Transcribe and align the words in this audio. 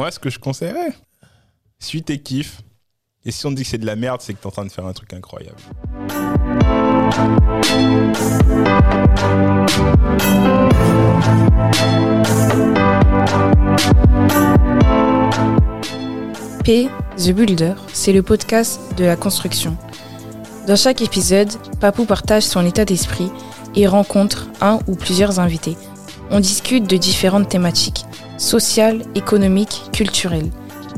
Moi, 0.00 0.10
ce 0.10 0.18
que 0.18 0.30
je 0.30 0.38
conseillerais, 0.38 0.94
suis 1.78 2.02
tes 2.02 2.18
kiffs. 2.18 2.62
Et 3.26 3.30
si 3.30 3.44
on 3.44 3.52
dit 3.52 3.64
que 3.64 3.68
c'est 3.68 3.76
de 3.76 3.84
la 3.84 3.96
merde, 3.96 4.22
c'est 4.22 4.32
que 4.32 4.38
t'es 4.38 4.46
en 4.46 4.50
train 4.50 4.64
de 4.64 4.72
faire 4.72 4.86
un 4.86 4.94
truc 4.94 5.12
incroyable. 5.12 5.58
P, 16.64 16.88
The 17.18 17.32
Builder, 17.32 17.74
c'est 17.92 18.14
le 18.14 18.22
podcast 18.22 18.80
de 18.96 19.04
la 19.04 19.16
construction. 19.16 19.76
Dans 20.66 20.76
chaque 20.76 21.02
épisode, 21.02 21.52
Papou 21.78 22.06
partage 22.06 22.44
son 22.44 22.64
état 22.64 22.86
d'esprit 22.86 23.30
et 23.76 23.86
rencontre 23.86 24.48
un 24.62 24.78
ou 24.86 24.96
plusieurs 24.96 25.40
invités. 25.40 25.76
On 26.30 26.40
discute 26.40 26.88
de 26.88 26.96
différentes 26.96 27.50
thématiques, 27.50 28.06
sociales, 28.40 29.02
économiques, 29.14 29.82
culturelles. 29.92 30.50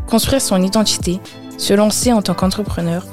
Construire 0.07 0.41
son 0.41 0.63
identité, 0.63 1.21
se 1.59 1.75
lancer 1.75 2.13
en 2.13 2.23
tant 2.23 2.35
qu'entrepreneur, 2.35 3.05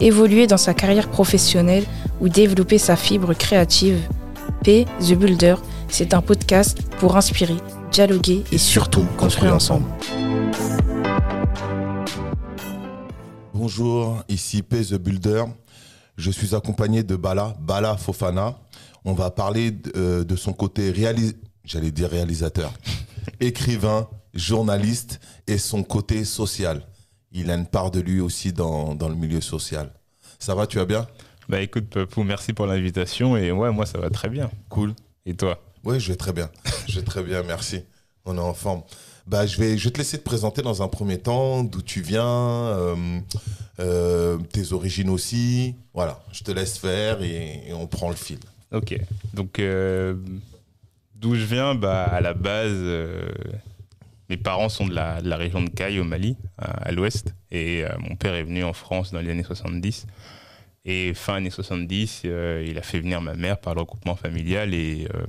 évoluer 0.00 0.46
dans 0.46 0.56
sa 0.56 0.74
carrière 0.74 1.08
professionnelle 1.08 1.84
ou 2.20 2.28
développer 2.28 2.78
sa 2.78 2.96
fibre 2.96 3.32
créative. 3.32 4.00
P, 4.64 4.86
The 5.00 5.12
Builder, 5.12 5.54
c'est 5.88 6.14
un 6.14 6.20
podcast 6.20 6.82
pour 6.98 7.16
inspirer, 7.16 7.56
dialoguer 7.92 8.42
et 8.50 8.58
surtout 8.58 9.06
construire 9.16 9.54
ensemble. 9.54 9.86
Bonjour, 13.54 14.22
ici 14.28 14.62
P 14.62 14.84
The 14.84 14.94
Builder. 14.94 15.44
Je 16.16 16.30
suis 16.30 16.54
accompagné 16.54 17.04
de 17.04 17.14
Bala, 17.14 17.54
Bala 17.60 17.96
Fofana. 17.96 18.56
On 19.04 19.12
va 19.12 19.30
parler 19.30 19.70
de, 19.70 19.92
euh, 19.96 20.36
son 20.36 20.52
côté 20.52 20.90
réalis... 20.90 21.34
j'allais 21.64 21.92
dire 21.92 22.10
réalisateur, 22.10 22.72
écrivain, 23.40 24.08
journaliste 24.34 25.20
et 25.46 25.58
son 25.58 25.82
côté 25.82 26.24
social. 26.24 26.82
Il 27.32 27.50
a 27.50 27.54
une 27.54 27.66
part 27.66 27.90
de 27.90 28.00
lui 28.00 28.20
aussi 28.20 28.52
dans, 28.52 28.94
dans 28.94 29.08
le 29.08 29.14
milieu 29.14 29.40
social. 29.40 29.90
Ça 30.38 30.54
va, 30.54 30.66
tu 30.66 30.78
vas 30.78 30.84
bien? 30.84 31.06
Bah 31.48 31.60
écoute, 31.60 31.86
Papou, 31.86 32.22
merci 32.22 32.52
pour 32.52 32.66
l'invitation. 32.66 33.36
Et 33.36 33.52
ouais, 33.52 33.70
moi, 33.70 33.86
ça 33.86 33.98
va 33.98 34.10
très 34.10 34.28
bien. 34.28 34.50
Cool. 34.68 34.94
Et 35.24 35.34
toi? 35.34 35.60
Oui, 35.84 36.00
je 36.00 36.08
vais 36.08 36.16
très 36.16 36.32
bien. 36.32 36.50
je 36.88 36.98
vais 36.98 37.04
très 37.04 37.22
bien, 37.22 37.42
merci. 37.42 37.82
On 38.24 38.36
est 38.36 38.40
en 38.40 38.54
forme. 38.54 38.82
Bah, 39.26 39.46
je, 39.46 39.56
vais, 39.58 39.76
je 39.76 39.84
vais 39.84 39.90
te 39.90 39.98
laisser 39.98 40.18
te 40.18 40.24
présenter 40.24 40.62
dans 40.62 40.82
un 40.82 40.88
premier 40.88 41.18
temps, 41.18 41.64
d'où 41.64 41.82
tu 41.82 42.00
viens, 42.00 42.24
euh, 42.24 43.20
euh, 43.80 44.38
tes 44.52 44.72
origines 44.72 45.10
aussi. 45.10 45.74
Voilà, 45.94 46.22
je 46.32 46.42
te 46.42 46.52
laisse 46.52 46.78
faire 46.78 47.22
et, 47.22 47.62
et 47.68 47.72
on 47.72 47.86
prend 47.86 48.08
le 48.08 48.16
fil. 48.16 48.38
Ok. 48.72 48.98
Donc, 49.34 49.58
euh, 49.58 50.14
d'où 51.16 51.34
je 51.34 51.44
viens 51.44 51.74
bah, 51.74 52.04
À 52.04 52.20
la 52.20 52.34
base, 52.34 52.72
euh, 52.72 53.28
mes 54.28 54.36
parents 54.36 54.68
sont 54.68 54.86
de 54.86 54.94
la, 54.94 55.36
région 55.36 55.62
de 55.62 55.70
Caille, 55.70 56.00
au 56.00 56.04
Mali, 56.04 56.36
à, 56.58 56.88
à 56.88 56.92
l'ouest. 56.92 57.34
Et 57.50 57.84
euh, 57.84 57.88
mon 57.98 58.16
père 58.16 58.34
est 58.34 58.44
venu 58.44 58.64
en 58.64 58.72
France 58.72 59.12
dans 59.12 59.20
les 59.20 59.30
années 59.30 59.42
70. 59.42 60.06
Et 60.84 61.14
fin 61.14 61.34
années 61.34 61.50
70, 61.50 62.22
euh, 62.24 62.64
il 62.66 62.78
a 62.78 62.82
fait 62.82 63.00
venir 63.00 63.20
ma 63.20 63.34
mère 63.34 63.58
par 63.58 63.74
le 63.74 63.80
regroupement 63.80 64.14
familial. 64.14 64.72
Et 64.72 65.08
euh, 65.14 65.26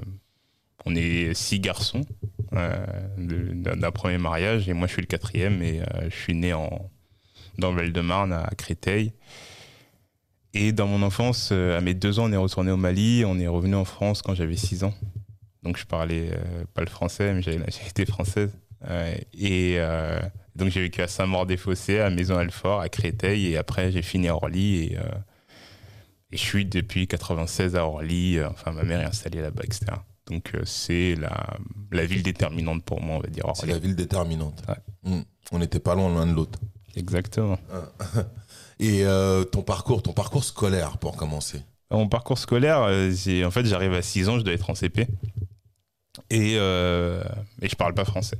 on 0.85 0.95
est 0.95 1.33
six 1.33 1.59
garçons 1.59 2.05
euh, 2.53 2.85
d'un 3.17 3.91
premier 3.91 4.17
mariage. 4.17 4.69
Et 4.69 4.73
moi, 4.73 4.87
je 4.87 4.93
suis 4.93 5.01
le 5.01 5.07
quatrième. 5.07 5.61
Et 5.61 5.81
euh, 5.81 6.09
je 6.09 6.15
suis 6.15 6.33
né 6.33 6.53
en, 6.53 6.89
dans 7.57 7.73
Val-de-Marne, 7.73 8.33
à 8.33 8.51
Créteil. 8.55 9.13
Et 10.53 10.71
dans 10.71 10.87
mon 10.87 11.01
enfance, 11.01 11.49
euh, 11.51 11.77
à 11.77 11.81
mes 11.81 11.93
deux 11.93 12.19
ans, 12.19 12.25
on 12.25 12.31
est 12.31 12.37
retourné 12.37 12.71
au 12.71 12.77
Mali. 12.77 13.23
On 13.25 13.39
est 13.39 13.47
revenu 13.47 13.75
en 13.75 13.85
France 13.85 14.21
quand 14.21 14.33
j'avais 14.35 14.55
six 14.55 14.83
ans. 14.83 14.93
Donc 15.63 15.77
je 15.77 15.85
parlais 15.85 16.29
euh, 16.33 16.63
pas 16.73 16.81
le 16.81 16.87
français, 16.89 17.33
mais 17.33 17.41
j'avais 17.41 17.57
la 17.57 17.65
nationalité 17.67 18.05
française. 18.05 18.51
Euh, 18.89 19.15
et 19.33 19.75
euh, 19.77 20.19
donc 20.55 20.69
j'ai 20.69 20.81
vécu 20.81 21.01
à 21.01 21.07
Saint-Maur-des-Fossés, 21.07 21.99
à 21.99 22.09
Maison-Alfort, 22.09 22.81
à 22.81 22.89
Créteil. 22.89 23.47
Et 23.47 23.57
après, 23.57 23.91
j'ai 23.91 24.01
fini 24.01 24.27
à 24.27 24.35
Orly. 24.35 24.75
Et, 24.83 24.93
et 26.31 26.37
je 26.37 26.41
suis 26.43 26.65
depuis 26.65 27.07
96 27.07 27.75
à 27.75 27.85
Orly. 27.85 28.43
Enfin, 28.43 28.71
ma 28.71 28.83
mère 28.83 29.01
est 29.01 29.05
installée 29.05 29.41
là-bas, 29.41 29.63
etc. 29.63 29.85
Donc 30.27 30.51
c'est 30.65 31.15
la, 31.15 31.57
la 31.91 32.05
ville 32.05 32.21
déterminante 32.23 32.83
pour 32.83 33.01
moi, 33.01 33.15
on 33.17 33.19
va 33.21 33.27
dire. 33.29 33.45
C'est 33.55 33.65
la 33.67 33.79
ville 33.79 33.95
déterminante. 33.95 34.61
Ouais. 34.67 35.11
Mm. 35.11 35.21
On 35.53 35.59
n'était 35.59 35.79
pas 35.79 35.95
loin 35.95 36.13
l'un 36.13 36.27
de 36.27 36.33
l'autre. 36.33 36.59
Exactement. 36.95 37.57
Et 38.79 39.05
euh, 39.05 39.43
ton 39.43 39.61
parcours, 39.63 40.03
ton 40.03 40.13
parcours 40.13 40.43
scolaire 40.43 40.97
pour 40.97 41.15
commencer? 41.15 41.61
Mon 41.89 42.09
parcours 42.09 42.37
scolaire, 42.37 42.87
j'ai- 43.11 43.45
en 43.45 43.51
fait, 43.51 43.65
j'arrive 43.65 43.93
à 43.93 44.01
6 44.01 44.27
ans, 44.27 44.37
je 44.37 44.43
dois 44.43 44.53
être 44.53 44.69
en 44.69 44.75
CP. 44.75 45.07
Et, 46.29 46.55
euh, 46.57 47.23
et 47.61 47.69
je 47.69 47.75
parle 47.75 47.93
pas 47.93 48.05
français. 48.05 48.37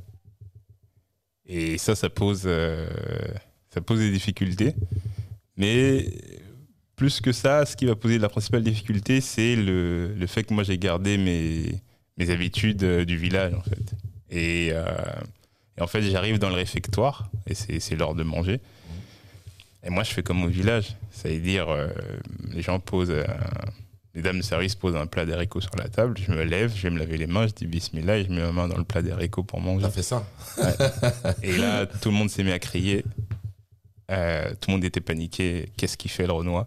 Et 1.45 1.77
ça, 1.77 1.95
ça 1.95 2.09
pose, 2.09 2.43
euh, 2.45 2.87
ça 3.69 3.79
pose 3.81 3.99
des 3.99 4.11
difficultés. 4.11 4.75
Mais 5.55 6.11
plus 6.95 7.21
que 7.21 7.31
ça, 7.31 7.65
ce 7.65 7.75
qui 7.75 7.85
va 7.85 7.95
poser 7.95 8.19
la 8.19 8.29
principale 8.29 8.63
difficulté, 8.63 9.21
c'est 9.21 9.55
le, 9.55 10.13
le 10.13 10.27
fait 10.27 10.43
que 10.43 10.53
moi, 10.53 10.63
j'ai 10.63 10.77
gardé 10.77 11.17
mes, 11.17 11.81
mes 12.17 12.29
habitudes 12.29 12.83
euh, 12.83 13.05
du 13.05 13.17
village, 13.17 13.53
en 13.53 13.61
fait. 13.61 13.95
Et, 14.29 14.69
euh, 14.73 14.85
et 15.77 15.81
en 15.81 15.87
fait, 15.87 16.01
j'arrive 16.01 16.39
dans 16.39 16.49
le 16.49 16.55
réfectoire, 16.55 17.29
et 17.45 17.53
c'est 17.53 17.95
l'heure 17.95 18.15
de 18.15 18.23
manger. 18.23 18.59
Et 19.83 19.89
moi, 19.89 20.03
je 20.03 20.11
fais 20.11 20.23
comme 20.23 20.43
au 20.43 20.49
village. 20.49 20.97
C'est-à-dire, 21.11 21.67
les 22.51 22.61
gens 22.61 22.79
posent, 22.79 23.13
les 24.17 24.23
dames 24.23 24.37
de 24.39 24.43
service 24.43 24.73
posent 24.73 24.95
un 24.95 25.05
plat 25.05 25.25
d'haricots 25.27 25.61
sur 25.61 25.75
la 25.77 25.87
table. 25.89 26.17
Je 26.17 26.31
me 26.31 26.41
lève, 26.43 26.73
je 26.75 26.81
vais 26.81 26.89
me 26.89 26.97
laver 26.97 27.17
les 27.17 27.27
mains, 27.27 27.45
je 27.45 27.53
dis 27.53 27.67
bismillah 27.67 28.17
et 28.17 28.25
je 28.25 28.29
mets 28.31 28.41
ma 28.41 28.51
main 28.51 28.67
dans 28.67 28.75
le 28.77 28.83
plat 28.83 29.03
d'haricots 29.03 29.43
pour 29.43 29.61
manger. 29.61 29.83
T'as 29.85 29.91
fait 29.91 30.01
ça 30.01 30.25
Et 31.43 31.55
là, 31.55 31.85
tout 31.85 32.09
le 32.09 32.15
monde 32.15 32.27
s'est 32.31 32.43
mis 32.43 32.51
à 32.51 32.57
crier. 32.57 33.05
Euh, 34.09 34.49
tout 34.59 34.69
le 34.69 34.73
monde 34.73 34.83
était 34.85 35.01
paniqué. 35.01 35.69
Qu'est-ce 35.77 35.97
qu'il 35.97 36.09
fait 36.09 36.25
le 36.25 36.33
Renoir? 36.33 36.65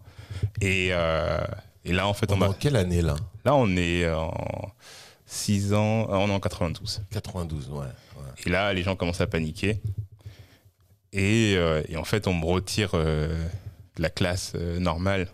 Et, 0.60 0.90
euh, 0.92 1.40
et 1.84 1.92
là, 1.92 2.06
en 2.06 2.14
fait, 2.14 2.30
on 2.30 2.34
Pendant 2.34 2.50
m'a- 2.50 2.54
quelle 2.56 2.76
année 2.76 3.02
là? 3.02 3.16
Là, 3.44 3.56
on 3.56 3.76
est 3.76 4.08
en 4.08 4.32
6 5.26 5.74
ans, 5.74 6.02
euh, 6.08 6.14
on 6.14 6.28
est 6.28 6.32
en 6.32 6.38
92. 6.38 7.02
92, 7.10 7.68
ouais. 7.70 7.78
ouais. 7.78 7.86
Et 8.46 8.48
là, 8.50 8.72
les 8.72 8.84
gens 8.84 8.94
commencent 8.94 9.20
à 9.22 9.26
paniquer. 9.26 9.80
Et, 11.12 11.54
euh, 11.56 11.82
et 11.88 11.96
en 11.96 12.04
fait, 12.04 12.28
on 12.28 12.34
me 12.34 12.44
retire 12.44 12.92
de 12.92 13.28
la 13.98 14.08
classe 14.10 14.54
normale. 14.54 15.26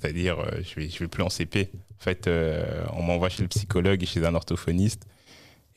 C'est-à-dire, 0.00 0.38
euh, 0.38 0.60
je 0.62 0.78
vais, 0.80 0.88
je 0.88 0.98
vais 1.00 1.08
plus 1.08 1.22
en 1.22 1.28
CP. 1.28 1.70
En 1.74 2.02
fait, 2.02 2.26
euh, 2.28 2.84
on 2.92 3.02
m'envoie 3.02 3.28
chez 3.28 3.42
le 3.42 3.48
psychologue 3.48 4.02
et 4.02 4.06
chez 4.06 4.24
un 4.24 4.34
orthophoniste. 4.34 5.06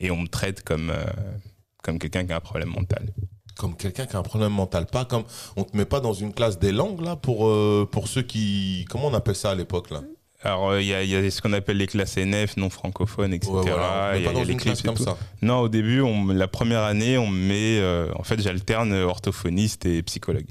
Et 0.00 0.10
on 0.10 0.16
me 0.18 0.28
traite 0.28 0.62
comme, 0.62 0.90
euh, 0.90 1.04
comme 1.82 1.98
quelqu'un 1.98 2.24
qui 2.26 2.32
a 2.32 2.36
un 2.36 2.40
problème 2.40 2.70
mental. 2.70 3.08
Comme 3.56 3.76
quelqu'un 3.76 4.06
qui 4.06 4.16
a 4.16 4.18
un 4.18 4.22
problème 4.22 4.52
mental. 4.52 4.86
Pas 4.86 5.04
comme. 5.04 5.24
On 5.56 5.64
te 5.64 5.76
met 5.76 5.84
pas 5.84 6.00
dans 6.00 6.12
une 6.14 6.32
classe 6.32 6.58
des 6.58 6.72
langues 6.72 7.00
là 7.02 7.16
pour, 7.16 7.46
euh, 7.48 7.88
pour 7.90 8.08
ceux 8.08 8.22
qui. 8.22 8.84
Comment 8.88 9.08
on 9.08 9.14
appelle 9.14 9.34
ça 9.36 9.50
à 9.50 9.54
l'époque 9.54 9.90
là? 9.90 10.02
Alors, 10.44 10.70
euh, 10.70 10.80
il 10.82 10.88
y, 10.88 10.94
a, 10.94 11.04
il 11.04 11.10
y 11.10 11.14
a 11.14 11.30
ce 11.30 11.40
qu'on 11.40 11.52
appelle 11.52 11.76
les 11.76 11.86
classes 11.86 12.16
NF, 12.16 12.56
non 12.56 12.68
francophones, 12.70 13.32
etc. 13.32 13.52
Ouais, 13.52 13.62
voilà, 13.62 13.76
y 13.76 13.76
a- 13.76 14.12
pas 14.12 14.18
y 14.18 14.26
a 14.26 14.32
dans 14.32 14.42
les 14.42 14.52
une 14.54 14.58
classe 14.60 14.80
clips 14.82 14.84
et 14.84 14.88
comme 14.88 14.96
tout. 14.96 15.04
ça. 15.04 15.16
Non, 15.40 15.58
au 15.60 15.68
début, 15.68 16.00
on, 16.00 16.28
la 16.28 16.48
première 16.48 16.82
année, 16.82 17.16
on 17.18 17.28
me 17.28 17.46
met. 17.48 17.78
euh, 17.78 18.10
en 18.16 18.24
fait, 18.24 18.40
j'alterne 18.40 18.92
orthophoniste 18.92 19.86
et 19.86 20.02
psychologue. 20.02 20.48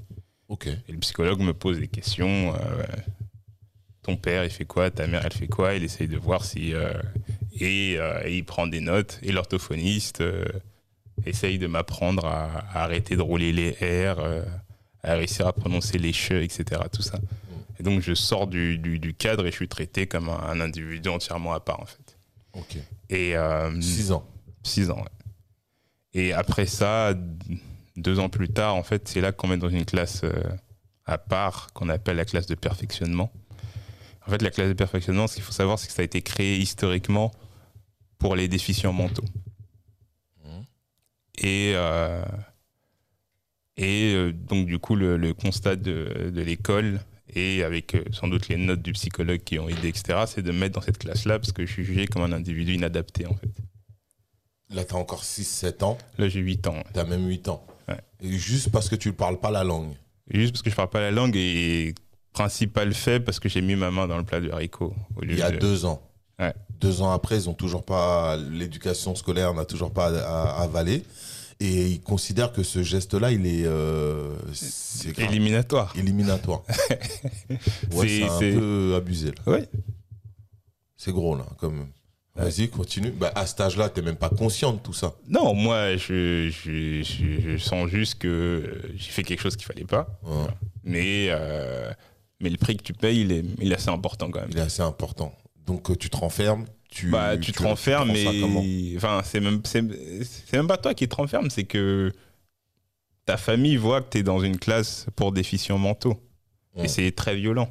Ok. 0.48 0.68
Et 0.68 0.92
le 0.92 0.98
psychologue 1.00 1.40
me 1.42 1.54
pose 1.54 1.80
des 1.80 1.88
questions. 1.88 2.54
euh, 2.56 2.84
ton 4.04 4.18
père, 4.18 4.44
il 4.44 4.50
fait 4.50 4.66
quoi 4.66 4.90
Ta 4.92 5.08
mère, 5.08 5.26
elle 5.26 5.34
fait 5.34 5.48
quoi 5.48 5.76
Il 5.76 5.84
essaye 5.84 6.08
de 6.08 6.18
voir 6.18 6.44
si. 6.46 6.74
euh, 6.74 6.94
et, 7.60 7.96
euh, 8.00 8.22
et 8.26 8.38
il 8.38 8.44
prend 8.46 8.66
des 8.68 8.80
notes. 8.82 9.20
Et 9.22 9.32
l'orthophoniste 9.32 10.22
euh, 10.22 10.46
essaye 11.26 11.60
de 11.60 11.68
m'apprendre 11.68 12.26
à, 12.26 12.60
à 12.74 12.84
arrêter 12.84 13.16
de 13.16 13.22
rouler 13.22 13.52
les 13.52 13.72
R, 14.10 14.20
à 15.04 15.14
réussir 15.16 15.46
à 15.48 15.54
prononcer 15.54 15.98
les 15.98 16.14
che, 16.14 16.32
etc. 16.34 16.82
Tout 16.92 17.02
ça. 17.04 17.20
Et 17.80 17.84
donc, 17.84 18.02
je 18.02 18.14
sors 18.14 18.48
du, 18.48 18.78
du- 18.78 19.00
du 19.00 19.14
cadre 19.14 19.46
et 19.48 19.52
je 19.52 19.56
suis 19.56 19.68
traité 19.68 20.08
comme 20.08 20.30
un, 20.30 20.40
un 20.40 20.60
individu 20.62 21.10
entièrement 21.10 21.54
à 21.54 21.60
part, 21.60 21.80
en 21.80 21.86
fait. 21.86 22.18
Ok. 22.54 22.78
Et. 23.10 23.36
euh, 23.38 23.80
6 23.82 24.12
ans. 24.12 24.28
Six 24.64 24.90
ans, 24.92 24.98
ouais. 24.98 25.10
Et 26.14 26.34
après 26.34 26.66
ça, 26.66 27.14
deux 27.96 28.20
ans 28.20 28.30
plus 28.30 28.50
tard, 28.50 28.76
en 28.76 28.84
fait, 28.84 29.08
c'est 29.08 29.22
là 29.22 29.32
qu'on 29.32 29.48
met 29.48 29.58
dans 29.58 29.70
une 29.70 29.86
classe 29.86 30.22
euh, 30.24 30.32
à 31.06 31.18
part 31.18 31.72
qu'on 31.74 31.90
appelle 31.90 32.18
la 32.18 32.26
classe 32.26 32.46
de 32.48 32.56
perfectionnement. 32.56 33.32
En 34.28 34.30
fait, 34.32 34.42
la 34.42 34.52
classe 34.52 34.70
de 34.70 34.74
perfectionnement, 34.74 35.28
ce 35.28 35.36
qu'il 35.36 35.44
faut 35.44 35.52
savoir, 35.52 35.80
c'est 35.80 35.88
que 35.88 35.94
ça 35.94 36.02
a 36.02 36.06
été 36.06 36.22
créé 36.22 36.58
historiquement 36.58 37.32
pour 38.20 38.36
les 38.36 38.48
déficients 38.48 38.94
mentaux. 38.94 39.26
Mhm. 40.46 40.64
Et, 41.40 41.74
euh, 41.76 42.24
et 43.78 44.14
euh, 44.14 44.32
donc, 44.32 44.68
du 44.68 44.78
coup, 44.78 44.96
le, 44.96 45.18
le 45.18 45.34
constat 45.34 45.76
de, 45.76 46.32
de 46.34 46.42
l'école, 46.42 47.00
et 47.34 47.64
avec 47.64 47.96
euh, 47.96 48.04
sans 48.12 48.28
doute 48.28 48.48
les 48.50 48.58
notes 48.58 48.82
du 48.82 48.92
psychologue 48.94 49.40
qui 49.44 49.58
ont 49.58 49.70
aidé, 49.70 49.88
etc., 49.88 50.20
c'est 50.28 50.42
de 50.42 50.52
me 50.52 50.60
mettre 50.60 50.76
dans 50.76 50.82
cette 50.82 50.98
classe-là 51.00 51.40
parce 51.40 51.52
que 51.52 51.66
je 51.66 51.72
suis 51.72 51.84
jugé 51.84 52.06
comme 52.06 52.22
un 52.24 52.32
individu 52.34 52.74
inadapté, 52.74 53.26
en 53.26 53.36
fait. 53.36 53.50
Là, 54.70 54.86
t'as 54.86 54.96
encore 54.96 55.24
6-7 55.24 55.84
ans. 55.84 55.98
Là, 56.18 56.30
j'ai 56.30 56.40
8 56.40 56.68
ans. 56.68 56.76
ouais. 56.76 56.84
T'as 56.94 57.06
même 57.06 57.28
8 57.28 57.48
ans. 57.50 57.66
Ouais. 57.88 58.00
Et 58.22 58.32
juste 58.38 58.72
parce 58.72 58.88
que 58.88 58.96
tu 58.96 59.10
ne 59.10 59.14
parles 59.14 59.40
pas 59.40 59.52
la 59.52 59.64
langue. 59.64 59.94
Juste 60.30 60.54
parce 60.54 60.62
que 60.62 60.70
je 60.70 60.76
parle 60.76 60.90
pas 60.90 61.02
la 61.02 61.12
langue 61.12 61.36
et 61.36 61.94
principal 62.34 62.94
fait 62.94 63.20
parce 63.20 63.40
que 63.40 63.50
j'ai 63.50 63.62
mis 63.62 63.76
ma 63.76 63.92
main 63.92 64.08
dans 64.08 64.18
le 64.18 64.24
plat 64.24 64.40
de 64.40 64.50
haricot. 64.50 64.94
au 65.16 65.22
lieu 65.22 65.34
Il 65.34 65.40
y 65.40 65.42
a 65.42 65.52
de- 65.52 65.58
deux 65.58 65.86
ans. 65.86 66.02
Ouais. 66.40 66.54
Deux 66.80 67.02
ans 67.02 67.12
après, 67.12 67.36
ils 67.38 67.50
ont 67.50 67.54
toujours 67.54 67.84
pas 67.84 68.36
l'éducation 68.38 69.14
scolaire 69.16 69.54
n'a 69.54 69.66
toujours 69.66 69.92
pas 69.92 70.08
avaler. 70.58 71.04
Et 71.60 71.86
il 71.88 72.02
considère 72.02 72.52
que 72.54 72.64
ce 72.64 72.82
geste-là, 72.82 73.32
il 73.32 73.46
est, 73.46 73.66
euh. 73.66 74.36
Éliminatoire. 75.20 75.94
éliminatoire. 75.96 76.64
ouais, 77.94 78.08
C'est- 78.08 78.24
un 78.24 78.40
peu 78.40 78.94
abusé. 78.98 79.28
Là. 79.46 79.52
Ouais. 79.54 79.70
C'est 80.98 81.12
gros 81.12 81.36
là, 81.36 81.46
comme. 81.60 81.88
Vas-y, 82.36 82.70
continue. 82.70 83.12
Bah, 83.12 83.32
à 83.36 83.46
cet 83.46 83.60
âge-là, 83.62 83.90
t'es 83.90 84.02
même 84.02 84.16
pas 84.16 84.30
conscient 84.30 84.72
de 84.74 84.80
tout 84.80 84.94
ça. 84.94 85.14
Non, 85.28 85.54
moi, 85.54 85.98
je, 85.98 86.50
je, 86.50 87.04
je- 87.04 87.42
je 87.42 87.58
sens 87.58 87.90
juste 87.90 88.18
que 88.20 88.82
j'ai 88.96 89.12
fait 89.12 89.24
quelque 89.24 89.42
chose 89.42 89.56
qu'il 89.58 89.66
fallait 89.68 89.84
pas. 89.86 90.08
Mais, 90.84 91.28
euh, 91.30 91.92
mais 92.42 92.50
le 92.50 92.58
prix 92.58 92.76
que 92.78 92.84
tu 92.84 92.94
payes, 92.94 93.22
il 93.22 93.32
est, 93.32 93.44
il 93.60 93.72
est 93.72 93.76
assez 93.76 93.90
important 93.90 94.30
quand 94.32 94.42
même. 94.42 94.50
Il 94.52 94.58
est 94.58 94.62
assez 94.62 94.82
important. 94.82 95.34
Donc 95.66 95.90
euh, 95.90 95.96
tu 95.96 96.10
te 96.10 96.18
renfermes, 96.18 96.66
tu. 96.90 97.08
bah, 97.10 97.38
tu, 97.38 97.52
te 97.52 97.64
renfermes, 97.64 98.12
mais 98.12 98.94
enfin, 98.98 99.22
c'est 99.24 99.40
même, 99.40 99.62
c'est, 99.64 99.84
même 100.54 100.68
pas 100.68 100.78
toi 100.78 100.94
qui 100.94 101.08
te 101.08 101.16
renfermes, 101.16 101.50
c'est 101.50 101.64
que 101.66 102.12
ta 103.26 103.38
famille 103.38 103.78
voit 103.78 104.02
que 104.02 104.10
tu 104.10 104.18
es 104.20 104.24
dans 104.24 104.42
une 104.42 104.58
classe 104.58 105.06
pour 105.16 105.32
déficients 105.32 105.78
mentaux. 105.78 106.20
Et 106.76 106.88
c'est 106.88 107.12
très 107.12 107.36
violent. 107.36 107.70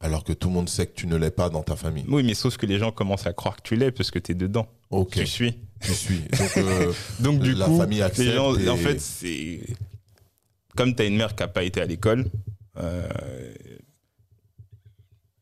Alors 0.00 0.22
que 0.22 0.32
tout 0.32 0.48
le 0.48 0.54
monde 0.54 0.68
sait 0.68 0.86
que 0.86 0.94
tu 0.94 1.06
ne 1.06 1.16
l'es 1.16 1.30
pas 1.30 1.48
dans 1.50 1.62
ta 1.62 1.76
famille. 1.76 2.04
Oui, 2.08 2.22
mais 2.22 2.34
sauf 2.34 2.56
que 2.56 2.66
les 2.66 2.78
gens 2.78 2.92
commencent 2.92 3.26
à 3.26 3.32
croire 3.32 3.56
que 3.56 3.62
tu 3.62 3.74
l'es 3.76 3.90
parce 3.90 4.10
que 4.10 4.18
tu 4.18 4.32
es 4.32 4.34
dedans. 4.34 4.66
Tu 5.10 5.26
suis. 5.26 5.58
tu 5.80 5.92
suis. 5.92 6.20
Donc, 6.38 6.56
euh, 6.58 6.92
Donc 7.20 7.40
du 7.40 7.54
La 7.54 7.66
coup, 7.66 7.78
famille 7.78 8.02
accepte 8.02 8.28
les 8.28 8.34
gens, 8.34 8.56
et- 8.56 8.68
en 8.68 8.76
fait, 8.76 9.00
c'est 9.00 9.60
comme 10.76 10.94
tu 10.94 11.02
as 11.02 11.06
une 11.06 11.16
mère 11.16 11.34
qui 11.34 11.42
n'a 11.42 11.48
pas 11.48 11.64
été 11.64 11.80
à 11.80 11.84
l'école 11.86 12.26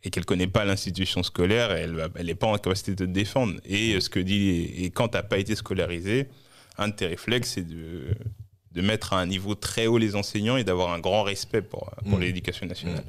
et 0.05 0.11
qu'elle 0.11 0.25
connaît 0.25 0.46
pas 0.49 0.64
l'institution 0.64 1.23
scolaire, 1.23 1.70
elle 1.73 1.96
n'est 2.26 2.34
pas 2.34 2.49
en 2.49 2.56
capacité 2.56 2.93
de 2.94 3.05
te 3.06 3.11
défendre. 3.11 3.55
Et 3.64 3.94
euh, 3.94 4.00
ce 4.00 4.08
que 4.11 4.19
dit 4.19 4.49
et 4.79 4.90
quand 4.90 5.08
tu 5.08 5.17
n'as 5.17 5.23
pas 5.23 5.38
été 5.38 5.55
scolarisé, 5.55 6.29
un 6.79 6.88
de 6.88 6.94
tes 6.94 7.06
réflexes, 7.06 7.52
c'est 7.55 7.67
de 7.67 8.06
de 8.73 8.81
mettre 8.81 9.12
à 9.12 9.20
un 9.20 9.26
niveau 9.26 9.55
très 9.55 9.87
haut 9.87 9.99
les 9.99 10.17
enseignants 10.17 10.56
et 10.56 10.64
d'avoir 10.64 10.93
un 10.94 10.99
grand 10.99 11.25
respect 11.25 11.61
pour, 11.61 11.90
pour 12.08 12.19
Mm. 12.19 12.23
l'éducation 12.23 12.67
nationale 12.67 13.05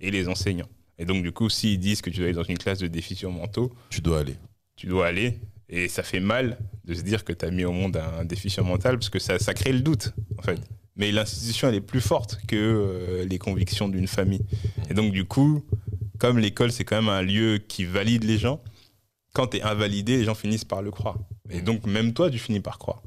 et 0.00 0.10
les 0.10 0.26
enseignants. 0.26 0.68
Et 0.98 1.04
donc, 1.04 1.22
du 1.22 1.30
coup, 1.30 1.48
s'ils 1.48 1.78
disent 1.78 2.02
que 2.02 2.10
tu 2.10 2.16
dois 2.16 2.24
aller 2.26 2.34
dans 2.34 2.42
une 2.42 2.58
classe 2.58 2.80
de 2.80 2.88
déficients 2.88 3.30
mentaux, 3.30 3.72
tu 3.88 4.00
dois 4.00 4.18
aller. 4.20 4.34
tu 4.74 4.88
dois 4.88 5.06
aller. 5.06 5.38
Et 5.68 5.86
ça 5.86 6.02
fait 6.02 6.18
mal 6.18 6.58
de 6.84 6.92
se 6.94 7.02
dire 7.02 7.24
que 7.24 7.32
tu 7.32 7.44
as 7.44 7.52
mis 7.52 7.64
au 7.64 7.70
monde 7.70 7.96
un 7.98 8.24
déficient 8.24 8.64
mental 8.64 8.98
parce 8.98 9.10
que 9.10 9.20
ça, 9.20 9.38
ça 9.38 9.54
crée 9.54 9.72
le 9.72 9.80
doute, 9.80 10.12
en 10.38 10.42
fait. 10.42 10.58
Mais 10.96 11.12
l'institution, 11.12 11.68
elle 11.68 11.74
est 11.74 11.80
plus 11.80 12.00
forte 12.00 12.38
que 12.48 12.56
euh, 12.56 13.24
les 13.26 13.38
convictions 13.38 13.88
d'une 13.88 14.08
famille. 14.08 14.40
Et 14.88 14.94
donc, 14.94 15.12
du 15.12 15.24
coup, 15.26 15.62
comme 16.18 16.38
l'école, 16.38 16.72
c'est 16.72 16.84
quand 16.84 16.96
même 16.96 17.10
un 17.10 17.22
lieu 17.22 17.58
qui 17.58 17.84
valide 17.84 18.24
les 18.24 18.38
gens, 18.38 18.62
quand 19.34 19.48
tu 19.48 19.58
es 19.58 19.62
invalidé, 19.62 20.16
les 20.16 20.24
gens 20.24 20.34
finissent 20.34 20.64
par 20.64 20.80
le 20.80 20.90
croire. 20.90 21.18
Et 21.50 21.60
donc, 21.60 21.84
même 21.86 22.14
toi, 22.14 22.30
tu 22.30 22.38
finis 22.38 22.60
par 22.60 22.78
croire. 22.78 23.02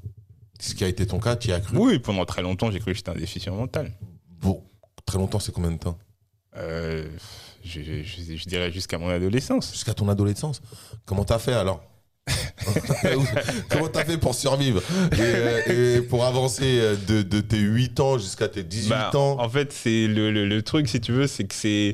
Ce 0.59 0.75
qui 0.75 0.83
a 0.83 0.87
été 0.87 1.07
ton 1.07 1.19
cas, 1.19 1.35
tu 1.35 1.47
y 1.49 1.51
as 1.51 1.59
cru? 1.61 1.77
Oui, 1.77 1.97
pendant 1.99 2.25
très 2.25 2.43
longtemps, 2.43 2.69
j'ai 2.69 2.79
cru 2.79 2.91
que 2.91 2.97
j'étais 2.97 3.09
un 3.09 3.15
déficient 3.15 3.55
mental. 3.55 3.91
Bon, 4.39 4.63
très 5.05 5.17
longtemps, 5.17 5.39
c'est 5.39 5.51
combien 5.51 5.71
de 5.71 5.77
temps? 5.79 5.97
Euh, 6.57 7.07
je, 7.63 7.81
je- 7.81 8.35
je 8.35 8.45
dirais 8.45 8.71
jusqu'à 8.71 8.97
mon 8.99 9.09
adolescence. 9.09 9.71
Jusqu'à 9.71 9.93
ton 9.95 10.07
adolescence. 10.09 10.61
Comment 11.05 11.23
t'as 11.23 11.39
fait 11.39 11.53
alors? 11.53 11.83
Comment 13.69 13.87
t'as 13.87 14.05
fait 14.05 14.17
pour 14.17 14.35
survivre 14.35 14.81
et, 15.13 15.17
euh, 15.19 15.97
et 15.97 16.01
pour 16.01 16.25
avancer 16.25 16.63
euh, 16.79 16.95
de, 17.07 17.21
de 17.21 17.39
tes 17.41 17.57
8 17.59 17.99
ans 17.99 18.17
jusqu'à 18.17 18.47
tes 18.47 18.63
18 18.63 18.89
Bah, 18.89 19.11
ans 19.15 19.37
En 19.39 19.49
fait, 19.49 19.71
c'est 19.73 20.07
le, 20.07 20.31
le- 20.31 20.47
le 20.47 20.61
truc, 20.61 20.87
si 20.87 20.99
tu 21.01 21.11
veux, 21.11 21.27
c'est 21.27 21.45
que 21.45 21.55
c'est. 21.55 21.93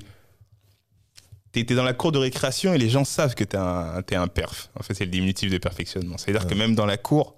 T'es 1.51 1.63
dans 1.63 1.83
la 1.85 1.93
cour 1.93 2.11
de 2.11 2.17
récréation 2.19 2.73
et 2.73 2.77
les 2.77 2.89
gens 2.89 3.05
savent 3.05 3.33
que 3.33 3.45
t'es 3.45 3.55
un, 3.55 4.03
un 4.11 4.27
perf. 4.27 4.69
En 4.77 4.83
fait, 4.83 4.93
c'est 4.93 5.05
le 5.05 5.11
diminutif 5.11 5.49
de 5.49 5.57
perfectionnement. 5.57 6.17
C'est-à-dire 6.17 6.47
que 6.47 6.53
même 6.53 6.75
dans 6.75 6.85
la 6.85 6.97
cour, 6.97 7.33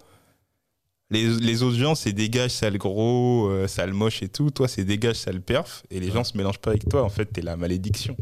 les, 1.11 1.27
les 1.37 1.61
autres 1.61 1.77
gens, 1.77 1.93
c'est 1.93 2.13
dégage, 2.13 2.49
sale 2.49 2.79
gros, 2.79 3.47
euh, 3.47 3.67
sale 3.67 3.93
moche 3.93 4.23
et 4.23 4.27
tout. 4.27 4.49
Toi, 4.49 4.67
c'est 4.67 4.83
dégage, 4.83 5.17
sale 5.17 5.39
perf. 5.39 5.83
Et 5.91 5.99
les 5.99 6.09
gens 6.11 6.23
se 6.23 6.35
mélangent 6.35 6.57
pas 6.57 6.71
avec 6.71 6.89
toi. 6.89 7.03
En 7.03 7.09
fait, 7.09 7.25
t'es 7.25 7.41
la 7.43 7.57
malédiction. 7.57 8.17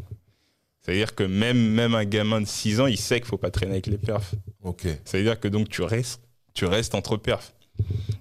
C'est-à-dire 0.86 1.16
que 1.16 1.24
même, 1.24 1.58
même 1.58 1.96
un 1.96 2.06
gamin 2.06 2.42
de 2.42 2.46
6 2.46 2.80
ans, 2.80 2.86
il 2.86 2.98
sait 2.98 3.20
qu'il 3.20 3.28
faut 3.28 3.38
pas 3.40 3.50
traîner 3.50 3.72
avec 3.74 3.88
les 3.88 3.98
perfs. 3.98 4.36
Ok. 4.64 4.86
C'est-à-dire 5.04 5.40
que 5.40 5.48
donc 5.48 5.68
tu 5.70 5.82
restes, 5.82 6.22
tu 6.54 6.66
restes 6.66 6.94
entre 6.94 7.18
perfs. 7.18 7.54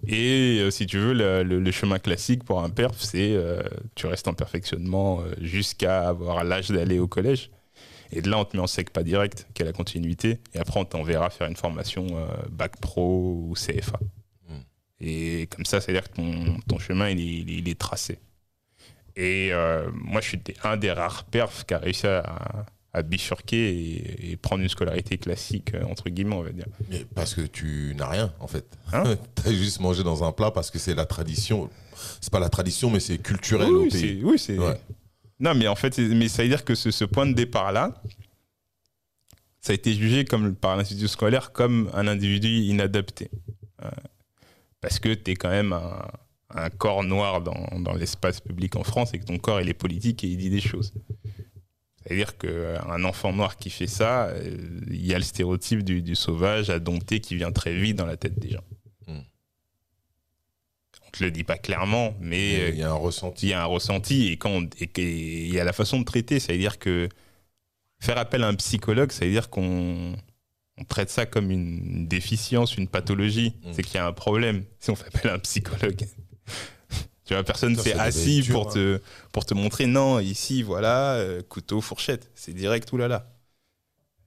Et 0.07 0.59
euh, 0.61 0.71
si 0.71 0.87
tu 0.87 0.99
veux, 0.99 1.13
le, 1.13 1.43
le- 1.43 1.61
le 1.61 1.71
chemin 1.71 1.99
classique 1.99 2.43
pour 2.43 2.63
un 2.63 2.71
perf, 2.71 2.97
c'est 2.99 3.33
euh, 3.35 3.63
tu 3.95 4.07
restes 4.07 4.29
en 4.29 4.35
perfectionnement 4.35 5.21
euh, 5.21 5.35
jusqu'à 5.41 6.09
avoir 6.09 6.43
l'âge 6.43 6.69
d'aller 6.71 6.99
au 6.99 7.07
collège. 7.07 7.51
Et 8.13 8.23
de 8.23 8.31
là, 8.31 8.39
on 8.39 8.45
te 8.45 8.57
met 8.57 8.63
en 8.63 8.67
sec 8.67 8.91
pas 8.91 9.03
direct, 9.03 9.47
qui 9.55 9.63
est 9.63 9.65
la 9.67 9.73
continuité. 9.73 10.39
Et 10.55 10.59
après, 10.59 10.81
on 10.81 10.85
t'enverra 10.85 11.31
faire 11.31 11.49
une 11.49 11.57
formation 11.57 12.07
euh, 12.13 12.27
bac 12.51 12.79
pro 12.81 13.47
ou 13.51 13.55
CFA. 13.55 13.99
Mm. 14.49 14.55
Et 15.01 15.49
comme 15.55 15.65
ça, 15.67 15.81
c'est-à-dire 15.81 16.09
que 16.11 16.17
ton, 16.17 16.59
ton 16.67 16.79
chemin, 16.79 17.11
il 17.11 17.21
est, 17.21 17.23
il 17.43 17.51
est- 17.51 17.59
il 17.59 17.69
est 17.69 17.79
tracé. 17.79 18.19
Et 19.17 19.51
euh, 19.53 19.89
moi, 19.95 20.21
je 20.21 20.29
suis 20.29 20.41
un 20.65 20.77
des 20.77 20.91
rares 20.93 21.25
perfs 21.25 21.65
qui 21.67 21.75
a 21.75 21.79
réussi 21.79 22.07
à, 22.07 22.67
à 22.93 23.03
bifurquer 23.03 23.71
et, 23.71 24.33
et 24.33 24.37
prendre 24.37 24.63
une 24.63 24.69
scolarité 24.69 25.19
classique, 25.19 25.73
euh, 25.75 25.85
entre 25.85 26.09
guillemets, 26.11 26.35
on 26.35 26.43
va 26.43 26.51
dire. 26.53 26.67
Mais 26.91 27.05
parce 27.15 27.35
que 27.35 27.43
tu 27.43 27.95
n'as 27.97 28.09
rien 28.09 28.33
en 28.41 28.47
fait. 28.49 28.65
Hein 28.93 29.05
T'as 29.37 29.53
juste 29.53 29.81
mangé 29.81 30.03
dans 30.03 30.25
un 30.25 30.33
plat 30.33 30.51
parce 30.51 30.71
que 30.71 30.79
c'est 30.79 30.95
la 30.95 31.07
tradition. 31.07 31.71
C'est 32.21 32.33
pas 32.33 32.41
la 32.41 32.49
tradition, 32.49 32.91
mais 32.91 33.01
c'est 33.01 33.19
culturel 33.19 33.69
oui, 33.69 33.75
au 33.75 33.83
oui, 33.83 33.89
pays. 33.91 34.01
c'est- 34.21 34.25
oui, 34.25 34.39
c'est. 34.39 34.59
Ouais. 34.59 34.81
Non, 35.41 35.55
mais 35.55 35.67
en 35.69 35.75
fait, 35.77 35.97
mais 35.99 36.29
ça 36.29 36.43
veut 36.43 36.49
dire 36.49 36.65
que 36.65 36.75
ce, 36.75 36.91
ce 36.91 37.05
point 37.05 37.27
de 37.27 37.33
départ-là, 37.35 38.01
ça 39.61 39.73
a 39.73 39.75
été 39.75 39.95
jugé 39.95 40.25
comme, 40.25 40.55
par 40.55 40.77
l'institut 40.77 41.09
scolaire 41.09 41.53
comme 41.53 41.91
un 41.95 42.07
individu 42.07 42.49
inadapté. 42.49 43.31
Euh, 43.85 43.89
parce 44.81 44.99
que 44.99 45.15
tu 45.15 45.31
es 45.31 45.35
quand 45.35 45.49
même 45.51 45.73
un, 45.73 46.07
un 46.55 46.71
corps 46.71 47.03
noir 47.05 47.41
dans, 47.43 47.67
dans 47.81 47.95
l'espace 47.95 48.41
public 48.41 48.77
en 48.77 48.85
France 48.85 49.13
et 49.13 49.19
que 49.19 49.25
ton 49.25 49.39
corps, 49.39 49.61
il 49.61 49.69
est 49.69 49.75
politique 49.75 50.23
et 50.25 50.29
il 50.29 50.37
dit 50.37 50.51
des 50.51 50.61
choses. 50.61 50.93
C'est-à-dire 52.03 52.37
qu'un 52.39 53.03
enfant 53.05 53.33
noir 53.33 53.57
qui 53.57 53.71
fait 53.71 53.87
ça, 53.87 54.27
euh, 54.27 54.57
il 54.89 55.05
y 55.07 55.15
a 55.15 55.19
le 55.19 55.25
stéréotype 55.25 55.83
du, 55.83 56.03
du 56.03 56.15
sauvage 56.15 56.69
indompté 56.71 57.21
qui 57.21 57.35
vient 57.35 57.51
très 57.51 57.75
vite 57.75 57.97
dans 57.97 58.07
la 58.07 58.17
tête 58.17 58.39
des 58.39 58.51
gens. 58.51 58.65
Hmm. 59.07 59.21
On 61.07 61.11
te 61.11 61.25
le 61.25 61.31
dit 61.31 61.45
pas 61.45 61.57
clairement, 61.59 62.15
mais 62.21 62.61
euh, 62.61 62.69
Il 62.71 62.79
y 62.79 62.83
a 62.83 62.91
un 62.91 62.95
ressenti. 62.95 63.47
il 63.47 63.51
y 63.51 63.53
a 63.55 63.63
un 63.63 63.67
ressenti 63.67 64.29
et 64.29 64.37
quand 64.37 64.51
on- 64.51 64.69
et 64.81 65.47
il 65.47 65.53
y 65.55 65.59
a 65.59 65.65
la 65.65 65.73
façon 65.73 65.99
de 65.99 66.05
traiter, 66.05 66.41
ça 66.41 66.53
veut 66.53 66.59
dire 66.59 66.79
que 66.79 67.09
faire 68.01 68.19
appel 68.19 68.45
à 68.45 68.49
un 68.49 68.55
psychologue, 68.55 69.11
ça 69.11 69.25
veut 69.25 69.31
dire 69.31 69.49
qu'on 69.51 70.15
on 70.77 70.85
traite 70.85 71.09
ça 71.09 71.25
comme 71.25 71.51
une 71.51 72.07
déficience, 72.07 72.77
une 72.77 72.89
pathologie. 72.89 73.55
Mm. 73.65 73.73
C'est 73.73 73.83
qu'il 73.83 73.95
y 73.95 73.99
a 73.99 74.07
un 74.07 74.13
problème 74.13 74.65
si 74.79 74.91
on 74.91 74.95
fait 74.97 75.07
appel 75.07 75.31
à 75.31 75.35
un 75.35 75.39
psychologue. 75.39 76.05
Tu 77.25 77.35
vois, 77.35 77.43
personne 77.43 77.77
s'est 77.77 77.95
assis 77.95 78.41
dur, 78.43 78.55
pour, 78.55 78.73
te, 78.73 79.01
pour 79.33 79.47
te 79.47 79.55
montrer 79.55 79.87
non, 79.87 80.19
ici, 80.21 80.63
voilà, 80.63 81.15
euh, 81.15 81.43
couteau, 81.43 81.81
fourchette. 81.81 82.31
C'est 82.35 82.53
direct, 82.53 82.93
oulala. 82.93 83.31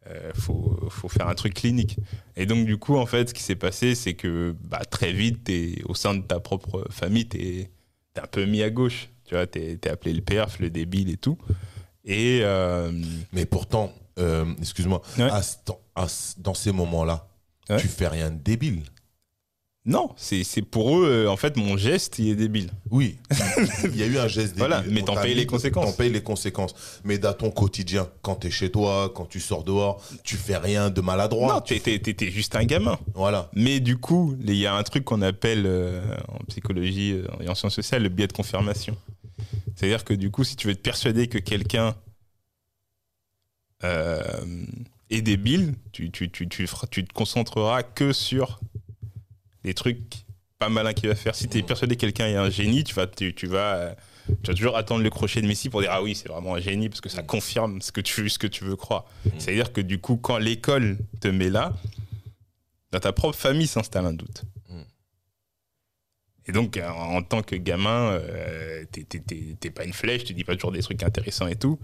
Euh, 0.09 0.31
faut, 0.35 0.77
faut 0.89 1.09
faire 1.09 1.27
un 1.27 1.35
truc 1.35 1.53
clinique. 1.53 1.97
Et 2.35 2.45
donc, 2.45 2.65
du 2.65 2.77
coup, 2.77 2.95
en 2.95 3.05
fait, 3.05 3.29
ce 3.29 3.33
qui 3.33 3.43
s'est 3.43 3.55
passé, 3.55 3.93
c'est 3.93 4.13
que 4.13 4.55
bah, 4.61 4.83
très 4.89 5.11
vite, 5.11 5.51
au 5.85 5.95
sein 5.95 6.15
de 6.15 6.21
ta 6.21 6.39
propre 6.39 6.87
famille, 6.89 7.27
tu 7.27 7.37
es, 7.41 7.71
un 8.21 8.27
peu 8.27 8.45
mis 8.45 8.63
à 8.63 8.69
gauche. 8.69 9.09
Tu 9.25 9.35
vois, 9.35 9.45
tu 9.45 9.59
es, 9.59 9.87
appelé 9.89 10.13
le 10.13 10.21
perf, 10.21 10.59
le 10.59 10.69
débile 10.69 11.09
et 11.11 11.17
tout. 11.17 11.37
Et 12.05 12.39
euh, 12.43 12.91
Mais 13.33 13.45
pourtant, 13.45 13.93
euh, 14.17 14.45
excuse-moi, 14.59 15.01
Ouais. 15.19 15.29
dans 16.37 16.53
ces 16.53 16.71
moments-là, 16.71 17.27
Ouais. 17.69 17.77
tu 17.77 17.87
fais 17.89 18.07
rien 18.07 18.31
de 18.31 18.37
débile. 18.37 18.83
Non, 19.87 20.09
c'est, 20.17 20.43
c'est 20.43 20.61
pour 20.61 20.97
eux, 20.99 21.07
euh, 21.07 21.29
en 21.31 21.37
fait, 21.37 21.55
mon 21.55 21.77
geste, 21.77 22.19
il 22.19 22.27
est 22.27 22.35
débile. 22.35 22.69
Oui, 22.91 23.17
il 23.85 23.95
y 23.95 24.03
a 24.03 24.05
eu 24.05 24.17
un 24.17 24.27
geste 24.27 24.49
débile. 24.55 24.59
Voilà, 24.59 24.83
mais 24.89 25.01
t'en 25.01 25.15
payes 25.15 25.33
les 25.33 25.45
conséquences. 25.45 25.85
T'en 25.85 25.91
payes 25.93 26.11
les 26.11 26.21
conséquences. 26.21 26.75
Mais 27.05 27.17
dans 27.17 27.33
ton 27.33 27.49
quotidien, 27.51 28.07
quand 28.21 28.35
t'es 28.35 28.51
chez 28.51 28.69
toi, 28.69 29.11
quand 29.15 29.25
tu 29.25 29.39
sors 29.39 29.63
dehors, 29.63 30.03
tu 30.23 30.35
fais 30.35 30.57
rien 30.57 30.89
de 30.89 30.99
maladroit. 31.01 31.53
non, 31.53 31.61
t'es 31.61 32.29
juste 32.29 32.55
un 32.57 32.65
gamin. 32.65 32.99
Voilà. 33.15 33.49
Mais 33.53 33.79
du 33.79 33.97
coup, 33.97 34.35
il 34.41 34.53
y 34.55 34.65
a 34.67 34.75
un 34.75 34.83
truc 34.83 35.05
qu'on 35.05 35.21
appelle 35.21 35.63
euh, 35.65 36.01
en 36.27 36.39
psychologie 36.49 37.13
euh, 37.13 37.25
et 37.41 37.47
en 37.47 37.55
sciences 37.55 37.75
sociales 37.75 38.03
le 38.03 38.09
biais 38.09 38.27
de 38.27 38.33
confirmation. 38.33 38.97
C'est-à-dire 39.75 40.03
que 40.03 40.13
du 40.13 40.31
coup, 40.31 40.43
si 40.43 40.55
tu 40.57 40.67
veux 40.67 40.75
te 40.75 40.81
persuader 40.81 41.27
que 41.27 41.37
quelqu'un 41.37 41.95
euh, 43.83 44.21
est 45.09 45.21
débile, 45.21 45.75
tu, 45.91 46.09
tu, 46.11 46.29
tu, 46.29 46.47
tu, 46.49 46.67
feras- 46.67 46.87
tu 46.87 47.05
te 47.05 47.13
concentreras 47.13 47.83
que 47.83 48.11
sur 48.11 48.59
les 49.67 49.73
trucs 49.73 49.99
pas 50.59 50.69
malins 50.69 50.93
qu'il 50.93 51.07
va 51.09 51.15
faire. 51.15 51.35
Si 51.35 51.47
tu 51.47 51.59
es 51.59 51.63
persuadé 51.63 51.95
que 51.95 52.01
quelqu'un 52.01 52.27
est 52.27 52.35
un 52.35 52.49
génie, 52.49 52.83
tu 52.83 52.95
vas, 52.95 53.05
tu, 53.05 53.35
tu 53.35 53.45
vas, 53.45 53.75
euh, 53.75 53.93
tu 54.43 54.47
vas 54.47 54.53
toujours 54.55 54.75
attendre 54.75 55.03
le 55.03 55.09
crochet 55.11 55.41
de 55.41 55.47
Messi 55.47 55.69
pour 55.69 55.81
dire 55.81 55.91
Ah 55.91 56.01
oui, 56.01 56.15
c'est 56.15 56.27
vraiment 56.29 56.55
un 56.55 56.59
génie, 56.59 56.89
parce 56.89 57.01
que 57.01 57.09
ça 57.09 57.21
confirme 57.21 57.81
ce 57.81 57.91
que 57.91 58.01
tu, 58.01 58.27
ce 58.29 58.39
que 58.39 58.47
tu 58.47 58.63
veux 58.63 58.75
croire. 58.75 59.05
C'est-à-dire 59.37 59.71
que 59.71 59.81
du 59.81 59.99
coup, 59.99 60.17
quand 60.17 60.37
l'école 60.39 60.97
te 61.21 61.27
met 61.27 61.49
là, 61.49 61.73
dans 62.91 62.99
ta 62.99 63.11
propre 63.13 63.37
famille 63.37 63.67
s'installe 63.67 64.05
un 64.05 64.13
doute. 64.13 64.43
Mm. 64.69 64.81
Et 66.47 66.51
donc, 66.53 66.77
euh, 66.77 66.89
en 66.89 67.21
tant 67.21 67.43
que 67.43 67.55
gamin, 67.55 68.11
euh, 68.13 68.85
t'es- 68.85 69.69
pas 69.69 69.83
une 69.83 69.93
flèche, 69.93 70.23
tu 70.23 70.33
dis 70.33 70.43
pas 70.45 70.55
toujours 70.55 70.71
des 70.71 70.81
trucs 70.81 71.03
intéressants 71.03 71.47
et 71.47 71.57
tout, 71.57 71.77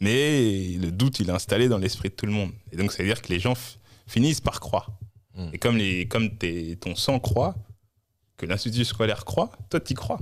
mais 0.00 0.76
le 0.80 0.92
doute, 0.92 1.18
il 1.20 1.28
est 1.28 1.32
installé 1.32 1.68
dans 1.68 1.78
l'esprit 1.78 2.10
de 2.10 2.14
tout 2.14 2.26
le 2.26 2.32
monde. 2.32 2.52
Et 2.70 2.76
donc, 2.76 2.92
ça 2.92 2.98
veut 3.02 3.08
dire 3.08 3.20
que 3.22 3.28
les 3.28 3.40
gens 3.40 3.54
finissent 4.06 4.40
par 4.42 4.60
croire. 4.60 4.90
Et 5.52 5.58
comme, 5.58 5.76
les, 5.76 6.06
comme 6.06 6.36
tes- 6.36 6.76
ton 6.76 6.94
sang 6.94 7.18
croit, 7.18 7.54
que 8.36 8.46
l'institut 8.46 8.84
scolaire 8.84 9.24
croit, 9.24 9.50
toi, 9.70 9.80
tu 9.80 9.92
y 9.92 9.94
crois. 9.94 10.20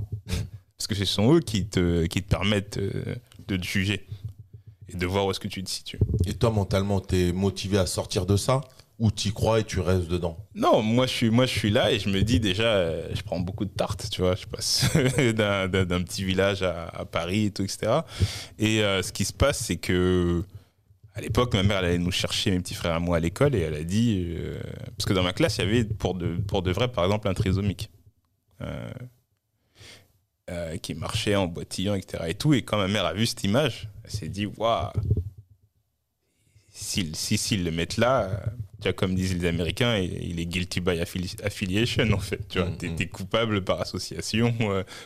Parce 0.77 0.87
que 0.87 0.95
ce 0.95 1.05
sont 1.05 1.35
eux 1.35 1.41
qui 1.41 1.67
te, 1.67 2.07
qui 2.07 2.23
te 2.23 2.29
permettent 2.29 2.79
euh, 2.79 3.15
de 3.49 3.57
te 3.57 3.63
juger 3.65 4.07
et 4.89 4.97
de 4.97 5.07
voir 5.07 5.27
où 5.27 5.31
est-ce 5.31 5.41
que 5.41 5.49
tu 5.49 5.63
te 5.63 5.71
situes. 5.71 5.99
Et 6.27 6.35
toi, 6.35 6.51
mentalement, 6.51 7.01
t'es 7.01 7.33
motivé 7.33 7.79
à 7.79 7.87
sortir 7.87 8.25
de 8.27 8.37
ça 8.37 8.61
ou 8.99 9.11
t'y 9.11 9.33
crois 9.33 9.61
et 9.61 9.65
tu 9.65 9.81
restes 9.81 10.09
dedans? 10.09 10.37
Non, 10.55 10.83
moi 10.83 11.07
je 11.07 11.13
suis, 11.13 11.31
moi 11.31 11.47
je 11.47 11.59
suis 11.59 11.71
là 11.71 11.91
et 11.91 11.99
je 11.99 12.09
me 12.11 12.23
dis 12.23 12.39
déjà, 12.39 12.65
euh, 12.65 13.09
je 13.15 13.23
prends 13.23 13.41
beaucoup 13.41 13.65
de 13.65 13.71
tartes, 13.71 14.09
tu 14.11 14.21
vois. 14.21 14.35
Je 14.35 14.47
passe 14.47 14.91
d'un, 15.35 15.69
d'un- 15.69 15.85
d'un 15.87 16.03
petit 16.03 16.23
village 16.25 16.63
à, 16.63 16.87
à 16.89 17.05
Paris 17.05 17.47
et 17.47 17.51
tout, 17.51 17.63
etc. 17.63 18.01
Et 18.59 18.83
euh, 18.83 19.03
ce 19.03 19.11
qui 19.13 19.25
se 19.25 19.33
passe, 19.33 19.59
c'est 19.61 19.77
que 19.79 20.45
à 21.15 21.21
l'époque, 21.21 21.55
ma 21.55 21.63
mère 21.63 21.79
elle 21.79 21.87
allait 21.87 21.99
nous 21.99 22.13
chercher 22.13 22.51
mes 22.53 22.61
petits 22.61 22.75
frères 22.75 22.97
et 22.97 23.01
moi 23.01 23.17
à 23.17 23.21
l'école 23.21 23.55
et 23.55 23.61
elle 23.61 23.75
a 23.75 23.83
dit, 23.83 24.35
euh, 24.39 24.61
parce 24.97 25.07
que 25.07 25.13
dans 25.13 25.23
ma 25.25 25.33
classe, 25.33 25.59
il 25.59 25.65
y 25.65 25.69
avait 25.69 25.85
pour 25.85 26.15
de, 26.15 26.37
pour 26.37 26.63
de 26.63 26.71
vrai, 26.71 26.91
par 26.91 27.05
exemple, 27.05 27.29
un 27.29 27.35
trisomique. 27.35 27.91
Euh, 28.63 28.91
euh, 30.51 30.77
qui 30.79 30.95
marchait 30.95 31.37
en 31.37 31.47
boitillant, 31.47 31.95
etc. 31.95 32.25
Et 32.29 32.35
tout. 32.35 32.53
Et 32.55 32.63
quand 32.63 32.77
ma 32.77 32.89
mère 32.89 33.07
a 33.07 33.15
vu 33.15 33.25
cette 33.25 33.45
image, 33.45 33.89
elle 34.05 34.11
s'est 34.11 34.29
dit, 34.29 34.47
waouh, 34.47 34.91
s'ils 36.69 37.15
si, 37.15 37.39
s'ils 37.39 37.65
le 37.65 37.71
mettent 37.71 37.97
là, 37.97 38.43
tu 38.81 38.85
vois, 38.85 38.93
comme 38.93 39.15
disent 39.15 39.37
les 39.37 39.47
Américains, 39.49 39.97
il, 39.97 40.41
est 40.41 40.47
guilty 40.47 40.81
by 40.81 40.99
affili- 41.01 41.41
affiliation, 41.45 42.11
en 42.13 42.19
fait. 42.19 42.47
Tu 42.49 42.59
vois, 42.59 42.69
Mm, 42.69 42.75
mm. 42.83 42.97
t'es 42.97 43.07
coupable 43.07 43.63
par 43.65 43.81
association 43.81 44.53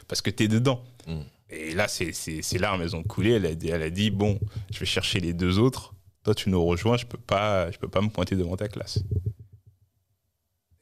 parce 0.08 0.22
que 0.22 0.30
t'es 0.30 0.48
dedans. 0.48 0.82
Mm. 1.06 1.20
Et 1.50 1.74
là, 1.74 1.88
c'est 1.88 2.58
larmes, 2.58 2.82
elles 2.82 2.96
ont 2.96 3.02
coulé. 3.02 3.32
Elle 3.32 3.46
a, 3.46 3.54
dit, 3.54 3.68
elle 3.68 3.82
a 3.82 3.90
dit, 3.90 4.10
bon, 4.10 4.40
je 4.72 4.78
vais 4.80 4.86
chercher 4.86 5.20
les 5.20 5.32
deux 5.34 5.58
autres. 5.58 5.93
Toi, 6.24 6.34
tu 6.34 6.48
nous 6.50 6.64
rejoins, 6.64 6.96
je 6.96 7.04
peux 7.06 7.18
pas, 7.18 7.70
je 7.70 7.78
peux 7.78 7.88
pas 7.88 8.00
me 8.00 8.08
pointer 8.08 8.34
devant 8.34 8.56
ta 8.56 8.66
classe. 8.68 8.98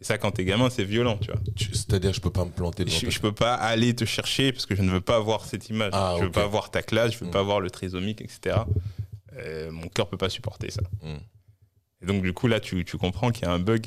Et 0.00 0.04
ça, 0.04 0.18
quand 0.18 0.32
t'es 0.32 0.44
gamin, 0.44 0.68
c'est 0.70 0.84
violent, 0.84 1.16
tu 1.18 1.30
vois. 1.30 1.40
C'est-à-dire, 1.56 2.12
je 2.12 2.20
peux 2.20 2.30
pas 2.30 2.44
me 2.44 2.50
planter 2.50 2.84
devant 2.84 2.96
Je, 2.96 3.04
ta- 3.06 3.10
je 3.10 3.20
peux 3.20 3.32
pas 3.32 3.54
aller 3.54 3.94
te 3.94 4.04
chercher 4.04 4.52
parce 4.52 4.66
que 4.66 4.74
je 4.74 4.82
ne 4.82 4.90
veux 4.90 5.00
pas 5.00 5.20
voir 5.20 5.44
cette 5.44 5.68
image. 5.68 5.90
Ah, 5.94 6.14
je 6.16 6.22
veux 6.22 6.28
ok. 6.28 6.34
pas 6.34 6.46
voir 6.46 6.70
ta 6.70 6.82
classe, 6.82 7.12
je 7.12 7.18
veux 7.18 7.26
Mm. 7.26 7.30
pas 7.32 7.42
voir 7.42 7.60
le 7.60 7.70
trisomique, 7.70 8.20
etc. 8.20 8.56
Euh, 9.34 9.70
mon 9.70 9.88
cœur 9.88 10.08
peut 10.08 10.16
pas 10.16 10.28
supporter 10.28 10.70
ça. 10.70 10.82
Mm. 11.02 11.16
Et 12.02 12.06
donc, 12.06 12.22
du 12.22 12.32
coup, 12.32 12.48
là, 12.48 12.58
tu, 12.58 12.84
tu 12.84 12.96
comprends 12.98 13.30
qu'il 13.30 13.44
y 13.44 13.48
a 13.48 13.52
un 13.52 13.60
bug. 13.60 13.86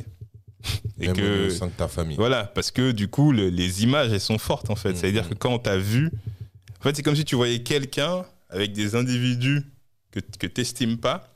Et 0.99 1.07
Même 1.07 1.15
que. 1.17 1.47
au 1.47 1.49
sein 1.49 1.67
de 1.67 1.71
ta 1.73 1.87
famille. 1.89 2.15
Voilà, 2.15 2.45
parce 2.45 2.71
que 2.71 2.91
du 2.91 3.09
coup, 3.09 3.31
le- 3.33 3.49
les 3.49 3.83
images, 3.83 4.11
elles 4.11 4.21
sont 4.21 4.37
fortes, 4.37 4.69
en 4.69 4.75
fait. 4.75 4.93
Mm, 4.93 4.95
C'est-à-dire 4.95 5.29
que 5.29 5.33
quand 5.35 5.59
t'as 5.59 5.77
vu. 5.77 6.11
En 6.79 6.83
fait, 6.83 6.95
c'est 6.95 7.03
comme 7.03 7.15
si 7.15 7.25
tu 7.25 7.35
voyais 7.35 7.61
quelqu'un 7.61 8.25
avec 8.49 8.71
des 8.71 8.95
individus 8.95 9.63
que, 10.11 10.21
que 10.39 10.47
t'estimes 10.47 10.97
pas. 10.97 11.34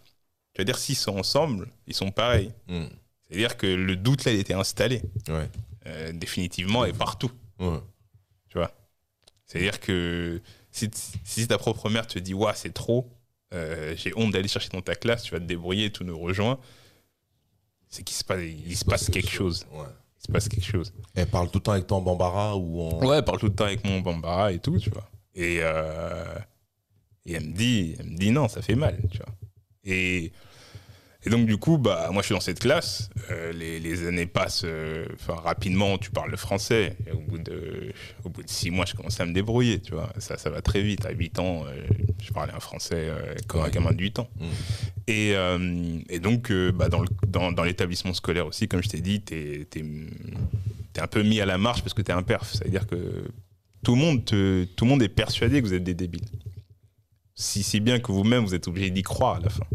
Tu 0.59 0.65
vas 0.65 0.73
dire, 0.73 0.77
s'ils 0.77 0.97
sont 0.97 1.17
ensemble, 1.17 1.69
ils 1.87 1.93
sont 1.93 2.11
pareils. 2.11 2.51
Mm. 2.67 2.87
C'est-à-dire 3.23 3.55
que 3.55 3.65
le 3.65 3.95
doute, 3.95 4.25
là, 4.25 4.33
il 4.33 4.39
était 4.41 4.53
installé. 4.53 5.01
Ouais. 5.29 5.49
euh, 5.87 6.11
définitivement 6.11 6.83
et 6.83 6.91
partout. 6.91 7.31
Ouais. 7.59 7.79
Tu 8.49 8.57
vois 8.57 8.69
C'est-à-dire 9.45 9.79
que 9.79 10.41
si, 10.69 10.91
si 11.23 11.47
ta 11.47 11.57
propre 11.57 11.89
mère 11.89 12.07
te 12.07 12.19
dit 12.19 12.33
Ouah, 12.33 12.53
c'est 12.55 12.73
trop, 12.73 13.09
euh, 13.53 13.93
j'ai 13.95 14.11
honte 14.17 14.33
d'aller 14.33 14.49
chercher 14.49 14.67
dans 14.67 14.81
ta 14.81 14.95
classe, 14.95 15.23
tu 15.23 15.31
vas 15.31 15.39
te 15.39 15.45
débrouiller, 15.45 15.93
tout 15.93 16.03
nous 16.03 16.19
rejoint, 16.19 16.59
c'est 17.87 18.03
qu'il 18.03 18.17
se 18.17 18.25
passe, 18.25 18.41
il 18.41 18.75
se 18.75 18.83
passe 18.83 19.09
quelque 19.09 19.31
chose. 19.31 19.65
Il 19.71 20.25
se 20.27 20.29
passe 20.29 20.49
quelque 20.49 20.65
chose. 20.65 20.91
Elle 21.15 21.27
parle 21.27 21.49
tout 21.49 21.59
le 21.59 21.63
temps 21.63 21.71
avec 21.71 21.87
toi 21.87 21.99
en 21.99 22.01
bambara 22.01 22.57
ou 22.57 22.81
en. 22.81 23.05
Ouais, 23.05 23.19
elle 23.19 23.23
parle 23.23 23.39
tout 23.39 23.45
le 23.47 23.55
temps 23.55 23.63
avec 23.63 23.85
mon 23.85 24.01
bambara 24.01 24.51
et 24.51 24.59
tout, 24.59 24.77
tu 24.77 24.89
vois. 24.89 25.09
Et, 25.35 25.59
euh, 25.61 26.35
et 27.25 27.31
elle 27.31 27.45
me 27.47 27.53
dit, 27.53 27.95
elle 27.97 28.07
me 28.07 28.17
dit 28.17 28.31
non, 28.31 28.49
ça 28.49 28.61
fait 28.61 28.75
mal, 28.75 28.99
tu 29.09 29.19
vois. 29.19 29.33
Et, 29.85 30.33
et 31.25 31.29
donc 31.29 31.45
du 31.45 31.57
coup, 31.57 31.77
bah 31.77 32.09
moi 32.13 32.21
je 32.21 32.27
suis 32.27 32.35
dans 32.35 32.39
cette 32.41 32.59
classe. 32.59 33.09
euh, 33.29 33.51
les, 33.51 33.79
les 33.79 34.07
années 34.07 34.25
passent, 34.25 34.61
euh, 34.65 35.05
rapidement. 35.27 35.97
Tu 35.97 36.11
parles 36.11 36.31
le 36.31 36.38
français. 36.38 36.95
Et 37.07 37.11
au 37.11 37.19
bout 37.19 37.38
de, 37.39 37.91
au 38.23 38.29
bout 38.29 38.41
de 38.43 38.49
six 38.49 38.71
mois, 38.71 38.85
je 38.85 38.93
commence 38.95 39.19
à 39.19 39.25
me 39.25 39.33
débrouiller, 39.33 39.79
tu 39.81 39.93
vois. 39.93 40.13
Ça, 40.17 40.38
ça 40.38 40.49
va 40.49 40.61
très 40.61 40.81
vite. 40.81 41.05
À 41.05 41.11
8 41.11 41.39
ans, 41.39 41.65
euh, 41.67 41.81
je 42.21 42.31
parlais 42.31 42.53
un 42.53 42.59
français 42.61 42.95
euh, 43.09 43.35
comme 43.47 43.61
un 43.63 43.69
gamin 43.69 43.91
de 43.91 44.01
8 44.01 44.19
ans. 44.19 44.29
Mm. 44.39 44.45
Et, 45.07 45.33
et 46.09 46.19
donc, 46.19 46.51
bah, 46.73 46.88
dans, 46.88 47.01
le- 47.01 47.07
dans, 47.27 47.51
dans 47.51 47.63
l'établissement 47.63 48.13
scolaire 48.13 48.45
aussi, 48.47 48.67
comme 48.67 48.83
je 48.83 48.89
t'ai 48.89 49.01
dit, 49.01 49.21
t'es 49.21 49.67
es, 49.75 50.99
un 51.01 51.07
peu 51.07 51.23
mis 51.23 51.41
à 51.41 51.45
la 51.45 51.57
marche 51.57 51.81
parce 51.81 51.93
que 51.93 52.01
t'es 52.01 52.11
un 52.13 52.23
perf. 52.23 52.53
C'est-à-dire 52.53 52.85
que 52.88 53.23
tout 53.83 53.95
le, 53.95 54.01
monde 54.01 54.23
te- 54.23 54.65
tout 54.65 54.85
le 54.85 54.89
monde 54.91 55.01
est 55.03 55.09
persuadé 55.09 55.61
que 55.61 55.65
vous 55.67 55.73
êtes 55.73 55.83
des 55.83 55.93
débiles. 55.95 56.25
Si, 57.35 57.63
si 57.63 57.79
bien 57.79 57.99
que 57.99 58.11
vous-même, 58.11 58.43
vous 58.45 58.53
êtes 58.53 58.67
obligé 58.67 58.89
d'y 58.89 59.01
croire 59.01 59.38
à 59.38 59.39
la 59.39 59.49
fin. 59.49 59.65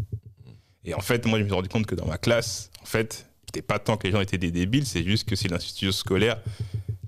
Et 0.85 0.93
en 0.93 1.01
fait, 1.01 1.25
moi, 1.25 1.39
je 1.39 1.43
me 1.43 1.49
suis 1.49 1.55
rendu 1.55 1.69
compte 1.69 1.87
que 1.87 1.95
dans 1.95 2.05
ma 2.05 2.17
classe, 2.17 2.69
en 2.81 2.85
fait, 2.85 3.27
c'était 3.47 3.63
pas 3.63 3.79
tant 3.79 3.97
que 3.97 4.07
les 4.07 4.13
gens 4.13 4.21
étaient 4.21 4.37
des 4.37 4.51
débiles, 4.51 4.85
c'est 4.85 5.03
juste 5.03 5.27
que 5.27 5.35
c'est 5.35 5.47
l'institution 5.47 5.91
scolaire 5.91 6.39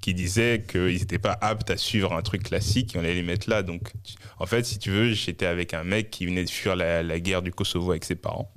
qui 0.01 0.13
disait 0.13 0.63
qu'ils 0.67 0.97
n'étaient 0.97 1.19
pas 1.19 1.37
aptes 1.41 1.69
à 1.69 1.77
suivre 1.77 2.13
un 2.13 2.21
truc 2.21 2.43
classique 2.43 2.95
et 2.95 2.97
on 2.97 3.01
allait 3.01 3.15
les 3.15 3.23
mettre 3.23 3.49
là. 3.49 3.63
Donc, 3.63 3.91
en 4.39 4.45
fait, 4.45 4.65
si 4.65 4.79
tu 4.79 4.89
veux, 4.89 5.13
j'étais 5.13 5.45
avec 5.45 5.73
un 5.73 5.83
mec 5.83 6.09
qui 6.09 6.25
venait 6.25 6.43
de 6.43 6.49
fuir 6.49 6.75
la, 6.75 7.19
guerre 7.19 7.41
du 7.41 7.51
Kosovo 7.51 7.91
avec 7.91 8.05
ses 8.05 8.15
parents, 8.15 8.51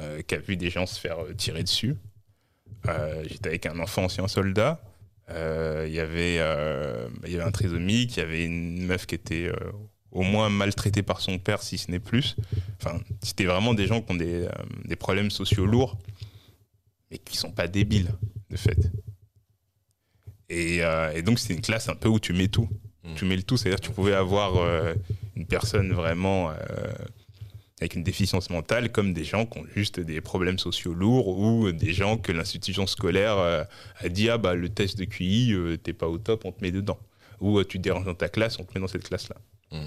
euh, 0.00 0.22
qui 0.22 0.34
a 0.34 0.38
vu 0.38 0.56
des 0.56 0.70
gens 0.70 0.86
se 0.86 0.98
faire 0.98 1.20
euh, 1.20 1.34
tirer 1.34 1.62
dessus. 1.62 1.96
Euh, 2.88 3.24
j'étais 3.28 3.48
avec 3.48 3.66
un 3.66 3.78
enfant 3.78 4.04
ancien 4.04 4.26
soldat. 4.28 4.80
Il 5.30 5.92
y 5.92 6.00
avait, 6.00 6.40
un 6.40 7.50
trisomique, 7.50 8.16
il 8.16 8.20
y 8.20 8.22
avait 8.22 8.44
une 8.44 8.86
meuf 8.86 9.06
qui 9.06 9.14
était 9.14 9.50
au 10.12 10.22
moins 10.22 10.48
maltraitée 10.48 11.02
par 11.02 11.20
son 11.20 11.38
père, 11.38 11.62
si 11.62 11.78
ce 11.78 11.90
n'est 11.90 12.00
plus. 12.00 12.36
Enfin, 12.80 13.00
c'était 13.22 13.44
vraiment 13.44 13.74
des 13.74 13.86
gens 13.86 14.00
qui 14.00 14.12
ont 14.12 14.16
des, 14.16 14.44
euh, 14.44 14.50
des 14.84 14.96
problèmes 14.96 15.30
sociaux 15.30 15.66
lourds, 15.66 15.98
mais 17.10 17.18
qui 17.18 17.36
sont 17.36 17.52
pas 17.52 17.68
débiles, 17.68 18.12
de 18.50 18.56
fait. 18.56 18.90
Et, 20.48 20.82
euh, 20.82 21.12
et 21.14 21.22
donc, 21.22 21.38
c'est 21.38 21.52
une 21.52 21.60
classe 21.60 21.88
un 21.88 21.94
peu 21.94 22.08
où 22.08 22.18
tu 22.18 22.32
mets 22.32 22.48
tout. 22.48 22.68
Mm. 23.04 23.14
Tu 23.16 23.24
mets 23.26 23.36
le 23.36 23.42
tout, 23.42 23.56
c'est-à-dire 23.56 23.80
que 23.80 23.86
tu 23.86 23.92
pouvais 23.92 24.14
avoir 24.14 24.56
euh, 24.56 24.94
une 25.36 25.46
personne 25.46 25.92
vraiment 25.92 26.52
avec 27.80 27.94
une 27.94 28.02
déficience 28.02 28.50
mentale, 28.50 28.90
comme 28.90 29.12
des 29.12 29.24
gens 29.24 29.46
qui 29.46 29.58
ont 29.58 29.66
juste 29.76 30.00
des 30.00 30.20
problèmes 30.20 30.58
sociaux 30.58 30.94
lourds, 30.94 31.28
ou 31.28 31.70
des 31.70 31.92
gens 31.92 32.16
que 32.16 32.32
l'institution 32.32 32.86
scolaire 32.86 33.36
a 33.36 34.08
dit 34.08 34.30
Ah, 34.30 34.38
bah, 34.38 34.54
le 34.54 34.68
test 34.68 34.98
de 34.98 35.04
QI, 35.04 35.54
t'es 35.82 35.92
pas 35.92 36.08
au 36.08 36.18
top, 36.18 36.44
on 36.44 36.52
te 36.52 36.62
met 36.62 36.72
dedans. 36.72 36.98
Ou 37.40 37.62
tu 37.62 37.78
te 37.78 37.82
déranges 37.82 38.06
dans 38.06 38.14
ta 38.14 38.28
classe, 38.28 38.58
on 38.58 38.64
te 38.64 38.72
met 38.74 38.80
dans 38.80 38.88
cette 38.88 39.04
classe-là. 39.04 39.36
Mm. 39.70 39.84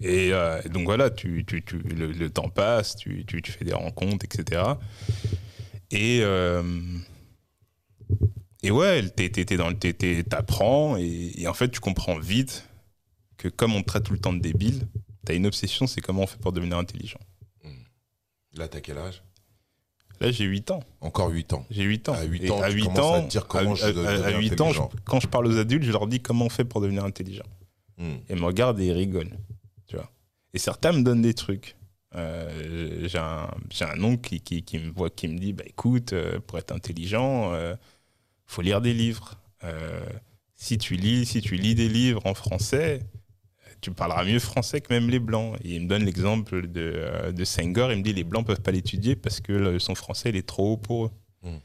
Et 0.00 0.32
euh, 0.32 0.60
donc 0.64 0.84
voilà, 0.84 1.10
tu, 1.10 1.44
tu, 1.46 1.64
tu- 1.64 1.78
le, 1.78 2.12
le 2.12 2.30
temps 2.30 2.48
passe, 2.48 2.96
tu, 2.96 3.24
fais 3.52 3.64
des 3.64 3.72
rencontres, 3.72 4.24
etc. 4.24 4.62
Et, 5.90 6.20
euh, 6.22 6.62
et 8.62 8.70
ouais, 8.70 9.08
t'es- 9.08 9.56
dans 9.56 9.68
le- 9.70 10.22
t'apprends, 10.24 10.96
et, 10.98 11.32
et 11.36 11.48
en 11.48 11.54
fait, 11.54 11.70
tu 11.70 11.80
comprends 11.80 12.18
vite 12.18 12.68
que 13.36 13.48
comme 13.48 13.74
on 13.74 13.80
te 13.82 13.86
traite 13.86 14.04
tout 14.04 14.12
le 14.12 14.18
temps 14.18 14.32
de 14.32 14.40
débile, 14.40 14.86
t'as 15.24 15.34
une 15.34 15.46
obsession, 15.46 15.86
c'est 15.86 16.00
comment 16.00 16.22
on 16.22 16.26
fait 16.26 16.38
pour 16.40 16.52
devenir 16.52 16.76
intelligent. 16.76 17.20
Là, 18.56 18.68
t'as 18.68 18.80
quel 18.80 18.98
âge? 18.98 19.22
Là, 20.20 20.30
j'ai 20.30 20.44
8 20.44 20.70
ans. 20.70 20.80
Encore 21.00 21.28
8 21.30 21.52
ans. 21.54 21.66
J'ai 21.70 21.82
8 21.82 22.08
ans. 22.08 22.14
À 22.14 22.22
huit 22.22 22.44
Et 22.44 22.50
ans, 22.50 22.60
à 22.62 22.68
tu 22.70 22.76
huit 22.76 22.82
commences 22.84 22.98
à 22.98 23.02
ans, 23.02 23.26
à- 23.82 23.88
à- 24.06 24.12
à- 24.26 24.30
je- 24.72 24.78
quand 25.04 25.18
je 25.20 25.26
parle 25.26 25.46
aux 25.46 25.58
adultes, 25.58 25.82
je 25.82 25.90
leur 25.90 26.06
dis 26.06 26.20
comment 26.20 26.44
on 26.44 26.48
fait 26.50 26.64
pour 26.64 26.80
devenir 26.80 27.04
intelligent. 27.04 27.44
Mm. 27.98 28.14
Et 28.28 28.34
me 28.34 28.44
regardent 28.44 28.80
et 28.80 28.86
ils 28.86 28.92
rigolent. 28.92 29.36
Tu 29.86 29.96
vois. 29.96 30.10
Et 30.52 30.58
certains 30.58 30.92
me 30.92 31.02
donnent 31.02 31.22
des 31.22 31.34
trucs. 31.34 31.76
Euh, 32.16 33.08
j'ai 33.08 33.18
un, 33.18 33.50
un 33.80 34.04
oncle 34.04 34.28
qui, 34.28 34.40
qui, 34.40 34.62
qui 34.62 34.78
me 34.78 34.90
voit, 34.90 35.10
qui 35.10 35.28
me 35.28 35.38
dit 35.38 35.52
bah, 35.52 35.64
écoute, 35.66 36.12
euh, 36.12 36.38
pour 36.40 36.58
être 36.58 36.72
intelligent, 36.72 37.52
euh, 37.52 37.74
faut 38.46 38.62
lire 38.62 38.80
des 38.80 38.94
livres. 38.94 39.40
Si, 40.54 40.76
tu 40.76 40.94
lis, 40.94 41.24
si 41.24 41.40
tu 41.40 41.56
lis 41.56 41.74
des 41.74 41.88
livres 41.88 42.20
en 42.26 42.34
français, 42.34 43.00
tu 43.80 43.90
parleras 43.90 44.24
mieux 44.24 44.38
français 44.38 44.82
que 44.82 44.92
même 44.92 45.08
les 45.08 45.18
blancs. 45.18 45.58
Et 45.64 45.76
il 45.76 45.82
me 45.82 45.88
donne 45.88 46.04
l'exemple 46.04 46.68
de, 46.68 47.32
de 47.32 47.44
Senghor. 47.44 47.90
Il 47.90 47.98
me 47.98 48.02
dit 48.02 48.12
les 48.12 48.24
blancs 48.24 48.46
peuvent 48.46 48.60
pas 48.60 48.72
l'étudier 48.72 49.16
parce 49.16 49.40
que 49.40 49.78
son 49.78 49.94
français 49.94 50.28
il 50.28 50.36
est 50.36 50.46
trop 50.46 50.74
haut 50.74 50.76
pour 50.76 51.06
eux. 51.06 51.10
Mm. 51.42 51.56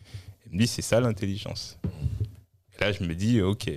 Il 0.46 0.54
me 0.54 0.58
dit 0.60 0.68
c'est 0.68 0.82
ça 0.82 1.02
l'intelligence. 1.02 1.78
Et 2.78 2.82
là, 2.82 2.94
je 2.94 3.04
me 3.04 3.14
dis 3.16 3.42
ok. 3.42 3.70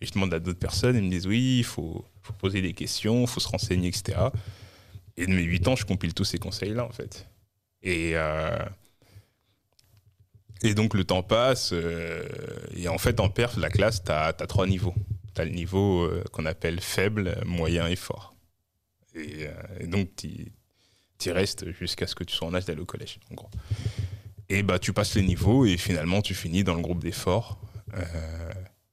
Et 0.00 0.06
je 0.06 0.12
demande 0.12 0.32
à 0.32 0.38
d'autres 0.38 0.58
personnes, 0.58 0.96
ils 0.96 1.02
me 1.02 1.10
disent 1.10 1.26
oui, 1.26 1.58
il 1.58 1.64
faut, 1.64 2.04
poser 2.38 2.62
des 2.62 2.72
questions, 2.72 3.22
il 3.22 3.26
faut 3.26 3.40
se 3.40 3.48
renseigner, 3.48 3.88
etc. 3.88 4.18
Et 5.16 5.26
de 5.26 5.32
mes 5.32 5.42
8 5.42 5.68
ans, 5.68 5.76
je 5.76 5.84
compile 5.84 6.14
tous 6.14 6.24
ces 6.24 6.38
conseils-là, 6.38 6.84
en 6.84 6.92
fait. 6.92 7.26
Et, 7.82 8.12
euh, 8.14 8.58
et 10.62 10.74
donc, 10.74 10.94
le 10.94 11.04
temps 11.04 11.22
passe. 11.22 11.70
euh, 11.72 12.22
et 12.76 12.86
en 12.88 12.98
fait, 12.98 13.18
en 13.18 13.28
perf, 13.28 13.56
la 13.56 13.70
classe, 13.70 14.04
tu 14.04 14.12
as, 14.12 14.32
trois 14.32 14.66
niveaux. 14.66 14.94
Tu 15.34 15.40
as 15.40 15.44
le 15.44 15.50
niveau 15.50 16.02
euh, 16.02 16.22
qu'on 16.32 16.46
appelle 16.46 16.80
faible, 16.80 17.36
moyen 17.44 17.88
et 17.88 17.96
fort. 17.96 18.34
Et, 19.14 19.48
donc, 19.88 20.10
tu 20.14 20.52
y 21.24 21.30
restes 21.32 21.72
jusqu'à 21.72 22.06
ce 22.06 22.14
que 22.14 22.22
tu 22.22 22.36
sois 22.36 22.46
en 22.46 22.54
âge 22.54 22.66
d'aller 22.66 22.82
au 22.82 22.86
collège, 22.86 23.18
en 23.32 23.34
gros. 23.34 23.50
Et 24.48 24.62
bah, 24.62 24.78
tu 24.78 24.92
passes 24.92 25.16
les 25.16 25.22
niveaux 25.22 25.66
et 25.66 25.76
finalement, 25.76 26.22
tu 26.22 26.34
finis 26.34 26.62
dans 26.62 26.74
le 26.74 26.82
groupe 26.82 27.02
des 27.02 27.10
forts. 27.12 27.60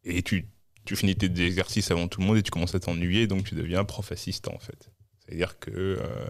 Et 0.03 0.23
tu, 0.23 0.47
tu 0.85 0.95
finis 0.95 1.15
tes 1.15 1.25
exercices 1.45 1.91
avant 1.91 2.07
tout 2.07 2.21
le 2.21 2.27
monde 2.27 2.37
et 2.37 2.43
tu 2.43 2.51
commences 2.51 2.75
à 2.75 2.79
t'ennuyer, 2.79 3.27
donc 3.27 3.43
tu 3.45 3.55
deviens 3.55 3.83
prof 3.83 4.11
assistant 4.11 4.53
en 4.53 4.59
fait. 4.59 4.89
C'est-à-dire 5.19 5.57
que 5.59 5.71
euh, 5.71 6.27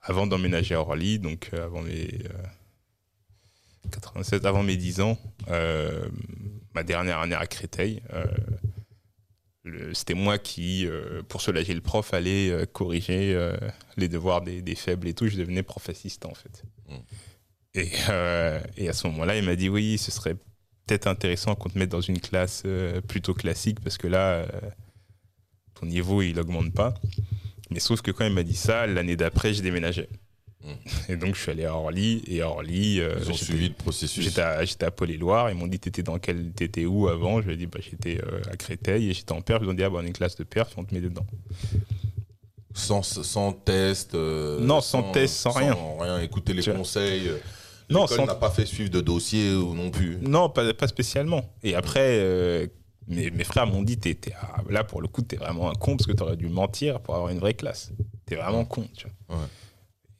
avant 0.00 0.26
d'emménager 0.26 0.74
à 0.74 0.80
Orly, 0.80 1.18
donc 1.18 1.50
euh, 1.52 1.64
avant 1.64 1.82
mes 1.82 2.08
euh, 2.24 3.88
87, 3.90 4.44
avant 4.44 4.62
mes 4.62 4.76
10 4.76 5.00
ans, 5.00 5.18
euh, 5.48 6.08
ma 6.74 6.82
dernière 6.84 7.18
année 7.18 7.34
à 7.34 7.46
Créteil. 7.46 8.02
euh, 8.12 8.24
C'était 9.92 10.14
moi 10.14 10.38
qui, 10.38 10.86
euh, 10.86 11.22
pour 11.22 11.40
soulager 11.40 11.74
le 11.74 11.80
prof, 11.80 12.12
allait 12.14 12.50
euh, 12.50 12.66
corriger 12.66 13.34
euh, 13.34 13.56
les 13.96 14.08
devoirs 14.08 14.42
des, 14.42 14.62
des 14.62 14.74
faibles 14.74 15.08
et 15.08 15.14
tout. 15.14 15.26
Je 15.28 15.36
devenais 15.36 15.62
prof 15.62 15.88
assistant, 15.88 16.30
en 16.30 16.34
fait. 16.34 16.62
Mm. 16.88 16.96
Et, 17.74 17.90
euh, 18.10 18.60
et 18.76 18.88
à 18.88 18.92
ce 18.92 19.06
moment-là, 19.08 19.36
il 19.36 19.44
m'a 19.44 19.56
dit 19.56 19.68
oui, 19.68 19.98
ce 19.98 20.10
serait 20.10 20.36
peut-être 20.88 21.06
intéressant 21.06 21.54
qu'on 21.54 21.68
te 21.68 21.78
mette 21.78 21.90
dans 21.90 22.00
une 22.00 22.18
classe 22.20 22.62
euh, 22.66 23.00
plutôt 23.00 23.34
classique 23.34 23.78
parce 23.80 23.98
que 23.98 24.06
là, 24.08 24.30
euh, 24.32 24.46
ton 25.78 25.86
niveau, 25.86 26.22
il 26.22 26.38
augmente 26.40 26.72
pas. 26.72 26.94
Mais 27.70 27.80
sauf 27.80 28.00
que 28.00 28.10
quand 28.10 28.24
il 28.24 28.32
m'a 28.32 28.42
dit 28.42 28.56
ça, 28.56 28.86
l'année 28.86 29.14
d'après, 29.16 29.52
je 29.54 29.62
déménageais. 29.62 30.08
Mm. 30.64 30.68
Et 31.12 31.16
donc, 31.16 31.34
je 31.36 31.40
suis 31.42 31.50
allé 31.52 31.66
à 31.66 31.74
Orly. 31.74 32.22
Et 32.26 32.40
à 32.40 32.48
Orly, 32.48 33.00
euh, 33.00 33.16
Ils 33.22 33.30
ont 33.30 33.34
suivi 33.34 33.68
le 33.68 33.74
processus. 33.74 34.24
J'étais 34.24 34.40
à, 34.40 34.58
à 34.80 34.90
Paul-et-Loire, 34.90 35.50
ils 35.50 35.56
m'ont 35.56 35.66
dit 35.68 35.78
t'étais 35.78 36.02
dans 36.02 36.18
quel 36.18 36.50
t'étais 36.52 36.84
où 36.86 37.08
avant? 37.08 37.40
Je 37.42 37.46
lui 37.48 37.54
ai 37.54 37.56
dit 37.58 37.66
bah, 37.66 37.78
j'étais 37.80 38.20
euh, 38.24 38.40
à 38.50 38.56
Créteil 38.56 39.10
et 39.10 39.14
j'étais 39.14 39.32
en 39.32 39.40
perf. 39.42 39.60
Ils 39.62 39.68
ont 39.68 39.74
dit 39.74 39.84
ah 39.84 39.90
bah 39.90 39.98
on 40.00 40.04
est 40.04 40.08
une 40.08 40.12
classe 40.14 40.36
de 40.36 40.44
perf, 40.44 40.72
on 40.78 40.84
te 40.84 40.94
met 40.94 41.00
dedans. 41.00 41.26
Sans, 42.74 43.02
sans 43.02 43.52
test. 43.52 44.14
euh, 44.14 44.60
Non, 44.60 44.80
sans 44.80 45.12
test, 45.12 45.34
sans 45.34 45.50
rien. 45.50 45.76
rien. 46.00 46.20
Écouter 46.20 46.54
les 46.54 46.62
Tu 46.62 46.72
conseils. 46.72 47.30
Non, 47.90 48.06
sans- 48.06 48.26
n'a 48.26 48.34
pas 48.34 48.50
fait 48.50 48.66
suivre 48.66 48.90
de 48.90 49.00
dossier 49.00 49.52
ou 49.54 49.74
non 49.74 49.90
plus. 49.90 50.16
Non, 50.20 50.50
pas, 50.50 50.72
pas 50.74 50.88
spécialement. 50.88 51.54
Et 51.62 51.74
après, 51.74 52.18
euh, 52.20 52.66
mes, 53.06 53.30
mes 53.30 53.44
frères 53.44 53.66
m'ont 53.66 53.82
dit 53.82 53.98
ah, 54.40 54.62
là 54.68 54.84
pour 54.84 55.00
le 55.00 55.08
coup 55.08 55.22
t'es 55.22 55.36
vraiment 55.36 55.70
un 55.70 55.74
con 55.74 55.96
parce 55.96 56.06
que 56.06 56.12
t'aurais 56.12 56.36
dû 56.36 56.48
mentir 56.48 57.00
pour 57.00 57.14
avoir 57.14 57.30
une 57.30 57.38
vraie 57.38 57.54
classe. 57.54 57.92
T'es 58.26 58.34
vraiment 58.36 58.64
con, 58.66 58.86
tu 58.96 59.06
vois. 59.28 59.38
Ouais. 59.38 59.44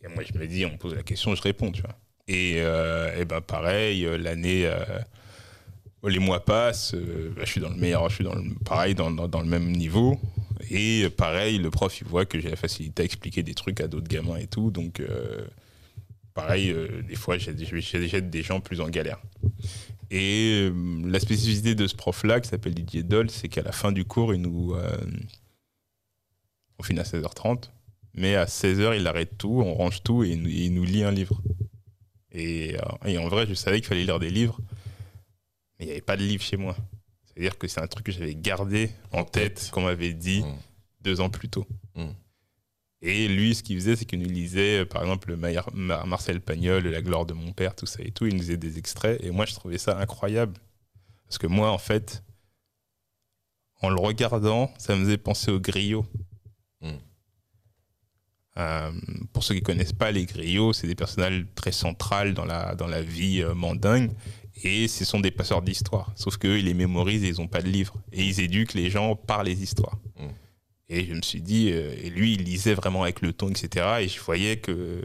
Et 0.04 0.08
moi 0.14 0.22
je 0.24 0.38
me 0.38 0.46
dis 0.46 0.64
on 0.64 0.70
me 0.72 0.76
pose 0.78 0.94
la 0.94 1.02
question, 1.02 1.34
je 1.34 1.42
réponds, 1.42 1.70
tu 1.72 1.82
vois. 1.82 1.94
Et, 2.26 2.54
euh, 2.58 3.18
et 3.20 3.24
ben 3.24 3.40
pareil, 3.42 4.04
euh, 4.06 4.16
l'année, 4.16 4.62
euh, 4.66 4.78
les 6.06 6.18
mois 6.18 6.44
passent, 6.44 6.94
bah, 6.94 7.42
je 7.44 7.50
suis 7.50 7.60
dans 7.60 7.68
le 7.70 7.76
meilleur, 7.76 8.08
je 8.08 8.14
suis 8.16 8.24
dans 8.24 8.34
le, 8.34 8.42
pareil 8.64 8.94
dans, 8.94 9.10
dans- 9.10 9.28
dans 9.28 9.40
le 9.40 9.46
même 9.46 9.70
niveau. 9.72 10.18
Et 10.70 11.08
pareil, 11.10 11.58
le 11.58 11.70
prof 11.70 12.00
il 12.00 12.06
voit 12.06 12.24
que 12.26 12.38
j'ai 12.40 12.50
la 12.50 12.56
facilité 12.56 13.02
à 13.02 13.04
expliquer 13.04 13.42
des 13.42 13.54
trucs 13.54 13.80
à 13.80 13.88
d'autres 13.88 14.08
gamins 14.08 14.36
et 14.36 14.46
tout, 14.46 14.70
donc 14.70 15.00
pareil, 16.42 16.70
euh, 16.70 17.02
des 17.02 17.16
fois 17.16 17.38
j'ai 17.38 17.54
j'ai- 17.56 18.08
j'ai 18.08 18.20
des 18.20 18.42
gens 18.42 18.60
plus 18.60 18.80
en 18.80 18.88
galère. 18.88 19.20
Et 20.10 20.70
euh, 20.70 21.02
la 21.06 21.20
spécificité 21.20 21.74
de 21.74 21.86
ce 21.86 21.94
prof-là, 21.94 22.40
qui 22.40 22.48
s'appelle 22.48 22.74
Didier 22.74 23.02
Doll, 23.02 23.28
c'est 23.30 23.48
qu'à 23.48 23.62
la 23.62 23.72
fin 23.72 23.92
du 23.92 24.04
cours, 24.04 24.32
il 24.34 24.40
nous, 24.40 24.74
on 26.78 26.82
finit 26.82 27.00
à 27.00 27.04
16h30, 27.04 27.70
mais 28.14 28.34
à 28.36 28.46
16h, 28.46 28.96
il 28.96 29.06
arrête 29.06 29.36
tout, 29.36 29.60
on 29.64 29.74
range 29.74 30.02
tout 30.02 30.24
et 30.24 30.30
il 30.30 30.42
nous, 30.42 30.48
il 30.48 30.72
nous 30.74 30.84
lit 30.84 31.02
un 31.04 31.10
livre. 31.10 31.40
Et, 32.32 32.76
euh, 32.76 32.80
et 33.06 33.18
en 33.18 33.28
vrai, 33.28 33.46
je 33.46 33.54
savais 33.54 33.80
qu'il 33.80 33.88
fallait 33.88 34.04
lire 34.04 34.18
des 34.18 34.30
livres, 34.30 34.58
mais 35.78 35.84
il 35.84 35.86
n'y 35.86 35.92
avait 35.92 36.00
pas 36.00 36.16
de 36.16 36.22
livre 36.22 36.42
chez 36.42 36.56
moi. 36.56 36.76
C'est-à-dire 37.24 37.58
que 37.58 37.68
c'est 37.68 37.80
un 37.80 37.86
truc 37.86 38.06
que 38.06 38.12
j'avais 38.12 38.34
gardé 38.34 38.90
en 39.12 39.24
tête, 39.24 39.70
qu'on 39.72 39.82
m'avait 39.82 40.12
dit 40.12 40.42
Mm. 40.42 40.54
deux 41.02 41.20
ans 41.20 41.30
plus 41.30 41.48
tôt. 41.48 41.66
Mm. 41.94 42.06
Et 43.00 43.28
lui, 43.28 43.54
ce 43.54 43.62
qu'il 43.62 43.76
faisait, 43.76 43.94
c'est 43.94 44.04
qu'il 44.04 44.18
nous 44.20 44.28
lisait, 44.28 44.80
euh, 44.80 44.84
par 44.84 45.02
exemple, 45.02 45.36
Maillard- 45.36 45.70
Mar- 45.72 46.06
Marcel 46.06 46.40
Pagnol, 46.40 46.84
La 46.88 47.00
gloire 47.00 47.26
de 47.26 47.32
mon 47.34 47.52
père, 47.52 47.76
tout 47.76 47.86
ça 47.86 48.02
et 48.02 48.10
tout. 48.10 48.26
Il 48.26 48.34
nous 48.34 48.40
lisait 48.40 48.56
des 48.56 48.76
extraits. 48.78 49.22
Et 49.22 49.30
moi, 49.30 49.46
je 49.46 49.54
trouvais 49.54 49.78
ça 49.78 49.98
incroyable. 49.98 50.54
Parce 51.26 51.38
que 51.38 51.46
moi, 51.46 51.70
en 51.70 51.78
fait, 51.78 52.24
en 53.82 53.90
le 53.90 54.00
regardant, 54.00 54.72
ça 54.78 54.96
me 54.96 55.04
faisait 55.04 55.16
penser 55.18 55.52
aux 55.52 55.60
griots. 55.60 56.06
Mm. 56.80 56.88
Euh, 58.56 58.90
pour 59.32 59.44
ceux 59.44 59.54
qui 59.54 59.62
connaissent 59.62 59.92
pas 59.92 60.10
les 60.10 60.24
griots, 60.26 60.72
c'est 60.72 60.88
des 60.88 60.96
personnages 60.96 61.44
très 61.54 61.70
centrales 61.70 62.34
dans 62.34 62.44
la, 62.44 62.74
dans 62.74 62.88
la 62.88 63.02
vie 63.02 63.40
euh, 63.42 63.54
mandingue. 63.54 64.10
Et 64.64 64.88
ce 64.88 65.04
sont 65.04 65.20
des 65.20 65.30
passeurs 65.30 65.62
d'histoire. 65.62 66.10
Sauf 66.16 66.36
qu'eux, 66.36 66.58
ils 66.58 66.64
les 66.64 66.74
mémorisent 66.74 67.22
et 67.22 67.28
ils 67.28 67.36
n'ont 67.40 67.46
pas 67.46 67.62
de 67.62 67.68
livres. 67.68 67.94
Et 68.10 68.24
ils 68.24 68.40
éduquent 68.40 68.74
les 68.74 68.90
gens 68.90 69.14
par 69.14 69.44
les 69.44 69.62
histoires. 69.62 69.98
Mm. 70.18 70.26
Et 70.88 71.04
je 71.04 71.12
me 71.12 71.22
suis 71.22 71.42
dit, 71.42 71.70
euh, 71.72 71.94
et 72.02 72.10
lui, 72.10 72.34
il 72.34 72.44
lisait 72.44 72.74
vraiment 72.74 73.02
avec 73.02 73.20
le 73.20 73.32
ton, 73.32 73.50
etc. 73.50 73.86
Et 74.00 74.08
je 74.08 74.20
voyais 74.20 74.56
que, 74.58 75.02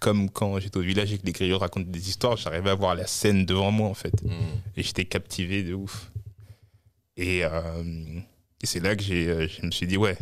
comme 0.00 0.30
quand 0.30 0.58
j'étais 0.60 0.78
au 0.78 0.82
village 0.82 1.12
et 1.12 1.18
que 1.18 1.26
les 1.26 1.32
griots 1.32 1.58
racontaient 1.58 1.90
des 1.90 2.08
histoires, 2.08 2.36
j'arrivais 2.36 2.70
à 2.70 2.74
voir 2.74 2.94
la 2.94 3.06
scène 3.06 3.44
devant 3.44 3.70
moi, 3.70 3.88
en 3.88 3.94
fait. 3.94 4.22
Mm. 4.22 4.30
Et 4.76 4.82
j'étais 4.82 5.04
captivé 5.04 5.62
de 5.62 5.74
ouf. 5.74 6.10
Et, 7.16 7.44
euh, 7.44 8.20
et 8.62 8.66
c'est 8.66 8.80
là 8.80 8.96
que 8.96 9.02
j'ai, 9.02 9.28
euh, 9.28 9.46
je 9.46 9.66
me 9.66 9.70
suis 9.70 9.86
dit, 9.86 9.98
ouais, 9.98 10.16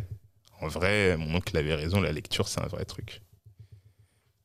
en 0.60 0.68
vrai, 0.68 1.16
mon 1.16 1.36
oncle 1.36 1.56
avait 1.56 1.74
raison, 1.74 2.00
la 2.00 2.12
lecture, 2.12 2.48
c'est 2.48 2.60
un 2.60 2.66
vrai 2.66 2.84
truc. 2.84 3.22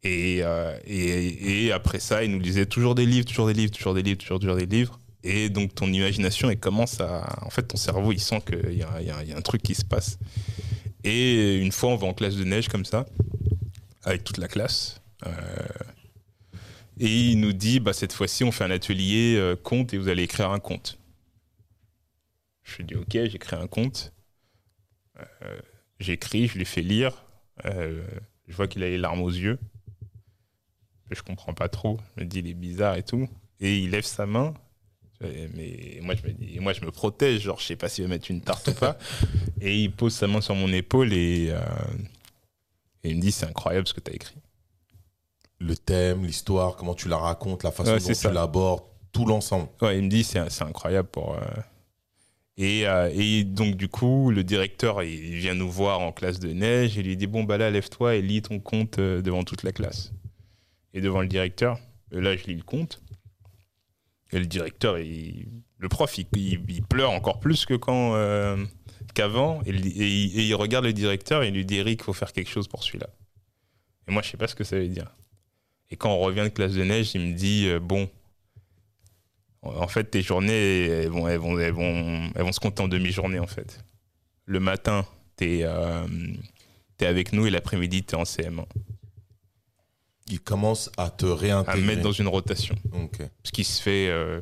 Et, 0.04 0.40
euh, 0.44 0.78
et, 0.86 1.66
et 1.66 1.72
après 1.72 2.00
ça, 2.00 2.24
il 2.24 2.32
nous 2.32 2.40
lisait 2.40 2.66
toujours 2.66 2.94
des 2.94 3.06
livres, 3.06 3.26
toujours 3.26 3.48
des 3.48 3.54
livres, 3.54 3.72
toujours 3.72 3.94
des 3.94 4.04
livres, 4.04 4.20
toujours, 4.20 4.40
toujours 4.40 4.56
des 4.58 4.66
livres. 4.66 5.00
Et 5.24 5.50
donc 5.50 5.74
ton 5.74 5.92
imagination, 5.92 6.50
elle 6.50 6.60
commence 6.60 7.00
à... 7.00 7.40
En 7.46 7.50
fait, 7.50 7.64
ton 7.64 7.78
cerveau, 7.78 8.12
il 8.12 8.20
sent 8.20 8.42
qu'il 8.46 8.74
y, 8.74 8.78
y 8.80 8.84
a 9.32 9.38
un 9.38 9.42
truc 9.42 9.62
qui 9.62 9.74
se 9.76 9.86
passe. 9.86 10.20
Et 11.06 11.58
une 11.58 11.72
fois, 11.72 11.92
on 11.92 11.96
va 11.96 12.08
en 12.08 12.14
classe 12.14 12.36
de 12.36 12.44
neige 12.44 12.68
comme 12.68 12.86
ça, 12.86 13.06
avec 14.04 14.24
toute 14.24 14.38
la 14.38 14.48
classe. 14.48 15.02
euh, 15.26 15.32
et 17.00 17.30
il 17.32 17.40
nous 17.40 17.54
dit, 17.54 17.80
bah, 17.80 17.94
cette 17.94 18.14
fois-ci, 18.14 18.44
on 18.44 18.52
fait 18.52 18.64
un 18.66 18.72
atelier 18.72 19.36
euh, 19.38 19.56
conte 19.56 19.94
et 19.94 19.98
vous 19.98 20.10
allez 20.10 20.24
écrire 20.24 20.52
un 20.52 20.60
conte. 20.60 21.00
Je 22.64 22.78
lui 22.78 22.84
dis, 22.86 22.96
ok, 22.96 23.12
j'écris 23.12 23.56
un 23.56 23.68
conte. 23.68 24.14
Euh, 25.20 25.60
J'écris, 26.00 26.48
je 26.48 26.58
lui 26.58 26.66
fais 26.66 26.82
lire. 26.82 27.24
Je 27.66 28.54
vois 28.56 28.68
qu'il 28.68 28.84
a 28.84 28.90
les 28.90 28.98
larmes 28.98 29.22
aux 29.22 29.30
yeux. 29.30 29.58
Je 31.12 31.22
comprends 31.22 31.54
pas 31.54 31.70
trop. 31.70 31.98
Je 32.18 32.24
me 32.24 32.28
dis, 32.30 32.40
il 32.40 32.48
est 32.48 32.54
bizarre 32.54 32.96
et 32.96 33.04
tout. 33.04 33.30
Et 33.62 33.78
il 33.78 33.92
lève 33.92 34.04
sa 34.04 34.26
main. 34.26 34.54
Et- 35.26 35.50
Mais 35.56 36.00
moi, 36.02 36.16
je 36.16 36.28
me 36.28 36.34
dis, 36.34 36.60
moi, 36.60 36.74
je 36.74 36.82
me 36.82 36.92
protège. 36.92 37.42
Genre, 37.42 37.60
je 37.60 37.66
sais 37.66 37.76
pas 37.76 37.90
s'il 37.90 38.04
va 38.06 38.10
mettre 38.10 38.30
une 38.32 38.42
tarte 38.42 38.68
ou 38.70 38.74
pas. 38.74 38.98
Et 39.62 39.78
il 39.84 39.92
pose 39.92 40.14
sa 40.14 40.28
main 40.28 40.42
sur 40.42 40.56
mon 40.56 40.72
épaule 40.74 41.14
et, 41.14 41.48
euh, 41.52 41.60
et 43.04 43.12
il 43.12 43.16
me 43.18 43.22
dit, 43.22 43.32
c'est 43.32 43.46
incroyable 43.46 43.88
ce 43.88 43.94
que 43.94 44.02
tu 44.02 44.12
as 44.12 44.16
écrit. 44.16 44.36
Le 45.60 45.76
thème, 45.78 46.26
l'histoire, 46.26 46.76
comment 46.76 46.94
tu 46.96 47.08
la 47.08 47.18
racontes, 47.18 47.64
la 47.64 47.72
façon 47.72 47.92
Ouais, 47.92 48.00
dont 48.00 48.06
c'est 48.06 48.14
tu 48.14 48.20
ça. 48.20 48.32
l'abordes, 48.34 48.84
tout 49.14 49.26
l'ensemble. 49.26 49.70
Ouais, 49.82 49.98
il 49.98 50.04
me 50.04 50.10
dit 50.10 50.24
c'est 50.26 50.40
incroyable 50.62 51.08
pour. 51.08 51.36
euh, 51.36 51.40
Et, 52.58 52.86
euh, 52.88 53.10
et 53.14 53.46
donc 53.46 53.76
du 53.76 53.88
coup, 53.88 54.30
le 54.32 54.44
directeur 54.44 55.02
il 55.04 55.36
vient 55.36 55.54
nous 55.56 55.72
voir 55.72 56.02
en 56.02 56.12
classe 56.12 56.40
de 56.40 56.52
neige 56.52 56.98
et 56.98 57.04
lui 57.04 57.16
dit 57.16 57.28
bon 57.28 57.44
bah 57.46 57.58
là 57.58 57.72
lève-toi 57.72 58.16
et 58.16 58.22
lis 58.22 58.42
ton 58.42 58.60
compte 58.60 59.00
euh, 59.00 59.22
devant 59.22 59.44
toute 59.46 59.64
la 59.64 59.72
classe. 59.72 60.12
Et 60.94 61.00
devant 61.00 61.22
le 61.22 61.28
directeur, 61.28 61.80
là 62.12 62.36
je 62.36 62.44
lis 62.46 62.56
le 62.56 62.64
compte. 62.64 63.02
Et 64.34 64.40
le 64.40 64.46
directeur, 64.48 64.98
le 64.98 65.90
prof, 65.90 66.18
il, 66.18 66.82
pleure 66.84 67.12
encore 67.12 67.40
plus 67.40 67.66
que 67.66 67.76
quand 67.76 68.16
euh, 68.16 68.58
qu'avant. 69.14 69.62
Et, 69.66 69.72
il- 69.72 70.56
regarde 70.56 70.86
le 70.86 70.94
directeur 70.94 71.44
et 71.44 71.50
il 71.50 71.54
lui 71.54 71.66
dit 71.66 71.76
Eric, 71.76 72.02
il 72.02 72.04
faut 72.04 72.14
faire 72.14 72.34
quelque 72.34 72.50
chose 72.50 72.68
pour 72.68 72.84
celui-là. 72.84 73.08
Et 74.08 74.12
moi, 74.12 74.22
je 74.24 74.30
sais 74.30 74.38
pas 74.38 74.48
ce 74.48 74.56
que 74.56 74.64
ça 74.64 74.78
veut 74.78 74.88
dire. 74.88 75.16
Et 75.92 75.96
quand 75.96 76.12
on 76.12 76.20
revient 76.20 76.42
de 76.44 76.50
classe 76.50 76.74
de 76.74 76.84
neige, 76.84 77.12
il 77.14 77.22
me 77.22 77.34
dit 77.34 77.68
euh, 77.68 77.80
bon, 77.80 78.10
en 79.62 79.88
fait, 79.88 80.06
tes 80.06 80.24
journées, 80.24 80.88
elles 80.88 81.10
vont, 81.10 81.28
elles 81.28 81.38
vont, 81.40 81.60
elles 81.60 81.72
vont, 81.72 82.32
elles 82.36 82.44
vont 82.44 82.52
se 82.52 82.60
compter 82.60 82.82
en 82.82 82.88
demi-journée, 82.88 83.40
en 83.40 83.48
fait. 83.48 83.84
Le 84.46 84.60
matin, 84.60 85.06
t'es 85.36 85.60
euh, 85.64 86.08
es 87.00 87.06
avec 87.06 87.34
nous 87.34 87.46
et 87.46 87.50
l'après-midi, 87.50 88.04
t'es 88.04 88.16
en 88.16 88.24
CM1. 88.24 88.66
Il 90.30 90.40
commence 90.40 90.90
à 90.98 91.10
te 91.10 91.26
À 91.26 91.36
réintégrer. 91.36 91.82
me 91.82 91.86
mettre 91.88 92.02
dans 92.02 92.12
une 92.12 92.28
rotation. 92.28 92.76
Ce 93.44 93.52
qui 93.52 93.64
se 93.64 93.82
fait 93.82 94.08
euh, 94.10 94.40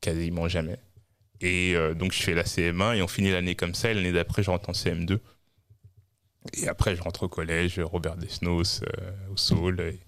quasiment 0.00 0.48
jamais. 0.48 0.78
Et 1.40 1.74
euh, 1.76 1.94
donc, 1.94 2.12
je 2.12 2.22
fais 2.22 2.34
la 2.34 2.42
CM1 2.44 2.96
et 2.96 3.02
on 3.02 3.08
finit 3.08 3.30
l'année 3.30 3.54
comme 3.54 3.74
ça. 3.74 3.90
Et 3.90 3.94
l'année 3.94 4.12
d'après, 4.12 4.42
je 4.42 4.50
rentre 4.50 4.68
en 4.70 4.72
CM2. 4.72 5.18
Et 6.58 6.68
après, 6.68 6.96
je 6.96 7.02
rentre 7.02 7.24
au 7.24 7.28
collège, 7.28 7.78
Robert 7.80 8.16
Desnos, 8.16 8.82
euh, 8.82 8.86
au 9.32 9.36
Saul. 9.36 9.80
Et, 9.80 10.00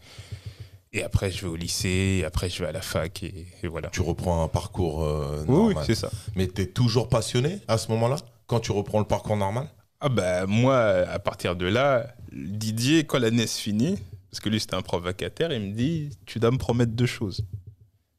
et 0.99 1.03
après, 1.03 1.31
je 1.31 1.43
vais 1.43 1.49
au 1.49 1.57
lycée. 1.57 2.19
Et 2.21 2.25
après, 2.25 2.49
je 2.49 2.63
vais 2.63 2.69
à 2.69 2.73
la 2.73 2.81
fac. 2.81 3.23
Et, 3.23 3.47
et 3.63 3.67
voilà. 3.69 3.89
Tu 3.91 4.01
reprends 4.01 4.43
un 4.43 4.49
parcours 4.49 5.05
euh, 5.05 5.45
Oui, 5.47 5.55
normal. 5.75 5.85
c'est 5.87 5.95
ça. 5.95 6.11
Mais 6.35 6.49
tu 6.49 6.63
es 6.63 6.67
toujours 6.67 7.09
passionné 7.09 7.61
à 7.69 7.77
ce 7.79 7.91
moment-là 7.93 8.17
Quand 8.47 8.61
tu 8.61 8.73
reprends 8.73 8.99
le 8.99 9.05
parcours 9.07 9.37
normal? 9.37 9.69
Ah 10.01 10.09
bah 10.09 10.47
moi, 10.47 10.77
à 10.79 11.19
partir 11.19 11.57
de 11.57 11.67
là, 11.67 12.15
Didier, 12.33 13.05
quand 13.05 13.19
l'année 13.19 13.49
se 13.49 13.61
finit, 13.61 13.99
parce 14.31 14.41
que 14.41 14.49
lui 14.49 14.61
c'était 14.61 14.75
un 14.75 14.83
prof 14.83 15.03
vacataire, 15.03 15.53
il 15.53 15.61
me 15.61 15.73
dit, 15.73 16.11
tu 16.27 16.39
dois 16.39 16.51
me 16.51 16.59
promettre 16.59 16.93
deux 16.93 17.07
choses. 17.07 17.45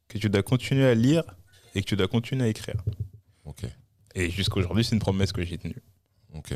Que 0.08 0.18
tu 0.18 0.30
dois 0.30 0.42
continuer 0.42 0.86
à 0.86 0.96
lire 0.96 1.24
et 1.76 1.82
que 1.82 1.88
tu 1.88 1.96
dois 1.96 2.08
continuer 2.08 2.46
à 2.46 2.48
écrire. 2.48 2.82
Ok. 3.46 3.66
Et 4.16 4.30
jusqu'à 4.32 4.58
aujourd'hui, 4.58 4.84
c'est 4.84 4.96
une 4.96 5.02
promesse 5.02 5.32
que 5.32 5.44
j'ai 5.44 5.58
tenue. 5.58 5.82
Ok. 6.34 6.54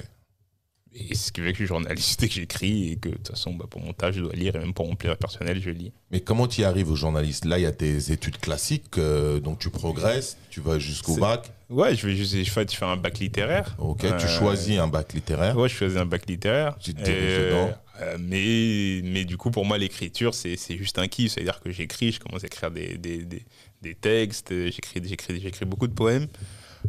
Et 0.95 1.15
ce 1.15 1.31
qui 1.31 1.41
fait 1.41 1.47
que 1.47 1.57
je 1.57 1.63
suis 1.63 1.67
journaliste 1.67 2.21
et 2.21 2.27
que 2.27 2.33
j'écris 2.33 2.91
et 2.91 2.95
que 2.97 3.09
de 3.09 3.15
toute 3.15 3.29
façon, 3.29 3.53
bah, 3.53 3.65
pour 3.67 3.81
mon 3.81 3.93
tâche, 3.93 4.15
je 4.15 4.21
dois 4.21 4.33
lire 4.33 4.55
et 4.55 4.59
même 4.59 4.73
pour 4.73 4.87
mon 4.87 4.95
plaisir 4.95 5.17
personnel, 5.17 5.59
je 5.61 5.71
lis. 5.71 5.91
Mais 6.11 6.19
comment 6.19 6.47
tu 6.47 6.61
y 6.61 6.63
arrives 6.63 6.91
au 6.91 6.95
journaliste? 6.95 7.45
Là, 7.45 7.57
il 7.57 7.63
y 7.63 7.65
a 7.65 7.71
tes 7.71 8.11
études 8.11 8.37
classiques, 8.37 8.97
euh, 8.97 9.39
donc 9.39 9.57
tu 9.59 9.71
progresses, 9.71 10.37
tu 10.51 10.61
vas 10.61 10.77
jusqu'au 10.77 11.15
bac. 11.17 11.51
Ouais, 11.73 11.95
je 11.95 12.05
vais 12.07 12.15
juste 12.15 12.35
je 12.43 12.49
fais, 12.49 12.65
je 12.69 12.75
fais 12.75 12.85
un 12.85 12.97
bac 12.97 13.19
littéraire. 13.19 13.75
Ok, 13.79 14.03
Euh, 14.03 14.17
tu 14.17 14.27
choisis 14.27 14.77
un 14.79 14.87
bac 14.87 15.13
littéraire. 15.13 15.57
Ouais, 15.57 15.69
je 15.69 15.75
faisais 15.75 15.99
un 15.99 16.05
bac 16.05 16.27
littéraire. 16.27 16.77
Tu 16.79 16.93
te 16.93 17.01
diriges 17.03 17.37
dedans. 17.45 17.71
Euh, 18.01 18.17
mais, 18.19 19.01
mais 19.03 19.23
du 19.25 19.37
coup, 19.37 19.51
pour 19.51 19.65
moi, 19.65 19.77
l'écriture, 19.77 20.33
c'est 20.33 20.57
juste 20.77 20.97
un 20.99 21.07
kiff. 21.07 21.33
C'est-à-dire 21.33 21.59
que 21.61 21.71
j'écris, 21.71 22.11
je 22.11 22.19
commence 22.19 22.43
à 22.43 22.47
écrire 22.47 22.71
des, 22.71 22.97
des, 22.97 23.19
des, 23.25 23.43
des 23.81 23.95
textes, 23.95 24.53
j'écris 24.71 25.65
beaucoup 25.65 25.87
de 25.87 25.93
poèmes. 25.93 26.27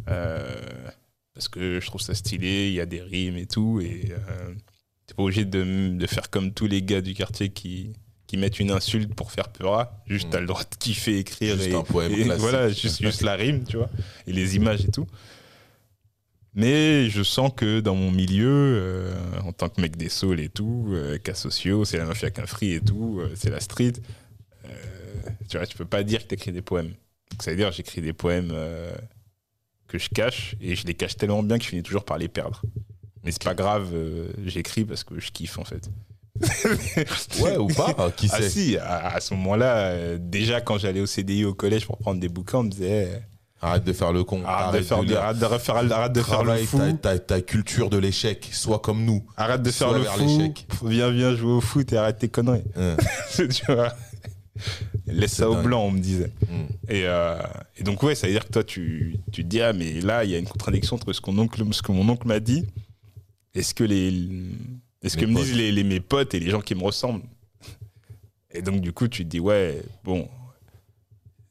euh, 0.09 0.55
parce 1.33 1.47
que 1.49 1.79
je 1.81 1.85
trouve 1.85 2.01
ça 2.01 2.13
stylé, 2.15 2.67
il 2.69 2.73
y 2.73 2.79
a 2.79 2.85
des 2.85 3.01
rimes 3.01 3.37
et 3.37 3.45
tout. 3.45 3.81
Et 3.81 4.11
euh, 4.11 4.53
t'es 5.05 5.13
pas 5.13 5.23
obligé 5.23 5.45
de, 5.45 5.89
de 5.97 6.07
faire 6.07 6.29
comme 6.29 6.53
tous 6.53 6.67
les 6.67 6.81
gars 6.81 7.01
du 7.01 7.13
quartier 7.13 7.49
qui, 7.49 7.93
qui 8.35 8.41
mettent 8.41 8.59
une 8.59 8.71
insulte 8.71 9.13
pour 9.15 9.31
faire 9.31 9.47
peur. 9.49 9.89
Juste, 10.07 10.27
Mm. 10.27 10.29
t'as 10.31 10.39
le 10.41 10.45
droit 10.47 10.63
de 10.63 10.75
kiffer, 10.77 11.19
écrire. 11.19 11.55
Juste 11.55 11.69
et, 11.69 11.75
un 11.75 11.83
poème 11.83 12.11
et 12.11 12.23
classique. 12.23 12.41
Voilà, 12.41 12.69
juste, 12.69 13.01
juste 13.01 13.21
la 13.21 13.35
rime, 13.35 13.63
tu 13.63 13.77
vois. 13.77 13.89
Et 14.27 14.33
les 14.33 14.55
images 14.57 14.83
et 14.83 14.91
tout. 14.91 15.07
Mais 16.53 17.09
je 17.09 17.23
sens 17.23 17.51
que 17.55 17.79
dans 17.79 17.95
mon 17.95 18.11
milieu, 18.11 18.47
euh, 18.49 19.13
en 19.43 19.51
tant 19.51 19.69
que 19.69 19.79
mec 19.81 19.95
des 19.97 20.09
saules 20.09 20.39
et 20.39 20.49
tout, 20.49 20.87
euh, 20.89 21.17
cas 21.17 21.33
sociaux, 21.33 21.85
c'est 21.85 21.97
la 21.97 22.05
mafia 22.05 22.29
qu'un 22.29 22.45
free 22.45 22.73
et 22.73 22.81
tout, 22.81 23.19
euh, 23.19 23.31
c'est 23.35 23.49
la 23.49 23.59
street, 23.59 23.93
euh, 24.65 24.69
tu 25.49 25.57
vois, 25.57 25.65
tu 25.65 25.77
peux 25.77 25.85
pas 25.85 26.03
dire 26.03 26.23
que 26.23 26.27
t'écris 26.27 26.51
des 26.51 26.61
poèmes. 26.61 26.93
Donc 27.31 27.41
ça 27.43 27.51
veut 27.51 27.57
dire 27.57 27.71
j'écris 27.71 28.01
des 28.01 28.13
poèmes 28.13 28.53
que 29.87 29.97
je 29.97 30.09
cache 30.09 30.55
et 30.61 30.75
je 30.75 30.85
les 30.85 30.93
cache 30.93 31.17
tellement 31.17 31.43
bien 31.43 31.57
que 31.57 31.63
je 31.63 31.69
finis 31.69 31.83
toujours 31.83 32.05
par 32.05 32.17
les 32.17 32.27
perdre. 32.27 32.61
Mais 33.23 33.31
c'est 33.31 33.43
pas 33.43 33.55
grave, 33.55 33.93
j'écris 34.45 34.85
parce 34.85 35.03
que 35.03 35.19
je 35.19 35.31
kiffe 35.31 35.57
en 35.57 35.65
fait. 35.65 35.89
Ouais, 37.41 37.57
ou 37.57 37.67
pas, 37.67 38.11
qui 38.15 38.29
Ah 38.31 38.37
sait 38.41 38.49
si, 38.49 38.77
à, 38.77 39.07
à 39.15 39.19
ce 39.21 39.33
moment-là, 39.35 39.75
euh, 39.77 40.17
déjà 40.19 40.61
quand 40.61 40.77
j'allais 40.77 40.99
au 41.01 41.05
CDI 41.05 41.45
au 41.45 41.53
collège 41.53 41.85
pour 41.85 41.97
prendre 41.97 42.19
des 42.19 42.29
bouquins, 42.29 42.59
on 42.59 42.63
me 42.63 42.69
disait 42.69 43.21
Arrête 43.61 43.83
de 43.85 43.93
faire 43.93 44.11
le 44.11 44.23
con. 44.23 44.43
arrête, 44.45 44.81
de 44.81 44.85
faire, 44.85 45.01
lire. 45.01 45.21
arrête 45.21 45.39
de 45.39 45.45
refaire- 45.45 45.75
arrête 45.91 46.11
de 46.11 46.21
faire 46.21 46.43
le 46.43 46.57
fou. 46.57 46.79
ta, 47.01 47.17
ta- 47.17 47.41
culture 47.41 47.89
de 47.89 47.97
l'échec. 47.97 48.47
Sois 48.51 48.79
comme 48.79 49.05
nous. 49.05 49.25
Arrête 49.37 49.61
de 49.63 49.71
faire 49.71 49.91
le 49.93 50.03
fou. 50.03 50.87
Viens, 50.87 51.09
viens 51.09 51.35
jouer 51.35 51.53
au 51.53 51.61
foot 51.61 51.91
et 51.93 51.97
arrête 51.97 52.19
tes 52.19 52.27
conneries. 52.27 52.63
Hein. 52.75 52.97
tu 53.35 53.47
vois 53.67 53.93
Laisse 55.07 55.33
ça 55.33 55.49
au 55.49 55.55
blanc, 55.61 55.83
on 55.85 55.91
me 55.91 55.99
disait. 55.99 56.31
Et, 56.89 57.03
euh, 57.05 57.37
et 57.77 57.83
donc, 57.83 58.03
ouais, 58.03 58.13
ça 58.15 58.27
veut 58.27 58.33
dire 58.33 58.45
que 58.45 58.51
toi, 58.51 58.63
tu, 58.63 59.17
tu 59.31 59.43
te 59.43 59.47
dis, 59.47 59.61
ah, 59.61 59.73
mais 59.73 59.99
là, 60.01 60.23
il 60.25 60.31
y 60.31 60.35
a 60.35 60.37
une 60.37 60.47
contradiction 60.47 60.95
entre 60.97 61.11
ce, 61.11 61.21
oncle, 61.27 61.63
ce 61.71 61.81
que 61.81 61.91
mon 61.91 62.07
oncle 62.09 62.27
m'a 62.27 62.39
dit 62.39 62.65
et 63.53 63.63
ce 63.63 63.73
que, 63.73 63.83
les, 63.83 64.11
et 65.05 65.09
ce 65.09 65.17
que 65.17 65.25
me 65.25 65.35
disent 65.35 65.55
les, 65.55 65.71
les- 65.71 65.83
mes 65.83 65.99
potes 65.99 66.33
et 66.33 66.39
les 66.39 66.49
gens 66.49 66.61
qui 66.61 66.75
me 66.75 66.83
ressemblent. 66.83 67.23
Et 68.51 68.61
donc, 68.61 68.81
du 68.81 68.91
coup, 68.93 69.07
tu 69.07 69.23
te 69.25 69.29
dis, 69.29 69.39
ouais, 69.39 69.81
bon, 70.03 70.27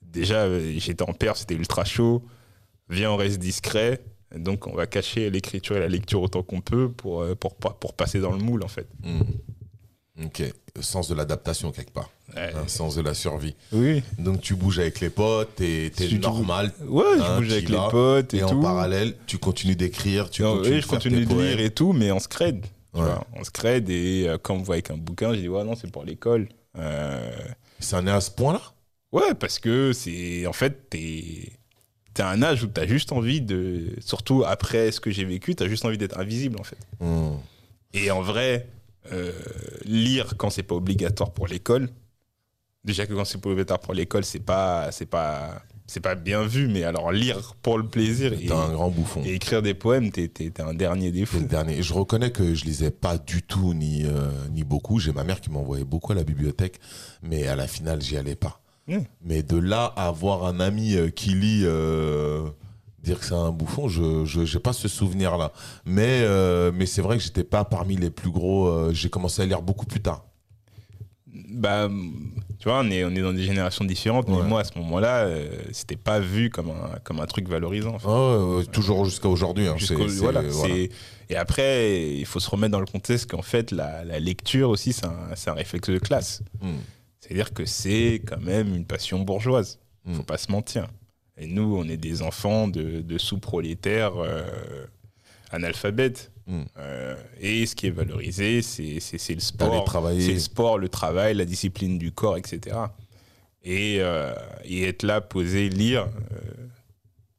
déjà, 0.03 0.43
euh, 0.45 0.75
j'étais 0.79 1.03
en 1.03 1.13
père, 1.13 1.37
c'était 1.37 1.55
ultra 1.55 1.85
chaud. 1.85 2.23
Viens, 2.89 3.11
on 3.11 3.17
reste 3.17 3.39
discret. 3.39 4.01
Donc, 4.35 4.67
on 4.67 4.75
va 4.75 4.87
cacher 4.87 5.31
l'écriture 5.31 5.77
et 5.77 5.81
la 5.81 5.89
lecture 5.89 6.21
autant 6.23 6.43
qu'on 6.43 6.61
peut 6.61 6.91
pour, 6.91 7.23
euh, 7.23 7.35
pour, 7.35 7.55
pour, 7.55 7.95
passer 7.95 8.21
dans 8.21 8.33
le 8.33 8.39
moule, 8.39 8.63
en 8.65 8.69
fait. 8.69 8.89
Mm. 9.03 10.25
Ok. 10.27 10.43
Le 10.77 10.83
sens 10.83 11.09
de 11.09 11.15
l'adaptation, 11.15 11.71
quelque 11.71 11.93
part. 11.93 12.11
Ouais. 12.35 12.53
Un 12.55 12.67
sens 12.67 12.97
de 12.97 13.03
la 13.03 13.15
survie. 13.15 13.55
Oui. 13.73 14.03
Donc, 14.19 14.41
tu 14.41 14.55
bouges 14.57 14.79
avec 14.81 15.01
les 15.01 15.11
potes, 15.11 15.55
t'es 15.57 15.93
t'es 15.95 16.07
Tu- 16.09 16.15
tu- 16.15 16.21
normal. 16.21 16.73
Ouais, 16.87 17.05
je 17.17 17.23
Hein, 17.23 17.39
bouge 17.39 17.53
avec 17.53 17.69
les 17.69 17.77
potes 17.91 18.35
et, 18.35 18.39
Et, 18.39 18.41
tout. 18.41 18.47
en 18.47 18.61
parallèle, 18.63 19.15
tu 19.27 19.39
continues 19.39 19.77
d'écrire, 19.77 20.31
tu 20.31 20.43
Non, 20.43 20.57
continues 20.57 20.71
oui, 20.71 20.77
de 20.79 20.83
je 20.83 20.87
continue 20.89 21.25
lire 21.25 21.61
et 21.61 21.71
tout, 21.71 21.93
mais 21.93 22.11
on 22.11 22.19
se 22.19 22.29
crade. 22.29 22.65
Tu 22.95 23.01
Ouais. 23.01 23.07
vois. 23.07 23.27
On 23.35 23.45
se 23.45 23.51
crade 23.51 23.89
et 23.91 24.27
euh, 24.29 24.39
quand 24.41 24.55
on 24.55 24.63
voit 24.63 24.77
avec 24.77 24.91
un 24.91 24.97
bouquin, 24.97 25.35
je 25.35 25.41
dis 25.41 25.49
ouais 25.49 25.65
non 25.65 25.75
c'est 25.77 25.91
pour 25.91 26.05
l'école. 26.05 26.49
Euh, 26.79 27.31
Ça 27.81 27.99
en 27.99 28.07
est 28.07 28.11
à 28.11 28.21
ce 28.21 28.31
point-là? 28.31 28.61
Ouais 29.13 29.35
parce 29.35 29.59
que 29.59 29.93
c'est 29.93 30.47
en 30.47 30.53
fait 30.53 30.89
t'es 30.91 31.53
t'es 32.15 32.23
à 32.23 32.29
un 32.31 32.43
âge 32.43 32.63
où 32.65 32.67
t'as 32.69 32.87
juste 32.87 33.13
envie 33.13 33.41
de 33.41 33.89
surtout 34.01 34.45
après 34.47 34.93
ce 34.93 35.01
que 35.01 35.11
j'ai 35.11 35.25
vécu 35.25 35.55
t'as 35.55 35.69
juste 35.69 35.85
envie 35.85 35.99
d'être 35.99 36.19
invisible 36.19 36.57
en 36.61 36.65
fait. 36.65 36.79
Mm. 37.01 37.37
Et 37.95 38.11
en 38.11 38.23
vrai 38.23 38.69
euh, 39.13 39.33
lire 39.85 40.35
quand 40.37 40.51
c'est 40.51 40.63
pas 40.63 40.75
obligatoire 40.75 41.31
pour 41.33 41.47
l'école. 41.47 41.91
Déjà 42.85 43.07
que 43.07 43.15
quand 43.15 43.25
c'est 43.25 43.41
pas 43.41 43.49
obligatoire 43.51 43.81
pour 43.81 43.95
l'école 43.95 44.25
c'est 44.25 44.41
pas 44.41 44.91
c'est 44.93 45.07
pas 45.07 45.63
c'est 45.87 46.01
pas 46.01 46.15
bien 46.15 46.43
vu 46.45 46.69
mais 46.69 46.85
alors 46.85 47.13
lire 47.13 47.55
pour 47.63 47.79
le 47.79 47.87
plaisir 47.87 48.33
et, 48.33 48.47
T'es 48.47 48.53
un 48.53 48.73
grand 48.73 48.91
bouffon. 48.91 49.23
et 49.25 49.35
écrire 49.35 49.63
des 49.63 49.75
poèmes 49.75 50.11
t'es 50.11 50.31
un 50.61 50.75
dernier 50.75 51.11
défaut. 51.11 51.39
le 51.39 51.47
dernier. 51.47 51.83
Je 51.83 51.93
reconnais 51.93 52.31
que 52.31 52.55
je 52.55 52.65
lisais 52.65 52.91
pas 52.91 53.19
du 53.19 53.43
tout 53.43 53.75
ni, 53.75 54.05
euh, 54.05 54.31
ni 54.51 54.65
beaucoup. 54.65 54.99
J'ai 54.99 55.13
ma 55.13 55.25
mère 55.25 55.41
qui 55.41 55.51
m'envoyait 55.51 55.85
beaucoup 55.85 56.13
à 56.13 56.15
la 56.15 56.25
bibliothèque, 56.25 56.81
mais 57.23 57.47
à 57.47 57.57
la 57.57 57.67
finale, 57.67 58.01
j'y 58.03 58.17
allais 58.17 58.35
pas. 58.35 58.61
Mm. 58.87 58.99
Mais 59.23 59.43
de 59.43 59.57
là 59.57 59.93
à 59.97 60.09
avoir 60.09 60.45
un 60.45 60.61
ami 60.61 60.95
euh, 60.95 61.09
qui 61.11 61.31
lit, 61.31 61.63
euh, 61.65 62.49
dire 63.03 63.19
que 63.19 63.25
c'est 63.25 63.35
un 63.35 63.51
bouffon, 63.51 63.89
je 63.89 64.25
je 64.25 64.45
j'ai 64.45 64.59
pas 64.61 64.73
ce 64.73 64.89
souvenir-là. 64.89 65.53
Mais, 65.85 66.21
euh, 66.23 66.71
mais 66.75 66.87
c'est 66.87 67.03
vrai 67.03 67.17
que 67.17 67.23
j'étais 67.23 67.45
pas 67.45 67.65
parmi 67.65 67.97
les 67.97 68.11
plus 68.11 68.31
gros. 68.31 68.93
j'ai 68.93 69.11
commencé 69.11 69.43
à 69.43 69.47
lire 69.47 69.63
beaucoup 69.63 69.87
plus 69.87 70.01
tard. 70.01 70.25
Bah, 71.55 71.89
tu 72.59 72.69
vois, 72.69 72.81
on 72.81 72.91
est, 72.91 73.05
on 73.05 73.11
est 73.11 73.21
dans 73.21 73.33
des 73.33 73.43
générations 73.45 73.85
différentes, 73.85 74.29
mais 74.29 74.37
Ouais. 74.37 74.43
moi, 74.43 74.61
à 74.61 74.65
ce 74.65 74.79
moment-là, 74.79 75.25
euh, 75.27 75.49
c'était 75.73 75.97
pas 75.97 76.19
vu 76.21 76.51
comme 76.51 76.71
un, 76.71 76.99
comme 77.05 77.21
un 77.21 77.27
truc 77.27 77.49
valorisant. 77.49 77.97
ouais, 78.59 78.65
toujours 78.67 79.05
jusqu'à 79.05 79.29
aujourd'hui. 79.29 79.67
hein. 79.69 79.77
Voilà, 80.25 80.41
voilà. 80.43 80.75
Et 81.31 81.37
après, 81.37 82.13
il 82.17 82.27
faut 82.27 82.41
se 82.41 82.51
remettre 82.51 82.73
dans 82.73 82.81
le 82.81 82.87
contexte 82.87 83.31
qu'en 83.31 83.43
fait, 83.43 83.71
la, 83.71 84.05
la 84.05 84.19
lecture 84.21 84.69
aussi, 84.71 84.93
c'est 84.93 85.07
un, 85.07 85.31
un 85.47 85.53
réflexe 85.55 85.89
de 85.89 85.99
classe. 85.99 86.43
Mm. 86.61 86.69
C'est-à-dire 87.21 87.53
que 87.55 87.65
c'est 87.65 88.21
quand 88.27 88.41
même 88.41 88.75
une 88.75 88.85
passion 88.85 89.21
bourgeoise. 89.21 89.79
Mm. 90.05 90.15
Faut 90.15 90.23
pas 90.23 90.37
se 90.39 90.53
mentir. 90.53 90.87
Et 91.39 91.47
nous, 91.47 91.77
on 91.77 91.89
est 91.89 91.97
des 91.97 92.23
enfants 92.23 92.69
de, 92.69 93.01
de 93.01 93.19
sous-prolétaires 93.19 94.13
euh, 94.19 94.45
analphabètes. 95.51 96.31
Euh, 96.49 97.17
et 97.41 97.67
ce 97.67 97.75
qui 97.75 97.87
est 97.87 97.91
valorisé, 97.91 98.63
c'est 98.63 99.35
le 99.35 99.41
sport. 99.41 99.91
C'est 100.19 100.33
le 100.33 100.39
sport, 100.39 100.79
le 100.79 100.89
travail, 100.89 101.35
la 101.35 101.45
discipline 101.45 101.99
du 101.99 102.13
corps, 102.13 102.37
etc. 102.37 102.77
Et, 103.63 103.99
euh, 104.01 104.35
et 104.65 104.85
être 104.85 105.03
là, 105.05 105.21
poser, 105.21 105.69
lire, 105.71 106.03
euh, 106.33 106.67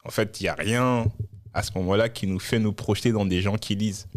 en 0.03 0.09
fait, 0.09 0.39
il 0.39 0.43
n'y 0.43 0.49
a 0.49 0.55
rien 0.55 1.05
à 1.53 1.61
ce 1.61 1.71
moment-là 1.75 2.09
qui 2.09 2.25
nous 2.27 2.39
fait 2.39 2.59
nous 2.59 2.73
projeter 2.73 3.11
dans 3.11 3.25
des 3.25 3.41
gens 3.41 3.57
qui 3.57 3.75
lisent. 3.75 4.07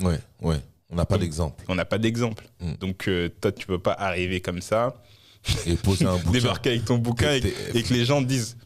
Ouais, 0.00 0.20
ouais. 0.42 0.60
On 0.90 0.96
n'a 0.96 1.06
pas 1.06 1.18
d'exemple. 1.18 1.64
On 1.68 1.74
n'a 1.74 1.84
pas 1.84 1.98
d'exemple. 1.98 2.44
Mm. 2.60 2.74
Donc, 2.74 3.10
toi, 3.40 3.52
tu 3.52 3.66
peux 3.66 3.78
pas 3.78 3.92
arriver 3.92 4.40
comme 4.40 4.60
ça, 4.60 5.02
Et 5.64 5.76
poser 5.76 6.04
un 6.04 6.16
bouquin. 6.18 6.30
débarquer 6.30 6.70
avec 6.70 6.84
ton 6.84 6.98
bouquin 6.98 7.32
et 7.74 7.82
que 7.82 7.94
les 7.94 8.04
gens 8.04 8.20
disent 8.20 8.56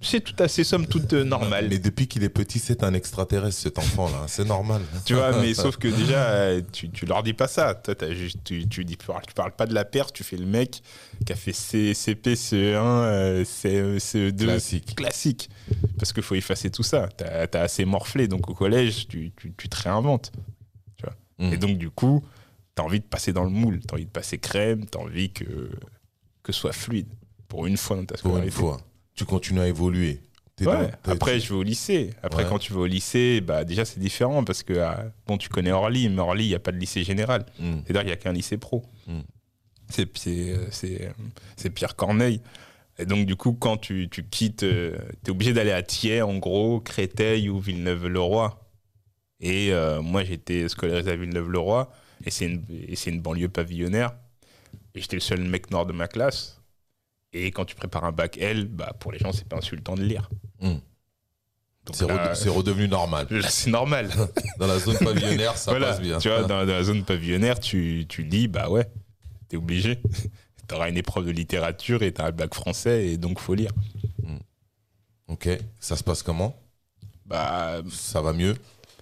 c'est 0.00 0.20
tout 0.20 0.34
assez 0.42 0.62
somme 0.64 0.86
toute 0.86 1.12
euh, 1.12 1.24
normale. 1.24 1.66
Mais 1.68 1.78
depuis 1.78 2.06
qu'il 2.06 2.22
est 2.22 2.28
petit, 2.28 2.58
c'est 2.58 2.84
un 2.84 2.94
extraterrestre, 2.94 3.60
cet 3.60 3.78
enfant-là. 3.78 4.24
C'est 4.28 4.44
normal. 4.44 4.82
Tu 5.04 5.14
vois, 5.14 5.40
mais 5.40 5.54
sauf 5.64 5.76
que 5.76 5.88
déjà, 5.88 6.30
euh, 6.30 6.60
tu, 6.72 6.90
tu 6.90 7.04
leur 7.06 7.22
dis 7.22 7.32
pas 7.34 7.48
ça. 7.48 7.74
Toi, 7.74 7.94
juste, 8.12 8.38
tu, 8.44 8.68
tu, 8.68 8.84
dis, 8.84 8.96
tu 8.96 9.06
parles- 9.06 9.22
tu 9.26 9.34
pas 9.34 9.66
de 9.66 9.74
la 9.74 9.84
Perse, 9.84 10.12
tu 10.12 10.22
fais 10.24 10.36
le 10.36 10.46
mec 10.46 10.82
qui 11.26 11.32
a 11.32 11.36
fait 11.36 11.52
C- 11.52 11.94
CP, 11.94 12.34
CE1, 12.34 12.76
euh, 12.76 13.44
CE, 13.44 13.98
CE2. 13.98 14.44
Classique. 14.44 14.94
Classique. 14.96 15.50
Parce 15.98 16.12
qu'il 16.12 16.22
faut 16.22 16.34
effacer 16.36 16.70
tout 16.70 16.82
ça. 16.84 17.08
T'as 17.16 17.46
as 17.52 17.62
assez 17.62 17.84
morflé. 17.84 18.28
Donc 18.28 18.48
au 18.48 18.54
collège, 18.54 19.08
tu, 19.08 19.32
tu, 19.36 19.52
tu 19.56 19.68
te 19.68 19.82
réinventes. 19.82 20.32
Mm. 21.40 21.52
Et 21.52 21.56
donc, 21.56 21.78
du 21.78 21.88
coup, 21.90 22.24
t'as 22.74 22.82
envie 22.82 22.98
de 23.00 23.04
passer 23.04 23.32
dans 23.32 23.44
le 23.44 23.50
moule. 23.50 23.80
T'as 23.80 23.94
envie 23.94 24.06
de 24.06 24.10
passer 24.10 24.38
crème. 24.38 24.86
T'as 24.86 24.98
envie 24.98 25.30
que, 25.30 25.44
que 26.42 26.52
ce 26.52 26.58
soit 26.60 26.72
fluide. 26.72 27.06
Pour 27.48 27.66
une 27.66 27.76
fois 27.76 27.96
dans 27.96 28.04
ta 28.04 28.16
Pour 28.16 28.38
une 28.38 28.50
fois, 28.50 28.78
tu 29.18 29.24
continues 29.26 29.60
à 29.60 29.68
évoluer. 29.68 30.20
Ouais. 30.60 30.66
dans- 31.04 31.12
Après, 31.12 31.38
je 31.38 31.50
vais 31.50 31.54
au 31.54 31.62
lycée. 31.62 32.10
Après, 32.22 32.42
Ouais. 32.42 32.48
quand 32.48 32.58
tu 32.58 32.72
vas 32.72 32.80
au 32.80 32.86
lycée, 32.86 33.40
bah, 33.40 33.62
déjà, 33.64 33.84
c'est 33.84 34.00
différent 34.00 34.42
parce 34.42 34.62
que, 34.64 34.76
ah, 34.78 35.04
bon, 35.26 35.38
tu 35.38 35.48
connais 35.48 35.70
Orly, 35.70 36.08
mais 36.08 36.20
Orly, 36.20 36.46
il 36.46 36.48
n'y 36.48 36.54
a 36.56 36.58
pas 36.58 36.72
de 36.72 36.78
lycée 36.78 37.04
général. 37.04 37.46
Mm. 37.60 37.74
C'est-à-dire 37.84 38.00
qu'il 38.00 38.06
n'y 38.06 38.12
a 38.12 38.16
qu'un 38.16 38.32
lycée 38.32 38.56
pro. 38.56 38.84
Mm. 39.06 39.20
C'est- 39.90 41.70
Pierre 41.74 41.94
Corneille. 41.96 42.40
Et 42.98 43.06
donc, 43.06 43.26
du 43.26 43.36
coup, 43.36 43.52
quand 43.52 43.76
tu, 43.76 44.08
tu 44.10 44.24
quittes, 44.24 44.58
tu 44.58 44.66
es 44.66 45.30
obligé 45.30 45.52
d'aller 45.52 45.70
à 45.70 45.82
Thiers, 45.82 46.22
en 46.22 46.36
gros, 46.38 46.80
Créteil 46.80 47.48
ou 47.48 47.60
Villeneuve-le-Roi. 47.60 48.60
Et 49.40 49.72
euh, 49.72 50.02
moi, 50.02 50.24
j'étais 50.24 50.68
scolarisé 50.68 51.12
à 51.12 51.16
Villeneuve-le-Roi, 51.16 51.92
et 52.24 52.30
c'est 52.32 52.46
une, 52.46 52.64
et 52.88 52.96
c'est 52.96 53.10
une 53.10 53.20
banlieue 53.20 53.48
pavillonnaire. 53.48 54.12
Et 54.96 55.00
j'étais 55.00 55.14
le 55.16 55.20
seul 55.20 55.40
mec 55.44 55.70
nord 55.70 55.86
de 55.86 55.92
ma 55.92 56.08
classe. 56.08 56.57
Et 57.32 57.50
quand 57.50 57.64
tu 57.64 57.74
prépares 57.74 58.04
un 58.04 58.12
bac 58.12 58.38
L, 58.38 58.66
bah, 58.66 58.94
pour 58.98 59.12
les 59.12 59.18
gens, 59.18 59.32
c'est 59.32 59.46
pas 59.46 59.56
insultant 59.56 59.94
de 59.94 60.02
lire. 60.02 60.28
Mm. 60.60 60.76
Donc 61.84 61.96
C'est 62.34 62.48
redevenu 62.50 62.88
normal. 62.88 63.26
là, 63.30 63.42
c'est 63.48 63.70
normal. 63.70 64.10
Dans 64.58 64.66
la 64.66 64.78
zone 64.78 64.98
pavillonnaire, 64.98 65.56
ça 65.56 65.70
Voilà, 65.70 65.88
passe 65.88 66.00
bien. 66.00 66.18
Tu 66.18 66.28
vois, 66.28 66.42
dans, 66.42 66.66
dans 66.66 66.72
la 66.72 66.82
zone 66.82 67.04
pavillonnaire, 67.04 67.60
tu, 67.60 68.06
tu 68.08 68.22
lis, 68.22 68.48
bah 68.48 68.68
ouais, 68.68 68.86
t'es 69.48 69.56
obligé. 69.56 69.98
T'auras 70.68 70.90
une 70.90 70.98
épreuve 70.98 71.24
de 71.24 71.30
littérature 71.30 72.02
et 72.02 72.12
t'as 72.12 72.26
un 72.26 72.30
bac 72.30 72.52
français 72.54 73.06
et 73.06 73.16
donc 73.16 73.40
faut 73.40 73.54
lire. 73.54 73.70
Ok, 75.28 75.48
ça 75.78 75.94
se 75.96 76.02
passe 76.02 76.22
comment? 76.22 76.58
Bah, 77.26 77.82
Ça 77.90 78.22
va 78.22 78.32
mieux? 78.32 78.56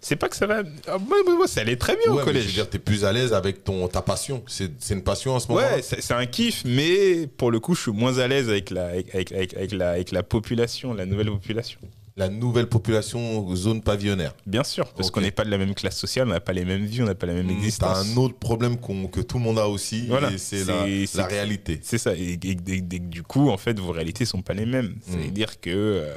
C'est 0.07 0.17
pas 0.17 0.29
que 0.29 0.37
ça 0.37 0.47
va. 0.47 0.63
Ah, 0.87 0.99
moi, 0.99 1.17
moi, 1.25 1.35
moi, 1.37 1.49
ça 1.49 1.61
allait 1.63 1.77
très 1.77 1.97
bien 1.97 2.05
Ouais, 2.07 2.11
au 2.11 2.15
mais 2.15 2.21
je 2.21 2.27
veux 2.27 2.33
collège. 2.33 2.55
dire, 2.55 2.71
t'es 2.71 2.79
plus 2.79 3.05
à 3.05 3.13
l'aise 3.13 3.33
avec 3.33 3.65
ton, 3.65 3.89
ta 3.89 4.03
passion. 4.03 4.43
C'est 4.47 4.71
c'est 4.79 4.95
une 4.95 5.03
passion 5.03 5.35
en 5.35 5.41
ce 5.41 5.49
moment 5.49 5.61
Ouais, 5.61 5.83
c'est 5.83 6.01
c'est 6.01 6.15
un 6.15 6.27
kiff, 6.27 6.63
mais 6.65 7.27
pour 7.27 7.51
le 7.51 7.59
coup, 7.61 7.75
je 7.75 7.83
suis 7.83 7.91
moins 7.93 8.19
à 8.19 8.27
l'aise 8.29 8.49
avec 8.49 8.71
la, 8.71 8.87
avec, 8.87 9.15
avec, 9.15 9.33
avec- 9.55 9.73
la, 9.73 9.91
avec 9.91 10.13
la 10.13 10.23
population, 10.23 10.95
la 10.95 11.07
nouvelle 11.07 11.31
population. 11.31 11.81
La 12.19 12.31
nouvelle 12.31 12.67
population 12.67 13.55
zone 13.55 13.83
pavillonnaire. 13.83 14.35
Bien 14.47 14.65
sûr, 14.65 14.91
parce 14.95 15.11
qu'on 15.11 15.21
n'est 15.21 15.31
pas 15.31 15.45
de 15.45 15.51
la 15.51 15.59
même 15.59 15.75
classe 15.75 15.99
sociale, 15.99 16.27
on 16.29 16.31
n'a 16.31 16.41
pas 16.41 16.55
les 16.55 16.65
mêmes 16.65 16.87
vies, 16.87 17.03
on 17.03 17.05
n'a 17.05 17.15
pas 17.15 17.27
la 17.27 17.35
même 17.35 17.49
Mmh, 17.49 17.51
existence. 17.59 17.93
T'as 17.93 18.11
un 18.11 18.17
autre 18.17 18.39
problème 18.39 18.79
qu'on- 18.79 19.07
que 19.09 19.21
tout 19.21 19.37
le 19.37 19.45
monde 19.45 19.59
a 19.59 19.69
aussi, 19.69 20.07
Voilà. 20.07 20.31
c'est 20.39 20.65
C'est- 20.65 20.65
la, 20.65 20.87
c'est- 21.07 21.19
la 21.19 21.27
réalité. 21.27 21.79
C'est 21.83 21.99
ça. 21.99 22.15
Et, 22.15 22.39
et- 22.43 22.57
et- 22.69 22.77
et 22.77 22.99
du 23.01 23.23
coup, 23.23 23.51
en 23.51 23.59
fait, 23.59 23.79
vos 23.79 23.93
réalités 23.93 24.25
sont 24.25 24.41
pas 24.41 24.55
les 24.55 24.65
mêmes. 24.65 24.95
C'est-à-dire 25.07 25.61
que 25.61 25.69
euh, 25.71 26.15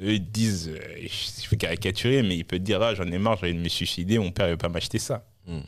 eux, 0.00 0.14
ils 0.14 0.24
te 0.24 0.30
disent, 0.30 0.68
euh, 0.68 0.78
je 1.02 1.46
fais 1.48 1.56
caricaturer, 1.56 2.22
mais 2.22 2.36
ils 2.36 2.44
peuvent 2.44 2.58
te 2.58 2.64
dire, 2.64 2.82
ah, 2.82 2.94
j'en 2.94 3.04
ai 3.10 3.18
marre, 3.18 3.40
de 3.40 3.52
me 3.52 3.68
suicider, 3.68 4.18
mon 4.18 4.30
père 4.32 4.46
ne 4.46 4.52
veut 4.52 4.56
pas 4.58 4.68
m'acheter 4.68 4.98
ça. 4.98 5.26
Mm. 5.46 5.58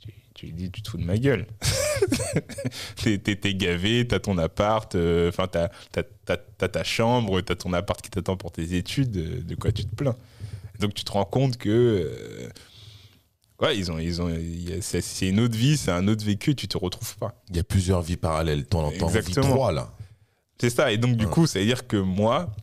Tu, 0.00 0.12
tu 0.34 0.46
lui 0.46 0.52
dis, 0.52 0.70
tu 0.70 0.82
te 0.82 0.90
fous 0.90 0.98
de 0.98 1.04
ma 1.04 1.18
gueule. 1.18 1.46
t'es, 3.02 3.18
t'es- 3.18 3.54
gavé, 3.54 4.06
t'as 4.06 4.18
ton 4.20 4.36
appart, 4.38 4.94
euh, 4.94 5.28
enfin, 5.28 5.46
t'as, 5.48 5.68
t'as- 5.92 6.02
t'as- 6.24 6.36
t'as 6.36 6.68
ta 6.68 6.84
chambre, 6.84 7.40
t'as 7.40 7.56
ton 7.56 7.72
appart 7.72 8.00
qui 8.00 8.10
t'attend 8.10 8.36
pour 8.36 8.52
tes 8.52 8.74
études, 8.74 9.16
euh, 9.16 9.42
de 9.42 9.54
quoi 9.54 9.72
tu 9.72 9.84
te 9.84 9.94
plains. 9.94 10.16
Donc 10.80 10.94
tu 10.94 11.04
te 11.04 11.12
rends 11.12 11.24
compte 11.24 11.56
que. 11.56 11.68
euh, 11.70 12.48
Ouais, 13.58 13.74
ils 13.78 13.90
ont, 13.90 13.98
ils 13.98 14.20
ont, 14.20 14.28
il 14.28 14.82
c'est 14.82 15.00
c'est 15.00 15.28
une 15.28 15.40
autre 15.40 15.56
vie, 15.56 15.78
c'est 15.78 15.90
un 15.90 16.06
autre 16.08 16.22
vécu, 16.22 16.54
tu 16.54 16.68
te 16.68 16.76
retrouves 16.76 17.16
pas. 17.16 17.34
Il 17.48 17.56
y 17.56 17.58
a 17.58 17.64
plusieurs 17.64 18.02
vies 18.02 18.18
parallèles. 18.18 18.66
T'en 18.66 18.82
entends 18.84 19.06
vie 19.06 19.16
Exactement. 19.16 19.54
3 19.54 19.72
là. 19.72 19.95
C'est 20.60 20.70
ça. 20.70 20.92
Et 20.92 20.98
donc, 20.98 21.16
du 21.16 21.24
Ouais. 21.26 21.30
coup, 21.30 21.46
ça 21.46 21.58
veut 21.58 21.64
dire 21.66 21.86
que 21.86 21.96
moi, 21.96 22.54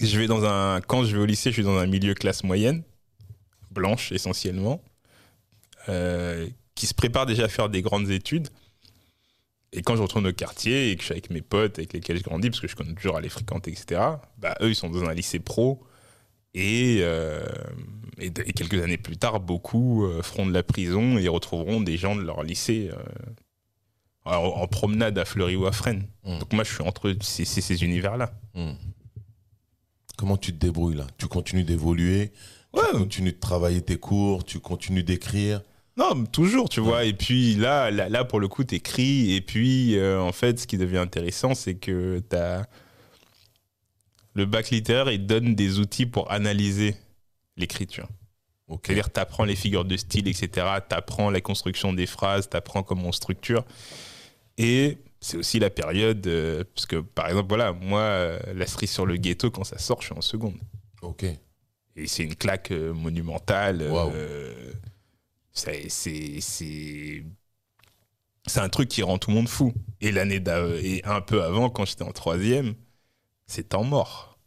je 0.00 0.18
vais 0.18 0.26
dans 0.26 0.44
un, 0.44 0.80
quand 0.80 1.04
je 1.04 1.16
vais 1.16 1.22
au 1.22 1.26
lycée, 1.26 1.50
je 1.50 1.54
suis 1.54 1.62
dans 1.64 1.76
un 1.78 1.86
milieu 1.86 2.14
classe 2.14 2.44
moyenne, 2.44 2.82
blanche 3.70 4.12
essentiellement, 4.12 4.82
euh, 5.88 6.46
qui 6.74 6.86
se 6.86 6.94
prépare 6.94 7.26
déjà 7.26 7.44
à 7.44 7.48
faire 7.48 7.68
des 7.68 7.82
grandes 7.82 8.10
études. 8.10 8.48
Et 9.72 9.82
quand 9.82 9.96
je 9.96 10.02
retourne 10.02 10.26
au 10.26 10.32
quartier 10.32 10.90
et 10.90 10.94
que 10.96 11.00
je 11.02 11.06
suis 11.06 11.12
avec 11.12 11.28
mes 11.30 11.42
potes 11.42 11.78
avec 11.78 11.92
lesquels 11.92 12.16
je 12.18 12.22
grandis, 12.22 12.48
parce 12.50 12.60
que 12.60 12.68
je 12.68 12.76
connais 12.76 12.94
toujours 12.94 13.16
à 13.16 13.20
les 13.20 13.28
fréquenter, 13.28 13.70
etc., 13.72 14.00
bah, 14.38 14.54
eux, 14.62 14.70
ils 14.70 14.74
sont 14.74 14.88
dans 14.88 15.04
un 15.04 15.12
lycée 15.12 15.40
pro. 15.40 15.84
Et, 16.54 17.00
euh, 17.02 17.44
et, 18.18 18.26
et 18.26 18.52
quelques 18.52 18.82
années 18.82 18.96
plus 18.96 19.18
tard, 19.18 19.40
beaucoup 19.40 20.06
euh, 20.06 20.22
feront 20.22 20.46
de 20.46 20.52
la 20.54 20.62
prison 20.62 21.18
et 21.18 21.28
retrouveront 21.28 21.80
des 21.82 21.98
gens 21.98 22.16
de 22.16 22.22
leur 22.22 22.42
lycée 22.42 22.90
en, 24.28 24.62
en 24.62 24.66
promenade 24.66 25.18
à 25.18 25.24
Fleury 25.24 25.56
ou 25.56 25.66
à 25.66 25.72
Fresnes. 25.72 26.06
Mm. 26.24 26.38
Donc 26.38 26.52
moi, 26.52 26.64
je 26.64 26.72
suis 26.74 26.82
entre 26.82 27.16
ces, 27.22 27.44
ces- 27.44 27.60
ces 27.60 27.82
univers-là. 27.84 28.32
Hmm. 28.54 28.72
Comment 30.16 30.36
tu 30.36 30.52
te 30.52 30.58
débrouilles 30.58 30.96
là? 30.96 31.06
Tu 31.16 31.26
continues 31.28 31.64
d'évoluer, 31.64 32.32
Ouais. 32.72 32.82
tu 32.90 32.98
continues 32.98 33.32
de 33.32 33.38
travailler 33.38 33.80
tes 33.82 33.96
cours, 33.98 34.44
tu 34.44 34.58
continues 34.60 35.02
d'écrire? 35.04 35.62
Non, 35.96 36.24
toujours, 36.26 36.68
tu 36.68 36.80
vois. 36.80 37.04
Et 37.04 37.12
puis 37.12 37.54
là, 37.54 37.90
là, 37.90 38.08
là, 38.08 38.24
pour 38.24 38.38
le 38.40 38.46
coup, 38.48 38.62
t'écris. 38.64 39.32
Et 39.34 39.40
puis, 39.40 39.96
euh, 39.96 40.20
en 40.20 40.30
fait, 40.32 40.60
ce 40.60 40.66
qui 40.66 40.76
devient 40.78 40.98
intéressant, 40.98 41.54
c'est 41.54 41.74
que 41.74 42.20
t'as... 42.28 42.64
Le 44.34 44.44
bac 44.46 44.70
littéraire, 44.70 45.10
il 45.10 45.26
donne 45.26 45.54
des 45.56 45.80
outils 45.80 46.06
pour 46.06 46.30
analyser 46.30 46.94
l'écriture. 47.56 48.06
C'est-à-dire, 48.84 49.10
tu 49.12 49.18
apprends 49.18 49.44
les 49.44 49.56
figures 49.56 49.84
de 49.84 49.96
style, 49.96 50.28
etc. 50.28 50.48
Tu 50.88 50.94
apprends 50.94 51.30
la 51.30 51.40
construction 51.40 51.92
des 51.92 52.06
phrases, 52.06 52.48
tu 52.50 52.56
apprends 52.56 52.82
comment 52.82 53.06
on 53.08 53.12
structure. 53.12 53.64
Et 54.58 54.98
c'est 55.20 55.36
aussi 55.36 55.58
la 55.58 55.70
période, 55.70 56.26
euh, 56.26 56.64
parce 56.74 56.86
que 56.86 56.96
par 56.96 57.28
exemple, 57.28 57.48
voilà, 57.48 57.72
moi, 57.72 58.00
euh, 58.00 58.38
la 58.54 58.66
cerise 58.66 58.90
sur 58.90 59.06
le 59.06 59.16
ghetto, 59.16 59.50
quand 59.50 59.64
ça 59.64 59.78
sort, 59.78 60.00
je 60.02 60.06
suis 60.06 60.14
en 60.14 60.20
seconde. 60.20 60.56
Ok. 61.02 61.24
Et 61.96 62.06
c'est 62.06 62.22
une 62.24 62.36
claque 62.36 62.70
euh, 62.70 62.92
monumentale. 62.92 63.82
Waouh. 63.90 64.12
c'est, 65.52 65.88
un 68.56 68.68
truc 68.68 68.88
qui 68.88 69.02
rend 69.02 69.18
tout 69.18 69.30
le 69.30 69.36
monde 69.36 69.48
fou. 69.48 69.72
Et 70.00 70.12
l'année 70.12 70.42
et 70.82 71.04
un 71.04 71.20
peu 71.20 71.42
avant, 71.42 71.70
quand 71.70 71.84
j'étais 71.84 72.04
en 72.04 72.12
troisième, 72.12 72.74
c'est 73.46 73.70
temps 73.70 73.84
mort 73.84 74.38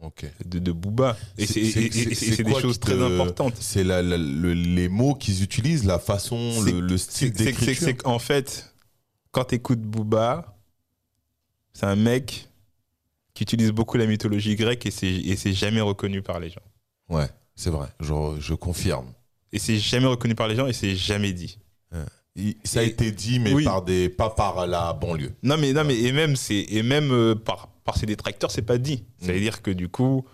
Ok. 0.00 0.24
de, 0.44 0.58
de 0.58 0.72
Booba. 0.72 1.16
Et 1.38 1.46
C'est- 1.46 2.42
des 2.42 2.60
choses 2.60 2.78
te- 2.80 2.86
très 2.86 3.00
importantes. 3.02 3.54
C'est 3.60 3.84
le- 3.84 4.52
les 4.54 4.88
mots 4.88 5.14
qu'ils 5.14 5.42
utilisent, 5.42 5.84
la 5.84 5.98
façon, 5.98 6.60
le, 6.62 6.80
le 6.80 6.98
style 6.98 7.32
d'écriture. 7.32 7.96
qu'en 7.98 8.18
fait, 8.18 8.71
quand 9.32 9.44
tu 9.46 9.56
écoutes 9.56 9.80
Booba, 9.80 10.56
c'est 11.72 11.86
un 11.86 11.96
mec 11.96 12.48
qui 13.34 13.42
utilise 13.42 13.72
beaucoup 13.72 13.96
la 13.96 14.06
mythologie 14.06 14.54
grecque 14.56 14.86
et 14.86 14.90
c'est, 14.90 15.52
jamais 15.52 15.80
reconnu 15.80 16.22
par 16.22 16.38
les 16.38 16.50
gens. 16.50 16.60
Ouais, 17.08 17.28
c'est 17.56 17.70
vrai. 17.70 17.88
Je, 18.00 18.12
je 18.38 18.54
confirme. 18.54 19.06
Et 19.52 19.58
c'est 19.58 19.78
jamais 19.78 20.06
reconnu 20.06 20.34
par 20.34 20.48
les 20.48 20.54
gens 20.56 20.66
et 20.66 20.72
c'est 20.72 20.94
jamais 20.94 21.32
dit. 21.32 21.58
Il- 22.34 22.56
ça 22.64 22.80
a 22.80 22.82
Et- 22.82 22.86
été 22.86 23.10
dit, 23.12 23.38
mais 23.38 23.52
oui. 23.52 23.64
par 23.64 23.82
des, 23.82 24.08
pas 24.08 24.30
par 24.30 24.66
la 24.66 24.94
banlieue. 24.94 25.32
Non 25.42 25.58
mais 25.58 25.74
non 25.74 25.84
mais 25.84 25.98
et 26.00 26.12
même 26.12 26.34
et 26.48 26.82
même 26.82 27.10
euh, 27.12 27.34
par 27.34 27.68
par 27.84 27.98
ses 27.98 28.06
détracteurs 28.06 28.50
c'est 28.50 28.62
pas 28.62 28.78
dit. 28.78 29.04
Ça 29.20 29.32
veut 29.32 29.38
Mm. 29.38 29.42
dire 29.42 29.60
que 29.62 29.70
du 29.70 29.88
coup 29.90 30.24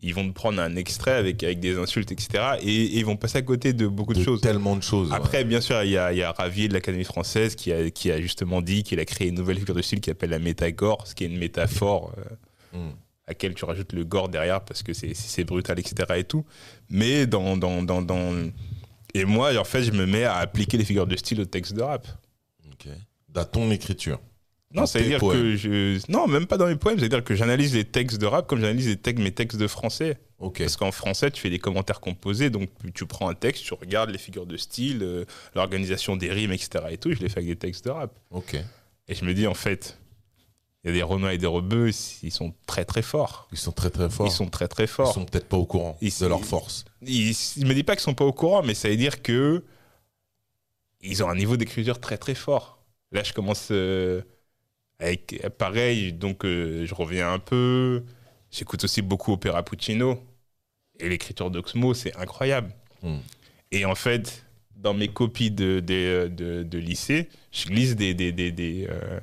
ils 0.00 0.14
vont 0.14 0.26
te 0.28 0.32
prendre 0.32 0.60
un 0.60 0.76
extrait 0.76 1.12
avec 1.12 1.42
avec 1.42 1.58
des 1.60 1.76
insultes 1.76 2.12
etc 2.12 2.28
et, 2.62 2.66
et 2.68 2.98
ils 2.98 3.04
vont 3.04 3.16
passer 3.16 3.38
à 3.38 3.42
côté 3.42 3.72
de 3.72 3.86
beaucoup 3.88 4.14
de, 4.14 4.20
De 4.20 4.24
choses. 4.24 4.40
tellement 4.40 4.76
de 4.76 4.82
choses. 4.82 5.10
ouais. 5.10 5.16
Après 5.16 5.44
bien 5.44 5.60
sûr 5.60 5.82
il 5.82 5.90
y 5.90 5.96
a 5.98 6.12
il 6.12 6.18
y 6.18 6.22
a 6.22 6.30
Ravier 6.32 6.68
de 6.68 6.74
l'Académie 6.74 7.04
française 7.04 7.54
qui 7.56 7.72
a 7.72 7.90
qui 7.90 8.10
a 8.12 8.20
justement 8.20 8.62
dit 8.62 8.82
qu'il 8.84 9.00
a 9.00 9.04
créé 9.04 9.28
une 9.28 9.34
nouvelle 9.34 9.58
figure 9.58 9.74
de 9.74 9.82
style 9.82 10.00
qui 10.00 10.10
s'appelle 10.10 10.30
la 10.30 10.38
métagore, 10.38 11.06
ce 11.06 11.14
qui 11.14 11.24
est 11.24 11.26
une 11.26 11.38
métaphore 11.38 12.12
euh, 12.18 12.22
Hmm. 12.70 12.90
à 13.26 13.30
laquelle 13.30 13.54
tu 13.54 13.64
rajoutes 13.64 13.94
le 13.94 14.04
gore 14.04 14.28
derrière 14.28 14.60
parce 14.62 14.82
que 14.82 14.92
c'est 14.92 15.14
c'est 15.14 15.44
brutal 15.44 15.78
etc 15.78 15.94
et 16.16 16.24
tout. 16.24 16.44
Mais 16.90 17.26
dans 17.26 17.56
dans 17.56 17.82
dans 17.82 18.02
dans 18.02 18.50
et 19.14 19.24
moi 19.24 19.56
en 19.58 19.64
fait 19.64 19.82
je 19.82 19.90
me 19.92 20.04
mets 20.04 20.24
à 20.24 20.36
appliquer 20.36 20.76
les 20.76 20.84
figures 20.84 21.06
de 21.06 21.16
style 21.16 21.40
au 21.40 21.44
texte 21.46 21.72
de 21.74 21.80
rap. 21.82 22.06
Ok. 22.70 22.88
Dans 23.30 23.46
ton 23.46 23.70
écriture. 23.70 24.20
Non, 24.72 24.84
ça 24.84 24.98
veut 24.98 25.06
dire 25.06 25.18
poèmes. 25.18 25.40
que 25.40 25.56
je. 25.56 25.98
Non, 26.12 26.26
même 26.26 26.46
pas 26.46 26.58
dans 26.58 26.66
mes 26.66 26.76
poèmes, 26.76 26.98
c'est-à-dire 26.98 27.24
que 27.24 27.34
j'analyse 27.34 27.74
les 27.74 27.84
textes 27.86 28.18
de 28.20 28.26
rap 28.26 28.46
comme 28.46 28.60
j'analyse 28.60 28.86
les 28.88 28.96
textes, 28.98 29.22
mes 29.22 29.32
textes 29.32 29.58
de 29.58 29.66
français. 29.66 30.18
Ok. 30.38 30.58
Parce 30.58 30.76
qu'en 30.76 30.92
français, 30.92 31.30
tu 31.30 31.40
fais 31.40 31.48
des 31.50 31.58
commentaires 31.58 32.00
composés, 32.00 32.50
donc 32.50 32.68
tu 32.94 33.06
prends 33.06 33.28
un 33.30 33.34
texte, 33.34 33.64
tu 33.64 33.72
regardes 33.74 34.10
les 34.10 34.18
figures 34.18 34.44
de 34.46 34.56
style, 34.58 35.02
euh, 35.02 35.24
l'organisation 35.54 36.16
des 36.16 36.30
rimes, 36.30 36.52
etc. 36.52 36.84
et 36.90 36.98
tout, 36.98 37.10
je 37.12 37.18
les 37.18 37.28
fais 37.28 37.38
avec 37.38 37.48
des 37.48 37.56
textes 37.56 37.84
de 37.86 37.90
rap. 37.90 38.12
Ok. 38.30 38.56
Et 39.08 39.14
je 39.14 39.24
me 39.24 39.32
dis, 39.32 39.46
en 39.46 39.54
fait, 39.54 39.98
il 40.84 40.88
y 40.88 40.90
a 40.90 40.92
des 40.92 41.02
Renois 41.02 41.32
et 41.32 41.38
des 41.38 41.46
Rebeux, 41.46 41.90
ils 42.22 42.30
sont 42.30 42.54
très 42.66 42.84
très 42.84 43.02
forts. 43.02 43.48
Ils 43.52 43.58
sont 43.58 43.72
très 43.72 43.90
très 43.90 44.10
forts. 44.10 44.26
Ils 44.26 44.30
sont 44.30 44.48
très 44.48 44.68
très 44.68 44.84
Ils 44.84 44.88
forts. 44.88 45.14
sont 45.14 45.24
peut-être 45.24 45.48
pas 45.48 45.56
au 45.56 45.64
courant 45.66 45.96
Ils- 46.02 46.12
de 46.20 46.26
leur 46.26 46.44
force. 46.44 46.84
Ils, 47.02 47.34
ils 47.56 47.66
me 47.66 47.72
disent 47.72 47.82
pas 47.84 47.96
qu'ils 47.96 48.02
sont 48.02 48.14
pas 48.14 48.26
au 48.26 48.32
courant, 48.34 48.62
mais 48.62 48.74
ça 48.74 48.88
veut 48.90 48.96
dire 48.96 49.22
que 49.22 49.64
ils 51.00 51.22
ont 51.24 51.28
un 51.28 51.36
niveau 51.36 51.56
d'écriture 51.56 52.00
très 52.00 52.18
très 52.18 52.34
fort. 52.34 52.84
Là, 53.12 53.22
je 53.22 53.32
commence 53.32 53.68
euh, 53.70 54.20
avec 54.98 55.46
pareil, 55.58 56.12
donc 56.12 56.44
euh, 56.44 56.84
je 56.86 56.94
reviens 56.94 57.32
un 57.32 57.38
peu. 57.38 58.02
J'écoute 58.50 58.84
aussi 58.84 59.02
beaucoup 59.02 59.32
Opéra 59.32 59.62
Puccino 59.62 60.22
et 60.98 61.08
l'écriture 61.08 61.50
d'Oxmo, 61.50 61.94
c'est 61.94 62.16
incroyable. 62.16 62.72
Hmm. 63.02 63.18
Et 63.70 63.84
en 63.84 63.94
fait, 63.94 64.44
dans 64.76 64.94
mes 64.94 65.08
copies 65.08 65.50
de, 65.50 65.80
de, 65.80 66.28
de- 66.34 66.62
de 66.62 66.78
lycée, 66.78 67.28
je 67.52 67.66
glisse 67.66 67.94
des, 67.94 68.14
des, 68.14 68.32
des, 68.32 68.50
des, 68.50 68.86
euh, 68.90 69.20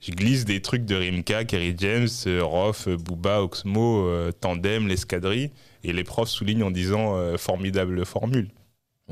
je 0.00 0.10
glisse 0.10 0.44
des 0.44 0.60
trucs 0.60 0.84
de 0.84 0.96
Rimka, 0.96 1.44
Kerry 1.44 1.74
James, 1.78 2.08
euh, 2.26 2.42
Roth, 2.42 2.88
euh, 2.88 2.96
Booba, 2.96 3.42
Oxmo, 3.42 4.06
euh, 4.08 4.32
Tandem, 4.32 4.88
l'escadrille. 4.88 5.50
Et 5.84 5.92
les 5.92 6.04
profs 6.04 6.28
soulignent 6.28 6.64
en 6.64 6.70
disant 6.70 7.16
euh, 7.16 7.36
formidable 7.38 8.04
formule. 8.04 8.50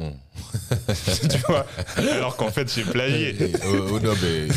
Tu 1.30 1.38
vois 1.46 1.66
Alors 1.96 2.36
qu'en 2.36 2.50
fait, 2.50 2.72
j'ai 2.72 2.84
plagié. 2.84 3.30
Et- 3.42 3.52
oh, 3.66 3.88
oh, 3.92 4.00
non, 4.00 4.14
mais 4.22 4.48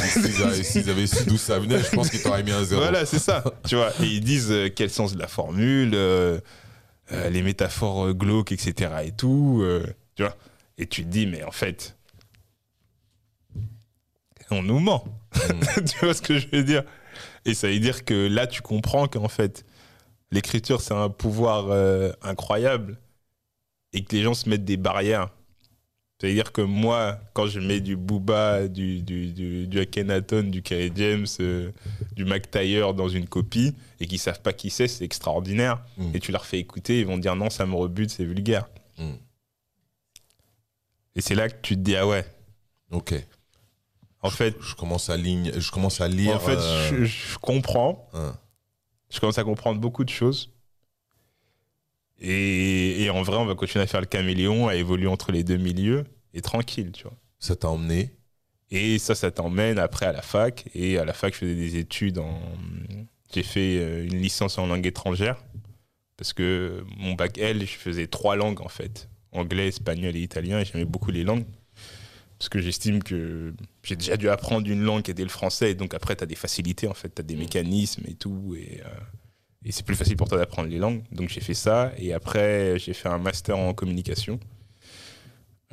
s'ils 0.64 0.90
avaient, 0.90 1.08
su 1.08 1.26
d'où 1.26 1.38
ça 1.38 1.60
venait, 1.60 1.80
je 1.80 1.90
pense 1.92 2.10
qu'ils 2.10 2.22
t'auraient 2.22 2.44
mis 2.44 2.52
un 2.52 2.64
zéro. 2.64 2.82
Voilà, 2.82 3.06
c'est 3.06 3.20
ça. 3.20 3.44
Tu 3.68 3.76
vois 3.76 3.92
Et 4.02 4.06
ils 4.06 4.22
disent 4.22 4.52
euh, 4.52 4.70
quel 4.74 4.90
sens 4.90 5.14
de 5.14 5.20
la 5.20 5.28
formule, 5.28 5.92
euh, 5.94 6.40
euh, 7.12 7.30
les 7.30 7.42
métaphores 7.42 8.14
glauques, 8.14 8.52
etc. 8.52 8.92
et 9.06 9.12
tout. 9.12 9.66
tu 10.16 10.24
vois 10.24 10.36
Et 10.78 10.88
tu 10.88 11.04
te 11.04 11.10
dis, 11.10 11.28
mais 11.28 11.44
en 11.44 11.52
fait, 11.52 11.96
on 14.52 14.64
nous 14.64 14.80
ment. 14.80 15.04
Hmm. 15.36 15.84
tu 15.86 16.06
vois 16.06 16.14
ce 16.14 16.22
que 16.22 16.40
je 16.40 16.48
veux 16.52 16.64
dire? 16.64 16.84
Et 17.46 17.54
ça 17.54 17.68
veut 17.68 17.80
dire 17.80 18.06
que 18.06 18.28
là, 18.28 18.48
tu 18.48 18.62
comprends 18.62 19.08
qu'en 19.08 19.28
fait, 19.28 19.66
l'écriture, 20.32 20.82
c'est 20.82 20.94
un 20.94 21.10
pouvoir 21.10 21.66
incroyable 22.22 22.98
et 23.94 24.04
que 24.04 24.16
les 24.16 24.24
gens 24.24 24.34
se 24.34 24.50
mettent 24.50 24.66
des 24.66 24.78
barrières. 24.78 25.30
C'est-à-dire 26.20 26.52
que 26.54 26.62
moi, 26.62 27.20
quand 27.34 27.48
je 27.48 27.60
mets 27.60 27.82
du 27.82 27.98
Booba, 27.98 28.68
du, 28.70 29.02
du, 29.02 29.32
du, 29.34 29.68
du 29.68 29.80
Akhenaton, 29.80 30.44
du 30.44 30.62
Kerry 30.62 30.90
James, 30.96 31.26
euh, 31.42 31.70
du 32.16 32.24
Mac 32.24 32.50
Taylor 32.50 32.94
dans 32.94 33.10
une 33.10 33.28
copie 33.28 33.76
et 34.00 34.08
qu'ils 34.08 34.20
savent 34.20 34.42
pas 34.42 34.54
qui 34.54 34.70
c'est, 34.70 34.88
c'est 34.88 35.04
extraordinaire. 35.04 35.84
Mm. 35.98 36.12
Et 36.16 36.20
tu 36.22 36.32
leur 36.32 36.46
fais 36.46 36.60
écouter, 36.60 37.02
ils 37.02 37.06
vont 37.06 37.18
dire 37.18 37.36
non, 37.36 37.50
ça 37.50 37.66
me 37.66 37.76
rebute, 37.76 38.10
c'est 38.10 38.24
vulgaire. 38.24 38.70
Mm. 38.98 39.14
Et 41.16 41.22
c'est 41.22 41.36
là 41.36 41.50
que 41.50 41.56
tu 41.62 41.76
te 41.76 41.82
dis, 41.82 41.96
ah 41.96 42.08
ouais, 42.08 42.26
Ok. 42.92 43.14
en 44.22 44.30
fait, 44.30 44.56
Je 44.62 44.76
commence 44.76 45.10
à, 45.10 45.18
ligne, 45.18 45.52
je 45.58 45.72
commence 45.72 46.00
à 46.02 46.08
lire. 46.08 46.36
en 46.38 46.40
fait 46.40 46.56
euh, 46.58 46.90
je, 46.90 47.06
je 47.06 47.38
comprends. 47.38 48.10
hein. 48.14 48.36
je 49.10 49.20
commence 49.20 49.38
à 49.38 49.44
comprendre 49.44 49.80
beaucoup 49.82 50.04
de 50.06 50.10
choses. 50.10 50.50
Et, 52.24 53.04
et 53.04 53.10
en 53.10 53.22
vrai, 53.22 53.38
on 53.38 53.46
va 53.46 53.54
continuer 53.54 53.84
à 53.84 53.88
faire 53.88 54.02
le 54.02 54.08
caméléon, 54.08 54.68
à 54.68 54.76
évoluer 54.76 55.08
entre 55.08 55.32
les 55.32 55.44
deux 55.44 55.58
milieux, 55.58 56.06
et 56.34 56.42
tranquille, 56.42 56.92
tu 56.92 57.04
vois. 57.04 57.18
Ça 57.40 57.56
t'a 57.56 57.70
emmené? 57.70 58.12
Et 58.72 58.98
ça, 58.98 59.14
ça 59.14 59.30
t'emmène 59.30 59.78
après 59.78 60.08
à 60.08 60.12
la 60.12 60.24
fac. 60.24 60.66
Et 60.74 60.98
à 60.98 61.06
la 61.06 61.14
fac, 61.14 61.34
je 61.34 61.40
faisais 61.40 61.56
des 61.56 61.78
études 61.78 62.18
en 62.18 62.40
j'ai 63.34 63.44
fait 63.44 63.78
euh, 63.80 64.06
une 64.06 64.18
licence 64.18 64.58
en 64.58 64.68
langue 64.68 64.86
étrangère. 64.86 65.44
Parce 66.18 66.34
que 66.34 66.84
mon 66.98 67.14
bac 67.14 67.38
L, 67.38 67.62
je 67.62 67.78
faisais 67.78 68.08
trois 68.08 68.36
langues 68.36 68.62
en 68.62 68.70
fait. 68.70 69.10
Anglais, 69.32 69.68
espagnol 69.68 70.16
et 70.16 70.22
italien. 70.22 70.60
Et 70.60 70.66
j'aimais 70.66 70.86
beaucoup 70.86 71.12
les 71.12 71.24
langues. 71.24 71.46
Parce 72.38 72.50
que 72.50 72.60
j'estime 72.60 73.02
que 73.02 73.54
j'ai 73.84 73.96
déjà 73.96 74.18
dû 74.18 74.30
apprendre 74.30 74.68
une 74.70 74.82
langue 74.82 75.04
qui 75.04 75.12
était 75.12 75.24
le 75.24 75.30
français. 75.30 75.72
Et 75.72 75.76
donc 75.76 75.94
après 75.94 76.16
tu 76.16 76.24
as 76.24 76.28
des 76.28 76.36
facilités 76.36 76.88
en 76.88 76.94
fait, 76.94 77.14
tu 77.14 77.22
as 77.22 77.24
des 77.24 77.36
mécanismes 77.36 78.04
et 78.08 78.16
tout. 78.16 78.56
Et, 78.56 78.82
euh, 78.86 78.90
et 79.66 79.72
c'est 79.72 79.86
plus 79.86 79.96
facile 79.96 80.18
pour 80.18 80.28
toi 80.28 80.38
d'apprendre 80.38 80.70
les 80.70 80.78
langues. 80.78 81.02
Donc 81.12 81.30
j'ai 81.30 81.42
fait 81.42 81.54
ça 81.54 81.92
et 81.98 82.14
après 82.14 82.78
j'ai 82.80 82.94
fait 82.94 83.10
un 83.10 83.18
master 83.18 83.58
en 83.58 83.74
communication 83.74 84.40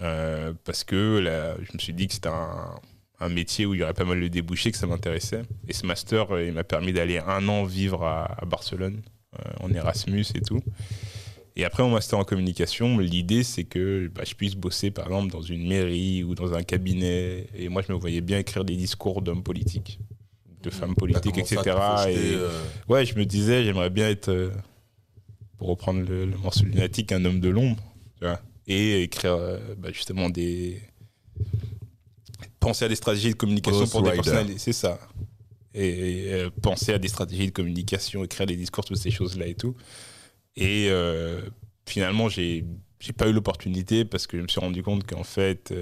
euh, 0.01 0.53
parce 0.65 0.85
que 0.85 1.23
je 1.63 1.73
me 1.73 1.79
suis 1.79 1.93
dit 1.93 2.07
que 2.07 2.15
c'était 2.15 2.29
un, 2.29 3.29
métier 3.29 3.67
où 3.67 3.75
il 3.75 3.81
y 3.81 3.83
aurait 3.83 3.93
pas 3.93 4.07
mal 4.07 4.19
de 4.19 4.29
débouchés, 4.29 4.73
que 4.73 4.79
ça 4.79 4.87
m'intéressait. 4.87 5.43
Et 5.69 5.75
ce 5.75 5.85
master, 5.85 6.35
euh, 6.35 6.47
il 6.47 6.55
m'a 6.55 6.65
permis 6.65 6.95
d'aller 6.95 7.19
un 7.19 7.47
an 7.49 7.65
vivre 7.65 8.03
à, 8.03 8.41
à 8.41 8.47
Barcelone, 8.47 9.03
euh, 9.39 9.53
en 9.61 9.71
Erasmus 9.75 10.25
et 10.35 10.41
tout. 10.41 10.63
Et 11.55 11.65
après 11.65 11.83
mon 11.83 11.91
master 11.91 12.19
en 12.19 12.25
communication, 12.25 12.99
l'idée 12.99 13.43
c'est 13.43 13.65
que 13.65 14.11
bah, 14.15 14.23
je 14.25 14.35
puisse 14.35 14.55
bosser 14.55 14.91
par 14.91 15.07
exemple 15.07 15.31
dans 15.31 15.43
une 15.43 15.69
mairie 15.69 16.25
ou 16.25 16.35
dans 16.35 16.55
un 16.55 16.63
cabinet. 16.63 17.47
Et 17.55 17.69
moi 17.69 17.83
je 17.87 17.93
me 17.93 17.99
voyais 17.99 18.23
bien 18.23 18.39
écrire 18.39 18.65
des 18.65 18.77
discours 18.77 19.21
d'hommes 19.21 19.43
politiques, 19.43 20.01
de 20.63 20.71
femmes 20.71 20.95
politiques, 20.95 21.33
commencé 21.33 21.57
à 21.57 21.61
etc. 21.61 21.77
Et 22.09 22.35
euh, 22.35 22.51
ouais, 22.89 23.07
je 23.07 23.15
me 23.15 23.25
disais, 23.25 23.65
j'aimerais 23.65 23.91
bien 23.91 24.09
être, 24.09 24.29
euh, 24.29 24.51
pour 25.59 25.69
reprendre 25.69 26.01
le, 26.01 26.27
le 26.27 26.37
morceau 26.37 26.65
lunatique, 26.65 27.13
un 27.13 27.25
homme 27.25 27.41
de 27.41 27.49
l'ombre. 27.49 27.83
tu 28.19 28.25
vois. 28.25 28.41
Et 28.67 29.03
écrire 29.03 29.33
euh, 29.35 29.59
bah, 29.79 29.91
justement 29.93 30.31
des. 30.31 30.83
Penser 32.61 32.85
à 32.85 32.89
des 32.89 32.95
stratégies 32.95 33.31
de 33.31 33.35
communication 33.35 33.81
Ghost 33.81 33.93
pour 33.93 34.03
des 34.03 34.11
Rider. 34.11 34.23
personnalités. 34.23 34.59
C'est 34.59 34.73
ça. 34.73 35.01
Et, 35.73 36.29
et, 36.29 36.51
penser 36.63 36.93
à 36.93 36.99
des 36.99 37.09
stratégies 37.09 37.47
de 37.47 37.53
communication, 37.53 38.23
écrire 38.25 38.47
des 38.47 38.57
discours, 38.57 38.85
toutes 38.85 38.99
ces 38.99 39.11
choses-là 39.11 39.47
et 39.47 39.55
tout. 39.55 39.75
Et 40.57 40.91
finalement, 41.87 42.29
j'ai 42.29 42.65
j'ai 42.99 43.15
pas 43.15 43.29
eu 43.29 43.33
l'opportunité 43.33 44.05
parce 44.05 44.27
que 44.27 44.37
je 44.37 44.43
me 44.43 44.49
suis 44.49 44.61
rendu 44.61 44.83
compte 44.83 45.07
qu'en 45.07 45.25
fait, 45.25 45.73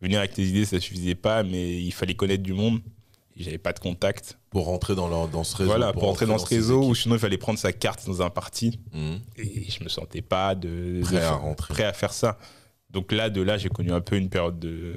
venir 0.00 0.18
avec 0.18 0.32
tes 0.32 0.42
idées, 0.42 0.64
ça 0.64 0.80
suffisait 0.80 1.14
pas, 1.14 1.44
mais 1.44 1.80
il 1.80 1.92
fallait 1.92 2.14
connaître 2.14 2.42
du 2.42 2.54
monde. 2.54 2.80
J'avais 3.42 3.58
pas 3.58 3.72
de 3.72 3.78
contact. 3.80 4.38
pour 4.50 4.66
rentrer 4.66 4.94
dans, 4.94 5.08
leur- 5.08 5.28
dans 5.28 5.44
ce 5.44 5.56
réseau. 5.56 5.70
Voilà, 5.70 5.92
pour 5.92 6.08
entrer 6.08 6.26
dans 6.26 6.38
ce 6.38 6.46
réseau, 6.46 6.82
équipes. 6.82 6.96
sinon 7.02 7.14
il 7.14 7.18
fallait 7.20 7.38
prendre 7.38 7.58
sa 7.58 7.72
carte 7.72 8.04
dans 8.06 8.20
un 8.22 8.30
parti. 8.30 8.78
Mhm. 8.92 9.20
Et 9.36 9.70
je 9.70 9.82
me 9.84 9.88
sentais 9.88 10.22
pas 10.22 10.54
de, 10.54 11.00
Prêt 11.02 11.12
de 11.12 11.18
à 11.18 11.20
faire- 11.20 11.40
rentrer. 11.40 11.72
prêt 11.74 11.84
à 11.84 11.92
faire 11.92 12.12
ça. 12.12 12.38
Donc 12.90 13.12
là, 13.12 13.30
de 13.30 13.40
là, 13.42 13.56
j'ai 13.58 13.68
connu 13.68 13.92
un 13.92 14.00
peu 14.00 14.16
une 14.16 14.28
période 14.28 14.58
de, 14.58 14.94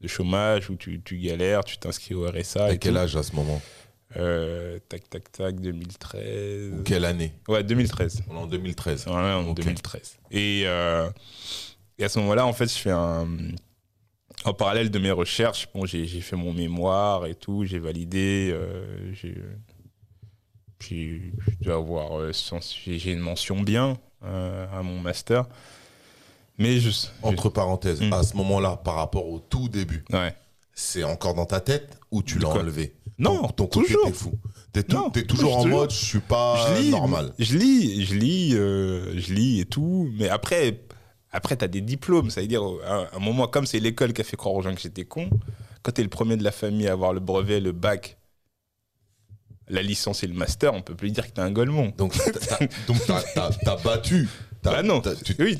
de 0.00 0.08
chômage 0.08 0.70
où 0.70 0.76
tu, 0.76 1.00
tu 1.02 1.18
galères, 1.18 1.64
tu 1.64 1.76
t'inscris 1.78 2.14
au 2.14 2.24
RSA. 2.30 2.72
Et 2.72 2.78
quel 2.78 2.92
tout. 2.92 2.98
âge 3.00 3.16
à 3.16 3.22
ce 3.24 3.34
moment? 3.34 3.60
Euh, 4.16 4.78
Tac, 4.88 5.08
tac, 5.10 5.30
tac, 5.32 5.60
2013. 5.60 6.72
Ou 6.78 6.82
quelle 6.82 7.04
année? 7.04 7.32
Ouais, 7.48 7.62
2013. 7.64 8.22
On 8.28 8.34
est 8.34 8.38
en 8.38 8.46
2013. 8.46 9.06
Ouais, 9.06 9.12
en 9.14 9.48
Ok. 9.48 9.56
2013. 9.56 10.18
Et, 10.30 10.62
euh, 10.66 11.08
et 11.98 12.04
à 12.04 12.08
ce 12.08 12.18
moment-là, 12.20 12.46
en 12.46 12.52
fait, 12.52 12.66
je 12.66 12.78
fais 12.78 12.90
un. 12.90 13.26
En 14.44 14.54
parallèle 14.54 14.90
de 14.90 14.98
mes 14.98 15.10
recherches, 15.10 15.68
bon, 15.74 15.84
j'ai 15.86 16.06
fait 16.20 16.36
mon 16.36 16.52
mémoire 16.52 17.26
et 17.26 17.34
tout, 17.34 17.64
j'ai 17.64 17.78
validé. 17.78 18.50
euh, 18.52 19.12
j'ai 19.12 19.34
j'ai- 20.80 21.32
je 21.60 21.64
dois 21.64 21.76
avoir. 21.76 22.18
euh, 22.18 22.32
une 23.12 23.18
mention 23.20 23.60
bien 23.60 23.98
euh, 24.24 24.66
à 24.72 24.82
mon 24.82 24.98
master. 24.98 25.46
Mais 26.58 26.78
juste. 26.78 27.12
Entre 27.22 27.48
parenthèses, 27.48 28.00
Mm. 28.00 28.12
à 28.12 28.22
ce 28.22 28.36
moment-là, 28.36 28.76
par 28.82 28.94
rapport 28.96 29.26
au 29.28 29.38
tout 29.40 29.68
début, 29.68 30.04
Ouais. 30.12 30.34
c'est 30.74 31.04
encore 31.04 31.34
dans 31.34 31.46
ta 31.46 31.60
tête 31.60 31.98
ou 32.10 32.22
tu 32.22 32.38
l'as 32.38 32.48
enlevé? 32.48 32.94
Non, 33.18 33.42
ton, 33.48 33.66
ton 33.66 33.80
toujours. 33.82 34.06
t'es 34.06 34.12
fou. 34.12 34.32
T'es 34.72 34.82
t'es 34.82 35.24
toujours 35.24 35.56
en 35.58 35.62
toujours. 35.64 35.78
mode, 35.80 35.90
je 35.90 36.04
suis 36.04 36.20
pas 36.20 36.56
je 36.76 36.80
lis, 36.82 36.90
normal. 36.90 37.32
Je 37.38 37.56
lis, 37.58 38.04
je 38.06 38.14
lis, 38.14 38.54
euh, 38.54 39.18
je 39.18 39.34
lis 39.34 39.60
et 39.60 39.64
tout. 39.66 40.08
Mais 40.18 40.28
après, 40.30 40.80
après 41.32 41.56
tu 41.56 41.64
as 41.64 41.68
des 41.68 41.80
diplômes. 41.80 42.30
Ça 42.30 42.40
veut 42.40 42.46
dire, 42.46 42.62
à 42.86 43.08
un 43.14 43.18
moment, 43.18 43.46
comme 43.48 43.66
c'est 43.66 43.80
l'école 43.80 44.12
qui 44.12 44.20
a 44.20 44.24
fait 44.24 44.36
croire 44.36 44.54
aux 44.54 44.62
gens 44.62 44.74
que 44.74 44.80
j'étais 44.80 45.04
con, 45.04 45.28
quand 45.82 45.92
tu 45.92 46.00
es 46.00 46.04
le 46.04 46.10
premier 46.10 46.36
de 46.36 46.44
la 46.44 46.52
famille 46.52 46.88
à 46.88 46.92
avoir 46.92 47.12
le 47.12 47.20
brevet, 47.20 47.60
le 47.60 47.72
bac, 47.72 48.16
la 49.68 49.82
licence 49.82 50.22
et 50.24 50.26
le 50.26 50.34
master, 50.34 50.74
on 50.74 50.82
peut 50.82 50.94
plus 50.96 51.10
dire 51.10 51.26
que 51.26 51.32
tu 51.32 51.40
es 51.40 51.44
un 51.44 51.52
golemon. 51.52 51.92
Donc, 51.96 52.14
t'as 52.16 53.50
t'as 53.64 53.76
battu. 53.84 54.28
Bah 54.62 54.82
non, 54.82 55.00
tu- 55.00 55.34
oui, 55.38 55.56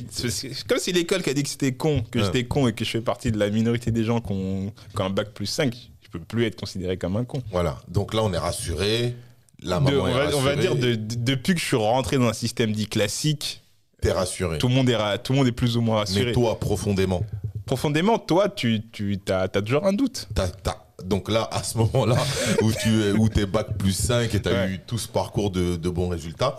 comme 0.68 0.78
si 0.78 0.92
l'école 0.92 1.22
qui 1.22 1.30
a 1.30 1.34
dit 1.34 1.42
que 1.42 1.48
c'était 1.48 1.72
con, 1.72 2.02
que 2.10 2.18
Ouais. 2.18 2.24
j'étais 2.26 2.44
con 2.44 2.68
et 2.68 2.74
que 2.74 2.84
je 2.84 2.90
fais 2.90 3.00
partie 3.00 3.32
de 3.32 3.38
la 3.38 3.48
minorité 3.48 3.90
des 3.90 4.04
gens 4.04 4.20
qui 4.20 4.32
ont, 4.32 4.70
qui 4.94 5.00
ont 5.00 5.04
un 5.06 5.10
bac 5.10 5.30
plus 5.32 5.46
5, 5.46 5.74
je 6.02 6.08
peux 6.10 6.18
plus 6.18 6.44
être 6.44 6.56
considéré 6.56 6.98
comme 6.98 7.16
un 7.16 7.24
con. 7.24 7.42
Voilà. 7.50 7.80
Donc 7.88 8.12
là, 8.12 8.22
on 8.22 8.32
est 8.32 8.38
rassuré. 8.38 9.14
La 9.62 9.78
De- 9.80 9.96
on, 9.96 10.06
est 10.06 10.12
va, 10.12 10.36
on 10.36 10.40
va 10.42 10.50
rassurée. 10.50 10.56
dire 10.56 10.76
de- 10.76 10.94
de- 10.96 11.14
depuis 11.14 11.54
que 11.54 11.60
je 11.60 11.64
suis 11.66 11.76
rentré 11.76 12.18
dans 12.18 12.26
un 12.28 12.32
système 12.34 12.72
dit 12.72 12.88
classique, 12.88 13.59
T'es 14.00 14.12
rassuré. 14.12 14.58
tout 14.58 14.68
le 14.68 14.74
monde 14.74 14.88
est, 14.88 15.18
tout 15.22 15.32
le 15.32 15.38
monde 15.38 15.48
est 15.48 15.52
plus 15.52 15.76
ou 15.76 15.80
moins 15.80 15.98
rassuré. 15.98 16.26
Mais 16.26 16.32
toi, 16.32 16.58
profondément, 16.58 17.24
Profondément, 17.66 18.18
toi, 18.18 18.48
tu, 18.48 18.82
tu 18.90 19.16
as, 19.28 19.48
toujours 19.48 19.86
un 19.86 19.92
doute. 19.92 20.28
donc 21.04 21.30
là, 21.30 21.48
à 21.52 21.62
ce 21.62 21.78
moment-là, 21.78 22.16
où 22.62 22.72
tu 22.72 22.88
es, 23.04 23.12
où 23.12 23.28
bac 23.46 23.76
plus 23.78 23.92
5 23.92 24.34
et 24.34 24.42
t'as 24.42 24.50
Ouais. 24.50 24.70
eu 24.72 24.80
tout 24.84 24.98
ce 24.98 25.06
parcours 25.06 25.50
de, 25.50 25.76
de 25.76 25.88
bons 25.88 26.08
résultats, 26.08 26.58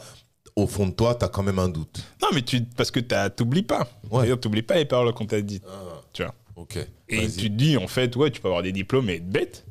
au 0.55 0.67
fond 0.67 0.87
de 0.87 0.91
toi, 0.93 1.15
t'as 1.15 1.27
quand 1.27 1.43
même 1.43 1.59
un 1.59 1.67
doute. 1.69 2.01
Non, 2.21 2.29
mais 2.33 2.41
tu, 2.41 2.61
parce 2.61 2.91
que 2.91 2.99
t'oublies 3.27 3.63
pas. 3.63 3.87
Ouais. 4.09 4.35
T'oublies 4.37 4.61
pas 4.61 4.75
les 4.75 4.85
paroles 4.85 5.13
qu'on 5.13 5.25
t'a 5.25 5.41
dites. 5.41 5.63
Ah, 5.67 6.01
Tu 6.13 6.23
vois. 6.23 6.33
ok. 6.55 6.77
Et 7.09 7.27
tu 7.27 7.49
te 7.49 7.55
dis, 7.55 7.75
en 7.77 7.87
fait, 7.87 8.15
ouais, 8.15 8.31
tu 8.31 8.39
peux 8.39 8.47
avoir 8.47 8.63
des 8.63 8.71
diplômes 8.71 9.09
et 9.09 9.15
être 9.15 9.29
bête. 9.29 9.65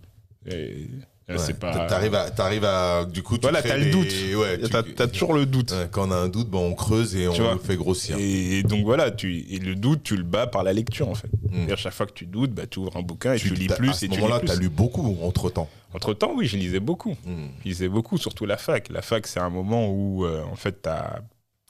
Et, 0.47 0.89
Ouais. 1.33 1.39
c'est 1.39 1.59
pas. 1.59 1.87
T'arrives 1.87 2.15
à, 2.15 2.31
t'arrives 2.31 2.65
à, 2.65 3.05
du 3.05 3.23
coup, 3.23 3.37
tu 3.37 3.43
Voilà, 3.43 3.63
t'as 3.63 3.77
le 3.77 3.85
des- 3.85 3.91
doute. 3.91 4.09
Ouais, 4.37 4.59
tu- 4.59 4.69
T'as 4.71 4.83
t'as 4.83 5.07
toujours 5.09 5.33
le 5.35 5.47
doute. 5.47 5.71
Ouais, 5.73 5.89
quand 5.91 6.09
on 6.09 6.11
a 6.11 6.17
un 6.17 6.29
doute, 6.29 6.49
ben, 6.51 6.59
on 6.59 6.75
creuse 6.75 7.15
et 7.17 7.29
on 7.29 7.33
Tu 7.33 7.43
vois. 7.43 7.55
le 7.55 7.59
fait 7.61 7.77
grossir. 7.77 8.17
Et 8.19 8.63
donc 8.63 8.85
voilà, 8.85 9.11
tu, 9.11 9.45
et 9.51 9.59
le 9.59 9.75
doute, 9.75 10.03
tu 10.03 10.17
le 10.17 10.23
bats 10.23 10.47
par 10.47 10.63
la 10.63 10.73
lecture 10.73 11.09
en 11.09 11.15
fait. 11.15 11.29
Mm. 11.29 11.49
C'est-à-dire, 11.55 11.79
chaque 11.79 11.93
fois 11.95 12.07
que 12.07 12.13
tu 12.13 12.27
doutes, 12.27 12.53
bah, 12.53 12.67
tu 12.67 12.79
ouvres 12.79 12.97
un 12.97 13.03
bouquin 13.03 13.35
et 13.35 13.39
tu, 13.39 13.55
lis 13.55 13.67
t'as- 13.67 13.77
plus 13.77 13.91
À 13.91 13.93
ce 13.93 14.05
et 14.05 14.09
tu 14.09 14.15
lis 14.15 14.21
moment-là, 14.23 14.41
plus. 14.41 14.49
t'as 14.49 14.57
lu 14.57 14.69
beaucoup 14.69 15.17
entre 15.23 15.51
temps. 15.51 15.69
Entre 15.95 16.15
temps, 16.15 16.33
oui, 16.37 16.47
je 16.47 16.57
lisais 16.57 16.81
beaucoup. 16.81 17.17
Je 17.27 17.69
lisais 17.69 17.89
beaucoup, 17.89 18.17
surtout 18.19 18.47
la 18.47 18.57
fac. 18.57 18.89
La 18.91 19.03
fac, 19.03 19.27
c'est 19.27 19.41
un 19.41 19.51
moment 19.51 19.89
où 19.91 20.25
euh, 20.25 20.43
en 20.51 20.57
fait, 20.57 20.83
t'as 20.83 21.21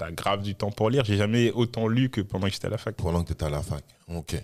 as 0.02 0.12
grave 0.12 0.40
du 0.42 0.54
temps 0.54 0.70
pour 0.70 0.88
lire. 0.88 1.04
J'ai 1.04 1.18
jamais 1.18 1.50
autant 1.52 1.86
lu 1.86 2.08
que 2.08 2.22
pendant 2.22 2.46
que 2.46 2.52
j'étais 2.54 2.66
à 2.68 2.70
la 2.70 2.78
fac. 2.78 2.94
pendant 2.96 3.20
que 3.22 3.26
tu 3.28 3.32
étais 3.34 3.44
à 3.44 3.50
la 3.50 3.60
fac. 3.62 3.84
Ok. 4.08 4.34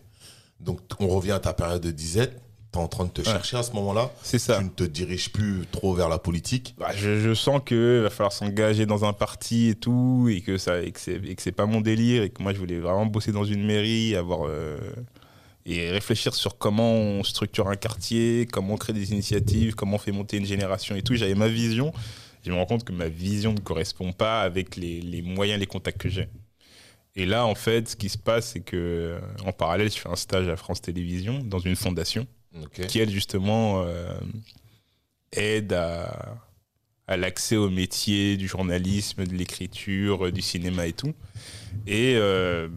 Donc, 0.61 0.81
on 1.00 1.09
revient 1.09 1.33
à 1.33 1.38
ta 1.38 1.52
période 1.55 1.81
de 1.83 1.90
disette. 1.90 2.38
Tu 2.77 2.81
es 2.81 2.85
en 2.85 2.89
train 2.89 3.05
de 3.05 3.11
te 3.11 3.23
chercher 3.23 3.57
à 3.57 3.62
ce 3.62 3.73
moment-là. 3.73 4.11
C'est 4.23 4.39
ça. 4.39 4.59
Tu 4.59 4.65
ne 4.65 4.69
te 4.69 4.85
diriges 4.85 5.33
plus 5.33 5.67
trop 5.71 5.95
vers 5.95 6.09
la 6.09 6.19
politique. 6.19 6.75
Bah, 6.79 6.91
je, 6.95 7.21
je 7.21 7.35
sens 7.35 7.61
qu'il 7.65 8.01
va 8.03 8.11
falloir 8.11 8.33
s'engager 8.33 8.87
dans 8.87 9.05
un 9.05 9.12
parti 9.12 9.69
et 9.71 9.75
tout, 9.75 10.29
et 10.31 10.41
que, 10.43 10.59
ça, 10.59 10.83
et 10.83 10.93
que 10.93 11.01
c'est 11.01 11.53
pas 11.53 11.67
mon 11.67 11.81
délire, 11.81 12.23
et 12.23 12.31
que 12.31 12.43
moi 12.43 12.53
je 12.53 12.59
voulais 12.59 12.79
vraiment 12.79 13.07
bosser 13.07 13.33
dans 13.33 13.45
une 13.45 13.65
mairie, 13.65 14.15
avoir, 14.15 14.47
euh, 14.47 14.79
et 15.65 15.91
réfléchir 15.91 16.35
sur 16.35 16.59
comment 16.59 16.93
on 16.93 17.25
structure 17.25 17.69
un 17.69 17.77
quartier, 17.77 18.47
comment 18.51 18.75
on 18.75 18.77
crée 18.77 18.93
des 18.93 19.12
initiatives, 19.12 19.75
comment 19.75 19.97
on 19.97 19.99
fait 19.99 20.12
monter 20.12 20.37
une 20.37 20.47
génération 20.47 20.95
et 20.95 21.03
tout. 21.03 21.15
J'avais 21.15 21.35
ma 21.35 21.49
vision. 21.49 21.93
Je 22.45 22.53
me 22.53 22.57
rends 22.57 22.67
compte 22.67 22.85
que 22.85 22.93
ma 22.93 23.09
vision 23.09 23.53
ne 23.53 23.59
correspond 23.59 24.12
pas 24.12 24.43
avec 24.43 24.77
les, 24.77 25.01
les 25.01 25.23
moyens, 25.23 25.59
les 25.59 25.67
contacts 25.67 25.99
que 25.99 26.09
j'ai. 26.09 26.29
Et 27.17 27.27
là, 27.27 27.47
en 27.47 27.55
fait, 27.55 27.89
ce 27.89 27.97
qui 27.97 28.09
se 28.09 28.19
passe, 28.19 28.51
c'est 28.53 28.61
que 28.61 29.19
en 29.45 29.51
parallèle, 29.51 29.91
je 29.91 29.97
fais 29.97 30.09
un 30.09 30.17
stage 30.17 30.49
à 30.49 30.57
France 30.57 30.83
Télévisions 30.83 31.41
dans 31.43 31.59
une 31.59 31.75
fondation 31.75 32.27
Qui 32.88 32.99
elle 33.01 33.11
justement 33.11 33.83
euh, 33.83 34.19
aide 35.33 35.73
à, 35.73 36.38
à 37.07 37.16
l'accès 37.16 37.57
au 37.57 37.71
métier 37.71 38.37
du 38.37 38.49
journalisme, 38.49 39.27
de 39.27 39.35
l'écriture, 39.35 40.33
du 40.33 40.42
cinéma 40.42 40.87
et 40.87 40.92
tout. 40.92 41.14
Et 41.87 42.14
euh, 42.16 42.69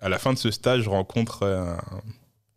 à 0.00 0.08
la 0.08 0.18
fin 0.18 0.32
de 0.32 0.38
ce 0.38 0.50
stage, 0.50 0.82
je 0.82 0.90
rencontre 0.90 1.44
un, 1.44 1.78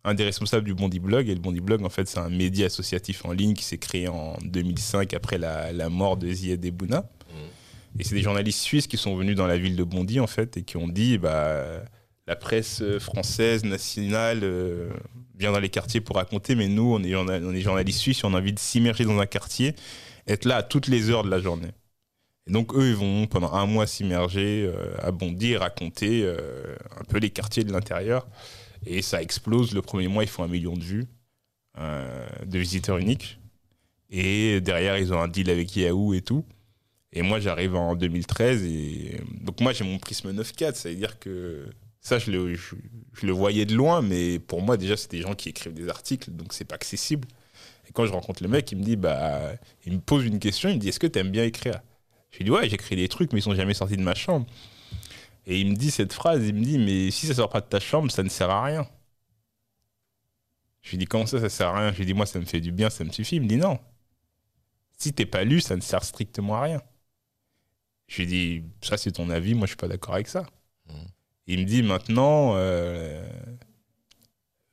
un 0.03 0.13
des 0.13 0.23
responsables 0.23 0.65
du 0.65 0.73
Bondi 0.73 0.99
Blog. 0.99 1.27
Et 1.29 1.33
le 1.33 1.39
Bondi 1.39 1.61
Blog, 1.61 1.83
en 1.83 1.89
fait, 1.89 2.07
c'est 2.07 2.19
un 2.19 2.29
média 2.29 2.65
associatif 2.67 3.25
en 3.25 3.31
ligne 3.31 3.53
qui 3.53 3.63
s'est 3.63 3.77
créé 3.77 4.07
en 4.07 4.37
2005 4.43 5.13
après 5.13 5.37
la, 5.37 5.71
la 5.73 5.89
mort 5.89 6.17
de 6.17 6.31
Ziad 6.31 6.63
Ebouna. 6.63 7.09
Et 7.99 8.03
c'est 8.03 8.15
des 8.15 8.21
journalistes 8.21 8.59
suisses 8.59 8.85
qui 8.85 8.97
sont 8.97 9.15
venus 9.15 9.35
dans 9.35 9.47
la 9.47 9.57
ville 9.57 9.75
de 9.75 9.83
Bondy, 9.83 10.19
en 10.19 10.27
fait, 10.27 10.57
et 10.57 10.63
qui 10.63 10.77
ont 10.77 10.87
dit 10.87 11.17
bah, 11.17 11.83
la 12.27 12.35
presse 12.35 12.83
française, 12.99 13.63
nationale, 13.63 14.41
euh, 14.43 14.89
vient 15.37 15.51
dans 15.51 15.59
les 15.59 15.69
quartiers 15.69 16.01
pour 16.01 16.17
raconter, 16.17 16.55
mais 16.55 16.67
nous, 16.67 16.93
on 16.93 17.03
est, 17.03 17.61
journalistes 17.61 17.99
suisses, 17.99 18.23
on 18.23 18.33
a 18.33 18.37
envie 18.39 18.53
de 18.53 18.59
s'immerger 18.59 19.05
dans 19.05 19.19
un 19.19 19.25
quartier, 19.25 19.75
être 20.27 20.45
là 20.45 20.57
à 20.57 20.63
toutes 20.63 20.87
les 20.87 21.09
heures 21.09 21.23
de 21.23 21.29
la 21.29 21.39
journée. 21.39 21.71
Et 22.47 22.51
donc, 22.51 22.73
eux, 22.75 22.89
ils 22.89 22.95
vont 22.95 23.27
pendant 23.27 23.53
un 23.53 23.65
mois 23.65 23.87
s'immerger 23.87 24.65
euh, 24.65 25.37
et 25.41 25.57
raconter 25.57 26.23
euh, 26.23 26.75
un 26.97 27.03
peu 27.03 27.17
les 27.19 27.29
quartiers 27.29 27.63
de 27.63 27.71
l'intérieur. 27.71 28.27
Et 28.85 29.01
ça 29.01 29.21
explose. 29.21 29.73
Le 29.73 29.81
premier 29.81 30.07
mois, 30.07 30.23
ils 30.23 30.29
font 30.29 30.43
un 30.43 30.47
million 30.47 30.73
de 30.73 30.83
vues, 30.83 31.05
euh, 31.77 32.27
de 32.45 32.57
visiteurs 32.57 32.97
uniques. 32.97 33.39
Et 34.09 34.61
derrière, 34.61 34.97
ils 34.97 35.13
ont 35.13 35.19
un 35.19 35.27
deal 35.27 35.49
avec 35.49 35.75
Yahoo 35.75 36.13
et 36.13 36.21
tout. 36.21 36.45
Et 37.11 37.21
moi, 37.21 37.41
j'arrive 37.41 37.75
en 37.75 37.95
2013. 37.95 38.63
Et 38.63 39.19
donc, 39.41 39.59
moi, 39.59 39.73
j'ai 39.73 39.83
mon 39.83 39.97
prisme 39.97 40.31
9.4. 40.31 40.75
Ça 40.75 40.89
veut 40.89 40.95
dire 40.95 41.19
que 41.19 41.65
ça, 42.07 42.19
je 42.19 42.31
le, 42.31 42.55
je, 42.55 42.75
le 43.23 43.31
voyais 43.31 43.65
de 43.65 43.75
loin. 43.75 44.01
Mais 44.01 44.39
pour 44.39 44.61
moi, 44.61 44.77
déjà, 44.77 44.97
c'est 44.97 45.11
des 45.11 45.21
gens 45.21 45.35
qui 45.35 45.49
écrivent 45.49 45.73
des 45.73 45.89
articles. 45.89 46.31
Donc, 46.31 46.53
c'est 46.53 46.65
pas 46.65 46.75
accessible. 46.75 47.27
Et 47.87 47.93
quand 47.93 48.05
je 48.05 48.11
rencontre 48.11 48.43
le 48.43 48.49
mec, 48.49 48.71
il 48.71 48.77
me 48.77 48.83
dit, 48.83 48.95
bah, 48.95 49.53
il 49.85 49.93
me 49.93 49.99
pose 49.99 50.25
une 50.25 50.39
question, 50.39 50.69
il 50.69 50.75
me 50.75 50.79
dit, 50.79 50.89
est-ce 50.89 50.99
que 50.99 51.07
tu 51.07 51.19
aimes 51.19 51.31
bien 51.31 51.43
écrire? 51.43 51.81
Je 52.31 52.37
lui 52.37 52.45
dis, 52.45 52.51
ouais, 52.51 52.69
j'écris 52.69 52.95
des 52.95 53.07
trucs, 53.07 53.31
mais 53.33 53.39
ils 53.39 53.43
sont 53.43 53.55
jamais 53.55 53.73
sortis 53.73 53.97
de 53.97 54.01
ma 54.01 54.15
chambre. 54.15 54.45
Et 55.45 55.61
il 55.61 55.69
me 55.71 55.75
dit 55.75 55.91
cette 55.91 56.11
phrase, 56.11 56.45
il 56.45 56.53
me 56.53 56.63
dit, 56.63 56.77
mais 56.77 57.09
si 57.09 57.25
ça 57.25 57.33
sort 57.33 57.49
pas 57.49 57.61
de 57.61 57.67
ta 57.67 57.79
chambre, 57.79 58.11
ça 58.11 58.21
ne 58.21 58.29
sert 58.29 58.49
à 58.49 58.63
rien. 58.63 58.87
Je 60.81 60.91
lui 60.91 60.97
dis, 60.97 61.05
comment 61.05 61.25
ça, 61.25 61.39
ça 61.39 61.49
sert 61.49 61.69
à 61.69 61.79
rien? 61.79 61.91
Je 61.93 61.97
lui 61.97 62.05
dis, 62.05 62.13
moi, 62.13 62.25
ça 62.25 62.39
me 62.39 62.45
fait 62.45 62.61
du 62.61 62.71
bien, 62.71 62.89
ça 62.89 63.03
me 63.03 63.11
suffit. 63.11 63.37
Il 63.37 63.43
me 63.43 63.47
dit, 63.47 63.57
non. 63.57 63.79
Si 64.97 65.13
t'es 65.13 65.25
pas 65.25 65.43
lu, 65.43 65.61
ça 65.61 65.75
ne 65.75 65.81
sert 65.81 66.03
strictement 66.03 66.55
à 66.55 66.61
rien. 66.61 66.81
Je 68.07 68.21
lui 68.21 68.27
dis, 68.27 68.63
ça, 68.81 68.97
c'est 68.97 69.11
ton 69.11 69.29
avis, 69.29 69.53
moi, 69.53 69.65
je 69.65 69.71
suis 69.71 69.77
pas 69.77 69.87
d'accord 69.87 70.15
avec 70.15 70.27
ça. 70.27 70.45
Mmh. 70.87 70.93
Il 71.47 71.59
me 71.59 71.65
dit, 71.65 71.81
maintenant, 71.81 72.53
euh, 72.55 73.25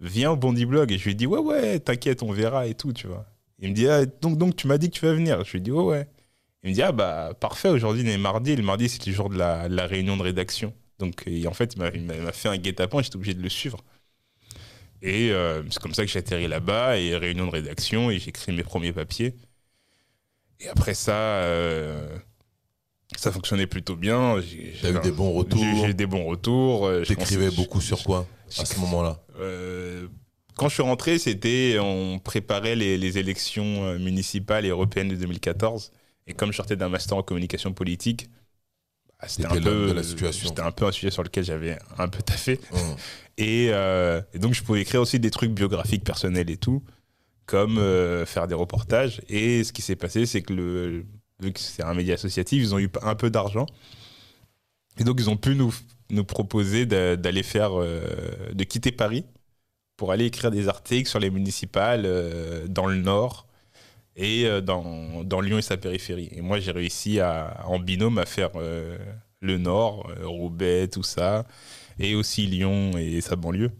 viens 0.01 0.33
au 0.33 0.37
Bondi 0.37 0.67
Blog. 0.67 0.93
Et 0.93 0.99
je 0.99 1.05
lui 1.05 1.15
dis, 1.15 1.27
ouais, 1.27 1.39
ouais, 1.39 1.81
t'inquiète, 1.81 2.23
on 2.23 2.33
verra 2.33 2.67
et 2.67 2.75
tout, 2.75 2.93
tu 2.93 3.07
vois. 3.07 3.27
Il 3.61 3.71
me 3.71 3.75
dit, 3.75 3.89
ah, 3.89 4.05
donc, 4.07 4.57
tu 4.57 4.67
m'as 4.67 4.79
dit 4.79 4.91
que 4.91 4.97
tu 4.97 5.07
vas 5.07 5.15
venir. 5.15 5.45
Je 5.45 5.53
lui 5.53 5.61
dis, 5.61 5.71
ouais, 5.71 5.85
ouais. 5.85 6.09
Il 6.63 6.71
me 6.71 6.75
dit, 6.75 6.83
ah, 6.83 6.93
bah, 6.93 7.33
parfait, 7.39 7.69
aujourd'hui, 7.69 8.03
on 8.05 8.11
est 8.11 8.19
mardi. 8.19 8.57
Le 8.57 8.63
mardi, 8.63 8.89
c'est 8.89 9.07
le 9.07 9.13
jour 9.13 9.31
de 9.31 9.37
la, 9.37 9.87
réunion 9.87 10.17
de 10.17 10.23
rédaction. 10.23 10.75
Donc, 10.99 11.25
et 11.27 11.47
en 11.47 11.53
fait, 11.55 11.75
il 11.75 12.03
m'a- 12.03 12.33
fait 12.33 12.49
un 12.49 12.57
guet-apens, 12.57 13.03
j'étais 13.03 13.17
obligé 13.17 13.35
de 13.35 13.43
le 13.43 13.49
suivre. 13.49 13.79
Et 15.03 15.31
euh, 15.33 15.63
c'est 15.71 15.81
comme 15.81 15.93
ça 15.95 16.03
que 16.05 16.11
j'ai 16.11 16.19
atterri 16.21 16.49
là-bas, 16.49 16.99
et 16.99 17.17
réunion 17.17 17.47
de 17.47 17.51
rédaction, 17.51 18.11
et 18.11 18.19
j'écris 18.19 18.53
mes 18.53 18.63
premiers 18.63 18.93
papiers. 18.93 19.35
Et 20.61 20.69
après 20.69 20.95
ça, 20.95 21.13
euh, 21.43 22.17
ça 23.17 23.33
fonctionnait 23.33 23.67
plutôt 23.67 23.97
bien. 23.97 24.41
J'ai 24.41 24.91
eu 24.91 25.01
des 25.01 25.11
bons 25.11 25.33
retours. 25.33 25.61
J'ai 25.61 25.91
eu 25.91 25.95
des 25.95 26.07
bons 26.07 26.25
retours. 26.25 26.87
euh, 26.87 27.03
T'écrivais 27.05 27.51
beaucoup 27.51 27.81
sur 27.81 28.03
quoi 28.03 28.27
à 28.59 28.65
ce 28.65 28.79
moment-là 28.81 29.21
euh, 29.41 30.07
quand 30.57 30.69
je 30.69 30.75
suis 30.75 30.83
rentré, 30.85 31.19
c'était 31.19 31.79
on 31.81 32.21
préparait 32.21 32.77
les, 32.77 32.97
les 32.97 33.19
élections 33.19 33.85
euh, 33.87 33.99
municipales 33.99 34.65
et 34.65 34.69
européennes 34.69 35.09
de 35.09 35.17
2014. 35.17 35.91
Et 36.29 36.33
comme 36.33 36.53
je 36.53 36.57
sortais 36.57 36.77
d'un 36.77 36.89
master 36.89 37.17
en 37.17 37.23
communication 37.25 37.73
politique, 37.73 38.31
bah, 39.21 39.27
c'était 39.29 39.47
un 39.47 39.61
peu. 39.61 40.03
C'était 40.03 40.61
un 40.61 40.71
peu 40.71 40.87
un 40.87 40.93
sujet 40.93 41.11
sur 41.11 41.25
lequel 41.25 41.45
j'avais 41.45 41.77
un 41.99 42.09
peu 42.09 42.23
taffé. 42.23 42.61
Hum. 42.73 42.79
Et, 43.37 43.71
euh, 43.73 44.21
et 44.33 44.39
donc 44.39 44.55
je 44.55 44.63
pouvais 44.63 44.81
écrire 44.83 45.01
aussi 45.01 45.19
des 45.19 45.31
trucs 45.31 45.51
biographiques 45.51 46.05
personnels 46.05 46.49
et 46.51 46.57
tout, 46.57 46.85
comme 47.47 47.79
euh, 47.79 48.25
faire 48.25 48.47
des 48.47 48.55
reportages. 48.55 49.23
Et 49.29 49.65
ce 49.65 49.73
qui 49.73 49.83
s'est 49.83 49.97
passé, 49.97 50.25
c'est 50.25 50.43
que 50.43 50.53
le, 50.53 51.05
vu 51.41 51.53
que 51.53 51.61
c'est 51.61 51.83
un 51.83 51.95
média 51.95 52.15
associatif, 52.15 52.63
ils 52.63 52.75
ont 52.75 52.79
eu 52.79 52.91
un 53.03 53.15
peu 53.15 53.31
d'argent. 53.31 53.67
Et 54.99 55.05
donc 55.05 55.17
ils 55.19 55.29
ont 55.29 55.37
pu 55.37 55.55
nous, 55.55 55.75
nous 56.11 56.25
proposer 56.25 56.87
d'a- 56.87 57.17
d'aller 57.17 57.43
faire, 57.43 57.73
euh, 57.81 58.01
de 58.53 58.65
quitter 58.65 58.93
Paris 58.93 59.25
pour 59.97 60.13
aller 60.13 60.27
écrire 60.27 60.51
des 60.51 60.69
articles 60.69 61.09
sur 61.09 61.19
les 61.19 61.31
municipales 61.31 62.05
euh, 62.07 62.67
dans 62.69 62.87
le 62.87 62.97
Nord 62.97 63.47
et 64.17 64.47
euh, 64.47 64.61
dans, 64.61 65.25
dans 65.25 65.41
Lyon 65.41 65.59
et 65.59 65.63
sa 65.63 65.77
périphérie. 65.77 66.29
Et 66.33 66.41
moi, 66.41 66.61
j'ai 66.61 66.71
réussi 66.73 67.21
à, 67.21 67.65
en 67.67 67.79
binôme 67.79 68.19
à 68.19 68.27
faire 68.27 68.51
le 69.41 69.59
Nord, 69.59 70.11
Roubaix, 70.23 70.89
tout 70.89 71.03
ça, 71.03 71.45
et 71.99 72.15
aussi 72.15 72.47
Lyon 72.47 72.93
et 72.97 73.21
sa 73.21 73.37
banlieue. 73.37 73.73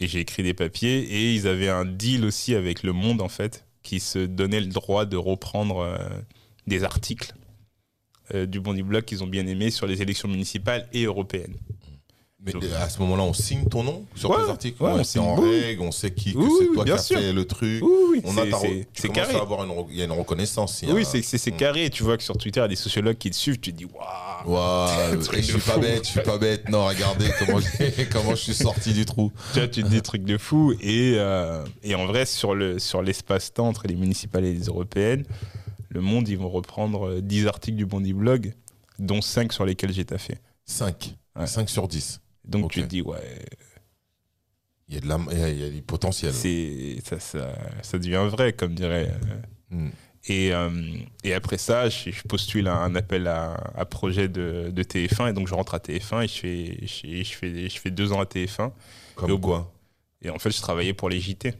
Et 0.00 0.08
j'ai 0.08 0.20
écrit 0.20 0.42
des 0.42 0.54
papiers 0.54 0.98
et 0.98 1.34
ils 1.34 1.46
avaient 1.46 1.68
un 1.68 1.84
deal 1.84 2.24
aussi 2.24 2.54
avec 2.54 2.82
Le 2.82 2.92
Monde, 2.92 3.20
en 3.20 3.28
fait, 3.28 3.66
qui 3.82 4.00
se 4.00 4.18
donnait 4.18 4.60
le 4.60 4.66
droit 4.66 5.04
de 5.04 5.16
reprendre 5.16 5.98
des 6.66 6.84
articles 6.84 7.34
euh, 8.34 8.46
du 8.46 8.60
Bondi 8.60 8.82
Blog 8.82 9.04
qu'ils 9.04 9.22
ont 9.22 9.26
bien 9.26 9.46
aimé 9.46 9.70
sur 9.70 9.86
les 9.86 10.00
élections 10.02 10.28
municipales 10.28 10.88
et 10.92 11.04
européennes. 11.04 11.56
Mais 12.44 12.50
Donc- 12.50 12.64
à 12.80 12.88
ce 12.88 12.98
moment-là, 13.00 13.22
on 13.22 13.32
signe 13.32 13.66
ton 13.68 13.84
nom 13.84 14.04
sur 14.16 14.30
Ouais, 14.30 14.36
tes 14.44 14.50
articles 14.50 14.82
ouais, 14.82 14.90
on 14.90 14.96
C'est 14.98 15.04
signe. 15.04 15.20
en 15.22 15.36
règle, 15.36 15.80
on 15.82 15.92
sait 15.92 16.10
qui, 16.10 16.32
que 16.32 16.38
Oui, 16.38 16.50
c'est 16.58 16.74
toi 16.74 16.84
qui 16.84 16.90
as 16.90 16.98
fait 16.98 17.32
le 17.32 17.44
truc. 17.44 17.80
Oui, 17.84 17.92
oui, 18.14 18.20
On 18.24 18.36
a 18.36 18.42
tu 18.44 19.10
carré. 19.10 19.36
à 19.36 19.40
avoir 19.42 19.62
une, 19.62 19.72
il 19.90 19.96
y 19.96 20.02
a 20.02 20.06
une 20.06 20.10
reconnaissance. 20.12 20.82
a 20.82 20.86
Oui, 20.88 21.02
un- 21.02 21.22
c'est 21.22 21.52
Mm. 21.52 21.56
carré. 21.56 21.90
Tu 21.90 22.02
vois 22.02 22.16
que 22.16 22.24
sur 22.24 22.36
Twitter, 22.36 22.58
il 22.58 22.62
y 22.62 22.64
a 22.64 22.68
des 22.68 22.74
sociologues 22.74 23.16
qui 23.16 23.30
te 23.30 23.36
suivent. 23.36 23.60
Tu 23.60 23.72
te 23.72 23.76
dis, 23.78 23.84
waouh. 23.84 25.20
Truc 25.22 25.38
et 25.38 25.42
je 25.42 25.52
suis 25.52 25.60
pas 25.60 25.78
bête, 25.78 26.04
je 26.04 26.10
suis 26.10 26.20
pas 26.20 26.36
bête. 26.38 26.68
Non, 26.68 26.86
regardez 26.86 27.26
comment, 28.12 28.34
je 28.34 28.40
suis 28.42 28.54
sorti 28.54 28.92
du 28.92 29.04
trou. 29.04 29.30
Tu 29.52 29.60
vois, 29.60 29.68
tu 29.68 29.82
te 29.82 29.86
dis 29.88 29.94
des 29.94 30.00
trucs 30.02 30.24
de 30.24 30.36
fou. 30.36 30.72
Et, 30.80 31.12
euh, 31.16 31.64
et 31.84 31.94
en 31.94 32.06
vrai, 32.06 32.26
sur 32.26 32.56
le 32.56 32.80
sur 32.80 33.02
l'espace-temps 33.02 33.68
entre 33.68 33.86
les 33.86 33.94
municipales 33.94 34.44
et 34.44 34.52
les 34.52 34.64
européennes, 34.64 35.24
le 35.92 36.00
monde, 36.00 36.28
ils 36.28 36.38
vont 36.38 36.48
reprendre 36.50 37.08
euh, 37.08 37.20
10 37.20 37.46
articles 37.46 37.76
du 37.76 37.86
Bondi 37.86 38.12
Blog, 38.12 38.54
dont 38.98 39.20
5 39.22 39.52
sur 39.52 39.64
lesquels 39.64 39.92
j'ai 39.92 40.04
taffé. 40.04 40.38
5. 40.66 41.16
Ouais. 41.36 41.46
5 41.46 41.68
sur 41.70 41.88
10. 41.88 42.20
Donc 42.44 42.70
tu 42.72 42.82
te 42.82 42.86
dis, 42.86 43.02
ouais, 43.02 43.18
Il 44.88 44.94
y 44.94 44.98
a, 44.98 45.00
de 45.00 45.08
la, 45.08 45.18
il 45.30 45.38
y 45.38 45.42
a- 45.42 45.48
il 45.50 45.58
y 45.60 45.64
a 45.64 45.70
du 45.70 45.82
potentiel. 45.82 46.32
ça, 47.04 47.18
ça, 47.20 47.52
ça 47.82 47.98
devient 47.98 48.26
vrai, 48.30 48.52
comme 48.52 48.74
dirait. 48.74 49.08
euh, 49.10 49.40
Hmm. 49.74 49.88
Et, 50.28 50.52
euh, 50.52 50.98
et 51.24 51.32
après 51.34 51.56
ça, 51.58 51.88
je, 51.88 52.10
je 52.10 52.22
postule 52.24 52.68
à 52.68 52.76
un 52.76 52.94
appel 52.94 53.26
à, 53.26 53.54
à 53.74 53.84
projet 53.86 54.28
de, 54.28 54.70
de 54.70 54.82
TF1 54.82 55.30
et 55.30 55.32
donc 55.32 55.48
je 55.48 55.54
rentre 55.54 55.74
à 55.74 55.78
TF1 55.78 56.22
et 56.24 56.28
je 56.28 56.34
fais, 56.38 56.78
je, 56.86 57.22
je 57.24 57.32
fais, 57.34 57.68
je 57.70 57.80
fais 57.80 57.90
deux 57.90 58.12
ans 58.12 58.20
à 58.20 58.24
TF1. 58.24 58.68
Et 58.68 58.72
Comme 59.16 59.30
au 59.32 59.38
quoi 59.38 59.72
Et 60.20 60.28
en 60.30 60.38
fait, 60.38 60.50
je 60.50 60.60
travaillais 60.60 60.92
pour 60.92 61.08
les 61.08 61.18
JT. 61.20 61.54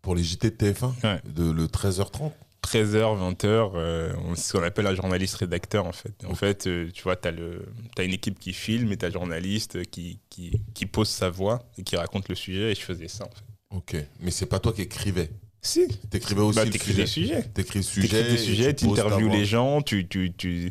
Pour 0.00 0.14
les 0.16 0.24
JT 0.24 0.50
de 0.50 0.56
TF1 0.56 0.92
Ouais. 1.04 1.20
de, 1.26 1.50
Le 1.50 1.66
13h30 1.66 2.32
13h, 2.64 3.16
20h, 3.18 3.72
euh, 3.74 4.12
on- 4.24 4.34
c'est 4.34 4.42
ce 4.48 4.52
qu'on 4.52 4.62
appelle 4.62 4.86
un 4.86 4.94
journaliste 4.94 5.36
rédacteur 5.36 5.86
en 5.86 5.92
fait. 5.92 6.14
En 6.26 6.34
fait, 6.34 6.66
euh, 6.66 6.90
tu 6.92 7.02
vois, 7.02 7.16
tu 7.16 7.28
as, 7.28 8.02
une 8.04 8.12
équipe 8.12 8.38
qui 8.38 8.52
filme 8.52 8.90
et 8.92 8.96
tu 8.96 9.04
as 9.04 9.08
un 9.08 9.12
journaliste 9.12 9.84
qui, 9.90 10.18
qui, 10.30 10.60
qui 10.74 10.86
pose 10.86 11.08
sa 11.08 11.30
voix 11.30 11.68
et 11.78 11.82
qui 11.82 11.96
raconte 11.96 12.28
le 12.28 12.34
sujet 12.34 12.72
et 12.72 12.74
je 12.74 12.80
faisais 12.80 13.08
ça 13.08 13.24
en 13.24 13.30
fait. 13.30 13.44
Ok. 13.76 14.06
Mais 14.20 14.30
c'est 14.30 14.46
pas 14.46 14.58
toi 14.60 14.72
qui 14.72 14.82
écrivais. 14.82 15.30
Si, 15.60 15.88
T'écrivais 16.10 16.42
aussi 16.42 16.56
bah, 16.56 16.64
le 16.64 16.70
t'écris 16.70 16.90
sujet. 16.92 17.02
des 17.02 17.06
sujets. 17.08 17.42
T'écris 17.42 17.78
le 17.78 17.82
sujet. 17.82 18.22
des 18.24 18.36
sujets, 18.36 18.70
et 18.70 18.74
tu 18.76 18.84
poses 18.86 18.98
ta 18.98 19.04
interviews 19.06 19.28
voix. 19.28 19.36
les 19.38 19.44
gens, 19.46 19.80
tu, 19.82 20.06
tu, 20.06 20.32
tu 20.36 20.70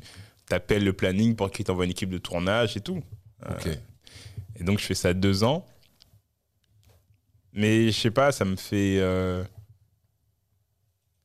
appelles 0.52 0.84
le 0.84 0.94
planning 0.94 1.36
pour 1.36 1.50
qu'ils 1.50 1.66
t'envoient 1.66 1.86
une 1.86 1.92
équipe 1.92 2.10
de 2.12 2.20
tournage 2.20 2.78
et 2.78 2.82
tout. 2.82 3.02
Ok. 3.50 3.70
Et 4.60 4.64
donc 4.64 4.80
je 4.80 4.86
fais 4.86 4.94
ça 4.94 5.14
deux 5.16 5.44
ans. 5.44 5.66
Mais 7.54 7.92
je 7.92 8.00
sais 8.00 8.12
pas, 8.12 8.32
ça 8.32 8.46
me 8.46 8.56
fait. 8.56 8.98
euh, 9.00 9.44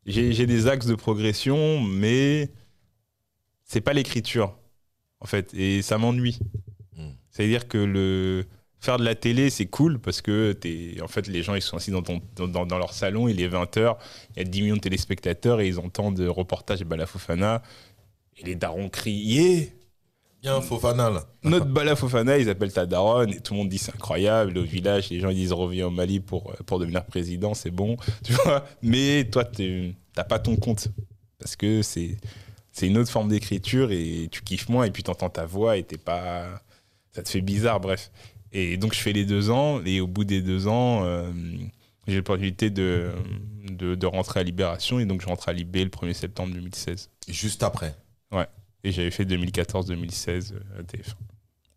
J'ai 0.09 0.47
des 0.47 0.67
axes 0.69 0.87
de 0.87 0.95
progression, 0.95 1.81
mais 1.83 2.51
c'est 3.65 3.81
pas 3.83 3.93
l'écriture, 3.93 4.57
en 5.21 5.27
fait. 5.27 5.53
Et 5.55 5.83
ça 5.83 5.99
m'ennuie. 5.99 6.39
Hmm. 6.97 7.11
C'est-à-dire 7.31 7.69
que 7.69 7.79
le 7.79 8.47
faire 8.81 8.97
de 8.99 9.05
la 9.05 9.15
télé, 9.15 9.51
c'est 9.51 9.67
cool 9.67 9.99
parce 10.01 10.23
que 10.23 10.57
en 11.03 11.09
fait, 11.09 11.27
les 11.27 11.43
gens 11.43 11.55
ils 11.55 11.63
sont 11.63 11.77
assis 11.77 11.91
dans, 11.91 12.03
ton, 12.03 12.23
dans, 12.37 12.49
dans- 12.49 12.65
dans 12.67 12.79
leur 12.79 12.93
salon, 12.95 13.29
il 13.29 13.41
est 13.41 13.49
20h, 13.49 13.97
il 14.35 14.39
y 14.39 14.41
a 14.41 14.45
10 14.45 14.63
millions 14.63 14.77
de 14.77 14.81
téléspectateurs 14.81 15.61
et 15.61 15.69
ils 15.69 15.79
entendent 15.79 16.17
de 16.17 16.27
reportages 16.29 16.85
Balafofana. 16.85 17.63
Et 18.37 18.45
les 18.45 18.55
darons 18.55 18.89
crient 18.89 19.13
Yeah 19.13 19.65
Il 20.43 20.47
y 20.47 20.49
a 20.49 20.55
un 20.55 20.61
faux 20.61 20.79
fanal. 20.79 21.21
notre 21.43 21.67
Bala 21.67 21.97
Fofana, 21.97 22.39
ils 22.39 22.49
appellent 22.49 22.73
ta 22.73 22.87
daronne 22.87 23.31
et 23.31 23.41
tout 23.41 23.55
le 23.55 23.59
monde 23.59 23.69
dit 23.69 23.79
c'est 23.79 23.95
incroyable. 23.95 24.57
Au 24.57 24.63
village, 24.63 25.11
les 25.11 25.19
gens 25.19 25.31
ils 25.31 25.37
disent 25.37 25.53
reviens 25.53 25.89
au 25.89 25.91
Mali 25.91 26.21
pour, 26.21 26.51
euh, 26.51 26.55
pour 26.65 26.79
devenir 26.79 27.05
président, 27.05 27.55
c'est 27.55 27.71
bon. 27.73 27.97
Tu 28.25 28.33
vois 28.33 28.65
Mais 28.83 29.25
toi, 29.31 29.45
t'as 29.45 30.25
pas 30.25 30.39
ton 30.39 30.57
compte. 30.57 30.89
Parce 31.39 31.57
que 31.57 31.83
c'est 31.83 32.17
c'est 32.73 32.87
une 32.87 32.99
autre 32.99 33.11
forme 33.11 33.29
d'écriture 33.29 33.91
et 33.91 34.29
tu 34.31 34.43
kiffes 34.43 34.69
moins 34.69 34.85
et 34.85 34.93
puis 34.93 35.03
t'entends 35.03 35.31
ta 35.31 35.45
voix 35.47 35.77
et 35.77 35.83
t'es 35.83 35.99
pas. 35.99 36.63
Ça 37.13 37.25
te 37.25 37.29
fait 37.29 37.41
bizarre, 37.41 37.81
bref. 37.81 38.13
Et 38.53 38.77
donc 38.77 38.95
je 38.95 39.01
fais 39.01 39.13
les 39.13 39.25
deux 39.25 39.51
ans 39.51 39.81
et 39.85 40.01
au 40.01 40.07
bout 40.07 40.25
des 40.25 40.41
deux 40.41 40.69
ans, 40.69 41.03
euh, 41.05 41.33
j'ai 42.07 42.17
l'opportunité 42.17 42.71
de, 42.71 43.11
de, 43.71 43.97
de 43.97 44.07
rentrer 44.07 44.41
à 44.41 44.43
Libération 44.45 45.01
et 45.01 45.05
donc 45.05 45.21
je 45.21 45.27
rentre 45.27 45.49
à 45.49 45.53
Libé 45.53 45.83
le 45.83 45.91
1er 45.91 46.13
septembre 46.13 46.55
2016. 46.55 47.11
Et 47.27 47.33
juste 47.33 47.65
après. 47.65 47.97
Et 48.89 48.93
j'avais 48.93 49.11
fait 49.11 49.27
2014-2016 49.27 50.55
à 50.79 50.83
TF1. 50.83 51.13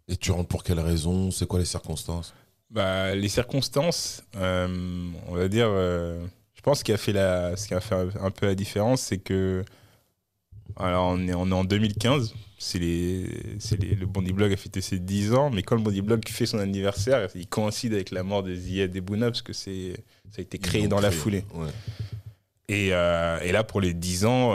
Et 0.07 0.15
tu 0.15 0.31
rentres 0.31 0.47
pour 0.47 0.63
quelle 0.63 0.79
raison? 0.79 1.29
C'est 1.29 1.45
quoi 1.45 1.59
les 1.59 1.65
circonstances? 1.65 2.33
Bah, 2.69 3.13
les 3.15 3.27
circonstances, 3.27 4.23
euh, 4.37 5.09
on 5.27 5.35
va 5.35 5.49
dire, 5.49 5.67
euh, 5.69 6.25
je 6.53 6.61
pense 6.61 6.83
qu'il 6.83 6.93
a 6.93 6.97
fait 6.97 7.11
la, 7.11 7.57
ce 7.57 7.67
qui 7.67 7.73
a 7.73 7.81
fait 7.81 7.95
un, 8.17 8.31
peu 8.31 8.45
la 8.45 8.55
différence, 8.55 9.01
c'est 9.01 9.17
que, 9.17 9.65
alors 10.77 11.07
on 11.07 11.27
est, 11.27 11.33
on 11.33 11.49
est 11.49 11.53
en 11.53 11.65
2015, 11.65 12.33
c'est 12.57 12.79
les, 12.79 13.57
c'est 13.59 13.75
les, 13.81 13.93
le 13.93 14.05
Bondi 14.05 14.31
Blog 14.31 14.53
a 14.53 14.55
fêté 14.55 14.79
ses 14.79 14.99
10 14.99 15.33
ans, 15.33 15.49
mais 15.49 15.63
quand 15.63 15.75
le 15.75 15.81
Bondi 15.81 16.01
Blog 16.01 16.25
fait 16.29 16.45
son 16.45 16.59
anniversaire, 16.59 17.27
il 17.35 17.45
coïncide 17.45 17.93
avec 17.93 18.11
la 18.11 18.23
mort 18.23 18.41
de 18.41 18.55
Ziad 18.55 18.95
Ebouna, 18.95 19.31
parce 19.31 19.41
que 19.41 19.51
c'est, 19.51 20.01
ça 20.29 20.39
a 20.39 20.41
été 20.43 20.59
créé 20.59 20.87
dans 20.87 21.01
la 21.01 21.11
foulée. 21.11 21.43
Ouais. 21.55 21.67
Et, 22.69 22.93
euh, 22.93 23.37
et 23.41 23.51
là, 23.51 23.65
pour 23.65 23.81
les 23.81 23.93
10 23.93 24.23
ans, 24.23 24.53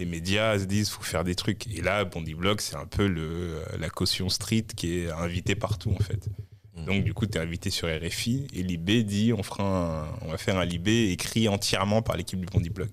les 0.00 0.06
médias 0.06 0.58
se 0.58 0.64
disent 0.64 0.88
faut 0.88 1.02
faire 1.02 1.24
des 1.24 1.34
trucs. 1.34 1.66
Et 1.68 1.82
là, 1.82 2.04
Bondi 2.06 2.34
Blog, 2.34 2.60
c'est 2.62 2.74
un 2.76 2.86
peu 2.86 3.06
le, 3.06 3.62
la 3.78 3.90
caution 3.90 4.30
street 4.30 4.64
qui 4.74 4.98
est 5.00 5.10
invitée 5.10 5.54
partout, 5.54 5.92
en 5.92 6.02
fait. 6.02 6.28
Mm. 6.74 6.84
Donc, 6.86 7.04
du 7.04 7.12
coup, 7.12 7.26
tu 7.26 7.36
es 7.36 7.40
invité 7.40 7.68
sur 7.68 7.86
RFI. 7.86 8.46
Et 8.54 8.62
Libé 8.62 9.04
dit 9.04 9.32
on, 9.34 9.42
fera 9.42 9.62
un- 9.64 10.18
on 10.22 10.30
va 10.30 10.38
faire 10.38 10.56
un 10.58 10.64
Libé 10.64 11.10
écrit 11.10 11.48
entièrement 11.48 12.00
par 12.00 12.16
l'équipe 12.16 12.40
du 12.40 12.46
Bondi 12.46 12.70
Blog. 12.70 12.88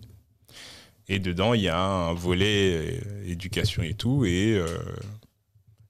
Et 1.08 1.20
dedans, 1.20 1.54
il 1.54 1.62
y 1.62 1.70
a 1.70 1.80
un 1.80 2.14
volet 2.14 2.74
euh, 3.06 3.24
éducation 3.26 3.82
et 3.84 3.94
tout. 3.94 4.26
Et, 4.26 4.56
euh, 4.56 4.68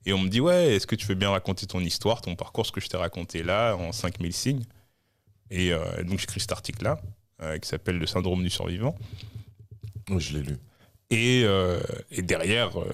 et 0.06 0.14
on 0.14 0.20
me 0.20 0.30
dit 0.30 0.40
ouais, 0.40 0.76
est-ce 0.76 0.86
que 0.86 0.96
tu 0.96 1.08
veux 1.08 1.16
bien 1.16 1.32
raconter 1.32 1.66
ton 1.66 1.80
histoire, 1.80 2.22
ton 2.22 2.36
parcours, 2.36 2.68
ce 2.68 2.72
que 2.72 2.80
je 2.80 2.88
t'ai 2.88 2.98
raconté 2.98 3.42
là, 3.42 3.74
en 3.76 3.92
5000 3.92 4.34
signes? 4.34 4.64
Et 5.50 5.74
euh, 5.74 6.04
donc, 6.04 6.20
j'écris 6.20 6.42
cet 6.42 6.52
article-là 6.52 7.02
qui 7.62 7.68
s'appelle 7.68 7.98
Le 7.98 8.06
syndrome 8.08 8.44
du 8.44 8.50
survivant. 8.52 8.96
Oui, 10.10 10.20
je 10.20 10.38
l'ai 10.38 10.44
lu. 10.44 10.58
Et, 11.10 11.44
euh, 11.46 11.80
et 12.12 12.22
derrière, 12.22 12.80
euh, 12.82 12.90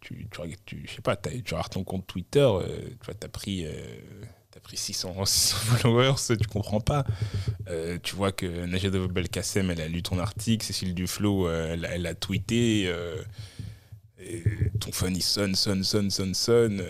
tu, 0.00 0.26
tu, 0.30 0.40
tu, 0.64 0.84
je 0.88 0.94
sais 0.94 1.02
pas, 1.02 1.16
tu 1.16 1.54
regardes 1.54 1.72
ton 1.72 1.84
compte 1.84 2.06
Twitter, 2.06 2.40
euh, 2.40 2.88
tu 3.04 3.14
t'as 3.14 3.28
pris, 3.28 3.66
t'as 4.50 4.60
pris 4.60 4.76
600, 4.76 5.24
600 5.24 5.56
followers, 5.78 6.14
tu 6.28 6.48
comprends 6.48 6.80
pas. 6.80 7.04
Tu 8.02 8.16
vois 8.16 8.32
que 8.32 8.46
Najed 8.66 8.96
Belkacem, 9.12 9.70
elle 9.70 9.80
a 9.82 9.88
lu 9.88 10.02
ton 10.02 10.18
article, 10.18 10.64
Cécile 10.64 10.94
Duflo, 10.94 11.50
elle, 11.50 12.06
a- 12.06 12.14
tweeté, 12.14 12.84
et 14.18 14.42
ton 14.80 14.92
phone 14.92 15.14
il 15.14 15.22
sonne, 15.22 15.54
sonne, 15.54 15.84
sonne, 15.84 16.10
sonne, 16.10 16.34
sonne, 16.34 16.82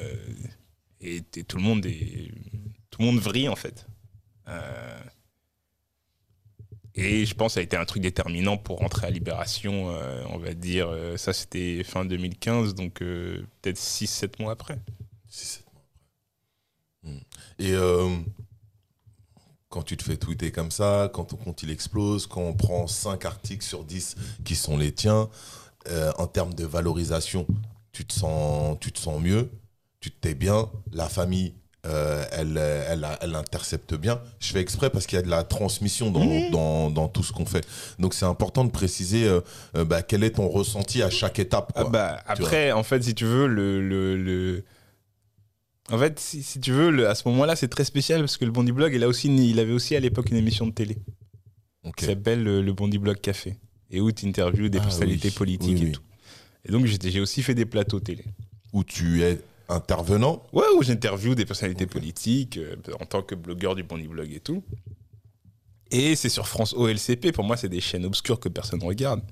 et 1.01 1.23
tout 1.23 1.57
le 1.57 1.63
monde 1.63 1.87
est, 1.87 2.31
tout 2.91 3.01
le 3.01 3.07
monde 3.07 3.19
vrille 3.19 3.49
en 3.49 3.57
fait. 3.57 3.87
Et 6.97 7.27
je 7.27 7.35
pense 7.35 7.53
que 7.53 7.55
ça 7.55 7.61
a 7.61 7.63
été 7.63 7.77
un 7.77 7.85
truc 7.85 8.03
déterminant 8.03 8.57
pour 8.57 8.79
rentrer 8.79 9.07
à 9.07 9.11
Libération, 9.11 9.91
euh, 9.91 10.25
on 10.31 10.39
va 10.39 10.55
dire. 10.55 10.89
euh, 10.89 11.17
ça, 11.17 11.33
c'était 11.33 11.85
fin 11.85 12.05
2015, 12.05 12.75
donc 12.75 13.03
euh, 13.03 13.47
peut-être 13.63 13.79
6-7 13.79 14.41
mois 14.41 14.53
après. 14.53 14.79
6-7 15.31 15.65
mois 15.75 15.83
après. 17.03 17.13
Hmm. 17.13 17.21
Et 17.59 17.73
euh, 17.75 18.09
quand 19.69 19.83
tu 19.83 19.97
te 19.97 20.05
fais 20.05 20.17
tweeter 20.17 20.53
comme 20.53 20.71
ça, 20.71 21.11
quand 21.13 21.25
ton 21.27 21.37
compte 21.37 21.63
il 21.63 21.71
explose, 21.71 22.27
quand 22.27 22.41
on 22.41 22.55
prend 22.55 22.87
5 22.87 23.25
articles 23.25 23.65
sur 23.65 23.85
10 23.85 24.15
qui 24.45 24.57
sont 24.57 24.77
les 24.77 24.93
tiens, 24.93 25.29
euh, 25.89 26.13
en 26.19 26.27
termes 26.27 26.55
de 26.55 26.65
valorisation, 26.65 27.47
tu 27.93 28.05
te 28.05 28.13
sens, 28.15 28.79
tu 28.81 28.93
te 28.93 28.99
sens 28.99 29.21
mieux, 29.23 29.51
tu 30.01 30.11
te 30.11 30.21
tais 30.21 30.35
bien, 30.35 30.71
la 30.93 31.09
famille. 31.09 31.55
Euh, 31.87 32.25
elle, 32.33 32.57
elle, 32.59 33.07
elle 33.21 33.35
intercepte 33.35 33.95
bien. 33.95 34.21
Je 34.41 34.53
fais 34.53 34.61
exprès 34.61 34.91
parce 34.91 35.07
qu'il 35.07 35.17
y 35.17 35.19
a 35.19 35.23
de 35.23 35.31
la 35.31 35.45
transmission 35.45 36.11
dans, 36.11 36.25
Mhm. 36.25 36.51
dans, 36.51 36.91
dans 36.91 37.09
tout 37.09 37.23
ce 37.23 37.33
qu'on 37.33 37.47
fait. 37.47 37.67
Donc 37.99 38.13
c'est 38.15 38.25
important 38.27 38.65
de 38.65 38.71
préciser 38.71 39.27
euh, 39.27 39.41
euh, 39.77 39.85
bah, 39.85 40.03
quel 40.03 40.25
est 40.25 40.33
ton 40.33 40.49
ressenti 40.49 41.03
à 41.03 41.11
chaque 41.11 41.39
étape. 41.39 41.73
Ah 41.75 41.85
bah, 41.85 42.21
après, 42.27 42.73
en 42.73 42.83
fait, 42.83 43.03
si 43.03 43.15
tu 43.15 43.25
veux, 43.25 43.47
le. 43.47 43.81
le, 43.87 44.17
le- 44.17 44.65
En 45.91 45.99
fait, 45.99 46.19
si, 46.19 46.43
si 46.43 46.59
tu 46.61 46.73
veux, 46.73 46.91
le- 46.91 47.09
à 47.09 47.15
ce 47.15 47.29
moment-là, 47.29 47.55
c'est 47.55 47.69
très 47.69 47.85
spécial 47.85 48.21
parce 48.21 48.37
que 48.37 48.45
le 48.45 48.51
Bondi 48.51 48.73
Blog, 48.73 48.93
il, 48.95 49.05
a 49.05 49.09
aussi, 49.09 49.29
une- 49.29 49.39
il 49.39 49.61
avait 49.61 49.73
aussi 49.73 49.95
à 49.95 50.01
l'époque 50.01 50.31
une 50.31 50.37
émission 50.37 50.67
de 50.67 50.73
télé 50.73 50.97
Ok. 51.85 51.95
qui 51.97 52.05
s'appelle 52.07 52.43
le, 52.43 52.61
le 52.63 52.73
Bondi 52.73 52.99
Blog 52.99 53.21
Café 53.21 53.57
et 53.91 54.01
où 54.01 54.11
tu 54.11 54.27
interviews 54.27 54.69
des 54.69 54.79
Ah 54.79 54.83
personnalités 54.83 55.29
oui, 55.29 55.35
politiques 55.35 55.77
oui, 55.77 55.83
et 55.83 55.85
oui. 55.87 55.93
tout. 55.93 56.03
Et 56.69 56.73
donc, 56.73 56.87
j'ai 56.87 57.21
aussi 57.21 57.43
fait 57.45 57.55
des 57.55 57.67
plateaux 57.67 58.01
télé. 58.01 58.25
Où 58.73 58.83
tu 58.83 59.23
es 59.23 59.39
intervenant. 59.69 60.43
Ouais, 60.53 60.65
où 60.77 60.83
j'interviewe 60.83 61.35
des 61.35 61.45
personnalités 61.45 61.87
politiques 61.87 62.59
euh, 62.59 62.77
en 63.01 63.07
tant 63.07 63.23
que 63.23 63.35
blogueur 63.35 63.75
du 63.75 63.83
Bondi 63.83 64.09
Blog 64.09 64.33
et 64.33 64.41
tout. 64.41 64.63
Et 65.91 66.17
c'est 66.17 66.29
sur 66.29 66.49
France 66.49 66.75
OLCP. 66.75 67.33
Pour 67.33 67.45
moi, 67.45 67.57
c'est 67.57 67.69
des 67.69 67.81
chaînes 67.81 68.05
obscures 68.05 68.41
que 68.41 68.49
personne 68.49 68.81
ne 68.81 68.85
regarde. 68.85 69.23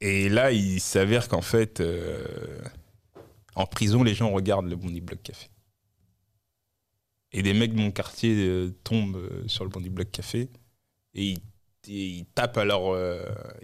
Et 0.00 0.28
là, 0.28 0.52
il 0.52 0.80
s'avère 0.80 1.28
qu'en 1.28 1.42
fait, 1.42 1.80
euh, 1.80 2.26
en 3.54 3.66
prison, 3.66 4.02
les 4.02 4.14
gens 4.14 4.30
regardent 4.30 4.68
le 4.68 4.76
Bondi 4.76 5.00
Blog 5.00 5.20
Café. 5.22 5.48
Et 7.32 7.42
des 7.42 7.54
mecs 7.54 7.72
de 7.72 7.80
mon 7.80 7.90
quartier 7.90 8.34
euh, 8.36 8.74
tombent 8.84 9.26
sur 9.46 9.64
le 9.64 9.70
Bondi 9.70 9.88
Blog 9.88 10.10
Café 10.10 10.50
et 11.14 11.34
ils, 11.86 12.24
tapent 12.34 12.58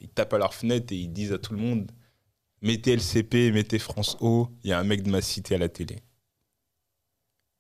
ils 0.01 0.09
tapent 0.15 0.33
à 0.33 0.39
leur 0.39 0.55
fenêtre 0.55 0.93
et 0.93 0.97
ils 0.97 1.13
disent 1.13 1.33
à 1.33 1.39
tout 1.39 1.53
le 1.53 1.59
monde 1.59 1.91
mettez 2.63 2.95
LCP, 2.95 3.53
mettez 3.53 3.79
France 3.79 4.17
O, 4.21 4.49
il 4.65 4.71
y 4.71 4.73
a 4.73 4.79
un 4.79 4.85
mec 4.85 5.03
de 5.03 5.11
ma 5.11 5.21
cité 5.21 5.55
à 5.55 5.59
la 5.59 5.69
télé. 5.69 5.97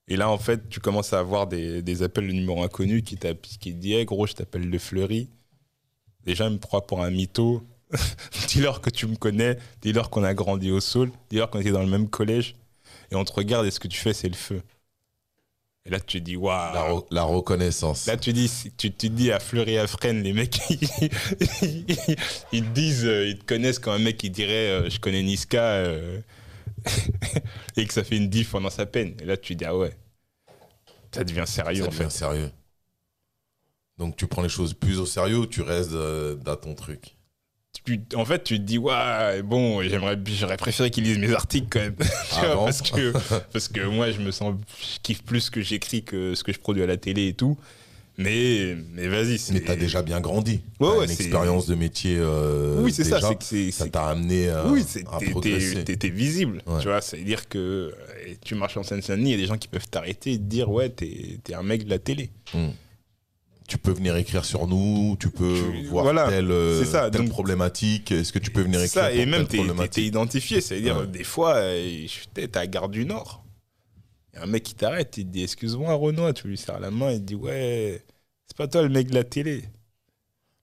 Et 0.09 0.16
là, 0.16 0.30
en 0.30 0.38
fait, 0.38 0.68
tu 0.68 0.80
commences 0.80 1.12
à 1.12 1.18
avoir 1.18 1.46
des, 1.46 2.03
appels 2.03 2.26
de 2.26 2.32
numéro 2.32 2.62
inconnu 2.62 3.03
qui, 3.03 3.16
qui 3.16 3.74
te 3.74 3.78
dit 3.78 3.94
hey, 3.94 4.05
gros, 4.07 4.26
je 4.26 4.32
t'appelle 4.32 4.68
Le 4.68 4.78
Fleury. 4.78 5.28
Les 6.24 6.34
gens 6.34 6.51
me 6.51 6.59
croient 6.59 6.86
pour 6.86 7.03
un 7.03 7.11
mytho. 7.11 7.62
dis-leur 8.49 8.80
que 8.80 8.90
tu 8.90 9.07
me 9.07 9.16
connais, 9.16 9.59
dis-leur 9.80 10.11
qu'on 10.11 10.24
a 10.24 10.34
grandi 10.34 10.70
au 10.70 10.80
Saul, 10.80 11.11
dis-leur 11.30 11.51
qu'on 11.51 11.61
était 11.61 11.70
dans 11.70 11.82
le 11.82 11.88
même 11.88 12.09
collège. 12.09 12.55
Et 13.11 13.16
on 13.16 13.24
te 13.24 13.32
regarde 13.32 13.66
et 13.66 13.70
ce 13.70 13.80
que 13.80 13.88
tu 13.88 13.99
fais, 13.99 14.12
c'est 14.12 14.28
le 14.28 14.34
feu. 14.34 14.62
Et 15.89 15.91
là, 15.91 16.01
tu 16.01 16.18
te 16.20 16.24
dis 16.24 16.36
waouh. 16.36 16.74
La, 16.74 16.82
re- 16.82 17.07
la 17.11 17.22
reconnaissance. 17.22 18.07
Là, 18.07 18.16
tu, 18.18 18.32
dis, 18.32 18.51
tu, 18.76 18.93
tu 18.93 18.93
te 18.93 19.07
dis 19.07 19.32
à 19.32 19.41
Fleury 19.41 19.72
et 19.72 19.78
à 19.78 19.86
Fresnes, 19.86 20.22
les 20.22 20.34
mecs, 20.34 20.61
ils, 20.70 20.78
ils 22.53 22.62
te 22.62 22.68
disent, 22.74 23.07
euh, 23.07 23.26
ils 23.28 23.39
te 23.39 23.45
connaissent 23.45 23.78
quand 23.78 23.93
un 23.93 23.99
mec 23.99 24.18
qui 24.18 24.28
dirait 24.30 24.68
euh, 24.68 24.91
Je 24.91 25.01
connais 25.01 25.22
Niska 25.22 25.62
euh, 25.62 26.20
et 27.76 27.86
que 27.86 27.93
ça 27.95 28.05
fait 28.05 28.16
une 28.18 28.28
diff 28.28 28.51
pendant 28.51 28.70
sa 28.70 28.86
peine. 28.86 29.14
Et 29.20 29.24
là, 29.24 29.36
tu 29.36 29.55
dis 29.55 29.64
Ah 29.64 29.76
ouais, 29.76 29.97
ça 31.14 31.22
devient 31.24 31.45
sérieux 31.47 31.84
ça 31.84 31.86
en 31.86 31.91
devient 31.91 31.91
fait. 31.91 32.11
sérieux. 32.11 32.51
Donc 33.99 34.16
tu 34.16 34.26
prends 34.26 34.41
les 34.41 34.49
choses 34.49 34.72
plus 34.72 34.99
au 34.99 35.05
sérieux 35.05 35.36
ou 35.39 35.47
tu 35.47 35.61
restes 35.61 35.93
euh, 35.93 36.36
dans 36.36 36.57
ton 36.57 36.74
truc? 36.74 37.18
Tu- 37.97 38.16
en 38.16 38.24
fait, 38.24 38.45
tu 38.45 38.59
te 38.59 38.62
dis 38.64 38.76
Ouais, 38.78 39.43
bon, 39.43 39.82
j'aimerais, 39.82 40.18
j'aurais 40.26 40.57
préféré 40.57 40.91
qu'ils 40.91 41.05
lisent 41.05 41.18
mes 41.18 41.32
articles 41.32 41.68
quand 41.70 41.80
même. 41.80 41.95
Ah 42.32 42.41
vois, 42.47 42.55
bon 42.57 42.64
parce, 42.66 42.82
que, 42.82 43.12
parce 43.53 43.68
que 43.68 43.80
moi, 43.86 44.11
je 44.11 44.18
me 44.20 44.30
sens, 44.30 44.55
je 44.80 44.99
kiffe 45.03 45.22
plus 45.22 45.41
ce 45.41 45.51
que 45.51 45.61
j'écris 45.62 46.03
que 46.03 46.34
ce 46.34 46.45
que 46.45 46.53
je 46.53 46.59
produis 46.59 46.82
à 46.82 46.86
la 46.86 46.97
télé 46.97 47.28
et 47.28 47.32
tout. 47.34 47.57
Mais, 48.20 48.76
mais 48.95 49.07
vas-y. 49.07 49.39
Mais 49.53 49.61
t'as 49.61 49.76
déjà 49.76 50.03
bien 50.03 50.20
grandi. 50.20 50.61
Ouais, 50.80 50.89
ouais, 50.89 51.05
une 51.05 51.11
expérience 51.12 51.66
de 51.68 51.76
métier. 51.76 52.16
euh, 52.18 52.82
Oui, 52.82 52.93
c'est 52.93 53.05
ça. 53.05 53.20
C'est 53.39 53.70
Ça 53.70 53.86
t'a 53.89 54.09
amené 54.09 54.49
euh, 54.49 54.68
oui, 54.70 54.84
c'est- 54.86 55.05
à 55.12 55.18
t'es- 55.18 55.30
progresser. 55.30 55.74
t'es 55.76 55.84
t'es- 55.84 55.97
t'es 55.97 56.09
visible. 56.11 56.61
Ouais. 56.66 56.80
Tu 56.80 56.89
vois, 56.89 57.01
c'est-à-dire 57.01 57.49
que 57.49 57.59
euh, 57.59 57.91
tu 58.45 58.57
marches 58.57 58.76
en 58.76 58.82
Seine-Saint-Denis, 58.82 59.30
il 59.30 59.32
y 59.32 59.34
a 59.34 59.36
des 59.39 59.47
gens 59.47 59.57
qui 59.57 59.68
peuvent 59.68 59.86
t'arrêter 59.89 60.32
et 60.32 60.36
te 60.39 60.43
dire 60.43 60.68
Ouais, 60.68 60.89
t'es 60.89 61.39
es 61.49 61.55
un 61.55 61.62
mec 61.62 61.84
de 61.84 61.91
la 61.91 62.01
télé. 62.01 62.30
Hmm. 62.53 62.70
Tu 63.69 63.79
peux 63.79 63.93
venir 63.93 64.16
écrire 64.16 64.45
sur 64.47 64.66
nous, 64.66 65.16
tu 65.21 65.29
peux 65.31 65.55
Tu- 65.55 65.87
voir 65.89 66.03
voilà, 66.05 66.29
telle, 66.29 66.51
euh, 66.51 66.79
c'est 66.83 66.91
ça, 66.91 67.11
telle 67.11 67.21
donc- 67.23 67.31
problématique. 67.31 68.11
Est-ce 68.12 68.33
que 68.33 68.39
tu 68.39 68.51
peux 68.51 68.62
venir 68.62 68.81
écrire 68.81 69.03
ça, 69.05 69.11
pour 69.11 69.19
et 69.21 69.27
même 69.27 69.47
t'es- 69.47 69.59
identifié. 70.05 70.61
C'est-à-dire, 70.62 71.01
Ouais. 71.01 71.07
des 71.07 71.23
fois, 71.23 71.57
euh, 71.57 72.01
je 72.03 72.07
suis 72.09 72.27
peut-être 72.33 72.57
à 72.57 72.66
Gare 72.66 72.89
du 72.89 73.05
Nord. 73.05 73.45
Il 74.33 74.37
y 74.39 74.41
a 74.41 74.45
un 74.45 74.47
mec 74.47 74.62
qui 74.62 74.75
t'arrête, 74.75 75.16
il 75.19 75.27
te 75.27 75.31
dit 75.31 75.43
Excuse-moi, 75.43 75.93
Renoir, 75.95 76.33
tu 76.33 76.49
lui 76.49 76.57
serres 76.57 76.81
la 76.81 76.91
main, 76.91 77.12
il 77.12 77.19
te 77.21 77.25
dit 77.27 77.35
Ouais, 77.35 78.03
c'est 78.47 78.57
pas 78.57 78.69
toi 78.69 78.83
le 78.83 78.89
mec 78.89 79.09
de 79.11 79.14
la 79.14 79.25
télé. 79.25 79.64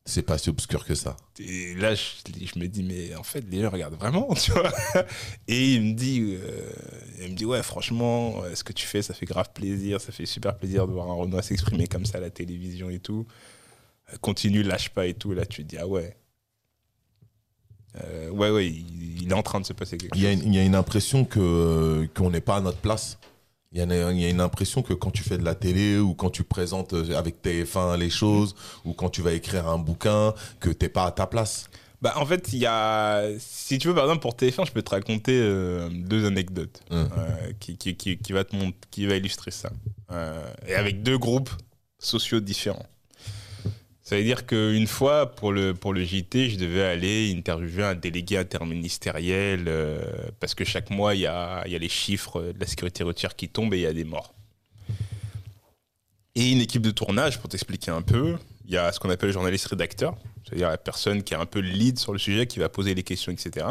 C'est 0.07 0.21
pas 0.21 0.37
si 0.37 0.49
obscur 0.49 0.85
que 0.85 0.93
ça. 0.93 1.17
Et 1.39 1.73
là, 1.75 1.95
je, 1.95 2.03
je 2.27 2.59
me 2.59 2.67
dis, 2.67 2.83
mais 2.83 3.15
en 3.15 3.23
fait, 3.23 3.43
les 3.49 3.61
gens 3.63 3.71
regardent 3.71 3.95
vraiment, 3.95 4.31
tu 4.35 4.51
vois. 4.51 4.71
Et 5.47 5.73
il 5.73 5.81
me 5.81 5.93
dit, 5.93 6.37
euh, 6.39 6.71
il 7.21 7.31
me 7.31 7.35
dit, 7.35 7.45
ouais, 7.45 7.63
franchement, 7.63 8.43
euh, 8.43 8.53
ce 8.53 8.63
que 8.63 8.71
tu 8.71 8.85
fais, 8.85 9.01
ça 9.01 9.15
fait 9.15 9.25
grave 9.25 9.49
plaisir, 9.53 9.99
ça 9.99 10.11
fait 10.11 10.27
super 10.27 10.55
plaisir 10.57 10.85
de 10.87 10.93
voir 10.93 11.09
un 11.09 11.13
Renoir 11.15 11.43
s'exprimer 11.43 11.87
comme 11.87 12.05
ça 12.05 12.19
à 12.19 12.21
la 12.21 12.29
télévision 12.29 12.91
et 12.91 12.99
tout. 12.99 13.25
Euh, 14.13 14.17
Continue, 14.21 14.61
lâche 14.61 14.89
pas 14.89 15.07
et 15.07 15.15
tout. 15.15 15.31
Et 15.31 15.35
là, 15.35 15.45
tu 15.47 15.63
te 15.63 15.69
dis, 15.69 15.77
ah 15.79 15.87
ouais. 15.87 16.15
Euh, 18.03 18.29
ouais, 18.29 18.51
ouais, 18.51 18.67
il, 18.67 19.23
il 19.23 19.31
est 19.31 19.33
en 19.33 19.41
train 19.41 19.59
de 19.59 19.65
se 19.65 19.73
passer 19.73 19.97
quelque 19.97 20.15
Il 20.15 20.21
y 20.23 20.27
a 20.27 20.33
chose. 20.33 20.43
il 20.45 20.53
y 20.53 20.59
a 20.59 20.63
une 20.63 20.75
impression 20.75 21.25
que 21.25 22.07
qu'on 22.13 22.29
n'est 22.29 22.41
pas 22.41 22.57
à 22.57 22.61
notre 22.61 22.77
place. 22.77 23.17
Il 23.75 23.79
y, 23.79 23.81
a 23.81 23.83
une, 23.83 24.15
il 24.17 24.21
y 24.21 24.25
a 24.25 24.29
une 24.29 24.39
impression 24.39 24.81
que 24.83 24.93
quand 24.93 25.11
tu 25.11 25.21
fais 25.21 25.37
de 25.37 25.43
la 25.43 25.53
télé 25.53 25.97
ou 25.99 26.13
quand 26.13 26.29
tu 26.29 26.43
présentes 26.45 26.93
euh, 26.93 27.17
avec 27.17 27.41
TF1 27.43 27.97
les 27.99 28.09
choses 28.09 28.55
ou 28.85 28.93
quand 28.93 29.09
tu 29.09 29.21
vas 29.21 29.33
écrire 29.33 29.67
un 29.67 29.77
bouquin, 29.77 30.33
que 30.61 30.69
t'es 30.69 30.87
pas 30.87 31.05
à 31.07 31.11
ta 31.11 31.27
place. 31.27 31.69
Bah, 32.01 32.13
en 32.15 32.25
fait, 32.25 32.53
il 32.53 32.59
y 32.59 32.65
a. 32.65 33.27
Si 33.37 33.77
tu 33.77 33.89
veux, 33.89 33.93
par 33.93 34.05
exemple, 34.05 34.21
pour 34.21 34.35
TF1, 34.35 34.65
je 34.65 34.71
peux 34.71 34.81
te 34.81 34.91
raconter 34.91 35.37
euh, 35.37 35.89
deux 35.91 36.25
anecdotes 36.25 36.79
Hum. 36.89 37.09
euh, 37.17 37.51
qui, 37.59 37.75
qui, 37.77 37.97
qui, 37.97 38.17
qui 38.17 38.31
va 38.31 38.45
te 38.45 38.55
mont- 38.55 38.71
qui 38.91 39.05
va 39.07 39.15
illustrer 39.17 39.51
ça. 39.51 39.69
Euh, 40.11 40.47
et 40.67 40.75
avec 40.75 41.03
deux 41.03 41.17
groupes 41.17 41.49
sociaux 41.99 42.39
différents. 42.39 42.85
Ça 44.05 44.15
veut 44.17 44.23
dire 44.23 44.45
qu'une 44.45 44.85
fois, 44.85 45.31
pour 45.31 45.51
le, 45.51 45.73
pour 45.73 45.91
le 45.91 46.03
JT, 46.03 46.51
je 46.51 46.57
devais 46.59 46.83
aller 46.83 47.33
interviewer 47.35 47.85
un 47.85 47.95
délégué 47.95 48.37
interministériel 48.37 49.65
euh, 49.67 49.97
parce 50.39 50.53
que 50.53 50.63
chaque 50.63 50.91
mois, 50.91 51.15
il 51.15 51.21
y 51.21 51.25
a, 51.25 51.67
y 51.67 51.73
a 51.73 51.79
les 51.79 51.89
chiffres 51.89 52.53
de 52.53 52.59
la 52.59 52.67
sécurité 52.67 53.03
routière 53.03 53.35
qui 53.35 53.49
tombent 53.49 53.73
et 53.73 53.77
il 53.77 53.81
y 53.81 53.87
a 53.87 53.93
des 53.93 54.03
morts. 54.03 54.35
Et 56.35 56.51
une 56.51 56.61
équipe 56.61 56.83
de 56.83 56.91
tournage, 56.91 57.39
pour 57.39 57.49
t'expliquer 57.49 57.89
un 57.89 58.03
peu, 58.03 58.35
il 58.67 58.75
y 58.75 58.77
a 58.77 58.91
ce 58.91 58.99
qu'on 58.99 59.09
appelle 59.09 59.29
le 59.29 59.33
journaliste 59.33 59.65
rédacteur, 59.65 60.15
c'est-à-dire 60.43 60.69
la 60.69 60.77
personne 60.77 61.23
qui 61.23 61.33
est 61.33 61.37
un 61.37 61.47
peu 61.47 61.59
le 61.59 61.69
lead 61.69 61.97
sur 61.97 62.13
le 62.13 62.19
sujet, 62.19 62.45
qui 62.45 62.59
va 62.59 62.69
poser 62.69 62.93
les 62.93 63.01
questions, 63.01 63.31
etc. 63.31 63.65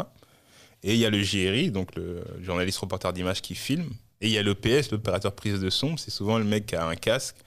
Et 0.83 0.95
il 0.95 0.99
y 0.99 1.05
a 1.05 1.09
le 1.09 1.21
GRI, 1.21 1.71
donc 1.71 1.95
le 1.95 2.25
journaliste 2.41 2.79
reporter 2.79 3.13
d'image 3.13 3.41
qui 3.41 3.55
filme. 3.55 3.89
Et 4.19 4.27
il 4.27 4.33
y 4.33 4.37
a 4.37 4.43
l'OPS, 4.43 4.91
l'opérateur 4.91 5.33
prise 5.33 5.61
de 5.61 5.69
son, 5.69 5.95
c'est 5.95 6.11
souvent 6.11 6.37
le 6.37 6.43
mec 6.43 6.65
qui 6.65 6.75
a 6.75 6.85
un 6.85 6.95
casque 6.95 7.37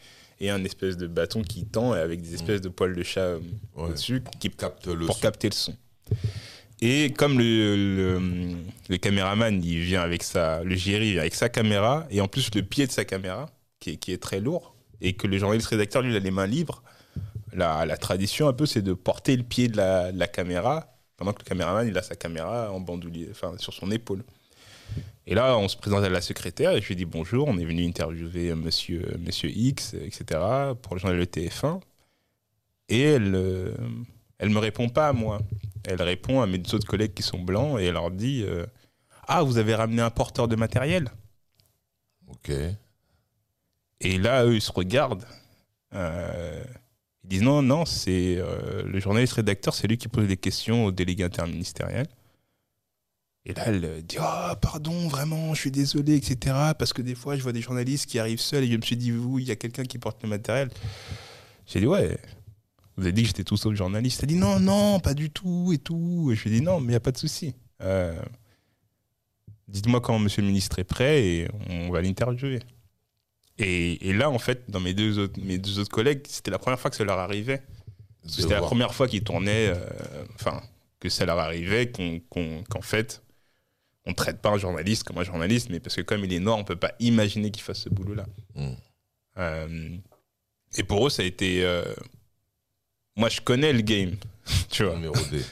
et 0.41 0.51
un 0.51 0.63
espèce 0.65 0.97
de 0.97 1.07
bâton 1.07 1.43
qui 1.43 1.65
tend 1.67 1.93
avec 1.93 2.21
des 2.23 2.35
espèces 2.35 2.61
de 2.61 2.69
poils 2.69 2.95
de 2.95 3.03
chat 3.03 3.21
euh, 3.21 3.41
Ouais. 3.77 3.91
dessus 3.91 4.23
qui 4.41 4.51
Capte 4.51 4.87
le 4.87 5.07
pour 5.07 5.17
son. 5.17 5.21
capter 5.23 5.49
le 5.49 5.55
son. 5.55 5.75
Et 6.81 7.13
comme 7.13 7.39
le, 7.39 7.75
le, 7.77 8.21
le 8.89 8.97
caméraman, 8.99 9.63
il 9.65 9.81
vient 9.81 10.01
avec 10.03 10.23
sa, 10.23 10.63
le 10.63 10.77
GRI 10.77 11.13
vient 11.13 11.21
avec 11.23 11.35
sa 11.35 11.49
caméra, 11.49 12.07
et 12.11 12.21
en 12.21 12.29
plus 12.29 12.55
le 12.55 12.63
pied 12.63 12.87
de 12.87 12.93
sa 12.93 13.05
caméra, 13.05 13.51
qui 13.81 13.91
est, 13.91 13.97
qui 13.97 14.13
est 14.13 14.23
très 14.23 14.39
lourd, 14.41 14.77
et 15.01 15.15
que 15.15 15.27
le 15.27 15.39
journaliste 15.39 15.69
rédacteur, 15.69 16.03
lui, 16.03 16.11
il 16.13 16.17
a 16.17 16.21
les 16.21 16.31
mains 16.31 16.47
libres, 16.47 16.83
la, 17.53 17.85
la 17.85 17.97
tradition 17.97 18.47
un 18.47 18.53
peu, 18.53 18.65
c'est 18.65 18.83
de 18.83 18.93
porter 18.93 19.37
le 19.37 19.43
pied 19.43 19.67
de 19.69 19.77
la, 19.77 20.13
de 20.13 20.19
la 20.19 20.29
caméra, 20.29 20.95
pendant 21.17 21.33
que 21.33 21.41
le 21.41 21.45
caméraman, 21.49 21.89
il 21.89 21.99
a 21.99 22.03
sa 22.03 22.15
caméra 22.15 22.71
en 22.73 22.79
bandoulier, 22.79 23.27
enfin, 23.33 23.55
sur 23.59 23.73
son 23.73 23.91
épaule. 23.91 24.23
Et 25.31 25.35
là, 25.35 25.59
on 25.59 25.69
se 25.69 25.77
présente 25.77 26.03
à 26.05 26.09
la 26.09 26.23
secrétaire, 26.23 26.73
et 26.73 26.81
je 26.81 26.89
lui 26.89 26.97
dis 26.97 27.05
bonjour, 27.05 27.49
on 27.49 27.59
est 27.59 27.65
venu 27.67 27.87
interviewer 27.87 28.55
monsieur, 28.55 29.15
monsieur 29.19 29.51
X, 29.51 29.93
etc., 29.93 30.25
pour 30.81 30.95
le 30.95 31.01
journal 31.01 31.21
de 31.21 31.25
TF1. 31.27 31.83
Et 32.89 33.03
elle, 33.03 33.35
euh, 33.35 33.75
elle 34.39 34.49
me 34.49 34.59
répond 34.59 34.89
pas 34.89 35.09
à 35.09 35.13
moi. 35.13 35.41
Elle 35.85 36.01
répond 36.01 36.41
à 36.41 36.47
mes 36.47 36.63
autres 36.73 36.87
collègues 36.87 37.13
qui 37.13 37.23
sont 37.23 37.41
blancs 37.41 37.79
et 37.79 37.85
elle 37.85 37.93
leur 37.93 38.11
dit 38.11 38.43
euh, 38.43 38.65
Ah, 39.27 39.43
vous 39.43 39.59
avez 39.59 39.75
ramené 39.75 40.01
un 40.01 40.09
porteur 40.09 40.49
de 40.49 40.57
matériel 40.57 41.11
Ok. 42.29 42.51
Et 44.01 44.17
là, 44.17 44.47
eux, 44.47 44.55
ils 44.55 44.63
se 44.63 44.73
regardent. 44.73 45.27
Euh, 45.95 46.65
ils 47.25 47.29
disent 47.29 47.43
Non, 47.43 47.61
non, 47.61 47.85
c'est 47.85 48.37
euh, 48.39 48.83
le 48.83 48.99
journaliste 48.99 49.35
rédacteur, 49.35 49.75
c'est 49.75 49.89
lui 49.89 49.99
qui 49.99 50.09
pose 50.09 50.27
des 50.27 50.39
questions 50.39 50.87
au 50.87 50.91
délégué 50.91 51.25
interministériel. 51.25 52.07
Et 53.49 53.55
là, 53.55 53.63
elle 53.67 53.85
euh, 53.85 54.01
dit 54.03 54.17
Ah, 54.21 54.57
pardon, 54.61 55.09
vraiment, 55.09 55.55
je 55.55 55.61
suis 55.61 55.71
désolé, 55.71 56.15
etc. 56.15 56.55
Parce 56.79 56.93
que 56.93 57.03
des 57.03 57.15
fois, 57.15 57.37
je 57.37 57.43
vois 57.43 57.53
des 57.53 57.63
journalistes 57.63 58.07
qui 58.07 58.19
arrivent 58.19 58.41
seuls 58.41 58.65
et 58.65 58.71
je 58.71 58.77
me 58.77 58.83
suis 58.83 58.97
dit 58.97 59.11
Vous, 59.11 59.39
il 59.39 59.47
y 59.47 59.51
a 59.51 59.57
quelqu'un 59.57 59.85
qui 59.85 59.99
porte 59.99 60.23
le 60.23 60.29
matériel. 60.29 60.69
J'ai 61.67 61.81
dit 61.81 61.87
Ouais. 61.87 62.19
Vous 62.97 63.05
avez 63.05 63.13
dit 63.13 63.23
que 63.23 63.29
j'étais 63.29 63.45
tout 63.45 63.57
seul 63.57 63.77
journaliste. 63.77 64.23
Elle 64.23 64.29
dit 64.29 64.35
non, 64.35 64.59
non, 64.59 64.99
pas 64.99 65.15
du 65.15 65.31
tout 65.31 65.73
et 65.73 65.79
tout. 65.79 66.31
Et 66.33 66.35
je 66.35 66.49
lui 66.49 66.57
ai 66.57 66.59
dit 66.59 66.65
non, 66.65 66.81
mais 66.81 66.87
il 66.87 66.91
n'y 66.91 66.97
a 66.97 67.01
pas 67.01 67.13
de 67.13 67.19
souci. 67.19 67.55
Euh, 67.81 68.21
Dites-moi 69.69 70.01
quand 70.01 70.19
monsieur 70.19 70.43
le 70.43 70.49
ministre 70.49 70.79
est 70.79 70.85
prêt 70.85 71.25
et 71.25 71.49
on 71.69 71.91
va 71.91 72.01
l'interviewer. 72.01 72.61
Et, 73.59 74.09
et 74.09 74.13
là, 74.15 74.31
en 74.31 74.39
fait, 74.39 74.69
dans 74.69 74.81
mes 74.81 74.95
deux 74.95 75.19
autres, 75.19 75.39
mes 75.41 75.59
deux 75.59 75.79
autres 75.79 75.91
collègues, 75.91 76.23
c'était 76.27 76.51
la 76.51 76.59
première 76.59 76.81
fois 76.81 76.91
que 76.91 76.97
ça 76.97 77.05
leur 77.05 77.19
arrivait. 77.19 77.63
C'était 78.27 78.55
la 78.55 78.61
première 78.61 78.95
fois 78.95 79.09
qu'ils 79.09 79.23
tournaient, 79.23 79.69
euh, 79.69 79.77
enfin, 80.35 80.63
que 81.01 81.09
ça 81.09 81.25
leur 81.25 81.39
arrivait, 81.39 81.91
qu'en 81.91 82.83
fait, 82.83 83.23
on 84.09 84.13
ne 84.13 84.17
traite 84.17 84.41
pas 84.41 84.49
un 84.49 84.57
journaliste 84.59 85.05
comme 85.05 85.19
un 85.19 85.23
journaliste, 85.23 85.69
mais 85.69 85.81
parce 85.81 85.95
que 85.95 86.01
comme 86.01 86.25
il 86.25 86.33
est 86.33 86.41
noir, 86.41 86.57
on 86.57 86.61
ne 86.61 86.65
peut 86.67 86.77
pas 86.77 86.93
imaginer 86.99 87.51
qu'il 87.51 87.63
fasse 87.63 87.81
ce 87.83 87.91
boulot-là. 87.91 88.27
Mm. 88.55 88.71
Euh, 89.37 89.97
et 90.77 90.83
pour 90.83 91.07
eux, 91.07 91.11
ça 91.11 91.23
a 91.23 91.27
été. 91.27 91.63
euh, 91.63 91.85
moi, 93.17 93.29
je 93.29 93.41
connais 93.43 93.73
le 93.73 93.83
game, 93.83 94.17
tu 94.71 94.85
vois, 94.85 94.97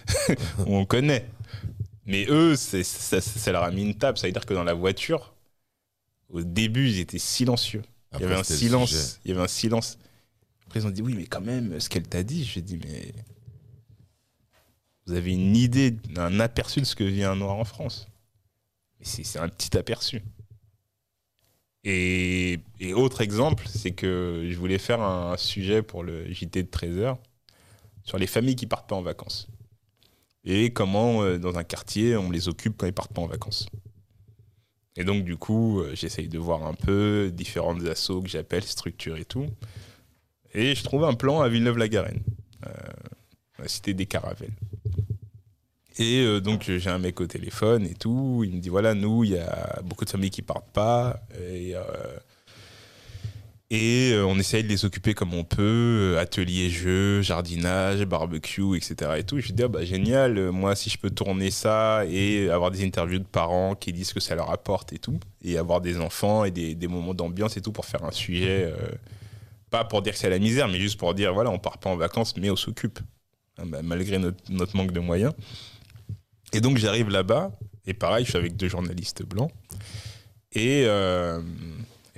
on 0.67 0.87
connaît. 0.87 1.27
Mais 2.07 2.25
eux, 2.31 2.57
c'est- 2.57 2.83
ça, 2.83 3.21
ça 3.21 3.53
leur 3.53 3.63
a 3.63 3.71
mis 3.71 3.83
une 3.83 3.95
table. 3.97 4.17
Ça 4.17 4.27
veut 4.27 4.33
dire 4.33 4.47
que 4.47 4.55
dans 4.55 4.65
la 4.65 4.75
voiture, 4.75 5.35
au 6.31 6.41
début, 6.43 6.89
ils 6.89 7.01
étaient 7.01 7.19
silencieux. 7.19 7.83
Il 8.15 8.21
y 8.21 8.25
avait 8.25 8.35
un 8.41 8.45
silence. 8.59 8.91
Il 9.25 9.31
y 9.31 9.35
avait 9.35 9.43
un 9.43 9.49
silence. 9.49 9.99
Après, 10.67 10.81
ils 10.81 10.87
ont 10.87 10.91
dit 10.91 11.03
oui, 11.03 11.15
mais 11.15 11.27
quand 11.27 11.41
même, 11.43 11.79
ce 11.79 11.89
qu'elle 11.91 12.09
t'a 12.09 12.23
dit, 12.23 12.45
je 12.45 12.55
lui 12.55 12.59
ai 12.61 12.63
dit, 12.63 12.79
mais 12.83 13.13
vous 15.07 15.15
avez 15.15 15.33
une 15.33 15.57
idée, 15.57 15.95
un 16.17 16.41
aperçu 16.41 16.81
de 16.81 16.87
ce 16.87 16.97
que 16.97 17.05
vit 17.05 17.23
un 17.25 17.37
noir 17.37 17.57
en 17.57 17.65
France. 17.65 18.09
Mais 18.99 19.07
c'est 19.07 19.39
un 19.39 19.49
petit 19.49 19.77
aperçu. 19.77 20.23
Et, 21.89 22.59
autre 22.95 23.21
exemple, 23.21 23.65
c'est 23.69 23.93
que 23.93 24.49
je 24.51 24.59
voulais 24.59 24.79
faire 24.79 25.01
un 25.03 25.37
sujet 25.37 25.83
pour 25.83 26.03
le 26.03 26.33
JT 26.33 26.65
de 26.65 26.69
13h 26.69 27.17
sur 28.03 28.19
les 28.19 28.27
familles 28.27 28.57
qui 28.57 28.67
partent 28.67 28.89
pas 28.89 28.97
en 28.97 29.03
vacances. 29.03 29.47
Et 30.45 30.73
comment, 30.73 31.23
euh, 31.23 31.39
dans 31.39 31.59
un 31.59 31.65
quartier, 31.65 32.17
on 32.17 32.31
les 32.31 32.49
occupe 32.49 32.77
quand 32.77 32.87
ils 32.87 32.93
partent 32.93 33.13
pas 33.13 33.23
en 33.23 33.27
vacances. 33.27 33.67
Et 34.97 35.05
donc, 35.05 35.25
du 35.25 35.37
coup, 35.37 35.81
euh, 35.81 35.95
j'essaye 35.95 36.29
de 36.29 36.39
voir 36.39 36.65
un 36.65 36.75
peu 36.75 37.31
différentes 37.33 37.85
assos 37.87 38.23
que 38.23 38.29
j'appelle, 38.29 38.65
structures 38.65 39.17
et 39.17 39.25
tout. 39.25 39.47
Et 40.55 40.75
je 40.75 40.83
trouve 40.83 41.05
un 41.05 41.15
plan 41.15 41.41
à 41.41 41.49
Villeneuve-la-Garenne, 41.49 42.23
euh, 42.67 42.71
la 43.59 43.69
cité 43.69 43.95
des 43.95 44.07
Caravelles. 44.07 44.55
Et 45.99 46.21
euh, 46.21 46.41
donc, 46.41 46.65
j'ai 46.65 46.91
un 46.91 46.99
mec 46.99 47.21
au 47.21 47.27
téléphone 47.27 47.87
et 47.87 47.95
tout. 47.95 48.43
Il 48.45 48.57
me 48.57 48.61
dit 48.61 48.69
voilà, 48.69 48.95
nous, 48.95 49.25
il 49.25 49.31
y 49.33 49.39
a 49.39 49.81
beaucoup 49.85 50.05
de 50.05 50.11
familles 50.11 50.31
qui 50.31 50.43
partent 50.43 50.71
pas. 50.73 51.21
Et, 51.39 51.75
euh, 51.75 51.83
et 53.71 54.13
euh, 54.13 54.25
on 54.25 54.39
essaye 54.39 54.63
de 54.63 54.69
les 54.69 54.85
occuper 54.85 55.15
comme 55.15 55.35
on 55.35 55.43
peut, 55.43 56.15
euh, 56.15 56.21
atelier 56.21 56.71
jeux, 56.71 57.21
jardinage, 57.21 58.05
barbecue, 58.05 58.77
etc. 58.77 59.13
Et 59.19 59.25
tout. 59.25 59.39
Et 59.39 59.41
je 59.41 59.53
dis, 59.53 59.63
ah 59.65 59.69
bah, 59.69 59.85
génial, 59.85 60.39
euh, 60.39 60.53
moi 60.53 60.77
si 60.77 60.89
je 60.89 60.99
peux 60.99 61.11
tourner 61.11 61.51
ça 61.51 62.05
et 62.09 62.49
avoir 62.49 62.71
des 62.71 62.85
interviews 62.85 63.19
de 63.19 63.25
parents 63.25 63.75
qui 63.75 63.93
disent 63.93 64.13
que 64.13 64.21
ça 64.21 64.37
leur 64.37 64.51
apporte 64.51 64.93
et 64.93 64.99
tout, 64.99 65.19
et 65.43 65.59
avoir 65.59 65.81
des 65.81 65.99
enfants 65.99 66.45
et 66.45 66.53
des, 66.53 66.77
des 66.77 66.87
moments 66.87 67.15
d'ambiance 67.15 67.57
et 67.57 67.61
tout 67.61 67.73
pour 67.73 67.87
faire 67.87 68.05
un 68.05 68.13
sujet, 68.13 68.73
euh, 68.73 68.77
pas 69.71 69.85
pour 69.85 70.01
dire 70.01 70.13
que 70.13 70.19
c'est 70.21 70.31
la 70.31 70.39
misère, 70.39 70.69
mais 70.69 70.79
juste 70.79 70.99
pour 70.99 71.13
dire, 71.15 71.35
voilà, 71.35 71.51
on 71.51 71.59
part 71.59 71.79
pas 71.79 71.91
en 71.91 71.97
vacances, 71.97 72.37
mais 72.37 72.51
on 72.51 72.57
s'occupe, 72.57 73.01
Hein, 73.59 73.65
bah, 73.67 73.81
malgré 73.83 74.19
notre, 74.19 74.37
notre 74.51 74.77
manque 74.77 74.93
de 74.93 75.01
moyens. 75.01 75.33
Et 76.53 76.61
donc 76.61 76.79
j'arrive 76.79 77.09
là-bas, 77.09 77.53
et 77.87 77.95
pareil, 77.95 78.25
je 78.25 78.31
suis 78.31 78.39
avec 78.39 78.57
deux 78.57 78.69
journalistes 78.69 79.23
blancs, 79.25 79.51
et... 80.53 80.85
euh, 80.87 81.41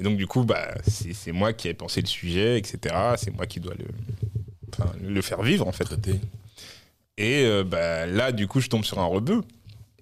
et 0.01 0.03
donc, 0.03 0.16
du 0.16 0.29
coup, 0.29 0.45
bah, 0.45 0.76
c'est 0.87 1.12
c'est 1.12 1.33
moi 1.33 1.53
qui 1.53 1.66
ai 1.66 1.74
pensé 1.74 2.01
le 2.01 2.07
sujet, 2.07 2.57
etc. 2.57 2.95
C'est 3.16 3.35
moi 3.35 3.47
qui 3.47 3.59
dois 3.59 3.74
le, 3.74 3.87
enfin, 4.72 4.93
le 5.03 5.20
faire 5.22 5.43
vivre, 5.43 5.66
en 5.66 5.72
fait. 5.72 5.89
Et 7.16 7.43
euh, 7.45 7.64
bah, 7.64 8.07
là, 8.07 8.31
du 8.31 8.47
coup, 8.47 8.61
je 8.61 8.68
tombe 8.68 8.85
sur 8.85 9.01
un 9.01 9.07
rebeu, 9.07 9.43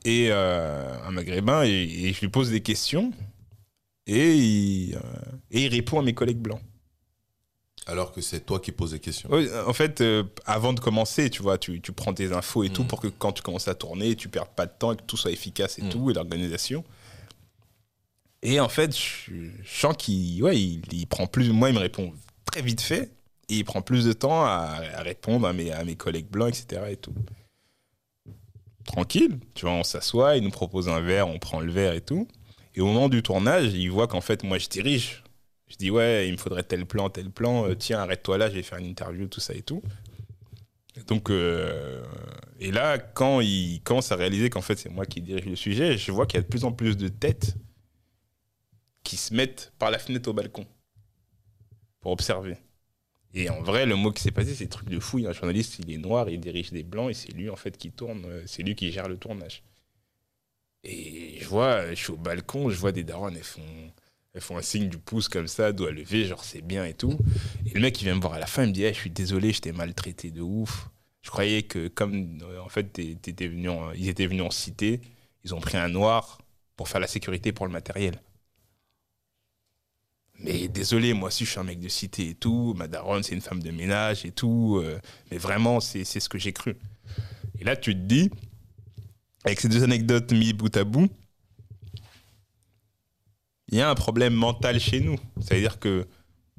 et 0.05 0.29
euh, 0.31 0.95
un 1.07 1.13
maghrébin, 1.13 1.65
et, 1.65 1.71
et 1.71 2.13
je 2.13 2.21
lui 2.21 2.29
pose 2.29 2.51
des 2.51 2.61
questions, 2.61 3.11
et 4.07 4.35
il, 4.35 4.99
et 5.51 5.65
il 5.65 5.69
répond 5.69 5.99
à 5.99 6.03
mes 6.03 6.13
collègues 6.13 6.41
blancs. 6.41 6.61
Alors 7.89 8.11
que 8.13 8.21
c'est 8.21 8.41
toi 8.45 8.59
qui 8.59 8.73
poses 8.73 8.91
des 8.91 8.99
questions. 9.01 9.29
Oui, 9.33 9.49
en 9.67 9.73
fait, 9.73 10.01
euh, 10.01 10.25
avant 10.45 10.73
de 10.73 10.81
commencer, 10.81 11.31
tu 11.31 11.41
vois, 11.43 11.57
tu, 11.57 11.81
tu 11.81 11.93
prends 11.93 12.13
tes 12.13 12.33
infos 12.33 12.65
et 12.65 12.71
tout 12.71 12.83
Mm. 12.83 12.87
pour 12.89 13.01
que 13.01 13.07
quand 13.07 13.33
tu 13.33 13.43
commences 13.43 13.69
à 13.69 13.75
tourner, 13.77 14.17
tu 14.17 14.29
perdes 14.29 14.49
pas 14.49 14.67
de 14.67 14.73
temps 14.77 14.93
et 14.93 14.97
que 14.97 15.03
tout 15.05 15.17
soit 15.17 15.31
efficace 15.31 15.79
et 15.79 15.83
Mm. 15.83 15.89
tout, 15.91 16.11
et 16.11 16.15
l'organisation. 16.15 16.85
Et 18.43 18.59
en 18.61 18.69
fait, 18.69 18.97
je, 18.97 19.33
je 19.63 19.81
sens 19.81 19.95
qu'il 19.97 20.43
ouais, 20.43 20.61
il, 20.61 20.83
il 20.93 21.07
prend 21.07 21.27
plus. 21.29 21.51
Moi, 21.53 21.71
il 21.71 21.75
me 21.75 21.81
répond 21.81 22.13
très 22.45 22.61
vite 22.61 22.81
fait, 22.81 23.13
et 23.49 23.55
il 23.59 23.65
prend 23.65 23.83
plus 23.83 24.05
de 24.05 24.13
temps 24.13 24.45
à, 24.45 24.79
à 24.95 25.03
répondre 25.03 25.47
à 25.47 25.53
mes, 25.53 25.71
à 25.71 25.85
mes 25.85 25.95
collègues 25.97 26.29
blancs, 26.29 26.49
etc. 26.49 26.83
Et 26.91 26.97
tout. 26.97 27.15
Tranquille, 28.85 29.39
tu 29.55 29.65
vois, 29.65 29.75
on 29.75 29.85
s'assoit, 29.85 30.37
il 30.37 30.45
nous 30.45 30.51
propose 30.51 30.89
un 30.89 31.01
verre, 31.01 31.27
on 31.29 31.39
prend 31.39 31.61
le 31.61 31.73
verre 31.73 31.93
et 31.95 32.01
tout. 32.01 32.29
Et 32.75 32.81
au 32.81 32.87
moment 32.87 33.09
du 33.09 33.23
tournage, 33.23 33.73
il 33.75 33.89
voit 33.91 34.07
qu'en 34.07 34.21
fait, 34.21 34.43
moi, 34.45 34.59
je 34.59 34.69
dirige. 34.69 35.25
Je 35.69 35.77
dis, 35.77 35.91
ouais, 35.91 36.29
il 36.29 36.33
me 36.33 36.37
faudrait 36.37 36.63
tel 36.63 36.87
plan, 36.87 37.11
tel 37.11 37.31
plan. 37.31 37.69
euh, 37.69 37.75
tiens, 37.75 38.01
arrête-toi 38.01 38.39
là, 38.39 38.49
je 38.49 38.55
vais 38.55 38.63
faire 38.63 38.79
une 38.79 38.87
interview, 38.87 39.27
tout 39.27 39.41
ça 39.41 39.55
et 39.55 39.63
tout. 39.63 39.83
Donc, 41.09 41.31
euh, 41.31 42.03
et 42.59 42.71
là, 42.71 42.99
quand 42.99 43.41
il 43.41 43.81
commence 43.83 44.13
à 44.13 44.17
réaliser 44.17 44.49
qu'en 44.49 44.63
fait, 44.63 44.77
c'est 44.77 44.89
moi 44.89 45.05
qui 45.05 45.21
dirige 45.21 45.45
le 45.45 45.57
sujet, 45.57 45.99
je 45.99 46.11
vois 46.13 46.27
qu'il 46.27 46.39
y 46.39 46.41
a 46.41 46.43
de 46.43 46.49
plus 46.49 46.65
en 46.65 46.73
plus 46.73 46.97
de 46.97 47.09
têtes 47.09 47.57
qui 49.03 49.17
se 49.17 49.35
mettent 49.35 49.73
par 49.79 49.91
la 49.91 49.99
fenêtre 49.99 50.29
au 50.29 50.33
balcon 50.33 50.67
pour 52.01 52.13
observer. 52.13 52.57
Et 53.35 53.51
en 53.51 53.61
vrai, 53.63 53.85
le 53.85 53.97
mot 53.97 54.11
qui 54.13 54.23
s'est 54.23 54.31
passé, 54.31 54.55
c'est 54.55 54.69
truc 54.69 54.89
de 54.89 54.99
fou. 54.99 55.19
Il 55.19 55.25
y 55.25 55.27
a 55.27 55.31
un 55.31 55.33
journaliste, 55.35 55.79
il 55.81 55.93
est 55.93 55.99
noir, 55.99 56.31
il 56.31 56.41
dirige 56.41 56.73
des 56.73 56.83
blancs, 56.83 57.11
et 57.11 57.15
c'est 57.15 57.33
lui, 57.33 57.51
en 57.51 57.57
fait, 57.57 57.77
qui 57.77 57.91
tourne, 57.91 58.25
euh, 58.25 58.43
c'est 58.47 58.63
lui 58.63 58.75
qui 58.75 58.91
gère 58.91 59.09
le 59.09 59.19
tournage. 59.19 59.63
Et 60.85 61.39
je 61.41 61.47
vois, 61.47 61.91
je 61.91 61.97
suis 61.97 62.13
au 62.13 62.17
balcon, 62.17 62.71
je 62.71 62.79
vois 62.79 62.93
des 62.93 63.05
darons, 63.05 63.29
elles 63.29 63.43
font, 63.43 63.93
elles 64.37 64.43
font 64.43 64.59
un 64.59 64.63
signe 64.63 64.89
du 64.91 64.99
pouce 64.99 65.29
comme 65.29 65.49
ça, 65.49 65.73
doigt 65.73 65.93
levé, 65.93 66.27
genre 66.27 66.45
c'est 66.45 66.63
bien 66.63 66.87
et 66.87 66.95
tout. 66.95 67.19
Et 67.67 67.71
le 67.75 67.81
mec, 67.81 68.01
il 68.01 68.05
vient 68.05 68.15
me 68.17 68.21
voir 68.23 68.35
à 68.35 68.41
la 68.41 68.47
fin, 68.47 68.65
il 68.65 68.69
me 68.69 68.73
dit, 68.75 68.85
Eh, 68.85 68.95
je 68.95 69.01
suis 69.01 69.11
désolé, 69.11 69.53
je 69.53 69.63
t'ai 69.63 69.73
maltraité 69.73 70.31
de 70.31 70.43
ouf. 70.43 70.91
Je 71.23 71.31
croyais 71.31 71.65
que 71.65 71.89
comme, 71.89 72.39
euh, 72.43 72.61
en 72.61 72.69
fait, 72.69 72.93
t'étais 72.93 73.49
venu 73.49 73.71
en- 73.71 73.93
ils 73.93 74.09
étaient 74.11 74.27
venus 74.29 74.45
en 74.45 74.51
cité, 74.51 75.01
ils 75.45 75.55
ont 75.55 75.61
pris 75.61 75.79
un 75.79 75.89
noir 75.89 76.39
pour 76.77 76.89
faire 76.89 77.01
la 77.01 77.09
sécurité 77.09 77.53
pour 77.53 77.67
le 77.67 77.73
matériel. 77.73 78.21
Mais 80.39 80.69
désolé, 80.69 81.15
moi 81.15 81.29
aussi 81.29 81.45
je 81.47 81.51
suis 81.51 81.59
un 81.61 81.65
mec 81.65 81.81
de 81.81 81.89
cité 81.89 82.29
et 82.31 82.35
tout, 82.35 82.75
ma 82.77 82.89
daronne 82.89 83.23
c'est 83.23 83.35
une 83.35 83.41
femme 83.41 83.63
de 83.63 83.71
ménage 83.71 84.27
et 84.27 84.33
tout, 84.33 84.79
euh, 84.83 85.01
mais 85.31 85.39
vraiment 85.39 85.81
c'est 85.81 86.05
ce 86.05 86.29
que 86.29 86.39
j'ai 86.39 86.53
cru. 86.53 86.77
Et 87.61 87.65
là 87.65 87.77
tu 87.77 87.95
te 87.95 88.01
dis, 88.01 88.31
avec 89.45 89.61
ces 89.61 89.69
deux 89.69 89.83
anecdotes 89.83 90.33
mis 90.33 90.53
bout 90.53 90.75
à 90.77 90.85
bout, 90.85 91.09
il 93.71 93.79
y 93.79 93.81
a 93.81 93.91
un 93.91 93.95
problème 93.95 94.35
mental 94.35 94.79
chez 94.81 95.01
nous. 95.01 95.17
C'est-à-dire 95.41 95.79
que 95.79 96.07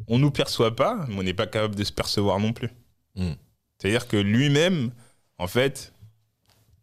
on 0.08 0.20
nous 0.20 0.32
perçoit 0.32 0.76
pas, 0.76 1.06
mais 1.08 1.16
on 1.20 1.24
n'est 1.24 1.34
pas 1.34 1.48
capable 1.48 1.76
de 1.76 1.84
se 1.84 1.92
percevoir 1.92 2.40
non 2.40 2.54
plus. 2.54 2.70
Mm. 3.16 3.32
C'est-à-dire 3.80 4.08
que 4.08 4.18
lui-même, 4.18 4.92
en 5.38 5.48
fait, 5.48 5.94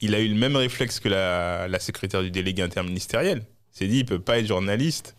il 0.00 0.14
a 0.14 0.20
eu 0.20 0.28
le 0.28 0.34
même 0.34 0.56
réflexe 0.56 1.00
que 1.00 1.08
la, 1.08 1.68
la 1.68 1.78
secrétaire 1.78 2.22
du 2.22 2.30
délégué 2.30 2.62
interministériel. 2.62 3.44
Il 3.74 3.78
s'est 3.78 3.86
dit, 3.88 3.98
il 3.98 4.04
peut 4.04 4.18
pas 4.18 4.38
être 4.38 4.46
journaliste, 4.46 5.14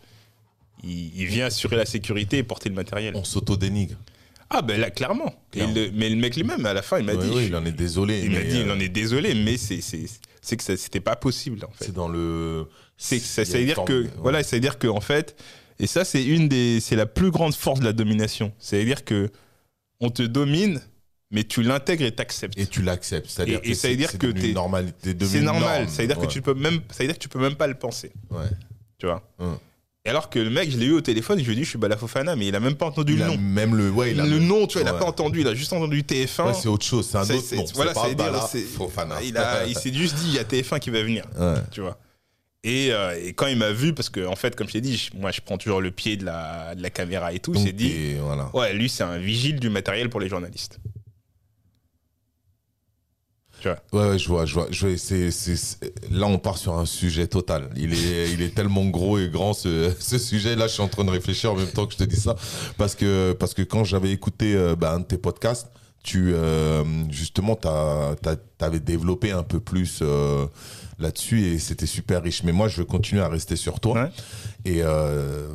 il, 0.82 1.14
il 1.18 1.26
vient 1.26 1.46
assurer 1.46 1.76
la 1.76 1.86
sécurité 1.86 2.38
et 2.38 2.42
porter 2.42 2.68
le 2.68 2.74
matériel. 2.74 3.14
On 3.16 3.24
s'auto-dénigre. 3.24 3.96
Ah 4.48 4.62
ben 4.62 4.80
là, 4.80 4.90
clairement. 4.90 5.34
Et 5.52 5.56
Clairement. 5.58 5.74
le- 5.74 5.90
mais 5.92 6.08
le 6.08 6.16
mec 6.16 6.36
lui-même, 6.36 6.64
à 6.66 6.72
la 6.72 6.82
fin, 6.82 6.98
il 6.98 7.04
m'a 7.04 7.16
dit... 7.16 7.28
oui, 7.30 7.42
je- 7.44 7.48
il 7.48 7.56
en 7.56 7.64
est 7.64 7.72
désolé. 7.72 8.20
il 8.22 8.30
m'a 8.30 8.42
dit, 8.42 8.60
il 8.60 8.68
euh, 8.68 8.74
en 8.74 8.78
est 8.80 8.88
désolé, 8.88 9.34
mais 9.34 9.56
c'est 9.56 9.80
c'est- 9.80 10.06
c'est 10.40 10.56
que 10.56 10.62
c'était 10.76 11.00
pas 11.00 11.16
possible, 11.16 11.64
en 11.64 11.70
fait. 11.72 11.86
C'est 11.86 11.92
dans 11.94 12.06
le. 12.08 12.68
C'est 12.96 13.18
ça, 13.18 13.42
il 13.42 13.46
y 13.46 13.48
a 13.48 13.52
ça 13.52 13.52
veut 13.54 13.60
une 13.60 13.66
dire 13.66 13.74
forme- 13.76 13.88
que 13.88 14.02
ouais. 14.02 14.10
voilà, 14.18 14.42
ça 14.42 14.56
veut 14.56 14.60
dire 14.60 14.78
que 14.78 14.86
en 14.88 15.00
fait, 15.00 15.36
et 15.78 15.86
ça 15.86 16.04
c'est 16.04 16.24
une 16.24 16.48
des, 16.48 16.80
c'est 16.80 16.96
la 16.96 17.06
plus 17.06 17.30
grande 17.30 17.54
force 17.54 17.80
de 17.80 17.84
la 17.84 17.92
domination. 17.92 18.52
C'est-à-dire 18.58 19.04
que 19.04 19.30
on 20.00 20.10
te 20.10 20.22
domine, 20.22 20.80
mais 21.30 21.44
tu 21.44 21.62
l'intègres 21.62 22.04
et 22.04 22.12
t'acceptes. 22.12 22.58
Et 22.58 22.66
tu 22.66 22.82
l'acceptes. 22.82 23.28
C'est-à-dire 23.28 23.60
Et- 23.64 23.70
et 23.70 23.74
ça 23.74 23.88
veut 23.88 23.92
c'est- 23.94 23.96
dire 23.98 24.10
c'est 24.10 24.18
que 24.18 24.26
t'es- 24.28 24.52
normal. 24.52 24.92
C'est 25.02 25.40
normal. 25.42 25.88
Ça 25.88 26.02
veut 26.02 26.08
dire 26.08 26.18
que 26.18 26.26
tu 26.26 26.40
peux 26.42 26.54
même, 26.54 26.80
ça 26.90 27.02
veut 27.02 27.06
dire 27.08 27.14
que 27.16 27.22
tu 27.22 27.28
peux 27.28 27.40
même 27.40 27.56
pas 27.56 27.66
le 27.66 27.74
penser. 27.74 28.12
Ouais. 28.30 28.46
Tu 28.98 29.06
vois. 29.06 29.22
Hum. 29.38 29.58
Et 30.04 30.08
alors 30.08 30.30
que 30.30 30.38
le 30.38 30.50
mec, 30.50 30.70
je 30.70 30.76
l'ai 30.78 30.86
eu 30.86 30.92
au 30.92 31.00
téléphone, 31.00 31.40
je 31.40 31.44
lui 31.44 31.52
ai 31.52 31.56
dit, 31.56 31.64
je 31.64 31.70
suis 31.70 31.78
Bala 31.78 31.96
Fofana, 31.96 32.36
mais 32.36 32.46
il 32.46 32.54
a 32.54 32.60
même 32.60 32.76
pas 32.76 32.86
entendu 32.86 33.14
Il 33.14 33.18
le 33.18 33.26
nom. 33.26 33.36
même 33.38 33.74
le. 33.74 33.90
Ouais, 33.90 34.12
il 34.12 34.20
a 34.20 34.24
le 34.24 34.38
nom, 34.38 34.68
tu 34.68 34.74
vois, 34.74 34.82
il 34.82 34.88
a 34.88 34.94
pas 34.94 35.04
entendu, 35.04 35.40
il 35.40 35.48
a 35.48 35.54
juste 35.54 35.72
entendu 35.72 36.02
TF1. 36.04 36.46
Ouais, 36.46 36.54
c'est 36.54 36.68
autre 36.68 36.84
chose, 36.86 37.08
c'est 37.10 37.18
un 37.18 37.24
C'est- 37.24 37.34
autre 37.34 37.44
c'est- 37.44 37.56
nom. 37.56 37.64
voilà, 37.74 37.90
c'est 37.92 37.94
ça 37.96 38.02
pas 38.02 38.08
veut 38.10 38.14
dire, 38.14 38.24
Bala 38.26 38.46
c'est- 38.46 38.60
Fofana. 38.60 39.20
il, 39.24 39.36
a- 39.36 39.66
il 39.66 39.76
s'est 39.76 39.92
juste 39.92 40.14
dit, 40.14 40.28
il 40.28 40.34
y 40.34 40.38
a 40.38 40.44
TF1 40.44 40.78
qui 40.78 40.90
va 40.90 41.02
venir, 41.02 41.24
tu 41.72 41.80
vois. 41.80 41.98
Et, 42.66 42.92
euh, 42.92 43.16
et 43.24 43.32
quand 43.32 43.46
il 43.46 43.56
m'a 43.56 43.70
vu, 43.70 43.94
parce 43.94 44.10
que 44.10 44.26
en 44.26 44.34
fait, 44.34 44.56
comme 44.56 44.66
je 44.66 44.72
t'ai 44.72 44.80
dit, 44.80 44.96
je- 44.96 45.16
moi 45.16 45.30
je 45.30 45.40
prends 45.40 45.56
toujours 45.56 45.80
le 45.80 45.92
pied 45.92 46.16
de 46.16 46.24
la, 46.24 46.74
de 46.74 46.82
la 46.82 46.90
caméra 46.90 47.32
et 47.32 47.38
tout, 47.38 47.54
s'est 47.54 47.72
dit, 47.72 48.14
voilà. 48.20 48.50
ouais, 48.54 48.74
lui 48.74 48.88
c'est 48.88 49.04
un 49.04 49.18
vigile 49.18 49.60
du 49.60 49.70
matériel 49.70 50.10
pour 50.10 50.18
les 50.18 50.28
journalistes. 50.28 50.80
Tu 53.60 53.68
vois. 53.68 53.78
Ouais, 53.92 54.10
ouais, 54.10 54.18
je 54.18 54.28
vois, 54.28 54.44
je 54.46 54.54
vois. 54.54 54.66
Je 54.70 54.86
Là, 56.10 56.26
on 56.26 56.38
part 56.38 56.58
sur 56.58 56.76
un 56.76 56.84
sujet 56.86 57.26
total. 57.26 57.70
Il 57.76 57.94
est, 57.94 58.32
il 58.32 58.42
est 58.42 58.54
tellement 58.54 58.84
gros 58.84 59.16
et 59.18 59.28
grand 59.28 59.54
ce, 59.54 59.92
ce 60.00 60.18
sujet. 60.18 60.56
Là, 60.56 60.66
je 60.66 60.72
suis 60.74 60.82
en 60.82 60.88
train 60.88 61.04
de 61.04 61.10
réfléchir 61.10 61.52
en 61.52 61.56
même 61.56 61.70
temps 61.70 61.86
que 61.86 61.92
je 61.92 61.98
te 61.98 62.04
dis 62.04 62.16
ça, 62.20 62.34
parce 62.76 62.94
que 62.94 63.32
parce 63.38 63.54
que 63.54 63.62
quand 63.62 63.84
j'avais 63.84 64.10
écouté 64.10 64.54
euh, 64.54 64.76
bah, 64.76 64.92
un 64.92 65.00
de 65.00 65.04
tes 65.06 65.18
podcasts, 65.18 65.68
tu 66.02 66.32
euh, 66.34 66.84
justement, 67.10 67.56
t'avais 67.56 68.80
développé 68.80 69.32
un 69.32 69.42
peu 69.42 69.58
plus 69.60 69.98
euh, 70.02 70.46
là-dessus 70.98 71.42
et 71.46 71.58
c'était 71.58 71.86
super 71.86 72.22
riche. 72.22 72.42
Mais 72.44 72.52
moi, 72.52 72.68
je 72.68 72.76
veux 72.78 72.84
continuer 72.84 73.22
à 73.22 73.28
rester 73.28 73.56
sur 73.56 73.80
toi. 73.80 73.94
Ouais. 74.04 74.10
Et 74.64 74.82
euh, 74.82 75.48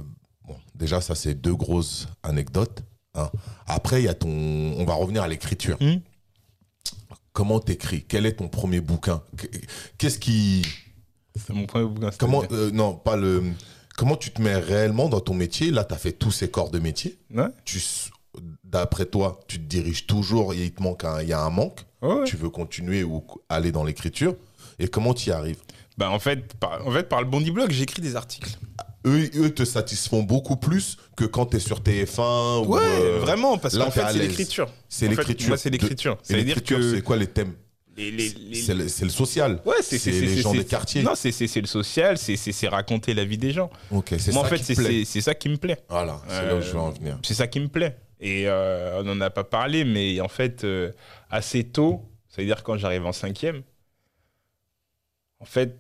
bon, 0.46 0.56
déjà, 0.76 1.00
ça, 1.02 1.16
c'est 1.16 1.36
deux 1.36 1.56
grosses 1.56 2.08
anecdotes. 2.24 2.84
hein. 3.16 3.30
Après, 3.68 4.02
il 4.02 4.06
y 4.06 4.10
a 4.10 4.14
ton. 4.14 4.30
On 4.30 4.84
va 4.86 4.94
revenir 4.96 5.24
à 5.24 5.28
l'écriture. 5.28 5.78
Hmm. 5.80 6.00
Comment 7.34 7.60
t'écris? 7.62 8.04
Quel 8.08 8.26
est 8.26 8.34
ton 8.34 8.50
premier 8.50 8.82
bouquin? 8.82 9.22
Qu- 9.38 9.50
Qu'est-ce 9.98 10.20
qui. 10.20 10.64
C'est 11.36 11.54
mon 11.54 11.66
premier 11.66 11.86
bouquin. 11.88 12.10
Comment. 12.20 12.44
non, 12.74 12.94
pas 12.94 13.16
le. 13.16 13.42
Comment 13.96 14.16
tu 14.18 14.32
te 14.32 14.42
mets 14.42 14.56
réellement 14.56 15.08
dans 15.10 15.20
ton 15.22 15.34
métier? 15.34 15.72
Là, 15.72 15.86
tu 15.86 15.94
as 15.94 15.98
fait 15.98 16.12
tous 16.12 16.32
ces 16.32 16.50
corps 16.50 16.72
de 16.72 16.80
métier. 16.80 17.20
Ouais. 17.34 17.48
Tu, 17.66 17.80
d'après 18.64 19.06
toi, 19.06 19.40
tu 19.48 19.58
te 19.58 19.64
diriges 19.64 20.08
toujours 20.08 20.54
et 20.54 20.64
il 20.64 20.72
te 20.72 20.82
manque 20.82 21.04
un, 21.04 21.22
il 21.22 21.30
y 21.30 21.34
a 21.34 21.42
un 21.42 21.50
manque. 21.50 21.82
Ouais. 22.02 22.24
Tu 22.26 22.38
veux 22.38 22.50
continuer 22.50 23.04
ou 23.04 23.26
aller 23.50 23.72
dans 23.72 23.84
l'écriture. 23.84 24.36
Et 24.80 24.88
comment 24.88 25.14
tu 25.14 25.30
y 25.30 25.32
arrives? 25.32 25.60
Bah, 25.98 26.10
en 26.10 26.20
fait, 26.20 26.54
par, 26.56 26.86
en 26.88 26.92
fait, 26.92 27.08
par 27.08 27.22
le 27.22 27.28
Bondi 27.28 27.52
Blog, 27.52 27.72
j'écris 27.72 28.02
des 28.02 28.16
articles. 28.16 28.50
eux, 29.06 29.30
eux 29.36 29.54
te 29.54 29.66
satisfont 29.66 30.24
beaucoup 30.24 30.56
plus 30.56 30.98
que 31.16 31.26
quand 31.26 31.48
tu 31.48 31.58
es 31.58 31.60
sur 31.60 31.82
TF1 31.82 32.66
ou. 32.66 32.76
Ouais, 32.76 32.82
euh, 32.82 33.20
vraiment, 33.20 33.58
parce 33.58 33.76
là, 33.76 33.86
qu'en 33.86 33.92
fait, 33.92 34.06
c'est 34.12 34.20
l'écriture. 34.20 34.72
C'est 34.90 35.08
l'écriture. 35.08 35.50
moi, 35.50 35.58
c'est 35.58 35.70
l'écriture. 35.70 36.80
C'est 36.82 37.02
quoi 37.02 37.18
les 37.18 37.28
thèmes? 37.28 37.54
les, 37.98 38.56
C'est 38.56 38.74
le, 39.04 39.10
social. 39.10 39.62
Ouais, 39.66 39.76
c'est 39.82 39.98
c'est 39.98 40.12
les 40.12 40.38
gens 40.38 40.54
des 40.54 40.66
quartiers. 40.66 41.04
Non, 41.04 41.14
c'est 41.16 41.32
le 41.62 41.68
social, 41.68 42.18
c'est 42.18 42.68
raconter 42.68 43.14
la 43.14 43.26
vie 43.26 43.38
des 43.38 43.52
gens. 43.52 43.70
Ok, 43.92 44.16
c'est 44.18 44.32
Moi, 44.32 44.42
ça 44.42 44.56
en 44.56 44.58
fait, 44.58 45.04
c'est 45.06 45.22
ça 45.22 45.36
qui 45.36 45.50
me 45.50 45.58
plaît. 45.58 45.78
Voilà, 45.90 46.22
c'est 46.28 46.46
là 46.46 46.56
où 46.56 46.58
Euh, 46.58 46.62
je 46.62 46.72
veux 46.72 46.80
en 46.80 46.92
venir. 46.92 47.20
C'est 47.24 47.34
ça 47.34 47.48
qui 47.48 47.60
me 47.60 47.68
plaît. 47.68 47.98
Et 48.22 48.48
euh, 48.48 49.02
on 49.02 49.04
n'en 49.04 49.20
a 49.20 49.32
pas 49.32 49.44
parlé, 49.44 49.84
mais 49.84 50.22
en 50.22 50.28
fait, 50.28 50.64
euh, 50.64 50.92
assez 51.30 51.64
tôt, 51.64 52.04
ça 52.30 52.42
veut 52.42 52.48
dire 52.48 52.64
quand 52.64 52.78
j'arrive 52.78 53.06
en 53.06 53.12
cinquième, 53.12 53.64
en 55.40 55.46
fait, 55.46 55.76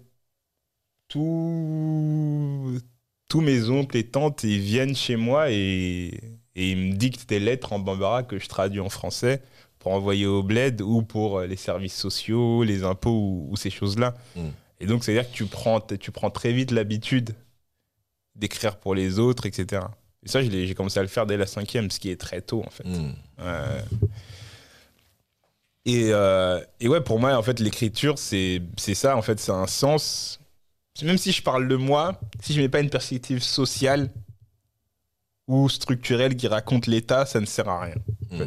tous 1.07 2.79
tous 3.27 3.41
mes 3.41 3.69
oncles 3.69 3.95
et 3.95 4.03
tantes, 4.03 4.43
ils 4.43 4.59
viennent 4.59 4.95
chez 4.95 5.15
moi 5.15 5.51
et, 5.51 6.19
et 6.55 6.71
ils 6.71 6.77
me 6.77 6.93
dictent 6.93 7.29
des 7.29 7.39
lettres 7.39 7.71
en 7.71 7.79
bambara 7.79 8.23
que 8.23 8.37
je 8.39 8.47
traduis 8.49 8.81
en 8.81 8.89
français 8.89 9.41
pour 9.79 9.93
envoyer 9.93 10.25
au 10.25 10.43
bled 10.43 10.81
ou 10.81 11.01
pour 11.01 11.39
euh, 11.39 11.47
les 11.47 11.55
services 11.55 11.95
sociaux, 11.95 12.63
les 12.63 12.83
impôts 12.83 13.11
ou, 13.11 13.47
ou 13.49 13.55
ces 13.55 13.69
choses-là. 13.69 14.15
Mm. 14.35 14.47
Et 14.81 14.85
donc, 14.85 15.03
c'est-à-dire 15.03 15.31
que 15.31 15.35
tu 15.35 15.45
prends, 15.45 15.79
tu 15.79 16.11
prends 16.11 16.29
très 16.29 16.51
vite 16.51 16.71
l'habitude 16.71 17.35
d'écrire 18.35 18.77
pour 18.77 18.95
les 18.95 19.19
autres, 19.19 19.45
etc. 19.45 19.83
Et 20.23 20.29
ça, 20.29 20.41
j'ai 20.41 20.73
commencé 20.75 20.99
à 20.99 21.01
le 21.01 21.07
faire 21.07 21.25
dès 21.25 21.37
la 21.37 21.47
cinquième, 21.47 21.89
ce 21.89 21.99
qui 21.99 22.09
est 22.09 22.19
très 22.19 22.41
tôt, 22.41 22.63
en 22.65 22.69
fait. 22.69 22.83
Hmm. 22.83 23.13
Euh, 23.39 23.81
et, 25.85 26.09
euh, 26.11 26.63
et 26.79 26.87
ouais, 26.87 27.01
pour 27.01 27.19
moi, 27.19 27.35
en 27.35 27.41
fait, 27.41 27.59
l'écriture, 27.59 28.19
c'est 28.19 28.61
c'est 28.77 28.93
ça, 28.93 29.17
en 29.17 29.21
fait, 29.21 29.39
c'est 29.39 29.51
un 29.51 29.67
sens. 29.67 30.39
Même 31.01 31.17
si 31.17 31.31
je 31.31 31.41
parle 31.41 31.67
de 31.67 31.75
moi, 31.75 32.19
si 32.41 32.53
je 32.53 32.61
mets 32.61 32.69
pas 32.69 32.81
une 32.81 32.89
perspective 32.89 33.41
sociale 33.41 34.11
ou 35.47 35.69
structurelle 35.69 36.35
qui 36.35 36.47
raconte 36.47 36.85
l'État, 36.85 37.25
ça 37.25 37.39
ne 37.39 37.45
sert 37.45 37.67
à 37.67 37.81
rien. 37.81 37.95
Hmm. 38.29 38.43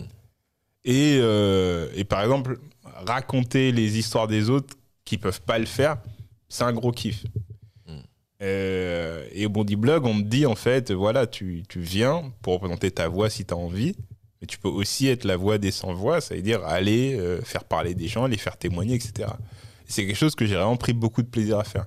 Et, 0.85 1.19
euh, 1.21 1.89
et 1.95 2.05
par 2.05 2.23
exemple, 2.23 2.61
raconter 2.85 3.73
les 3.73 3.99
histoires 3.99 4.29
des 4.29 4.51
autres 4.51 4.77
qui 5.05 5.19
peuvent 5.19 5.41
pas 5.41 5.59
le 5.59 5.67
faire, 5.67 5.97
c'est 6.49 6.63
un 6.63 6.73
gros 6.73 6.93
kiff. 6.93 7.25
Euh, 8.43 9.27
et 9.33 9.47
au 9.47 9.49
Bondi 9.49 9.77
Blog, 9.77 10.05
on 10.05 10.15
me 10.15 10.23
dit 10.23 10.47
en 10.47 10.55
fait, 10.55 10.91
voilà, 10.91 11.27
tu, 11.27 11.63
tu 11.69 11.81
viens 11.81 12.33
pour 12.43 12.55
représenter 12.55 12.91
ta 12.91 13.09
voix 13.09 13.31
si 13.31 13.45
tu 13.45 13.55
as 13.55 13.57
envie, 13.57 13.95
mais 14.41 14.47
tu 14.47 14.59
peux 14.59 14.69
aussi 14.69 15.09
être 15.09 15.25
la 15.25 15.37
voix 15.37 15.59
des 15.59 15.71
sans-voix, 15.71 16.21
ça 16.21 16.35
veut 16.35 16.43
dire 16.43 16.65
aller 16.65 17.15
euh, 17.15 17.41
faire 17.43 17.65
parler 17.65 17.95
des 17.95 18.09
gens, 18.09 18.27
les 18.27 18.37
faire 18.37 18.57
témoigner, 18.57 18.95
etc. 18.95 19.31
Et 19.87 19.93
C'est 19.93 20.07
quelque 20.07 20.17
chose 20.17 20.35
que 20.35 20.47
j'ai 20.47 20.55
vraiment 20.55 20.77
pris 20.77 20.93
beaucoup 20.93 21.23
de 21.23 21.29
plaisir 21.29 21.59
à 21.59 21.65
faire. 21.65 21.87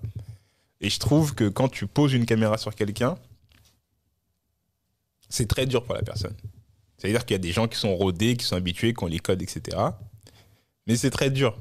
Et 0.80 0.89
je 0.89 1.00
trouve 1.00 1.36
que 1.36 1.50
quand 1.50 1.70
tu 1.70 1.88
poses 1.88 2.14
une 2.14 2.26
caméra 2.26 2.58
sur 2.58 2.74
quelqu'un, 2.74 3.16
c'est 5.30 5.48
très 5.48 5.66
dur 5.66 5.84
pour 5.84 5.95
la 5.95 6.04
personne. 6.04 6.36
C'est-à-dire 6.98 7.26
qu'il 7.26 7.36
y 7.36 7.39
a 7.39 7.39
des 7.39 7.52
gens 7.52 7.68
qui 7.68 7.78
sont 7.78 7.95
rodés, 7.95 8.38
qui 8.38 8.45
sont 8.45 8.56
habitués, 8.56 8.93
qui 8.93 9.04
ont 9.04 9.08
les 9.08 9.20
codes, 9.20 9.41
etc. 9.41 9.78
Mais 10.88 10.95
c'est 10.95 11.12
très 11.12 11.30
dur. 11.30 11.58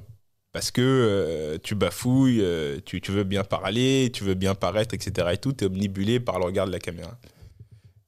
Parce 0.57 0.71
que 0.71 0.81
euh, 0.81 1.59
tu 1.63 1.75
bafouilles, 1.75 2.41
euh, 2.41 2.79
tu, 2.83 2.99
veux 3.11 3.25
bien 3.25 3.45
parler, 3.45 4.11
tu 4.11 4.25
veux 4.25 4.33
bien 4.33 4.55
paraître, 4.55 4.95
etc. 4.95 5.29
Et 5.35 5.37
tout, 5.37 5.53
tu 5.53 5.65
es 5.65 5.67
omnibulé 5.67 6.19
par 6.19 6.39
le 6.39 6.47
regard 6.47 6.67
de 6.67 6.73
la 6.73 6.79
caméra. 6.79 7.19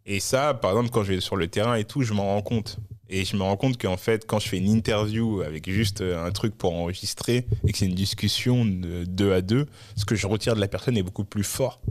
Et 0.07 0.19
ça, 0.19 0.55
par 0.55 0.71
exemple, 0.71 0.89
quand 0.89 1.05
je 1.05 1.13
vais 1.13 1.21
sur 1.21 1.37
le 1.37 1.49
terrain 1.49 1.75
et 1.75 1.85
tout, 1.85 2.01
je 2.01 2.15
m'en 2.15 2.25
rends 2.25 2.41
compte. 2.41 2.79
Et 3.11 3.27
je 3.27 3.37
me 3.37 3.43
rends 3.43 3.59
compte 3.59 3.77
qu'en 3.77 3.99
fait, 3.99 4.27
quand 4.27 4.39
je 4.39 4.49
fais 4.49 4.57
une 4.57 4.71
interview 4.71 5.43
avec 5.43 5.71
juste 5.71 6.01
euh, 6.01 6.25
un 6.25 6.31
truc 6.31 6.57
pour 6.57 6.73
enregistrer 6.73 7.45
et 7.67 7.73
que 7.73 7.77
c'est 7.77 7.85
une 7.85 7.95
discussion 7.95 8.65
de 8.65 9.05
deux 9.05 9.35
à 9.35 9.43
deux, 9.43 9.67
ce 9.97 10.07
que 10.07 10.15
je 10.15 10.27
retire 10.27 10.55
de 10.55 10.61
la 10.61 10.69
personne 10.69 10.97
est 10.97 11.03
beaucoup 11.03 11.25
plus 11.25 11.45
fort. 11.45 11.83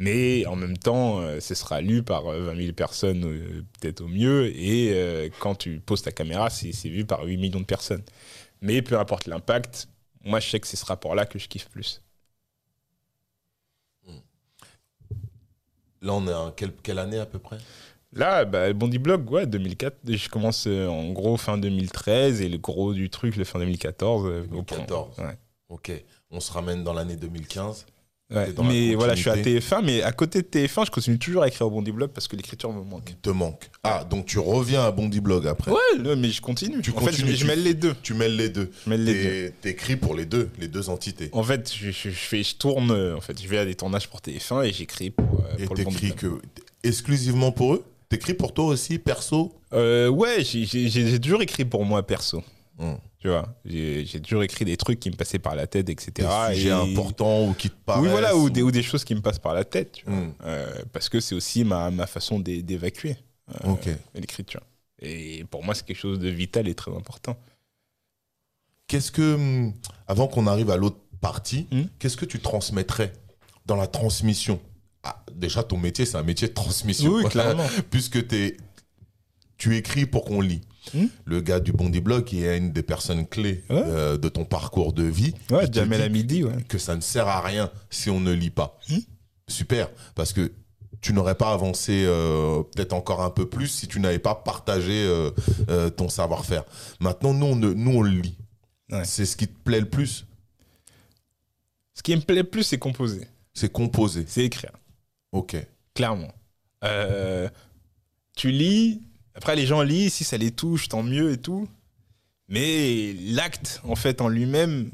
Mais 0.00 0.46
en 0.46 0.56
même 0.56 0.78
temps, 0.78 1.20
ce 1.38 1.54
sera 1.54 1.80
lu 1.80 2.02
par 2.02 2.26
euh, 2.26 2.46
20 2.46 2.56
000 2.56 2.72
personnes, 2.72 3.20
peut-être 3.78 4.00
au 4.00 4.08
mieux. 4.08 4.48
Et 4.48 5.30
quand 5.38 5.54
tu 5.54 5.78
poses 5.78 6.02
ta 6.02 6.10
caméra, 6.10 6.50
c'est 6.50 6.88
vu 6.88 7.04
par 7.04 7.22
8 7.22 7.36
millions 7.36 7.60
de 7.60 7.64
personnes. 7.64 8.02
Mais 8.62 8.82
peu 8.82 8.98
importe 8.98 9.26
l'impact, 9.26 9.88
moi, 10.24 10.40
je 10.40 10.48
sais 10.50 10.60
que 10.60 10.66
c'est 10.66 10.76
ce 10.76 10.84
rapport-là 10.84 11.26
que 11.26 11.38
je 11.38 11.48
kiffe 11.48 11.68
plus. 11.68 12.02
Là, 16.02 16.14
on 16.14 16.26
est 16.26 16.32
en 16.32 16.50
quelle, 16.50 16.72
quelle 16.72 16.98
année 16.98 17.18
à 17.18 17.26
peu 17.26 17.38
près? 17.38 17.58
Là, 18.12 18.44
bah, 18.44 18.72
Bondi 18.72 18.98
Blog, 18.98 19.30
ouais, 19.30 19.46
2004. 19.46 19.98
Je 20.04 20.28
commence 20.28 20.66
euh, 20.66 20.88
en 20.88 21.12
gros 21.12 21.36
fin 21.36 21.58
2013 21.58 22.40
et 22.40 22.48
le 22.48 22.58
gros 22.58 22.94
du 22.94 23.10
truc, 23.10 23.36
le 23.36 23.44
fin 23.44 23.58
2014. 23.58 24.26
euh, 24.26 24.42
au 24.44 24.62
point. 24.62 24.78
2014. 24.78 25.18
Ouais. 25.18 25.38
Ok, 25.68 25.92
on 26.30 26.40
se 26.40 26.50
ramène 26.52 26.82
dans 26.82 26.92
l'année 26.94 27.16
2015. 27.16 27.86
Ouais, 28.30 28.48
Mais 28.64 28.94
voilà, 28.94 29.14
je 29.16 29.20
suis 29.22 29.30
à 29.30 29.34
continuité. 29.34 29.60
TF1, 29.66 29.84
mais 29.84 30.02
à 30.02 30.12
côté 30.12 30.42
de 30.42 30.46
TF1, 30.46 30.86
je 30.86 30.90
continue 30.92 31.18
toujours 31.18 31.42
à 31.42 31.48
écrire 31.48 31.66
au 31.66 31.70
Bondi 31.70 31.90
Blog 31.90 32.10
parce 32.10 32.28
que 32.28 32.36
l'écriture 32.36 32.72
me 32.72 32.82
manque. 32.84 33.14
Te 33.20 33.30
manque. 33.30 33.68
Ah, 33.82 34.04
donc 34.08 34.26
tu 34.26 34.38
reviens 34.38 34.82
à 34.84 34.90
Bondi 34.92 35.20
Blog 35.20 35.46
après. 35.48 35.72
Ouais, 35.72 35.78
non, 35.98 36.14
mais 36.16 36.30
je 36.30 36.40
continue. 36.40 36.80
Tu 36.80 36.92
en 36.92 37.00
fait, 37.00 37.12
je, 37.12 37.26
je 37.26 37.46
mêle 37.46 37.62
les 37.64 37.74
deux. 37.74 37.94
Tu 38.02 38.14
mêles 38.14 38.36
les 38.36 38.48
deux. 38.48 38.70
Mêle 38.86 39.04
les 39.04 39.22
deux. 39.48 39.52
T'écris 39.62 39.96
pour 39.96 40.14
les 40.14 40.26
deux, 40.26 40.48
les 40.60 40.68
deux 40.68 40.88
entités. 40.90 41.28
En 41.32 41.42
fait, 41.42 41.72
je, 41.74 41.90
je- 41.90 42.10
je 42.10 42.14
fais, 42.14 42.42
je 42.44 42.54
tourne. 42.54 42.90
euh, 42.92 43.16
En 43.16 43.20
fait, 43.20 43.40
je 43.42 43.48
vais 43.48 43.58
à 43.58 43.64
des 43.64 43.74
tournages 43.74 44.08
pour 44.08 44.20
TF1 44.20 44.62
et 44.64 44.72
j'écris 44.72 45.10
pour, 45.10 45.40
euh, 45.40 45.56
Et 45.58 45.64
pour 45.64 45.74
le 45.74 45.82
Bondi 45.84 45.96
t'écris 45.96 46.12
Blog. 46.28 46.40
que 46.40 46.46
exclusivement 46.88 47.52
pour 47.52 47.74
eux? 47.74 47.84
T'écris 48.08 48.34
pour 48.34 48.52
toi 48.54 48.66
aussi, 48.66 48.98
perso? 48.98 49.52
Euh, 49.72 50.08
ouais, 50.08 50.42
j'ai- 50.44 51.20
toujours 51.20 51.42
écrit 51.42 51.64
pour 51.64 51.84
moi 51.84 52.04
perso. 52.06 52.42
Hmm. 52.78 52.94
Tu 53.20 53.28
vois, 53.28 53.54
j'ai 53.66 54.06
toujours 54.22 54.42
écrit 54.42 54.64
des 54.64 54.78
trucs 54.78 54.98
qui 54.98 55.10
me 55.10 55.14
passaient 55.14 55.38
par 55.38 55.54
la 55.54 55.66
tête, 55.66 55.90
etc. 55.90 56.26
Des 56.48 56.54
sujets 56.54 56.68
et- 56.70 56.72
importants 56.72 57.46
ou 57.48 57.52
qui 57.52 57.68
te 57.68 57.74
paraissent 57.84 58.02
Oui, 58.02 58.08
voilà, 58.08 58.34
ou 58.34 58.48
des, 58.48 58.62
ou 58.62 58.70
des 58.70 58.82
choses 58.82 59.04
qui 59.04 59.14
me 59.14 59.20
passent 59.20 59.38
par 59.38 59.52
la 59.52 59.64
tête. 59.64 59.92
tu 59.92 60.04
vois. 60.06 60.14
Hmm. 60.16 60.32
Euh, 60.44 60.82
parce 60.92 61.10
que 61.10 61.20
c'est 61.20 61.34
aussi 61.34 61.62
ma, 61.64 61.90
ma 61.90 62.06
façon 62.06 62.40
d'é- 62.40 62.62
d'évacuer 62.62 63.16
euh, 63.66 63.74
l'écriture. 64.14 64.62
Et 65.02 65.44
pour 65.50 65.62
moi, 65.62 65.74
c'est 65.74 65.84
quelque 65.84 65.98
chose 65.98 66.18
de 66.18 66.28
vital 66.30 66.66
et 66.66 66.74
très 66.74 66.90
important. 66.94 67.36
Qu'est-ce 68.86 69.12
que, 69.12 69.34
hum, 69.34 69.74
avant 70.08 70.26
qu'on 70.26 70.46
arrive 70.46 70.70
à 70.70 70.76
l'autre 70.78 70.98
partie, 71.20 71.66
Hmm. 71.70 71.82
qu'est-ce 71.98 72.16
que 72.16 72.24
tu 72.24 72.40
transmettrais 72.40 73.12
dans 73.66 73.76
la 73.76 73.86
transmission? 73.86 74.60
Ah, 75.02 75.22
Déjà, 75.34 75.62
ton 75.62 75.76
métier, 75.78 76.06
c'est 76.06 76.16
un 76.16 76.22
métier 76.22 76.48
de 76.48 76.54
transmission. 76.54 77.12
Oui, 77.12 77.24
clairement. 77.24 77.66
Puisque 77.90 78.26
tu 79.58 79.76
écris 79.76 80.06
pour 80.06 80.24
qu'on 80.24 80.40
lit. 80.40 80.62
Hmm? 80.94 81.06
Le 81.24 81.40
gars 81.40 81.60
du 81.60 81.72
Bondi 81.72 82.00
Blog, 82.00 82.24
qui 82.24 82.44
est 82.44 82.56
une 82.58 82.72
des 82.72 82.82
personnes 82.82 83.26
clés 83.26 83.64
Ouais. 83.70 83.82
euh, 83.84 84.16
de 84.18 84.28
ton 84.28 84.44
parcours 84.44 84.92
de 84.92 85.02
vie, 85.04 85.34
Ouais, 85.50 85.66
Jamel 85.70 85.98
dit 86.00 86.04
à 86.04 86.08
midi, 86.08 86.44
ouais. 86.44 86.62
que 86.68 86.78
ça 86.78 86.96
ne 86.96 87.00
sert 87.00 87.28
à 87.28 87.40
rien 87.40 87.70
si 87.90 88.10
on 88.10 88.20
ne 88.20 88.32
lit 88.32 88.50
pas. 88.50 88.78
Hmm? 88.88 88.98
Super, 89.48 89.90
parce 90.14 90.32
que 90.32 90.52
tu 91.00 91.12
n'aurais 91.12 91.34
pas 91.34 91.52
avancé 91.52 92.04
euh, 92.06 92.62
peut-être 92.74 92.92
encore 92.92 93.22
un 93.22 93.30
peu 93.30 93.48
plus 93.48 93.68
si 93.68 93.88
tu 93.88 94.00
n'avais 94.00 94.18
pas 94.18 94.34
partagé 94.34 95.04
euh, 95.06 95.30
euh, 95.70 95.88
ton 95.90 96.08
savoir-faire. 96.08 96.64
Maintenant, 97.00 97.32
nous, 97.34 97.46
on, 97.46 97.56
nous, 97.56 97.90
on 97.96 98.02
le 98.02 98.10
lit. 98.10 98.36
Ouais. 98.90 99.04
C'est 99.04 99.24
ce 99.24 99.36
qui 99.36 99.48
te 99.48 99.58
plaît 99.64 99.80
le 99.80 99.88
plus, 99.88 100.26
Ce 101.94 102.02
qui 102.02 102.14
me 102.14 102.20
plaît 102.20 102.44
plus, 102.44 102.64
c'est 102.64 102.78
composer, 102.78 103.26
c'est 103.54 103.70
composer. 103.72 104.24
c'est 104.26 104.44
écrire. 104.44 104.72
Ok. 105.32 105.56
Clairement. 105.94 106.32
Tu 108.36 108.50
lis, 108.50 109.02
après 109.34 109.56
les 109.56 109.66
gens 109.66 109.82
lisent, 109.82 110.14
si 110.14 110.24
ça 110.24 110.36
les 110.36 110.50
touche, 110.50 110.88
tant 110.88 111.02
mieux 111.02 111.32
et 111.32 111.38
tout. 111.38 111.68
Mais 112.48 113.14
l'acte, 113.14 113.80
en 113.84 113.94
fait, 113.94 114.20
en 114.20 114.28
lui-même, 114.28 114.90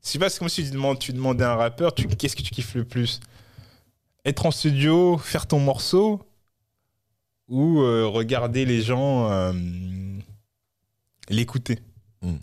c'est 0.00 0.18
pas 0.18 0.30
comme 0.30 0.48
si 0.48 0.64
tu, 0.64 0.70
demandes, 0.70 0.98
tu 0.98 1.12
demandais 1.12 1.44
à 1.44 1.52
un 1.52 1.56
rappeur, 1.56 1.94
tu, 1.94 2.08
qu'est-ce 2.08 2.36
que 2.36 2.42
tu 2.42 2.50
kiffes 2.50 2.74
le 2.74 2.84
plus? 2.84 3.20
Être 4.24 4.46
en 4.46 4.50
studio, 4.50 5.16
faire 5.18 5.46
ton 5.46 5.60
morceau, 5.60 6.26
ou 7.48 7.80
euh, 7.80 8.06
regarder 8.06 8.64
les 8.64 8.82
gens 8.82 9.30
euh, 9.30 9.52
l'écouter. 11.28 11.78
Mm. 12.22 12.36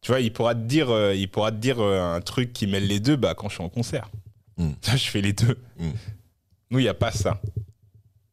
Tu 0.00 0.10
vois, 0.10 0.20
il 0.20 0.32
pourra 0.32 0.54
te 0.54 0.60
dire, 0.60 0.90
euh, 0.90 1.14
il 1.14 1.28
pourra 1.28 1.52
te 1.52 1.56
dire 1.56 1.80
un 1.80 2.20
truc 2.20 2.52
qui 2.52 2.66
mêle 2.66 2.86
les 2.86 3.00
deux 3.00 3.16
bah, 3.16 3.34
quand 3.34 3.48
je 3.48 3.54
suis 3.54 3.64
en 3.64 3.68
concert. 3.68 4.10
Mm. 4.56 4.70
Ça, 4.80 4.96
je 4.96 5.08
fais 5.08 5.20
les 5.20 5.32
deux. 5.32 5.58
Mm. 5.78 5.90
Nous, 6.70 6.78
il 6.78 6.82
n'y 6.82 6.88
a 6.88 6.94
pas 6.94 7.12
ça. 7.12 7.40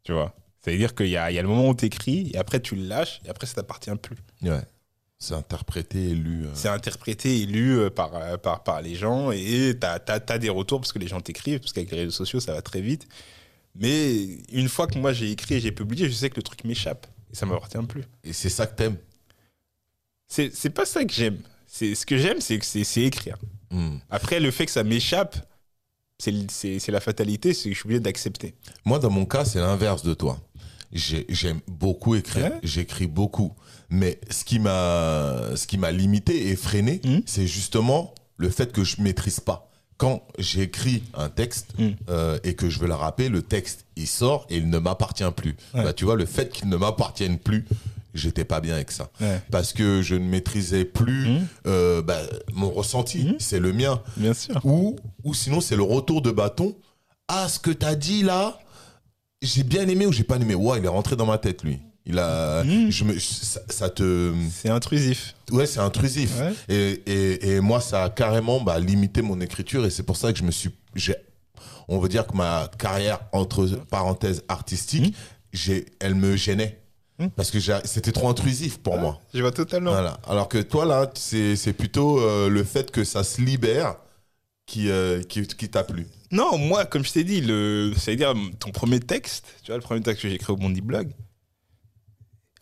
Tu 0.03 0.13
vois? 0.13 0.33
Ça 0.65 0.71
veut 0.71 0.77
dire 0.77 0.95
qu'il 0.95 1.05
y 1.05 1.11
y 1.11 1.17
a 1.17 1.29
le 1.43 1.47
moment 1.47 1.69
où 1.69 1.75
tu 1.75 1.85
écris, 1.85 2.31
et 2.33 2.39
après 2.39 2.59
tu 2.59 2.75
le 2.75 2.87
lâches, 2.87 3.21
et 3.23 3.29
après 3.29 3.45
ça 3.45 3.53
t'appartient 3.53 3.95
plus. 4.01 4.17
Ouais. 4.41 4.63
C'est 5.19 5.35
interprété 5.35 6.09
et 6.09 6.15
lu. 6.15 6.45
euh. 6.45 6.49
C'est 6.55 6.69
interprété 6.69 7.39
et 7.39 7.45
lu 7.45 7.77
euh, 7.77 7.91
par, 7.91 8.15
euh, 8.15 8.37
par, 8.37 8.63
par 8.63 8.81
les 8.81 8.95
gens, 8.95 9.29
et 9.29 9.77
tu 9.79 9.85
as, 9.85 10.39
des 10.39 10.49
retours 10.49 10.81
parce 10.81 10.91
que 10.91 10.97
les 10.97 11.07
gens 11.07 11.21
t'écrivent, 11.21 11.59
parce 11.59 11.71
qu'avec 11.71 11.91
les 11.91 11.97
réseaux 11.97 12.09
sociaux, 12.09 12.39
ça 12.39 12.51
va 12.51 12.63
très 12.63 12.81
vite. 12.81 13.07
Mais 13.75 14.25
une 14.51 14.67
fois 14.67 14.87
que 14.87 14.97
moi 14.97 15.13
j'ai 15.13 15.29
écrit 15.29 15.53
et 15.53 15.59
j'ai 15.59 15.71
publié, 15.71 16.09
je 16.09 16.13
sais 16.15 16.31
que 16.31 16.37
le 16.37 16.41
truc 16.41 16.63
m'échappe, 16.63 17.05
et 17.31 17.35
ça 17.35 17.45
m'appartient 17.45 17.77
plus. 17.87 18.03
Et 18.23 18.33
c'est 18.33 18.49
ça 18.49 18.65
que 18.65 18.75
t'aimes. 18.75 18.97
C'est 20.27 20.71
pas 20.71 20.87
ça 20.87 21.05
que 21.05 21.13
j'aime. 21.13 21.37
Ce 21.67 22.05
que 22.07 22.17
j'aime, 22.17 22.41
c'est 22.41 22.57
que 22.57 22.65
c'est 22.65 23.03
écrire. 23.03 23.37
Mm. 23.69 23.97
Après, 24.09 24.39
le 24.39 24.49
fait 24.49 24.65
que 24.65 24.71
ça 24.71 24.83
m'échappe, 24.83 25.37
c'est 26.17 26.87
la 26.87 26.99
fatalité, 27.01 27.53
c'est 27.53 27.69
que 27.69 27.75
je 27.75 27.79
suis 27.79 27.87
obligé 27.87 27.99
d'accepter. 27.99 28.55
Moi, 28.85 28.99
dans 28.99 29.09
mon 29.09 29.25
cas, 29.25 29.45
c'est 29.45 29.59
l'inverse 29.59 30.03
de 30.03 30.13
toi. 30.13 30.39
J'ai- 30.95 31.25
J'aime 31.29 31.59
beaucoup 31.67 32.15
écrire. 32.15 32.45
Ouais. 32.45 32.59
J'écris 32.63 33.05
beaucoup. 33.07 33.53
Mais 33.89 34.19
ce 34.31 34.43
qui 34.43 34.57
m'a, 34.57 35.55
ce 35.55 35.67
qui 35.67 35.77
m'a 35.77 35.91
limité 35.91 36.47
et 36.49 36.55
freiné, 36.55 37.01
Mhm. 37.03 37.21
c'est 37.27 37.45
justement 37.47 38.15
le 38.37 38.49
fait 38.49 38.71
que 38.71 38.83
je 38.83 39.01
maîtrise 39.01 39.39
pas. 39.39 39.69
Quand 39.97 40.23
j'écris 40.39 41.03
un 41.13 41.29
texte 41.29 41.67
Mhm. 41.77 41.95
euh, 42.09 42.39
et 42.43 42.55
que 42.55 42.69
je 42.69 42.79
veux 42.79 42.87
le 42.87 42.95
rapper, 42.95 43.29
le 43.29 43.41
texte 43.41 43.85
il 43.95 44.07
sort 44.07 44.45
et 44.49 44.57
il 44.57 44.69
ne 44.69 44.79
m'appartient 44.79 45.23
plus. 45.35 45.55
Ouais. 45.73 45.83
Bah, 45.83 45.93
tu 45.93 46.03
vois, 46.05 46.15
le 46.15 46.25
fait 46.25 46.49
qu'il 46.51 46.67
ne 46.67 46.75
m'appartienne 46.77 47.37
plus, 47.37 47.65
j'étais 48.13 48.43
pas 48.43 48.59
bien 48.59 48.73
avec 48.75 48.91
ça. 48.91 49.09
Ouais. 49.21 49.41
Parce 49.51 49.71
que 49.71 50.01
je 50.01 50.15
ne 50.15 50.25
maîtrisais 50.27 50.83
plus 50.85 51.27
Mhm. 51.29 51.47
euh, 51.67 52.01
bah, 52.01 52.19
mon 52.53 52.71
ressenti. 52.71 53.35
C'est 53.39 53.59
le 53.59 53.71
mien. 53.71 54.01
Bien 54.17 54.33
sûr. 54.33 54.59
Ou, 54.65 54.97
ou 55.23 55.33
sinon, 55.33 55.61
c'est 55.61 55.75
le 55.77 55.83
retour 55.83 56.21
de 56.21 56.31
bâton. 56.31 56.75
Ah, 57.27 57.47
ce 57.49 57.59
que 57.59 57.71
t'as 57.71 57.95
dit 57.95 58.21
là, 58.23 58.59
j'ai 59.41 59.63
bien 59.63 59.87
aimé 59.87 60.05
ou 60.05 60.11
j'ai 60.11 60.23
pas 60.23 60.35
aimé? 60.37 60.55
Ouais, 60.55 60.79
il 60.79 60.85
est 60.85 60.89
rentré 60.89 61.15
dans 61.15 61.25
ma 61.25 61.37
tête, 61.37 61.63
lui. 61.63 61.79
Il 62.07 62.19
a, 62.19 62.63
Mhm. 62.63 62.91
je 62.91 63.03
me, 63.03 63.19
ça, 63.19 63.61
ça 63.69 63.89
te, 63.89 64.33
C'est 64.53 64.69
intrusif. 64.69 65.35
ouais, 65.51 65.65
c'est 65.65 65.79
intrusif. 65.79 66.31
Ouais. 66.39 66.53
Et, 66.69 67.01
et, 67.07 67.55
et 67.55 67.59
moi, 67.61 67.81
ça 67.81 68.03
a 68.03 68.09
carrément 68.11 68.61
bah, 68.61 68.79
limité 68.79 69.21
mon 69.23 69.41
écriture 69.41 69.85
et 69.85 69.89
c'est 69.89 70.03
pour 70.03 70.15
ça 70.17 70.31
que 70.31 70.37
je 70.37 70.43
me 70.43 70.51
suis, 70.51 70.69
on 71.87 71.97
veut 71.99 72.09
dire 72.09 72.27
que 72.27 72.35
ma 72.37 72.69
carrière 72.77 73.19
entre 73.31 73.65
parenthèses 73.89 74.43
artistique, 74.47 75.15
j'ai, 75.51 75.85
elle 75.99 76.15
me 76.15 76.35
gênait 76.35 76.79
Mhm. 77.17 77.29
parce 77.31 77.49
que 77.49 77.59
c'était 77.85 78.11
trop 78.11 78.27
intrusif 78.27 78.77
pour 78.79 78.97
moi. 78.97 79.21
Je 79.33 79.39
vois 79.41 79.51
totalement. 79.53 79.91
Voilà. 79.91 80.19
Alors 80.27 80.49
que 80.49 80.57
toi, 80.57 80.83
là, 80.85 81.09
c'est 81.15 81.55
c'est 81.55 81.71
plutôt 81.71 82.19
euh, 82.19 82.49
le 82.49 82.63
fait 82.65 82.91
que 82.91 83.03
ça 83.05 83.23
se 83.23 83.41
libère 83.41 83.95
qui, 84.65 84.89
euh, 84.89 85.23
qui, 85.23 85.47
qui 85.47 85.69
t'a 85.69 85.83
plu. 85.85 86.07
Non, 86.31 86.57
moi, 86.57 86.85
comme 86.85 87.03
je 87.05 87.11
t'ai 87.13 87.23
dit, 87.23 87.41
le, 87.41 87.93
ça 87.95 88.11
veut 88.11 88.17
dire 88.17 88.33
ton 88.59 88.71
premier 88.71 88.99
texte, 88.99 89.55
tu 89.63 89.67
vois, 89.67 89.77
le 89.77 89.81
premier 89.83 90.01
texte 90.01 90.23
que 90.23 90.29
j'ai 90.29 90.35
écrit 90.35 90.51
au 90.53 90.57
Bondi 90.57 90.81
Blog. 90.81 91.11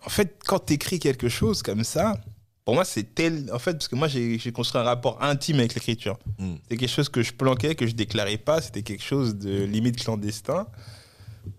En 0.05 0.09
fait, 0.09 0.38
quand 0.45 0.59
tu 0.66 0.74
écris 0.74 0.99
quelque 0.99 1.30
chose 1.30 1.64
comme 1.64 1.84
ça, 1.84 2.20
pour 2.66 2.76
moi, 2.76 2.84
c'est 2.86 3.03
tel. 3.16 3.49
En 3.53 3.59
fait, 3.59 3.74
parce 3.74 3.88
que 3.88 3.95
moi, 3.95 4.07
j'ai 4.07 4.38
j'ai 4.38 4.51
construit 4.51 4.82
un 4.82 4.84
rapport 4.84 5.22
intime 5.24 5.59
avec 5.59 5.76
l'écriture. 5.76 6.18
Mm. 6.39 6.55
C'était 6.64 6.78
quelque 6.78 6.89
chose 6.93 7.09
que 7.09 7.22
je 7.24 7.32
planquais, 7.34 7.76
que 7.76 7.88
je 7.88 7.93
déclarais 7.93 8.38
pas. 8.38 8.61
C'était 8.61 8.84
quelque 8.84 9.03
chose 9.03 9.36
de 9.36 9.64
limite 9.64 9.97
clandestin. 10.03 10.68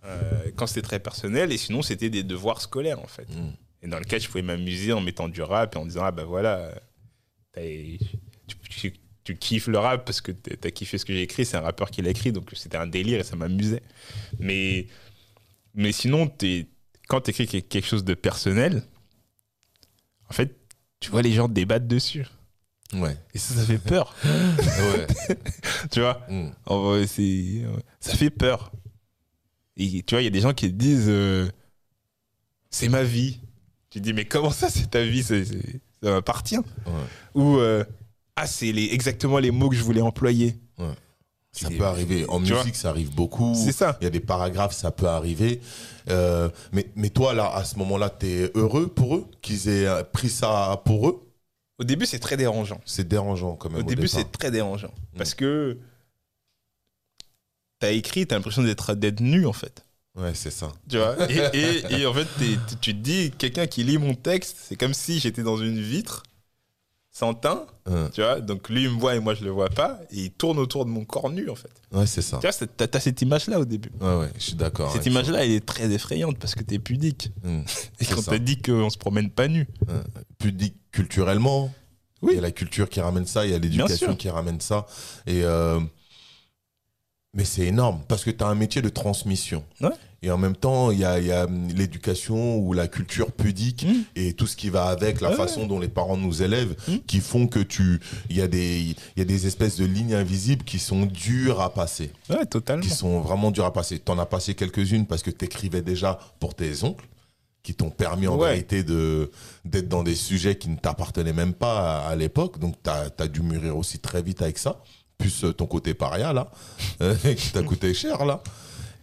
euh, 0.05 0.51
quand 0.57 0.67
c'était 0.67 0.83
très 0.83 0.99
personnel. 1.01 1.53
Et 1.53 1.59
sinon, 1.59 1.83
c'était 1.83 2.09
des 2.11 2.23
devoirs 2.23 2.61
scolaires, 2.63 3.01
en 3.01 3.07
fait. 3.07 3.29
Mm. 3.29 3.53
Et 3.83 3.89
dans 3.89 3.99
lequel 3.99 4.21
je 4.21 4.29
pouvais 4.29 4.43
m'amuser 4.43 4.93
en 4.95 5.01
mettant 5.01 5.29
du 5.29 5.43
rap 5.43 5.75
et 5.75 5.79
en 5.79 5.85
disant 5.85 6.05
Ah 6.05 6.11
ben 6.11 6.25
voilà, 6.25 6.71
tu, 8.47 8.57
tu- 8.71 8.95
tu 9.25 9.37
kiffes 9.37 9.67
le 9.69 9.79
rap 9.79 10.05
parce 10.05 10.21
que 10.21 10.33
t'as 10.33 10.71
kiffé 10.71 10.99
ce 10.99 11.05
que 11.05 11.13
j'ai 11.13 11.23
écrit, 11.23 11.45
c'est 11.47 11.57
un 11.57 11.63
rappeur 11.63 11.91
qui 11.91 12.03
l'a 12.03 12.11
écrit, 12.11 12.31
donc 12.31 12.51
c'était 12.55 12.77
un 12.77 12.87
délire 12.87 13.21
et 13.21 13.25
ça 13.25 13.37
m'amusait. 13.37 13.83
Mais, 14.39 14.87
mais 15.75 15.93
sinon, 15.93 16.27
t'es- 16.29 16.67
quand 17.09 17.23
tu 17.23 17.31
écris 17.31 17.47
quelque 17.63 17.87
chose 17.87 18.05
de 18.05 18.15
personnel, 18.15 18.83
en 20.29 20.33
fait, 20.33 20.57
tu 21.01 21.11
vois 21.11 21.23
les 21.23 21.33
gens 21.33 21.49
débattent 21.49 21.87
dessus. 21.89 22.27
Ouais. 22.93 23.17
Et 23.33 23.39
ça, 23.39 23.55
ça 23.55 23.65
fait 23.65 23.79
peur. 23.79 24.15
ouais. 24.25 25.07
tu 25.91 26.01
vois? 26.01 26.21
Mm. 26.29 27.07
C'est, 27.07 27.63
ça 28.01 28.17
fait 28.17 28.31
peur. 28.31 28.73
Et 29.77 30.03
tu 30.03 30.15
vois, 30.15 30.23
il 30.23 30.25
y 30.25 30.29
a 30.29 30.31
des 30.31 30.41
gens 30.41 30.53
qui 30.53 30.69
te 30.69 30.77
disent 30.77 31.09
euh, 31.09 31.49
c'est 32.71 32.89
ma 32.89 33.03
vie. 33.03 33.41
Tu 33.91 34.01
te 34.01 34.05
dis, 34.05 34.13
mais 34.13 34.25
comment 34.25 34.51
ça, 34.51 34.69
c'est 34.69 34.91
ta 34.91 35.03
vie? 35.03 35.23
Ça 35.23 35.35
m'appartient. 36.03 36.59
Ouais. 36.59 36.63
Ou 37.35 37.57
euh, 37.59 37.85
ah, 38.37 38.47
c'est 38.47 38.73
les, 38.73 38.93
exactement 38.93 39.39
les 39.39 39.51
mots 39.51 39.69
que 39.69 39.77
je 39.77 39.83
voulais 39.83 40.01
employer. 40.01 40.57
Ça 41.53 41.71
peut 41.71 41.85
arriver. 41.85 42.27
En 42.29 42.41
musique, 42.41 42.75
ça 42.75 42.89
arrive 42.91 43.15
beaucoup. 43.15 43.55
C'est 43.55 43.71
ça. 43.73 43.97
Il 44.01 44.05
y 44.05 44.07
a 44.09 44.11
des 44.11 44.19
paragraphes, 44.19 44.75
ça 44.75 44.91
peut 44.91 45.07
arriver. 45.07 45.61
Euh, 46.11 46.49
mais, 46.73 46.91
mais 46.97 47.11
toi, 47.11 47.33
là, 47.33 47.55
à 47.55 47.63
ce 47.65 47.77
moment-là, 47.79 48.11
tu 48.11 48.27
es 48.27 48.51
heureux 48.57 48.89
pour 48.89 49.15
eux? 49.17 49.27
Qu'ils 49.41 49.69
aient 49.69 49.87
euh, 49.87 50.03
pris 50.03 50.29
ça 50.29 50.83
pour 50.85 51.09
eux? 51.09 51.31
Au 51.79 51.85
début, 51.85 52.07
c'est 52.07 52.19
très 52.19 52.37
dérangeant. 52.37 52.81
C'est 52.85 53.07
dérangeant 53.07 53.55
quand 53.55 53.69
même. 53.71 53.79
Au 53.79 53.85
Au, 53.85 53.89
début, 53.89 54.09
c'est 54.09 54.31
très 54.33 54.51
dérangeant. 54.51 54.93
Mm. 55.15 55.17
Parce 55.19 55.35
que 55.35 55.79
t'as 57.79 57.93
écrit, 57.93 58.27
t'as 58.27 58.35
l'impression 58.37 58.63
d'être 58.63 58.95
d'être 58.95 59.21
nu, 59.21 59.47
en 59.47 59.53
fait. 59.53 59.85
Ouais, 60.17 60.35
c'est 60.35 60.51
ça. 60.51 60.73
Tu 60.89 60.97
vois? 60.99 61.17
Et, 61.31 61.39
et- 61.55 62.01
et 62.01 62.07
en 62.07 62.15
fait, 62.15 62.27
t'es- 62.39 62.59
tu 62.81 62.95
te 62.95 63.01
dis, 63.01 63.33
quelqu'un 63.37 63.67
qui 63.67 63.83
lit 63.85 63.99
mon 63.99 64.15
texte, 64.15 64.57
c'est 64.61 64.77
comme 64.77 64.95
si 64.95 65.19
j'étais 65.21 65.43
dans 65.43 65.57
une 65.57 65.81
vitre, 65.81 66.23
Hein. 67.23 67.67
tu 68.13 68.21
vois. 68.21 68.41
Donc 68.41 68.69
lui, 68.69 68.85
il 68.85 68.91
me 68.91 68.99
voit 68.99 69.15
et 69.15 69.21
moi, 69.21 69.35
je 69.35 69.45
le 69.45 69.51
vois 69.51 69.69
pas. 69.69 70.01
Et 70.11 70.25
il 70.25 70.31
tourne 70.33 70.59
autour 70.59 70.85
de 70.85 70.91
mon 70.91 71.05
corps 71.05 71.31
nu, 71.31 71.49
en 71.49 71.55
fait. 71.55 71.71
Ouais, 71.93 72.07
c'est 72.07 72.23
ça. 72.23 72.39
Tu 72.39 72.49
vois, 72.49 72.67
t'as 72.67 72.89
t'as 72.89 73.01
cette 73.01 73.23
image-là 73.23 73.61
au 73.61 73.65
début. 73.65 73.93
Ouais, 74.01 74.17
ouais, 74.17 74.31
je 74.37 74.43
suis 74.43 74.55
d'accord. 74.55 74.93
Cette 74.93 75.07
image-là, 75.07 75.45
elle 75.45 75.53
est 75.53 75.65
très 75.65 75.91
effrayante 75.91 76.39
parce 76.39 76.55
que 76.55 76.65
t'es 76.65 76.79
pudique. 76.79 77.31
ça. 77.43 77.49
Mm. 77.49 77.65
Et 78.01 78.05
quand 78.07 78.23
t'as 78.23 78.39
dit 78.39 78.61
qu'on 78.61 78.91
se 78.91 78.99
promène 78.99 79.31
pas 79.31 79.49
nu. 79.49 79.69
Pudique 80.39 80.77
culturellement. 80.91 81.73
Oui. 82.23 82.33
Il 82.33 82.37
y 82.37 82.39
a 82.39 82.43
la 82.43 82.53
culture 82.53 82.89
qui 82.89 83.01
ramène 83.01 83.27
ça, 83.27 83.45
il 83.45 83.53
y 83.53 83.55
a 83.55 83.59
l'éducation 83.59 84.17
qui 84.17 84.31
ramène 84.31 84.61
ça. 84.61 84.87
Et 85.27 85.43
euh, 85.45 85.79
Mais 87.35 87.45
c'est 87.45 87.67
énorme 87.67 88.03
parce 88.09 88.25
que 88.25 88.31
tu 88.31 88.43
as 88.43 88.47
un 88.47 88.55
métier 88.55 88.83
de 88.83 88.89
transmission. 88.89 89.63
Ouais. 89.81 89.91
Et 90.25 90.31
en 90.31 90.39
même 90.39 90.57
temps, 90.57 90.91
il 90.91 90.99
y 91.01 91.05
a, 91.05 91.45
hum, 91.45 91.69
l'éducation 91.69 92.57
ou 92.59 92.73
la 92.73 92.89
culture 92.89 93.31
pudique 93.31 93.85
Mm. 93.87 93.93
et 94.17 94.33
tout 94.33 94.47
ce 94.47 94.57
qui 94.57 94.71
va 94.71 94.87
avec, 94.87 95.21
la 95.21 95.31
Ouais. 95.31 95.37
façon 95.37 95.67
dont 95.67 95.79
les 95.79 95.89
parents 95.89 96.17
nous 96.17 96.43
élèvent, 96.43 96.75
Mm. 96.89 96.97
qui 97.07 97.21
font 97.21 97.47
que 97.47 97.59
tu. 97.61 98.01
Il 98.31 98.37
y, 98.37 98.41
a 98.41 98.49
des- 98.49 98.97
y 99.17 99.21
a 99.21 99.25
des 99.25 99.47
espèces 99.47 99.77
de 99.77 99.85
lignes 99.85 100.15
invisibles 100.15 100.65
qui 100.65 100.79
sont 100.79 101.05
dures 101.05 101.61
à 101.61 101.73
passer. 101.75 102.11
Ouais, 102.31 102.47
totalement. 102.47 102.83
Qui 102.83 102.89
sont 102.91 103.21
vraiment 103.21 103.51
dures 103.51 103.67
à 103.67 103.73
passer. 103.73 103.99
Tu 103.99 104.11
en 104.11 104.19
as 104.19 104.27
passé 104.27 104.55
quelques-unes 104.55 105.07
parce 105.07 105.23
que 105.23 105.31
tu 105.31 105.45
écrivais 105.45 105.83
déjà 105.83 106.19
pour 106.41 106.55
tes 106.55 106.83
oncles 106.85 107.05
qui 107.63 107.75
t'ont 107.75 107.91
permis 107.91 108.27
en 108.27 108.37
Ouais. 108.39 108.51
vérité 108.51 108.83
de 108.83 109.31
d'être 109.65 109.89
dans 109.89 110.03
des 110.03 110.15
sujets 110.15 110.57
qui 110.57 110.69
ne 110.71 110.77
t'appartenaient 110.77 111.33
même 111.33 111.53
pas 111.55 111.99
à, 112.07 112.09
à 112.09 112.17
l'époque. 112.17 112.59
Donc, 112.59 112.77
tu 112.83 112.91
as, 112.91 113.29
dû 113.29 113.43
mûrir 113.43 113.77
aussi 113.77 113.99
très 113.99 114.23
vite 114.23 114.41
avec 114.43 114.57
ça. 114.59 114.81
Plus 115.19 115.45
euh, 115.45 115.53
ton 115.53 115.67
côté 115.67 115.95
paria, 115.95 116.33
là, 116.33 116.51
euh, 117.03 117.15
qui 117.37 117.51
t'a 117.53 117.63
coûté 117.63 117.93
cher, 117.95 118.25
là. 118.25 118.43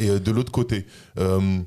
Et 0.01 0.09
euh, 0.09 0.19
de 0.19 0.31
l'autre 0.31 0.51
côté, 0.51 0.85
euh, 1.19 1.59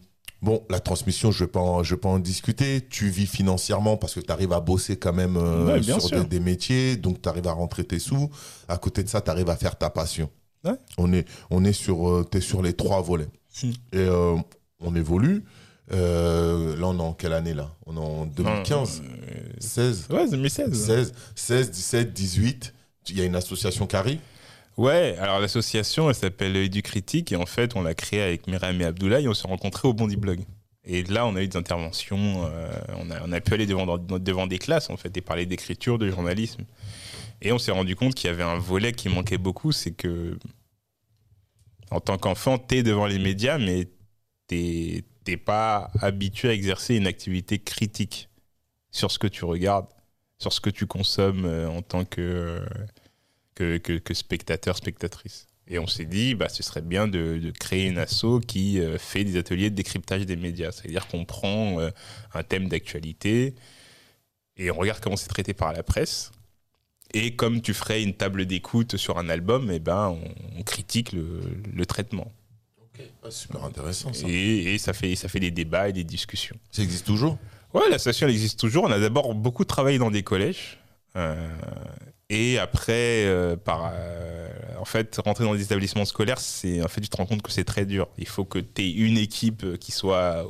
bon, 0.42 0.62
la 0.68 0.80
transmission, 0.80 1.30
je 1.30 1.42
ne 1.42 1.46
vais, 1.46 1.52
pas 1.52 1.60
en- 1.60 1.82
je 1.82 1.94
vais 1.94 2.00
pas 2.00 2.08
en 2.08 2.18
discuter. 2.18 2.80
Tu 2.88 3.08
vis 3.08 3.26
financièrement 3.26 3.96
parce 3.96 4.14
que 4.14 4.20
tu 4.20 4.30
arrives 4.30 4.52
à 4.52 4.60
bosser 4.60 4.96
quand 4.98 5.12
même 5.12 5.36
euh, 5.36 5.66
Ouais, 5.66 5.82
sur 5.82 6.10
des, 6.10 6.24
des 6.24 6.40
métiers. 6.40 6.96
Donc, 6.96 7.22
tu 7.22 7.28
arrives 7.28 7.46
à 7.48 7.52
rentrer 7.52 7.84
tes 7.84 7.98
sous. 7.98 8.30
À 8.68 8.76
côté 8.78 9.02
de 9.02 9.08
ça, 9.08 9.20
tu 9.20 9.30
arrives 9.30 9.48
à 9.50 9.56
faire 9.56 9.76
ta 9.76 9.88
passion. 9.90 10.28
Ouais. 10.64 10.74
On 10.98 11.12
est, 11.12 11.26
on 11.50 11.64
est 11.64 11.72
sur, 11.74 12.26
t'es 12.30 12.40
sur 12.40 12.60
les 12.62 12.72
trois 12.72 13.02
volets. 13.02 13.28
Hmm. 13.62 13.70
Et 13.92 13.98
euh, 13.98 14.36
on 14.80 14.94
évolue. 14.96 15.44
Euh, 15.92 16.76
là, 16.78 16.86
on 16.88 16.98
est 16.98 17.02
en 17.02 17.12
quelle 17.12 17.34
année 17.34 17.52
là? 17.54 17.70
On 17.86 17.96
est 17.96 18.00
en 18.00 18.24
2015, 18.26 19.02
Euh, 19.04 19.36
16, 19.60 20.06
Ouais, 20.10 20.28
2016. 20.28 20.72
16, 20.86 21.12
16, 21.34 21.70
17, 21.70 22.12
18. 22.12 22.74
Il 23.10 23.18
y 23.18 23.20
a 23.20 23.24
une 23.24 23.36
association 23.36 23.86
qui 23.86 23.96
arrive? 23.96 24.18
Ouais, 24.76 25.16
alors 25.20 25.38
l'association, 25.38 26.08
elle 26.08 26.16
s'appelle 26.16 26.56
Éducritique 26.56 27.30
et 27.30 27.36
en 27.36 27.46
fait, 27.46 27.76
on 27.76 27.82
l'a 27.82 27.94
créée 27.94 28.22
avec 28.22 28.48
Myriam 28.48 28.80
et 28.80 28.84
Abdoulaye. 28.84 29.28
On 29.28 29.34
s'est 29.34 29.46
rencontrés 29.46 29.86
au 29.86 29.92
Bondi 29.92 30.16
Blog. 30.16 30.40
Et 30.84 31.02
là, 31.04 31.26
on 31.26 31.36
a 31.36 31.42
eu 31.42 31.48
des 31.48 31.56
interventions. 31.56 32.46
euh, 32.46 32.70
on, 32.98 33.10
a, 33.10 33.22
on 33.24 33.32
a 33.32 33.40
pu 33.40 33.54
aller 33.54 33.66
devant, 33.66 33.98
devant 33.98 34.46
des 34.46 34.58
classes, 34.58 34.90
en 34.90 34.96
fait, 34.96 35.16
et 35.16 35.20
parler 35.20 35.46
d'écriture, 35.46 35.98
de 35.98 36.10
journalisme. 36.10 36.64
Et 37.40 37.52
on 37.52 37.58
s'est 37.58 37.72
rendu 37.72 37.96
compte 37.96 38.14
qu'il 38.14 38.28
y 38.28 38.32
avait 38.32 38.42
un 38.42 38.58
volet 38.58 38.92
qui 38.92 39.08
manquait 39.08 39.38
beaucoup, 39.38 39.72
c'est 39.72 39.92
que. 39.92 40.38
En 41.90 42.00
tant 42.00 42.18
qu'enfant, 42.18 42.58
tu 42.58 42.76
es 42.76 42.82
devant 42.82 43.06
les 43.06 43.18
médias, 43.18 43.58
mais 43.58 43.88
tu 44.48 45.04
n'es 45.26 45.36
pas 45.36 45.90
habitué 46.00 46.48
à 46.48 46.52
exercer 46.52 46.96
une 46.96 47.06
activité 47.06 47.58
critique 47.58 48.28
sur 48.90 49.10
ce 49.10 49.18
que 49.18 49.26
tu 49.26 49.44
regardes, 49.44 49.86
sur 50.38 50.52
ce 50.52 50.60
que 50.60 50.70
tu 50.70 50.86
consommes 50.86 51.44
euh, 51.44 51.68
en 51.68 51.82
tant 51.82 52.04
que, 52.04 52.60
que, 53.54 53.78
que, 53.78 54.14
spectateur, 54.14 54.76
spectatrice. 54.76 55.46
Et 55.66 55.78
on 55.78 55.86
s'est 55.86 56.04
dit, 56.04 56.34
bah, 56.34 56.48
ce 56.48 56.62
serait 56.62 56.82
bien 56.82 57.08
de, 57.08 57.52
créer 57.58 57.86
une 57.86 57.98
asso 57.98 58.40
qui 58.46 58.80
euh, 58.80 58.98
fait 58.98 59.24
des 59.24 59.38
ateliers 59.38 59.70
de 59.70 59.74
décryptage 59.74 60.26
des 60.26 60.36
médias. 60.36 60.72
C'est-à-dire 60.72 61.06
qu'on 61.06 61.24
prend 61.24 61.80
euh, 61.80 61.90
un 62.34 62.42
thème 62.42 62.68
d'actualité 62.68 63.54
et 64.56 64.70
on 64.70 64.76
regarde 64.76 65.00
comment 65.00 65.16
c'est 65.16 65.28
traité 65.28 65.54
par 65.54 65.72
la 65.72 65.82
presse. 65.82 66.32
Et 67.12 67.36
comme 67.36 67.62
tu 67.62 67.74
ferais 67.74 68.02
une 68.02 68.14
table 68.14 68.44
d'écoute 68.44 68.96
sur 68.96 69.18
un 69.18 69.28
album, 69.28 69.70
et 69.70 69.76
eh 69.76 69.78
ben, 69.78 70.16
on, 70.58 70.62
critique 70.62 71.12
le, 71.12 71.40
le 71.72 71.86
traitement. 71.86 72.32
super 73.30 73.64
intéressant 73.64 74.12
ça. 74.12 74.26
Et, 74.28 74.78
ça, 74.78 74.92
fait, 74.92 75.14
ça 75.14 75.28
fait 75.28 75.40
des 75.40 75.50
débats 75.50 75.88
et 75.88 75.92
des 75.92 76.04
discussions. 76.04 76.56
Ça 76.72 76.82
existe 76.82 77.06
toujours? 77.06 77.38
Ouais, 77.72 77.88
la 77.88 77.98
station 77.98 78.26
elle 78.26 78.32
existe 78.32 78.58
toujours. 78.58 78.84
On 78.84 78.90
a 78.90 78.98
d'abord 78.98 79.34
beaucoup 79.34 79.64
travaillé 79.64 79.98
dans 79.98 80.10
des 80.10 80.22
collèges. 80.22 80.78
Euh, 81.16 81.48
et 82.30 82.58
après, 82.58 83.26
euh, 83.26 83.54
par, 83.54 83.92
euh, 83.92 84.48
en 84.80 84.86
fait, 84.86 85.20
rentrer 85.22 85.44
dans 85.44 85.54
des 85.54 85.62
établissements 85.62 86.06
scolaires, 86.06 86.40
c'est 86.40 86.82
en 86.82 86.88
fait, 86.88 87.02
tu 87.02 87.08
te 87.10 87.16
rends 87.18 87.26
compte 87.26 87.42
que 87.42 87.52
c'est 87.52 87.64
très 87.64 87.84
dur. 87.84 88.08
Il 88.16 88.26
faut 88.26 88.46
que 88.46 88.58
tu 88.58 88.82
aies 88.82 88.90
une 88.92 89.18
équipe 89.18 89.78
qui 89.78 89.92
soit 89.92 90.46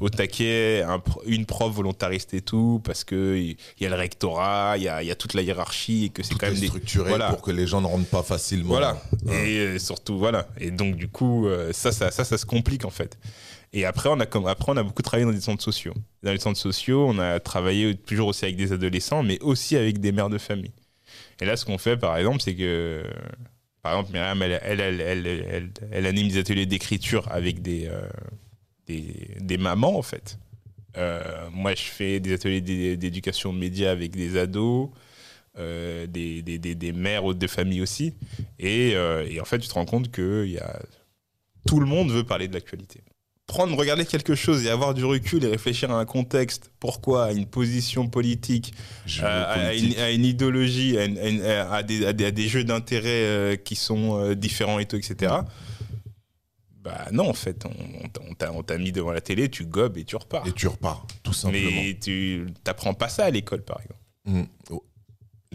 au, 0.00 0.08
taquet, 0.08 0.84
une 1.26 1.44
prof 1.44 1.74
volontariste 1.74 2.32
et 2.34 2.42
tout, 2.42 2.80
parce 2.84 3.02
que 3.02 3.36
il 3.36 3.56
y 3.80 3.86
a 3.86 3.88
le 3.88 3.96
rectorat, 3.96 4.74
il 4.76 4.84
y 4.84 4.88
a, 4.88 5.02
y 5.02 5.10
a, 5.10 5.16
toute 5.16 5.34
la 5.34 5.42
hiérarchie 5.42 6.04
et 6.04 6.08
que 6.10 6.22
c'est 6.22 6.36
quand 6.36 6.46
même 6.46 6.56
structuré 6.56 7.18
pour 7.28 7.42
que 7.42 7.50
les 7.50 7.66
gens 7.66 7.80
ne 7.80 7.86
rentrent 7.86 8.08
pas 8.08 8.22
facilement. 8.22 8.68
Voilà. 8.68 9.02
Et 9.44 9.80
surtout, 9.80 10.18
voilà. 10.18 10.46
Et 10.58 10.70
donc, 10.70 10.94
du 10.94 11.08
coup, 11.08 11.48
ça, 11.72 11.90
ça, 11.90 12.12
ça, 12.12 12.24
ça 12.24 12.38
se 12.38 12.46
complique 12.46 12.84
en 12.84 12.90
fait. 12.90 13.18
Et 13.72 13.84
après 13.84 14.08
on, 14.08 14.20
a, 14.20 14.22
après, 14.22 14.72
on 14.72 14.76
a 14.76 14.82
beaucoup 14.82 15.02
travaillé 15.02 15.26
dans 15.26 15.34
des 15.36 15.40
centres 15.40 15.62
sociaux. 15.62 15.92
Dans 16.22 16.30
les 16.30 16.38
centres 16.38 16.58
sociaux, 16.58 17.04
on 17.08 17.18
a 17.18 17.40
travaillé 17.40 17.96
toujours 17.96 18.28
aussi 18.28 18.44
avec 18.44 18.56
des 18.56 18.72
adolescents, 18.72 19.24
mais 19.24 19.40
aussi 19.40 19.76
avec 19.76 19.98
des 19.98 20.12
mères 20.12 20.30
de 20.30 20.38
famille. 20.38 20.72
Et 21.40 21.44
là, 21.44 21.56
ce 21.56 21.64
qu'on 21.64 21.78
fait, 21.78 21.96
par 21.96 22.16
exemple, 22.16 22.40
c'est 22.40 22.54
que, 22.54 23.04
par 23.82 23.92
exemple, 23.92 24.12
Myriam, 24.12 24.42
elle, 24.42 24.60
elle, 24.62 25.00
elle, 25.00 25.70
elle 25.90 26.06
anime 26.06 26.28
des 26.28 26.38
ateliers 26.38 26.66
d'écriture 26.66 27.30
avec 27.30 27.62
des, 27.62 27.86
euh, 27.86 28.08
des, 28.86 29.36
des, 29.40 29.58
mamans, 29.58 29.98
en 29.98 30.02
fait. 30.02 30.38
Euh, 30.96 31.48
moi, 31.52 31.74
je 31.74 31.82
fais 31.82 32.20
des 32.20 32.32
ateliers 32.32 32.96
d'éducation 32.96 33.52
média 33.52 33.90
avec 33.90 34.12
des 34.12 34.38
ados, 34.38 34.88
euh, 35.58 36.06
des, 36.06 36.42
des, 36.42 36.58
des, 36.58 36.92
mères 36.92 37.34
de 37.34 37.46
famille 37.46 37.82
aussi. 37.82 38.14
Et, 38.58 38.92
et, 38.92 39.40
en 39.40 39.44
fait, 39.44 39.58
tu 39.58 39.68
te 39.68 39.74
rends 39.74 39.84
compte 39.84 40.10
que 40.10 40.46
y 40.46 40.58
a... 40.58 40.80
tout 41.66 41.80
le 41.80 41.86
monde 41.86 42.10
veut 42.10 42.24
parler 42.24 42.48
de 42.48 42.54
l'actualité 42.54 43.00
prendre, 43.46 43.76
regarder 43.76 44.04
quelque 44.04 44.34
chose 44.34 44.66
et 44.66 44.70
avoir 44.70 44.92
du 44.92 45.04
recul 45.04 45.44
et 45.44 45.48
réfléchir 45.48 45.90
à 45.90 45.98
un 45.98 46.04
contexte, 46.04 46.70
pourquoi, 46.80 47.26
à 47.26 47.32
une 47.32 47.46
position 47.46 48.08
politique, 48.08 48.74
euh, 49.22 49.68
à, 49.68 49.74
une, 49.74 50.24
idéologie, 50.24 50.98
à, 50.98 51.82
des, 51.82 52.48
jeux 52.48 52.64
d'intérêt 52.64 53.08
euh, 53.08 53.56
qui 53.56 53.76
sont 53.76 54.18
euh, 54.18 54.34
différents 54.34 54.78
et 54.78 54.86
tout, 54.86 54.96
etc. 54.96 55.34
Bah 56.82 57.06
non, 57.12 57.28
en 57.28 57.34
fait, 57.34 57.64
on, 57.66 58.62
t'a 58.62 58.78
mis 58.78 58.92
devant 58.92 59.12
la 59.12 59.20
télé, 59.20 59.48
tu 59.48 59.64
gobes 59.64 59.96
et 59.96 60.04
tu 60.04 60.16
repars. 60.16 60.46
Et 60.46 60.52
tu 60.52 60.68
repars, 60.68 61.06
tout 61.22 61.32
simplement. 61.32 61.70
Mais 61.70 61.98
tu 62.00 62.46
n'apprends 62.64 62.94
pas 62.94 63.08
ça 63.08 63.24
à 63.24 63.30
l'école, 63.30 63.62
par 63.62 63.80
exemple. 63.80 64.00
Mmh. 64.26 64.42
Oh. 64.70 64.84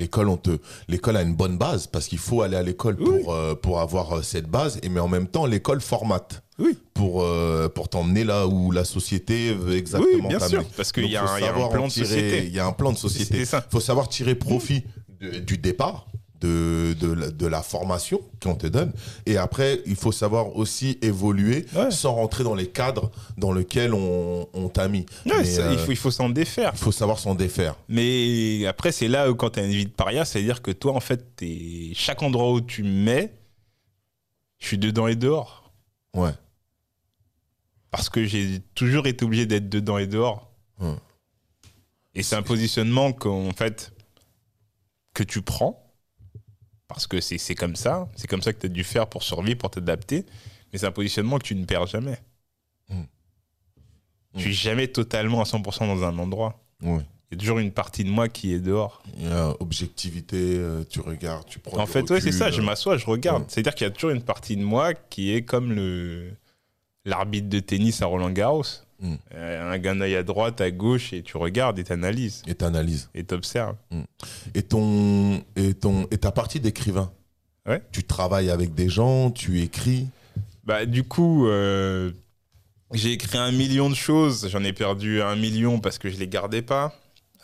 L'école, 0.01 0.29
on 0.29 0.37
te, 0.37 0.57
l'école 0.87 1.15
a 1.17 1.21
une 1.21 1.35
bonne 1.35 1.57
base 1.57 1.87
parce 1.87 2.07
qu'il 2.07 2.17
faut 2.17 2.41
aller 2.41 2.57
à 2.57 2.63
l'école 2.63 2.97
pour, 2.97 3.37
pour 3.61 3.79
avoir 3.79 4.23
cette 4.23 4.47
base. 4.47 4.79
Et 4.83 4.89
mais 4.89 4.99
en 4.99 5.07
même 5.07 5.27
temps, 5.27 5.45
l'école 5.45 5.79
formate 5.79 6.43
oui. 6.61 6.77
pour, 6.93 7.23
euh, 7.23 7.69
pour 7.69 7.89
t'emmener 7.89 8.23
là 8.23 8.47
où 8.47 8.71
la 8.71 8.85
société 8.85 9.53
veut 9.53 9.75
exactement 9.75 10.11
oui, 10.13 10.27
bien 10.27 10.39
sûr, 10.39 10.63
parce 10.75 10.91
qu'il 10.91 11.09
y, 11.09 11.15
a 11.15 11.23
un 11.23 11.67
plan 11.69 11.87
de 11.87 11.91
société. 11.91 12.45
Il 12.45 12.53
y 12.53 12.59
a 12.59 12.65
un 12.65 12.71
plan 12.71 12.91
de 12.91 12.97
société. 12.97 13.39
Il 13.41 13.61
faut 13.69 13.79
savoir 13.79 14.09
tirer 14.09 14.35
profit 14.35 14.83
du 15.19 15.57
départ. 15.57 16.07
De, 16.41 16.95
de, 16.95 17.45
la 17.47 17.61
formation 17.61 18.19
qu'on 18.41 18.55
te 18.55 18.65
donne. 18.65 18.91
Et 19.27 19.37
après, 19.37 19.81
il 19.85 19.95
faut 19.95 20.11
savoir 20.11 20.55
aussi 20.55 20.97
évoluer 21.01 21.65
sans 21.91 22.13
rentrer 22.15 22.43
dans 22.43 22.55
les 22.55 22.67
cadres 22.67 23.11
dans 23.37 23.51
lesquels 23.51 23.93
on, 23.93 24.69
t'a 24.73 24.87
mis. 24.87 25.05
il 25.25 25.31
euh, 25.31 25.77
faut, 25.77 25.91
il 25.91 25.97
faut 25.97 26.11
s'en 26.11 26.29
défaire. 26.29 26.71
Il 26.73 26.79
faut 26.79 26.91
savoir 26.91 27.19
s'en 27.19 27.35
défaire. 27.35 27.75
Mais 27.89 28.65
après, 28.65 28.91
c'est 28.91 29.07
là 29.07 29.29
où 29.29 29.35
quand 29.35 29.51
tu 29.51 29.59
as 29.59 29.65
une 29.65 29.71
vie 29.71 29.85
de 29.85 29.91
paria, 29.91 30.25
c'est-à-dire 30.25 30.61
que 30.61 30.71
toi, 30.71 30.93
en 30.93 30.99
fait, 30.99 31.23
es, 31.41 31.91
chaque 31.93 32.23
endroit 32.23 32.51
où 32.51 32.61
tu 32.61 32.83
mets, 32.83 33.33
je 34.57 34.67
suis 34.67 34.77
dedans 34.77 35.07
et 35.07 35.15
dehors. 35.15 35.71
Ouais 36.15 36.31
parce 37.91 38.09
que 38.09 38.25
j'ai 38.25 38.61
toujours 38.73 39.05
été 39.05 39.25
obligé 39.25 39.45
d'être 39.45 39.69
dedans 39.69 39.97
et 39.97 40.07
dehors. 40.07 40.49
Et 42.15 42.23
c'est 42.23 42.35
un 42.35 42.41
positionnement 42.41 43.13
qu'en 43.13 43.51
fait 43.51 43.93
que 45.13 45.23
tu 45.23 45.41
prends 45.41 45.80
parce 46.93 47.07
que 47.07 47.21
c'est 47.21 47.55
comme 47.55 47.75
ça, 47.75 48.07
c'est 48.15 48.27
comme 48.27 48.41
ça 48.41 48.53
que 48.53 48.59
tu 48.59 48.65
as 48.67 48.69
dû 48.69 48.83
faire 48.83 49.07
pour 49.07 49.23
survivre, 49.23 49.57
pour 49.57 49.71
t'adapter, 49.71 50.25
mais 50.71 50.79
c'est 50.79 50.85
un 50.85 50.91
positionnement 50.91 51.37
que 51.37 51.43
tu 51.43 51.55
ne 51.55 51.65
perds 51.65 51.87
jamais. 51.87 52.19
Mm. 52.89 53.01
Tu 54.37 54.49
es 54.49 54.53
jamais 54.53 54.87
totalement 54.87 55.41
à 55.41 55.43
100% 55.43 55.87
dans 55.87 56.03
un 56.03 56.17
endroit. 56.17 56.59
Il 56.81 56.99
y 57.31 57.35
a 57.35 57.37
toujours 57.37 57.59
une 57.59 57.71
partie 57.71 58.03
de 58.03 58.09
moi 58.09 58.27
qui 58.27 58.53
est 58.53 58.59
dehors. 58.59 59.03
Il 59.17 59.27
y 59.27 59.31
a 59.31 59.55
objectivité, 59.59 60.57
euh, 60.57 60.83
tu 60.89 60.99
regardes, 60.99 61.45
tu 61.47 61.59
prends. 61.59 61.81
En 61.81 61.85
fait, 61.85 62.09
ouais, 62.09 62.21
c'est 62.21 62.31
ça, 62.31 62.51
je 62.51 62.61
m'assois, 62.61 62.97
je 62.97 63.05
regarde. 63.05 63.45
C'est-à-dire 63.47 63.75
qu'il 63.75 63.87
y 63.87 63.89
a 63.89 63.91
toujours 63.91 64.11
une 64.11 64.21
partie 64.21 64.57
de 64.57 64.63
moi 64.63 64.93
qui 64.93 65.33
est 65.33 65.43
comme 65.43 65.71
le 65.71 66.31
l'arbitre 67.03 67.49
de 67.49 67.59
tennis 67.59 68.01
à 68.01 68.05
Roland 68.05 68.29
Garros. 68.29 68.63
Mm. 69.01 69.15
Euh, 69.33 69.73
un 69.73 69.77
gars 69.79 69.95
d'œil 69.95 70.15
à 70.15 70.23
droite, 70.23 70.61
à 70.61 70.71
gauche, 70.71 71.11
et 71.11 71.23
tu 71.23 71.37
regardes 71.37 71.79
et 71.79 71.83
t'analyses. 71.83 72.43
Et 72.47 72.55
t'analyses. 72.55 73.09
Et 73.13 73.23
t'observes. 73.23 73.75
Mm. 73.91 74.01
Et, 74.53 74.63
ton, 74.63 75.43
et, 75.55 75.73
ton, 75.73 76.07
et 76.11 76.17
ta 76.17 76.31
partie 76.31 76.59
d'écrivain? 76.59 77.11
Ouais. 77.67 77.81
Tu 77.91 78.03
travailles 78.03 78.49
avec 78.49 78.73
des 78.73 78.89
gens, 78.89 79.31
tu 79.31 79.61
écris? 79.61 80.07
Bah, 80.63 80.85
Du 80.85 81.03
coup, 81.03 81.47
euh, 81.47 82.11
j'ai 82.93 83.11
écrit 83.11 83.37
un 83.37 83.51
million 83.51 83.89
de 83.89 83.95
choses. 83.95 84.47
J'en 84.49 84.63
ai 84.63 84.73
perdu 84.73 85.21
un 85.21 85.35
million 85.35 85.79
parce 85.79 85.97
que 85.97 86.09
je 86.09 86.17
les 86.17 86.27
gardais 86.27 86.61
pas. 86.61 86.95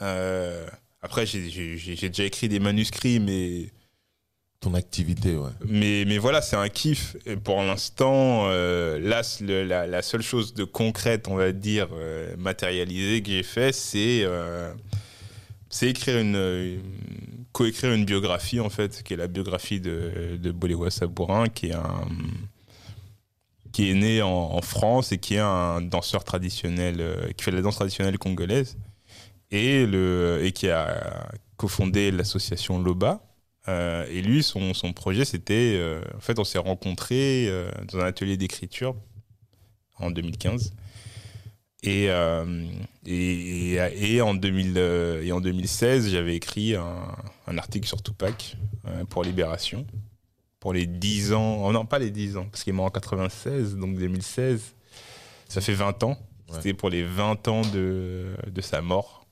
Euh, 0.02 0.68
après, 1.02 1.26
j'ai 1.26 2.10
déjà 2.10 2.24
écrit 2.24 2.50
des 2.50 2.60
manuscrits, 2.60 3.20
mais 3.20 3.70
activité. 4.74 5.38
Mais, 5.66 6.06
mais 6.06 6.18
voilà, 6.18 6.42
c'est 6.42 6.56
un 6.56 6.70
kiff. 6.70 7.16
Pour 7.44 7.62
l'instant, 7.62 8.48
euh, 8.48 9.00
la, 9.00 10.02
seule 10.02 10.22
chose 10.22 10.54
de 10.54 10.64
concrète, 10.64 11.28
on 11.28 11.36
va 11.36 11.52
dire, 11.52 11.88
euh, 11.94 12.36
matérialisée 12.38 13.22
que 13.22 13.30
j'ai 13.30 13.44
fait, 13.44 13.74
c'est 13.74 14.22
euh, 14.24 14.74
c'est 15.70 15.90
écrire 15.90 16.18
une, 16.18 16.82
coécrire 17.52 17.94
une 17.94 18.06
biographie, 18.06 18.60
en 18.60 18.70
fait, 18.70 19.04
qui 19.04 19.14
est 19.14 19.18
la 19.18 19.28
biographie 19.28 19.82
de, 19.82 20.38
de 20.42 20.52
Boléwa 20.52 20.90
Sabourin, 20.90 21.48
qui 21.48 21.68
est 21.68 21.74
un 21.74 22.08
qui 23.74 23.92
est 23.92 23.94
né 23.94 24.22
en, 24.24 24.62
France 24.62 25.12
et 25.12 25.20
qui 25.20 25.36
est 25.36 25.40
un 25.40 25.82
danseur 25.82 26.24
traditionnel, 26.24 27.34
qui 27.38 27.44
fait 27.44 27.52
de 27.52 27.58
la 27.58 27.62
danse 27.62 27.76
traditionnelle 27.76 28.18
congolaise, 28.18 28.76
et, 29.52 29.86
le, 29.86 30.40
et 30.42 30.52
qui 30.52 30.70
a 30.70 31.30
cofondé 31.58 32.10
l'association 32.12 32.80
Loba, 32.82 33.27
euh, 33.70 34.06
et 34.10 34.22
lui, 34.22 34.44
son, 34.44 34.74
son 34.74 34.94
projet, 34.94 35.26
c'était. 35.26 35.76
Euh, 35.78 36.02
en 36.16 36.20
fait, 36.20 36.40
on 36.40 36.44
s'est 36.44 36.58
rencontrés 36.58 37.48
euh, 37.48 37.70
dans 37.92 38.00
un 38.00 38.06
atelier 38.06 38.38
d'écriture 38.38 38.96
en 40.00 40.12
2015. 40.12 40.74
Et, 41.84 42.08
et, 43.06 43.74
et, 43.76 44.22
en 44.22 44.34
2000, 44.34 44.78
et 44.78 45.32
en 45.32 45.40
2016, 45.40 46.10
j'avais 46.10 46.36
écrit 46.36 46.76
un, 46.76 47.16
un, 47.46 47.58
article 47.58 47.88
sur 47.88 48.02
Tupac 48.02 48.58
pour 49.10 49.24
Libération. 49.24 49.86
Pour 50.60 50.74
les 50.74 50.88
10 50.88 51.34
ans. 51.34 51.62
Oh 51.64 51.72
non, 51.72 51.86
pas 51.86 52.00
les 52.00 52.10
10 52.10 52.38
ans, 52.38 52.46
parce 52.46 52.64
qu'il 52.64 52.72
est 52.72 52.76
mort 52.76 52.88
en 52.88 52.90
96, 52.90 53.76
donc 53.78 53.96
2016. 53.98 54.74
Ça 55.48 55.62
fait 55.62 55.74
20 55.74 56.04
ans. 56.04 56.18
C'était 56.52 56.74
pour 56.74 56.90
les 56.90 57.04
20 57.04 57.48
ans 57.48 57.62
de, 57.62 58.36
de 58.48 58.62
sa 58.62 58.82
mort 58.82 59.26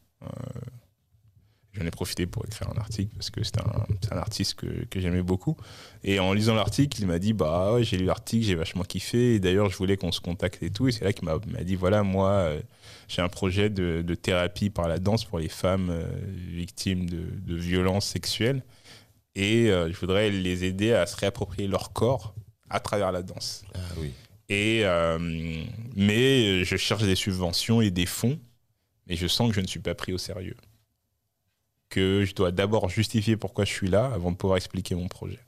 j'en 1.78 1.86
ai 1.86 1.92
profité 1.92 2.26
pour 2.26 2.46
écrire 2.46 2.70
un 2.70 2.80
article 2.80 3.14
parce 3.16 3.30
que 3.30 3.44
c'est 3.44 3.60
un, 3.60 3.86
un, 4.12 4.18
artiste 4.18 4.56
que, 4.56 4.86
que 4.90 5.00
j'aimais 5.00 5.22
beaucoup. 5.22 5.58
Et 6.04 6.20
en 6.20 6.34
lisant 6.34 6.56
l'article, 6.56 7.02
il 7.02 7.08
m'a 7.08 7.20
dit 7.20 7.34
Bah 7.34 7.74
ouais, 7.74 7.84
j'ai 7.84 7.98
lu 7.98 8.06
l'article, 8.06 8.46
j'ai 8.46 8.56
vachement 8.56 8.84
kiffé. 8.84 9.36
Et 9.36 9.40
d'ailleurs, 9.40 9.70
je 9.70 9.78
voulais 9.78 9.98
qu'on 9.98 10.12
se 10.12 10.22
contacte 10.22 10.64
et 10.64 10.70
tout. 10.70 10.88
Et 10.88 10.92
c'est 10.92 11.04
là 11.04 11.14
qu'il 11.14 11.26
m'a 11.26 11.64
dit 11.64 11.76
Voilà, 11.76 12.04
moi, 12.04 12.30
euh, 12.32 12.62
j'ai 13.08 13.22
un 13.22 13.30
projet 13.30 13.70
de, 13.70 14.02
de, 14.06 14.16
thérapie 14.16 14.70
par 14.70 14.88
la 14.88 15.00
danse 15.00 15.26
pour 15.26 15.40
les 15.40 15.50
femmes 15.50 15.90
euh, 15.90 16.06
victimes 16.48 17.10
de, 17.10 17.26
de, 17.46 17.56
violences 17.56 18.06
sexuelles. 18.06 18.64
Et 19.36 19.70
euh, 19.70 19.92
je 19.92 20.00
voudrais 20.00 20.30
les 20.30 20.64
aider 20.64 20.94
à 20.94 21.06
se 21.06 21.18
réapproprier 21.18 21.68
leur 21.68 21.92
corps 21.92 22.36
à 22.70 22.80
travers 22.80 23.12
la 23.12 23.22
danse. 23.22 23.64
Ah 23.74 23.80
oui. 24.00 24.12
Et, 24.48 24.84
mais 25.96 26.64
je 26.64 26.78
cherche 26.78 27.02
des 27.02 27.16
subventions 27.16 27.82
et 27.82 27.90
des 27.90 28.06
fonds. 28.06 28.40
Et 29.08 29.16
je 29.16 29.26
sens 29.26 29.50
que 29.50 29.56
je 29.56 29.62
ne 29.62 29.68
suis 29.68 29.80
pas 29.80 29.96
pris 29.96 30.14
au 30.14 30.20
sérieux 30.20 30.56
que 31.90 32.26
je 32.26 32.34
dois 32.34 32.52
d'abord 32.52 32.90
justifier 32.90 33.38
pourquoi 33.38 33.66
je 33.66 33.72
suis 33.72 33.88
là 33.88 34.06
avant 34.14 34.32
de 34.32 34.38
pouvoir 34.38 34.58
expliquer 34.58 34.96
mon 34.96 35.08
projet. 35.08 35.40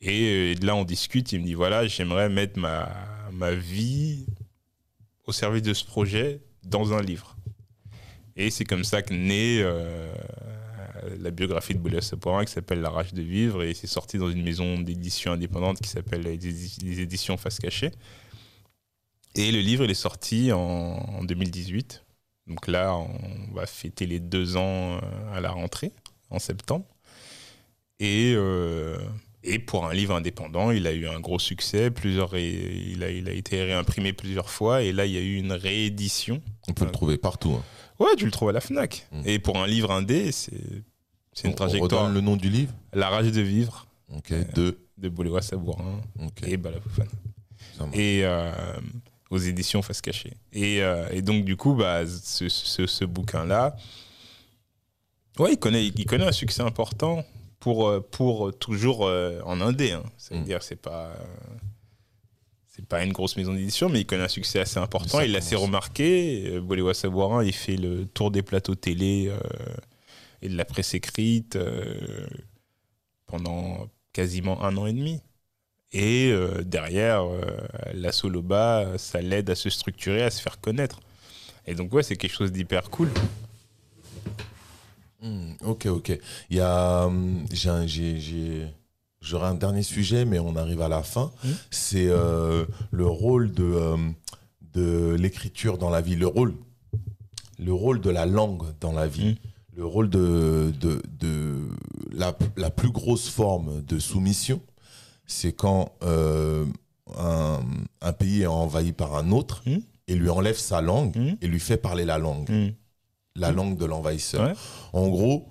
Et 0.00 0.54
là, 0.56 0.74
on 0.74 0.84
discute. 0.84 1.32
Il 1.32 1.40
me 1.40 1.46
dit 1.46 1.54
voilà, 1.54 1.86
j'aimerais 1.86 2.28
mettre 2.28 2.58
ma, 2.58 2.90
ma 3.32 3.52
vie 3.52 4.26
au 5.26 5.32
service 5.32 5.62
de 5.62 5.74
ce 5.74 5.84
projet 5.84 6.40
dans 6.64 6.92
un 6.92 7.00
livre. 7.00 7.36
Et 8.36 8.50
c'est 8.50 8.64
comme 8.64 8.84
ça 8.84 9.02
que 9.02 9.12
naît 9.12 9.60
euh, 9.62 10.12
la 11.18 11.30
biographie 11.30 11.74
de 11.74 11.78
Boulez 11.78 12.00
Saporin 12.00 12.44
qui 12.44 12.52
s'appelle 12.52 12.80
La 12.80 12.90
rage 12.90 13.12
de 13.12 13.22
vivre 13.22 13.62
et 13.62 13.74
c'est 13.74 13.86
sorti 13.86 14.18
dans 14.18 14.30
une 14.30 14.42
maison 14.42 14.80
d'édition 14.80 15.32
indépendante 15.32 15.80
qui 15.80 15.88
s'appelle 15.88 16.22
les 16.22 17.00
éditions 17.00 17.36
Face 17.36 17.58
Cachée. 17.58 17.90
Et 19.34 19.50
le 19.50 19.60
livre, 19.60 19.84
il 19.84 19.90
est 19.90 19.94
sorti 19.94 20.52
en, 20.52 21.24
2018. 21.24 22.01
Donc 22.46 22.66
là, 22.66 22.96
on 22.96 23.54
va 23.54 23.66
fêter 23.66 24.06
les 24.06 24.20
deux 24.20 24.56
ans 24.56 24.96
euh, 24.96 25.00
à 25.34 25.40
la 25.40 25.50
rentrée, 25.50 25.92
en 26.30 26.38
septembre. 26.38 26.84
Et, 28.00 28.32
euh, 28.34 28.98
et 29.44 29.58
pour 29.58 29.86
un 29.86 29.94
livre 29.94 30.14
indépendant, 30.14 30.70
il 30.70 30.86
a 30.86 30.92
eu 30.92 31.06
un 31.06 31.20
gros 31.20 31.38
succès. 31.38 31.90
Plusieurs 31.90 32.36
il, 32.36 33.02
a, 33.02 33.10
il 33.10 33.28
a 33.28 33.32
été 33.32 33.62
réimprimé 33.62 34.12
plusieurs 34.12 34.50
fois. 34.50 34.82
Et 34.82 34.92
là, 34.92 35.06
il 35.06 35.12
y 35.12 35.18
a 35.18 35.20
eu 35.20 35.36
une 35.36 35.52
réédition. 35.52 36.42
On 36.68 36.72
peut 36.72 36.84
le 36.84 36.90
trouver 36.90 37.16
partout. 37.16 37.52
Hein. 37.52 37.64
Ouais, 38.00 38.16
tu 38.16 38.24
le 38.24 38.32
trouves 38.32 38.48
à 38.48 38.52
la 38.52 38.60
Fnac. 38.60 39.06
Mm. 39.12 39.22
Et 39.26 39.38
pour 39.38 39.58
un 39.58 39.66
livre 39.66 39.92
indé, 39.92 40.32
c'est 40.32 40.52
une 41.44 41.54
trajectoire. 41.54 42.06
On 42.06 42.08
le 42.12 42.20
nom 42.20 42.36
du 42.36 42.50
livre? 42.50 42.72
La 42.92 43.08
rage 43.08 43.30
de 43.30 43.40
vivre. 43.40 43.86
Ok. 44.12 44.32
Euh, 44.32 44.44
de 44.54 44.78
De 44.98 45.08
Boléwa 45.08 45.42
Sabourin 45.42 46.00
et 46.44 46.56
Balafofane. 46.56 47.08
Et 47.92 48.22
euh, 48.24 48.52
aux 49.32 49.38
éditions 49.38 49.82
Face 49.82 50.00
Cachée. 50.00 50.34
Et, 50.52 50.82
euh, 50.82 51.08
et, 51.10 51.22
donc, 51.22 51.44
du 51.44 51.56
coup, 51.56 51.74
bah, 51.74 52.06
ce, 52.06 52.48
ce, 52.48 53.04
bouquin-là, 53.04 53.76
ouais, 55.38 55.54
il 55.54 55.58
connaît, 55.58 55.86
il 55.86 56.06
connaît 56.06 56.26
un 56.26 56.32
succès 56.32 56.62
important 56.62 57.24
pour, 57.58 57.90
pour 58.10 58.56
toujours 58.56 59.02
en 59.44 59.60
indé. 59.60 59.92
Hein. 59.92 60.04
C'est-à-dire, 60.16 60.58
mm. 60.58 60.62
c'est 60.62 60.80
pas 60.80 61.16
c'est 62.74 62.86
pas 62.86 63.04
une 63.04 63.12
grosse 63.12 63.36
maison 63.36 63.52
d'édition, 63.52 63.90
mais 63.90 64.00
il 64.00 64.06
connaît 64.06 64.24
un 64.24 64.28
succès 64.28 64.58
assez 64.58 64.78
important. 64.78 65.20
Il 65.20 65.32
l'a 65.32 65.38
assez 65.38 65.56
remarqué. 65.56 66.44
Euh, 66.46 66.60
Boléwa 66.62 66.94
Sabourin, 66.94 67.44
il 67.44 67.52
fait 67.52 67.76
le 67.76 68.06
tour 68.06 68.30
des 68.30 68.42
plateaux 68.42 68.74
télé 68.74 69.28
euh, 69.28 69.38
et 70.40 70.48
de 70.48 70.56
la 70.56 70.64
presse 70.64 70.94
écrite 70.94 71.56
euh, 71.56 72.26
pendant 73.26 73.88
quasiment 74.14 74.62
un 74.64 74.74
an 74.78 74.86
et 74.86 74.94
demi. 74.94 75.20
Et 75.92 76.32
derrière, 76.64 77.24
la 77.92 78.12
Soloba, 78.12 78.96
ça 78.96 79.20
l'aide 79.20 79.50
à 79.50 79.54
se 79.54 79.68
structurer, 79.68 80.22
à 80.22 80.30
se 80.30 80.40
faire 80.40 80.60
connaître. 80.60 81.00
Et 81.66 81.74
donc, 81.74 81.92
ouais, 81.92 82.02
c'est 82.02 82.16
quelque 82.16 82.34
chose 82.34 82.50
d'hyper 82.50 82.88
cool. 82.90 83.10
Hmm, 85.22 85.52
ok, 85.64 85.86
ok. 85.86 86.18
Il 86.50 86.56
y 86.56 86.60
a. 86.60 87.04
Hum, 87.04 87.46
J'aurai 89.22 89.46
un 89.46 89.54
dernier 89.54 89.84
sujet, 89.84 90.24
mais 90.24 90.40
on 90.40 90.56
arrive 90.56 90.82
à 90.82 90.88
la 90.88 91.04
fin. 91.04 91.30
Mmh. 91.44 91.48
C'est 91.70 92.08
euh, 92.08 92.66
le 92.90 93.06
rôle 93.06 93.52
de, 93.52 93.62
euh, 93.62 93.96
de 94.74 95.14
l'écriture 95.14 95.78
dans 95.78 95.90
la 95.90 96.00
vie, 96.00 96.16
le 96.16 96.26
rôle, 96.26 96.54
le 97.60 97.72
rôle 97.72 98.00
de 98.00 98.10
la 98.10 98.26
langue 98.26 98.64
dans 98.80 98.90
la 98.90 99.06
vie, 99.06 99.34
mmh. 99.34 99.76
le 99.76 99.86
rôle 99.86 100.10
de, 100.10 100.72
de, 100.80 101.00
de 101.20 101.68
la, 102.10 102.36
la, 102.56 102.70
plus 102.70 102.90
grosse 102.90 103.28
forme 103.28 103.80
de 103.82 104.00
soumission. 104.00 104.60
C'est 105.26 105.52
quand 105.52 105.92
euh, 106.02 106.66
un, 107.16 107.60
un, 108.00 108.12
pays 108.12 108.42
est 108.42 108.46
envahi 108.46 108.92
par 108.92 109.16
un 109.16 109.30
autre 109.30 109.62
mmh. 109.66 109.76
et 110.08 110.14
lui 110.14 110.28
enlève 110.28 110.58
sa 110.58 110.80
langue 110.80 111.36
et 111.40 111.46
lui 111.46 111.60
fait 111.60 111.76
parler 111.76 112.04
la 112.04 112.18
langue, 112.18 112.48
la 113.36 113.52
langue 113.52 113.78
de 113.78 113.84
l'envahisseur. 113.84 114.56
En 114.92 115.08
gros, 115.08 115.48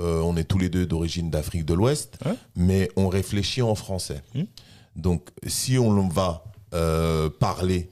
euh, 0.00 0.20
on 0.22 0.36
est 0.36 0.44
tous 0.44 0.58
les 0.58 0.68
deux 0.68 0.86
d'origine 0.86 1.30
d'Afrique 1.30 1.64
de 1.64 1.74
l'Ouest, 1.74 2.18
mais 2.56 2.90
on 2.96 3.08
réfléchit 3.08 3.62
en 3.62 3.74
français. 3.74 4.22
Hmm. 4.34 4.44
Donc, 4.96 5.30
si 5.46 5.78
on 5.78 6.08
va 6.08 6.44
euh, 6.74 7.30
parler 7.30 7.90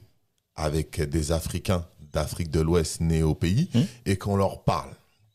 avec 0.55 1.01
des 1.01 1.33
Africains 1.33 1.87
d'Afrique 2.12 2.51
de 2.51 2.61
l'Ouest 2.61 3.01
nés 3.01 3.23
au 3.23 3.35
pays 3.35 3.70
hmm. 3.75 3.81
et 4.07 4.16
qu'on 4.16 4.37
leur 4.37 4.64
parle 4.64 4.91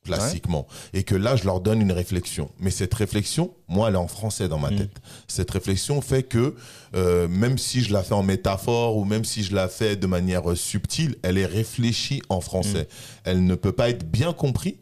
classiquement. 0.08 0.68
Et 0.94 1.04
que 1.04 1.16
là 1.16 1.36
je 1.36 1.46
leur 1.46 1.60
donne 1.62 1.82
une 1.82 1.92
réflexion. 1.92 2.50
Mais 2.60 2.72
cette 2.72 2.94
réflexion 2.94 3.54
moi 3.68 3.90
elle 3.90 3.96
est 3.96 3.98
en 3.98 4.08
français 4.08 4.48
dans 4.48 4.60
ma 4.60 4.72
hmm. 4.72 4.78
tête. 4.78 4.98
Cette 5.28 5.52
réflexion 5.52 6.02
fait 6.02 6.24
que 6.24 6.56
euh, 6.96 7.28
même 7.28 7.58
si 7.58 7.82
je 7.82 7.94
la 7.94 8.04
fais 8.04 8.14
en 8.14 8.24
métaphore 8.24 8.98
ou 8.98 9.06
même 9.06 9.26
si 9.26 9.44
je 9.44 9.54
la 9.54 9.68
fais 9.68 9.96
de 9.96 10.08
manière 10.08 10.56
subtile 10.56 11.16
elle 11.24 11.38
est 11.38 11.46
réfléchie 11.46 12.22
en 12.30 12.42
français. 12.42 12.88
Elle 13.24 13.46
ne 13.46 13.56
peut 13.56 13.72
pas 13.72 13.90
être 13.90 14.10
bien 14.10 14.34
comprise 14.34 14.76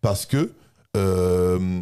parce 0.00 0.26
que 0.26 0.52
euh, 0.96 1.80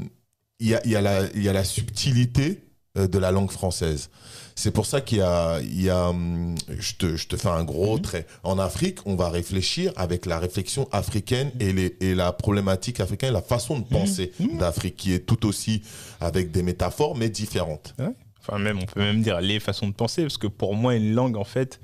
il 0.60 0.68
y, 0.68 0.74
a, 0.74 0.86
y, 0.86 0.96
a 0.96 1.36
y, 1.36 1.48
a, 1.48 1.52
la 1.52 1.64
subtilité 1.64 2.64
euh, 2.96 3.06
de 3.06 3.18
la 3.18 3.30
langue 3.30 3.50
française. 3.50 4.10
C'est 4.59 4.72
pour 4.72 4.86
ça 4.86 5.00
qu'il 5.00 5.18
y 5.18 5.20
a, 5.20 5.61
il 5.61 5.82
y 5.82 5.88
a 5.88 6.09
hum, 6.09 6.56
je, 6.80 6.94
te, 6.94 7.14
je 7.14 7.28
te 7.28 7.36
fais 7.36 7.48
un 7.48 7.62
gros 7.62 7.94
mhm. 7.94 8.02
trait. 8.02 8.26
En 8.42 8.59
Afrique, 8.59 8.98
on 9.06 9.14
va 9.14 9.30
réfléchir 9.30 9.92
avec 9.94 10.26
la 10.26 10.40
réflexion 10.40 10.88
africaine 10.90 11.52
et, 11.61 11.72
les, 11.72 11.96
et 12.00 12.16
la 12.16 12.32
problématique 12.32 12.98
africaine, 12.98 13.32
la 13.32 13.40
façon 13.40 13.78
de 13.78 13.84
mhm. 13.84 13.88
penser 13.88 14.32
mhm. 14.40 14.59
d'Afrique, 14.59 14.96
qui 14.96 15.12
est 15.12 15.20
tout 15.20 15.46
aussi 15.46 15.82
avec 16.20 16.50
des 16.50 16.64
métaphores, 16.64 17.16
mais 17.16 17.28
différentes. 17.28 17.94
Enfin, 18.40 18.59
même, 18.59 18.80
on 18.80 18.86
peut 18.86 18.98
même 18.98 19.22
dire 19.22 19.40
les 19.40 19.61
façons 19.61 19.86
de 19.86 19.94
penser, 19.94 20.22
parce 20.22 20.38
que 20.38 20.48
pour 20.48 20.74
moi, 20.74 20.96
une 20.96 21.14
langue, 21.14 21.36
en 21.36 21.44
fait, 21.44 21.78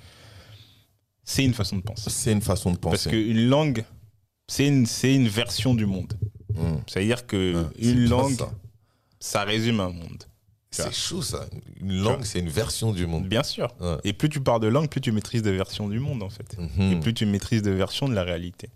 c'est 1.22 1.44
une 1.44 1.54
façon 1.54 1.76
de 1.76 1.82
penser. 1.82 2.10
C'est 2.10 2.32
une 2.32 2.42
façon 2.42 2.72
de 2.72 2.78
penser. 2.78 3.04
Parce 3.04 3.06
qu'une 3.06 3.48
langue, 3.48 3.84
c'est 4.48 4.66
une, 4.66 4.86
une 5.04 5.28
version 5.28 5.74
du 5.74 5.86
monde. 5.86 6.14
Hmm. 6.52 6.78
C'est-à-dire 6.88 7.24
que 7.28 7.66
une 7.78 8.08
langue, 8.08 8.42
ça. 9.20 9.44
résume 9.44 9.78
un 9.78 9.90
monde. 9.90 10.24
C'est 10.82 10.94
chaud 10.94 11.22
ça. 11.22 11.46
Une 11.80 12.02
langue, 12.02 12.24
c'est 12.24 12.40
une 12.40 12.48
version 12.48 12.92
du 12.92 13.06
monde. 13.06 13.26
Bien 13.26 13.42
sûr. 13.42 13.74
Et 14.04 14.12
plus 14.12 14.28
tu 14.28 14.40
parles 14.40 14.60
de 14.60 14.68
langue, 14.68 14.88
plus 14.88 15.00
tu 15.00 15.12
maîtrises 15.12 15.42
de 15.42 15.50
versions 15.50 15.88
du 15.88 15.98
monde 15.98 16.22
en 16.22 16.30
fait. 16.30 16.56
Mhm. 16.58 16.92
Et 16.92 17.00
plus 17.00 17.14
tu 17.14 17.26
maîtrises 17.26 17.62
de 17.62 17.70
versions 17.70 18.08
de 18.08 18.14
la 18.14 18.22
réalité. 18.24 18.68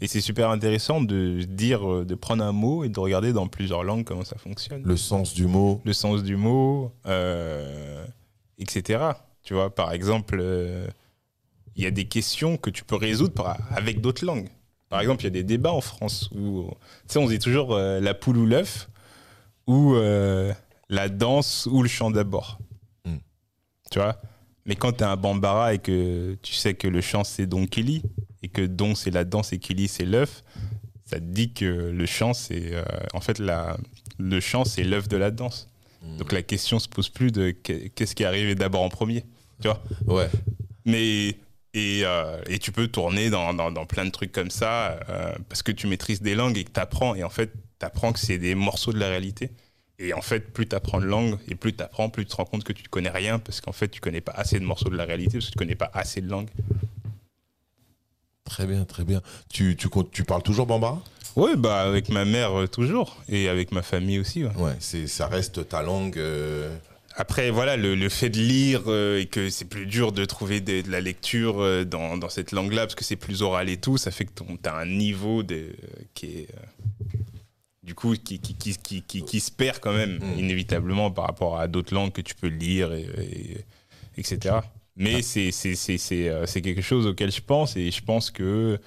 Et 0.00 0.08
c'est 0.08 0.20
super 0.20 0.50
intéressant 0.50 1.00
de 1.00 1.42
dire, 1.42 1.88
euh, 1.88 2.04
de 2.04 2.14
prendre 2.16 2.42
un 2.42 2.50
mot 2.50 2.82
et 2.82 2.88
de 2.88 2.98
regarder 2.98 3.32
dans 3.32 3.46
plusieurs 3.46 3.84
langues 3.84 4.04
comment 4.04 4.24
ça 4.24 4.36
fonctionne. 4.36 4.82
Le 4.84 4.96
sens 4.96 5.32
du 5.32 5.46
mot. 5.46 5.80
Le 5.84 5.92
sens 5.92 6.24
du 6.24 6.34
mot, 6.34 6.92
euh, 7.06 8.04
etc. 8.58 9.04
Tu 9.44 9.54
vois, 9.54 9.72
par 9.72 9.92
exemple, 9.92 10.38
euh, 10.40 10.86
il 11.76 11.84
y 11.84 11.86
a 11.86 11.90
des 11.90 12.06
questions 12.06 12.56
que 12.56 12.70
tu 12.70 12.84
peux 12.84 12.96
résoudre 12.96 13.56
avec 13.70 14.00
d'autres 14.00 14.24
langues. 14.24 14.48
Par 14.88 15.00
exemple, 15.00 15.22
il 15.22 15.24
y 15.24 15.28
a 15.28 15.30
des 15.30 15.44
débats 15.44 15.72
en 15.72 15.80
France 15.80 16.28
où, 16.34 16.68
tu 17.08 17.14
sais, 17.14 17.18
on 17.18 17.26
dit 17.26 17.38
toujours 17.38 17.74
euh, 17.74 18.00
la 18.00 18.12
poule 18.12 18.38
ou 18.38 18.46
l'œuf, 18.46 18.88
ou 19.66 19.94
la 20.88 21.08
danse 21.08 21.68
ou 21.70 21.82
le 21.82 21.88
chant 21.88 22.10
d'abord. 22.10 22.58
Hmm. 23.04 23.18
Tu 23.90 23.98
vois? 23.98 24.20
Mais 24.64 24.76
quand 24.76 24.92
tu 24.92 25.04
es 25.04 25.06
un 25.06 25.16
bambara 25.16 25.74
et 25.74 25.78
que 25.78 26.36
tu 26.42 26.54
sais 26.54 26.74
que 26.74 26.86
le 26.86 27.00
chant 27.00 27.24
c'est 27.24 27.46
Don 27.46 27.66
Kelly, 27.66 28.02
et 28.42 28.48
que 28.48 28.62
Don 28.62 28.94
c'est 28.94 29.10
la 29.10 29.24
danse 29.24 29.52
et 29.52 29.58
Kelly 29.58 29.88
c'est 29.88 30.04
l'œuf, 30.04 30.44
ça 31.04 31.18
te 31.18 31.24
dit 31.24 31.52
que 31.52 31.64
le 31.64 32.06
chant 32.06 32.32
c'est. 32.34 32.74
Euh, 32.74 32.84
en 33.12 33.20
fait, 33.20 33.38
la, 33.38 33.76
le 34.18 34.40
chant 34.40 34.64
c'est 34.64 34.84
l'œuf 34.84 35.08
de 35.08 35.16
la 35.16 35.30
danse. 35.30 35.68
Hmm. 36.02 36.16
Donc 36.16 36.32
la 36.32 36.42
question 36.42 36.78
se 36.78 36.88
pose 36.88 37.08
plus 37.08 37.32
de 37.32 37.50
qu'est-ce 37.50 38.14
qui 38.14 38.22
est 38.22 38.26
arrivé 38.26 38.54
d'abord 38.54 38.82
en 38.82 38.88
premier. 38.88 39.24
Tu 39.60 39.68
vois? 39.68 39.82
Ouais. 40.06 40.28
Mais 40.84 41.36
et, 41.74 42.02
euh, 42.04 42.40
et, 42.48 42.58
tu 42.58 42.70
peux 42.70 42.88
tourner 42.88 43.30
dans, 43.30 43.54
dans, 43.54 43.70
dans, 43.70 43.86
plein 43.86 44.04
de 44.04 44.10
trucs 44.10 44.32
comme 44.32 44.50
ça 44.50 44.98
euh, 45.08 45.34
parce 45.48 45.62
que 45.62 45.72
tu 45.72 45.86
maîtrises 45.86 46.20
des 46.20 46.34
langues 46.34 46.58
et 46.58 46.64
que 46.64 46.70
tu 46.70 46.80
apprends. 46.80 47.14
Et 47.14 47.24
en 47.24 47.30
fait, 47.30 47.50
tu 47.80 47.86
apprends 47.86 48.12
que 48.12 48.18
c'est 48.18 48.38
des 48.38 48.54
morceaux 48.54 48.92
de 48.92 48.98
la 48.98 49.08
réalité. 49.08 49.50
Et 50.02 50.14
en 50.14 50.20
fait, 50.20 50.52
plus 50.52 50.66
tu 50.66 50.74
apprends 50.74 51.00
de 51.00 51.06
langue 51.06 51.38
et 51.46 51.54
plus 51.54 51.72
tu 51.72 51.82
apprends, 51.82 52.10
plus 52.10 52.24
tu 52.24 52.32
te 52.32 52.36
rends 52.36 52.44
compte 52.44 52.64
que 52.64 52.72
tu 52.72 52.82
ne 52.82 52.88
connais 52.88 53.08
rien 53.08 53.38
parce 53.38 53.60
qu'en 53.60 53.70
fait, 53.70 53.88
tu 53.88 54.00
connais 54.00 54.20
pas 54.20 54.32
assez 54.32 54.58
de 54.58 54.64
morceaux 54.64 54.90
de 54.90 54.96
la 54.96 55.04
réalité 55.04 55.38
parce 55.38 55.46
que 55.46 55.52
tu 55.52 55.58
connais 55.58 55.76
pas 55.76 55.90
assez 55.94 56.20
de 56.20 56.28
langue. 56.28 56.48
Très 58.44 58.66
bien, 58.66 58.84
très 58.84 59.04
bien. 59.04 59.22
Tu, 59.48 59.76
tu, 59.76 59.88
tu 60.10 60.24
parles 60.24 60.42
toujours 60.42 60.66
bambara 60.66 61.00
Oui, 61.36 61.52
bah, 61.56 61.82
avec 61.82 62.08
ma 62.08 62.24
mère 62.24 62.62
euh, 62.62 62.66
toujours 62.66 63.16
et 63.28 63.48
avec 63.48 63.70
ma 63.70 63.82
famille 63.82 64.18
aussi. 64.18 64.42
Ouais, 64.44 64.56
ouais 64.56 64.76
c'est, 64.80 65.06
ça 65.06 65.28
reste 65.28 65.68
ta 65.68 65.82
langue. 65.82 66.18
Euh, 66.18 66.76
après, 67.14 67.50
voilà, 67.50 67.76
le, 67.76 68.08
fait 68.08 68.28
de 68.28 68.40
lire 68.40 68.82
euh, 68.88 69.20
et 69.20 69.26
que 69.26 69.50
c'est 69.50 69.66
plus 69.66 69.86
dur 69.86 70.10
de 70.10 70.24
trouver 70.24 70.60
de, 70.60 70.82
la 70.90 71.00
lecture 71.00 71.86
dans, 71.86 72.16
dans, 72.16 72.28
cette 72.28 72.50
langue-là 72.50 72.86
parce 72.86 72.96
que 72.96 73.04
c'est 73.04 73.14
plus 73.14 73.42
oral 73.42 73.68
et 73.68 73.76
tout, 73.76 73.98
ça 73.98 74.10
fait 74.10 74.24
que 74.24 74.32
tu 74.34 74.68
as 74.68 74.74
un 74.74 74.86
niveau 74.86 75.44
de, 75.44 75.68
qui 76.14 76.26
est. 76.26 76.48
Euh, 77.82 77.86
du 77.86 77.94
coup, 77.94 78.14
qui, 78.14 78.38
qui, 78.38 78.54
qui, 78.54 79.02
qui, 79.02 79.40
se 79.40 79.50
perd 79.50 79.80
quand 79.80 79.92
même, 79.92 80.18
mm. 80.18 80.38
inévitablement, 80.38 81.10
par 81.10 81.26
rapport 81.26 81.58
à 81.58 81.68
d'autres 81.68 81.94
langues 81.94 82.12
que 82.12 82.20
tu 82.20 82.34
peux 82.34 82.48
lire, 82.48 82.92
et, 82.92 83.64
etc. 84.16 84.56
Mais 84.96 85.16
ah. 85.16 86.46
c'est 86.46 86.60
quelque 86.60 86.82
chose 86.82 87.06
auquel 87.06 87.32
je 87.32 87.40
pense 87.40 87.76
et 87.76 87.90
je 87.90 88.02
pense 88.02 88.30
que 88.30 88.78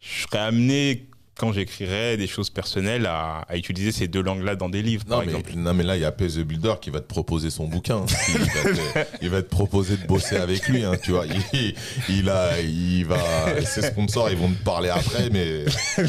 je 0.00 0.22
serais 0.22 0.38
amené 0.38 1.08
quand 1.36 1.52
j'écrirai 1.52 2.16
des 2.16 2.26
choses 2.26 2.48
personnelles 2.48 3.04
à, 3.06 3.40
à 3.48 3.56
utiliser 3.56 3.92
ces 3.92 4.08
deux 4.08 4.22
langues-là 4.22 4.56
dans 4.56 4.70
des 4.70 4.82
livres, 4.82 5.04
non, 5.06 5.16
par 5.16 5.20
mais, 5.20 5.26
exemple. 5.26 5.52
Non, 5.56 5.74
mais 5.74 5.84
là, 5.84 5.96
il 5.96 6.00
y 6.00 6.04
a 6.04 6.12
Pez 6.12 6.28
the 6.28 6.38
Builder 6.38 6.74
qui 6.80 6.90
va 6.90 7.00
te 7.00 7.06
proposer 7.06 7.50
son 7.50 7.68
bouquin. 7.68 8.04
il, 9.20 9.28
va 9.28 9.42
te, 9.42 9.48
proposer 9.48 9.98
de 9.98 10.06
bosser 10.06 10.36
avec 10.36 10.66
lui, 10.68 10.82
hein, 10.84 10.94
tu 11.02 11.12
vois. 11.12 11.26
Il, 11.26 11.74
il, 12.08 12.30
a, 12.30 12.58
il 12.60 13.04
va, 13.04 13.18
ses 13.64 13.82
sponsors, 13.82 14.30
ils 14.30 14.38
vont 14.38 14.50
te 14.50 14.62
parler 14.64 14.88
après, 14.88 15.28
mais 15.30 15.64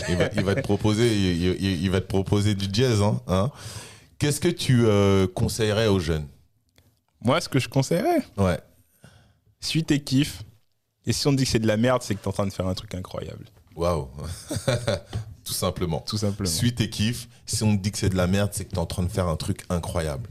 il 0.09 0.15
va, 0.15 0.29
il 0.35 0.43
va 0.43 0.55
te 0.55 0.61
proposer, 0.61 1.07
il, 1.07 1.61
il, 1.61 1.89
va 1.91 1.99
te 1.99 2.07
proposer 2.07 2.55
du 2.55 2.67
jazz, 2.71 3.01
hein. 3.01 3.19
hein. 3.27 3.51
Qu'est-ce 4.19 4.39
que 4.39 4.47
tu 4.47 4.85
euh, 4.85 5.27
conseillerais 5.27 5.87
aux 5.87 5.99
jeunes? 5.99 6.27
Moi, 7.21 7.41
ce 7.41 7.49
que 7.49 7.59
je 7.59 7.67
conseillerais, 7.67 8.23
Ouais. 8.37 8.59
suis 9.59 9.83
tes 9.83 9.99
kiffs. 9.99 10.43
Et 11.05 11.13
si 11.13 11.27
on 11.27 11.31
te 11.31 11.37
dit 11.37 11.43
que 11.43 11.49
c'est 11.49 11.59
de 11.59 11.67
la 11.67 11.77
merde, 11.77 12.01
c'est 12.01 12.15
que 12.15 12.21
t'es 12.21 12.27
en 12.27 12.33
train 12.33 12.45
de 12.47 12.53
faire 12.53 12.67
un 12.67 12.73
truc 12.73 12.93
incroyable. 12.95 13.45
Waouh. 13.77 14.09
Tout 15.45 15.53
simplement. 15.53 16.03
Tout 16.05 16.17
simplement. 16.17 16.49
Suis 16.49 16.73
tes 16.75 16.89
kiffs. 16.89 17.29
Si 17.45 17.63
on 17.63 17.77
te 17.77 17.81
dit 17.81 17.91
que 17.91 17.97
c'est 17.97 18.09
de 18.09 18.17
la 18.17 18.27
merde, 18.27 18.49
c'est 18.51 18.65
que 18.65 18.71
tu 18.71 18.75
es 18.75 18.79
en 18.79 18.85
train 18.85 19.03
de 19.03 19.07
faire 19.07 19.27
un 19.27 19.37
truc 19.37 19.63
incroyable. 19.69 20.29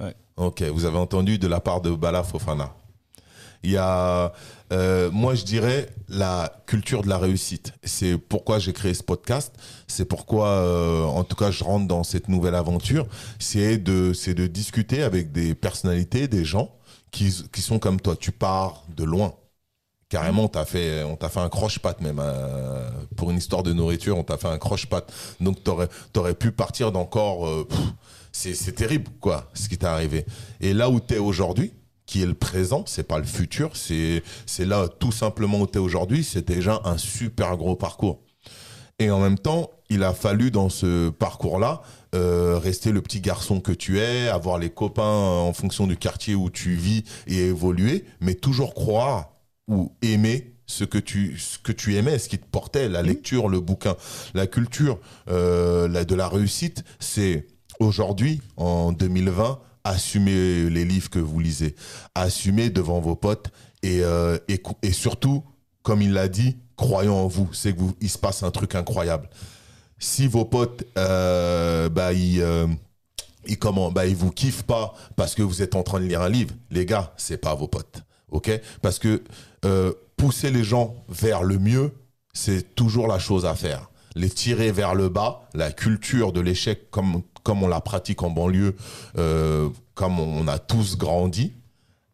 Ouais. 0.00 0.14
Ok, 0.36 0.62
vous 0.62 0.84
avez 0.86 0.98
entendu 0.98 1.38
de 1.38 1.46
la 1.46 1.60
part 1.60 1.80
de 1.80 1.90
Bala 1.90 2.24
Fofana. 2.24 2.74
Il 3.62 3.70
y 3.70 3.76
a, 3.76 4.32
euh, 4.72 5.10
moi 5.10 5.34
je 5.34 5.44
dirais, 5.44 5.88
la 6.08 6.62
culture 6.66 7.02
de 7.02 7.08
la 7.08 7.18
réussite. 7.18 7.72
C'est 7.84 8.16
pourquoi 8.16 8.58
j'ai 8.58 8.72
créé 8.72 8.94
ce 8.94 9.02
podcast. 9.02 9.54
C'est 9.86 10.04
pourquoi, 10.04 10.48
euh, 10.48 11.04
en 11.04 11.24
tout 11.24 11.36
cas, 11.36 11.50
je 11.50 11.64
rentre 11.64 11.86
dans 11.86 12.02
cette 12.02 12.28
nouvelle 12.28 12.54
aventure. 12.54 13.06
C'est 13.38 13.78
de, 13.78 14.12
de 14.32 14.46
discuter 14.46 15.02
avec 15.02 15.32
des 15.32 15.54
personnalités, 15.54 16.28
des 16.28 16.44
gens 16.44 16.74
qui, 17.10 17.44
qui 17.52 17.62
sont 17.62 17.78
comme 17.78 18.00
toi. 18.00 18.16
Tu 18.16 18.32
pars 18.32 18.84
de 18.88 19.04
loin. 19.04 19.34
Carrément, 20.08 20.44
on 20.44 20.48
t'a 20.48 20.64
fait, 20.64 21.02
on 21.02 21.16
t'a 21.16 21.28
fait 21.28 21.40
un 21.40 21.48
croche-patte 21.48 22.00
même 22.00 22.20
euh, 22.22 22.88
pour 23.16 23.32
une 23.32 23.38
histoire 23.38 23.64
de 23.64 23.72
nourriture. 23.72 24.16
On 24.16 24.22
t'a 24.22 24.36
fait 24.36 24.48
un 24.48 24.58
croche-patte. 24.58 25.12
Donc 25.40 25.64
t'aurais, 25.64 25.88
t'aurais 26.12 26.34
pu 26.34 26.52
partir 26.52 26.92
d'encore. 26.92 27.46
euh, 27.46 27.66
c'est 28.32 28.74
terrible 28.74 29.10
quoi, 29.20 29.50
ce 29.54 29.68
qui 29.68 29.78
t'est 29.78 29.86
arrivé. 29.86 30.26
Et 30.60 30.74
là 30.74 30.90
où 30.90 31.00
t'es 31.00 31.18
aujourd'hui, 31.18 31.72
qui 32.04 32.22
est 32.22 32.26
le 32.26 32.34
présent, 32.34 32.84
c'est 32.86 33.02
pas 33.02 33.18
le 33.18 33.24
futur, 33.24 33.70
c'est, 33.74 34.22
c'est 34.44 34.64
là 34.64 34.88
tout 34.88 35.10
simplement 35.10 35.58
où 35.60 35.66
t'es 35.66 35.78
aujourd'hui. 35.78 36.22
C'est 36.22 36.46
déjà 36.46 36.80
un 36.84 36.98
super 36.98 37.56
gros 37.56 37.76
parcours. 37.76 38.20
Et 38.98 39.10
en 39.10 39.20
même 39.20 39.38
temps, 39.38 39.70
il 39.90 40.04
a 40.04 40.14
fallu 40.14 40.50
dans 40.50 40.68
ce 40.68 41.10
parcours-là 41.10 41.82
euh, 42.14 42.58
rester 42.58 42.92
le 42.92 43.02
petit 43.02 43.20
garçon 43.20 43.60
que 43.60 43.72
tu 43.72 43.98
es, 43.98 44.28
avoir 44.28 44.58
les 44.58 44.70
copains 44.70 45.02
en 45.02 45.52
fonction 45.52 45.86
du 45.86 45.96
quartier 45.96 46.34
où 46.34 46.48
tu 46.48 46.74
vis 46.74 47.04
et 47.26 47.46
évoluer, 47.46 48.04
mais 48.20 48.34
toujours 48.34 48.74
croire 48.74 49.35
ou 49.68 49.92
aimer 50.02 50.56
ce 50.66 50.84
que 50.84 50.98
tu 50.98 51.38
ce 51.38 51.58
que 51.58 51.72
tu 51.72 51.96
aimais, 51.96 52.18
ce 52.18 52.28
qui 52.28 52.38
te 52.38 52.46
portait, 52.46 52.88
la 52.88 53.02
lecture, 53.02 53.48
le 53.48 53.60
bouquin, 53.60 53.96
la 54.34 54.46
culture, 54.46 54.98
euh, 55.28 55.88
la, 55.88 56.04
de 56.04 56.14
la 56.14 56.28
réussite, 56.28 56.84
c'est 56.98 57.46
aujourd'hui 57.80 58.42
en 58.56 58.92
2020 58.92 59.60
assumer 59.84 60.68
les 60.68 60.84
livres 60.84 61.10
que 61.10 61.20
vous 61.20 61.38
lisez, 61.38 61.76
assumer 62.16 62.70
devant 62.70 63.00
vos 63.00 63.14
potes 63.14 63.50
et 63.82 64.00
euh, 64.02 64.38
et, 64.82 64.92
surtout, 64.92 65.44
comme 65.82 66.02
il 66.02 66.12
l'a 66.12 66.28
dit, 66.28 66.56
croyons 66.76 67.14
en 67.16 67.28
vous, 67.28 67.48
c'est 67.52 67.72
que 67.72 67.78
vous 67.78 67.94
il 68.00 68.10
se 68.10 68.18
passe 68.18 68.42
un 68.42 68.50
truc 68.50 68.74
incroyable. 68.74 69.28
Si 69.98 70.26
vos 70.26 70.44
potes, 70.44 70.84
euh, 70.98 71.88
bah 71.88 72.12
ils 72.12 72.44
ils 73.46 73.58
comment 73.58 73.92
bah 73.92 74.06
ils 74.06 74.16
vous 74.16 74.32
kiffent 74.32 74.64
pas 74.64 74.94
parce 75.14 75.36
que 75.36 75.42
vous 75.42 75.62
êtes 75.62 75.76
en 75.76 75.84
train 75.84 76.00
de 76.00 76.06
lire 76.06 76.20
un 76.22 76.28
livre 76.28 76.52
les 76.70 76.84
gars 76.84 77.12
c'est 77.16 77.36
pas 77.36 77.54
vos 77.54 77.68
potes 77.68 78.02
ok? 78.30 78.50
Parce 78.82 78.98
que 78.98 79.22
euh, 79.64 79.92
pousser 80.16 80.50
les 80.50 80.64
gens 80.64 80.94
vers 81.08 81.42
le 81.42 81.58
mieux 81.58 81.92
c'est 82.32 82.74
toujours 82.74 83.08
la 83.08 83.18
chose 83.18 83.46
à 83.46 83.54
faire. 83.54 83.90
Les 84.14 84.30
tirer 84.30 84.72
vers 84.72 84.94
le 84.94 85.08
bas 85.08 85.48
la 85.54 85.72
culture 85.72 86.32
de 86.32 86.40
l'échec 86.40 86.90
comme 86.90 87.22
comme 87.42 87.62
on 87.62 87.68
la 87.68 87.80
pratique 87.80 88.22
en 88.22 88.30
banlieue 88.30 88.74
euh, 89.18 89.68
comme 89.94 90.18
on 90.18 90.48
a 90.48 90.58
tous 90.58 90.96
grandi 90.98 91.52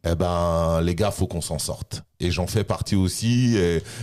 eh 0.05 0.15
ben 0.15 0.81
les 0.83 0.95
gars 0.95 1.11
faut 1.11 1.27
qu'on 1.27 1.41
s'en 1.41 1.59
sorte. 1.59 2.03
Et 2.21 2.31
j'en 2.31 2.47
fais 2.47 2.65
partie 2.65 2.97
aussi. 2.97 3.57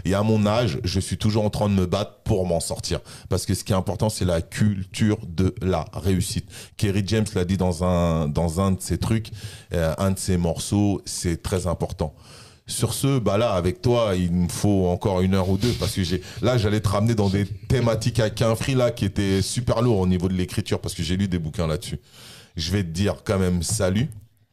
Et, 0.06 0.14
à 0.14 0.24
mon 0.24 0.46
âge 0.46 0.80
je 0.84 1.00
suis 1.00 1.18
toujours 1.18 1.46
en 1.46 1.50
train 1.50 1.70
de 1.70 1.74
me 1.74 1.86
battre 1.86 2.20
pour 2.24 2.46
m'en 2.46 2.60
sortir. 2.60 3.00
Parce 3.30 3.46
que 3.46 3.54
ce 3.54 3.64
qui 3.64 3.74
est 3.74 3.76
important 3.76 4.10
c'est 4.10 4.26
la 4.26 4.42
culture 4.42 5.18
de 5.28 5.54
la 5.62 5.86
réussite. 5.94 6.50
Kerry 6.78 7.04
James 7.06 7.26
l'a 7.36 7.46
dit 7.46 7.58
dans 7.58 7.84
un 7.84 8.28
dans 8.28 8.62
un 8.62 8.72
de 8.72 8.82
ses 8.82 8.98
trucs 8.98 9.32
euh, 9.74 9.94
un 9.98 10.12
de 10.12 10.20
ses 10.20 10.38
morceaux 10.38 11.02
c'est 11.06 11.42
très 11.42 11.68
important. 11.68 12.14
Sur 12.70 12.94
ce, 12.94 13.18
bah 13.18 13.40
là, 13.40 13.54
avec 13.54 13.82
toi, 13.82 14.14
il 14.16 14.32
me 14.32 14.48
faut 14.48 14.90
encore 14.90 15.22
une 15.22 15.34
heure 15.34 15.50
ou 15.50 15.58
deux 15.58 15.72
parce 15.80 15.94
que 15.94 16.04
j'ai, 16.04 16.22
là, 16.44 16.56
j'allais 16.60 16.80
te 16.80 16.88
ramener 16.88 17.16
dans 17.16 17.28
des 17.28 17.48
thématiques 17.48 18.20
à 18.20 18.56
free 18.56 18.76
là 18.76 18.92
qui 18.92 19.06
étaient 19.06 19.42
super 19.42 19.82
lourds 19.82 19.98
au 19.98 20.06
niveau 20.06 20.28
de 20.28 20.36
l'écriture 20.36 20.80
parce 20.80 20.94
que 20.94 21.02
j'ai 21.02 21.18
lu 21.18 21.28
des 21.28 21.40
bouquins 21.40 21.66
là-dessus. 21.66 21.98
Je 22.56 22.72
vais 22.72 22.84
te 22.84 22.90
dire 22.90 23.24
quand 23.26 23.40
même 23.40 23.64
salut. 23.64 24.08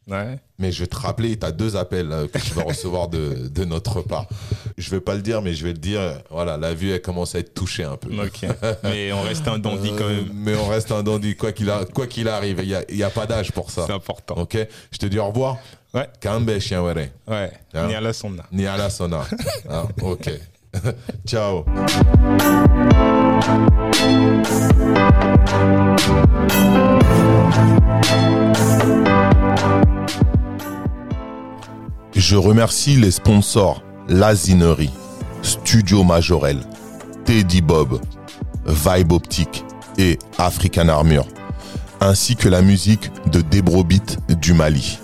Ouais. 0.09 0.39
Mais 0.59 0.71
je 0.71 0.81
vais 0.81 0.87
te 0.87 0.97
rappeler, 0.97 1.37
tu 1.37 1.45
as 1.45 1.51
deux 1.51 1.75
appels 1.77 2.13
euh, 2.13 2.29
que 2.29 2.39
tu 2.39 2.55
vas 2.55 2.63
recevoir 2.63 3.09
de, 3.09 3.49
de 3.49 3.65
notre 3.65 4.03
part. 4.03 4.27
Je 4.79 4.89
vais 4.91 5.01
pas 5.01 5.15
le 5.17 5.21
dire, 5.23 5.43
mais 5.43 5.53
je 5.53 5.65
vais 5.65 5.73
le 5.73 5.79
dire. 5.79 6.01
Voilà, 6.31 6.57
la 6.57 6.75
vue, 6.75 6.93
elle 6.93 7.03
commence 7.03 7.35
à 7.35 7.41
être 7.41 7.55
touchée 7.55 7.83
un 7.83 7.97
peu. 7.97 8.11
Mais 8.85 9.13
on 9.13 9.23
reste 9.23 9.49
un 9.49 9.59
dandy 9.59 9.91
quand 9.99 10.05
Euh, 10.05 10.23
même. 10.23 10.31
mais 10.33 10.55
on 10.55 10.69
reste 10.69 10.93
un 10.93 11.03
dandy, 11.03 11.35
quoi 11.35 11.51
qu'il 11.53 11.71
qu'il 12.09 12.29
arrive. 12.29 12.61
Il 12.63 12.69
n'y 12.69 12.75
a, 12.75 12.85
y 12.93 13.03
a 13.03 13.11
pas 13.11 13.27
d'âge 13.27 13.51
pour 13.53 13.71
ça. 13.71 13.85
C'est 13.87 13.93
important. 13.93 14.37
Ok 14.37 14.57
Je 14.93 14.99
te 14.99 15.07
dis 15.07 15.19
au 15.19 15.27
revoir. 15.27 15.59
Ouais. 15.93 16.09
Kambe, 16.21 16.57
chien, 16.61 16.83
ouais. 16.85 17.11
Hein? 17.27 17.49
Ni 17.89 17.95
à 17.95 18.01
la 18.01 18.13
sonde. 18.13 18.41
Ni 18.53 18.67
à 18.67 18.77
la 18.77 18.91
sona. 18.91 19.25
Ah, 19.69 19.87
ok. 20.03 20.31
Ciao. 21.27 21.65
Je 32.29 32.35
remercie 32.35 32.97
les 32.97 33.13
sponsors 33.13 33.85
Lazinerie, 34.09 34.91
Studio 35.43 36.03
Majorel, 36.03 36.59
Teddy 37.25 37.61
Bob, 37.61 38.01
Vibe 38.67 39.13
Optique 39.13 39.65
et 39.97 40.19
African 40.37 40.89
Armure, 40.89 41.29
ainsi 42.01 42.35
que 42.35 42.49
la 42.49 42.63
musique 42.63 43.13
de 43.31 43.43
Debrobit 43.43 44.19
du 44.41 44.55
Mali. 44.55 44.99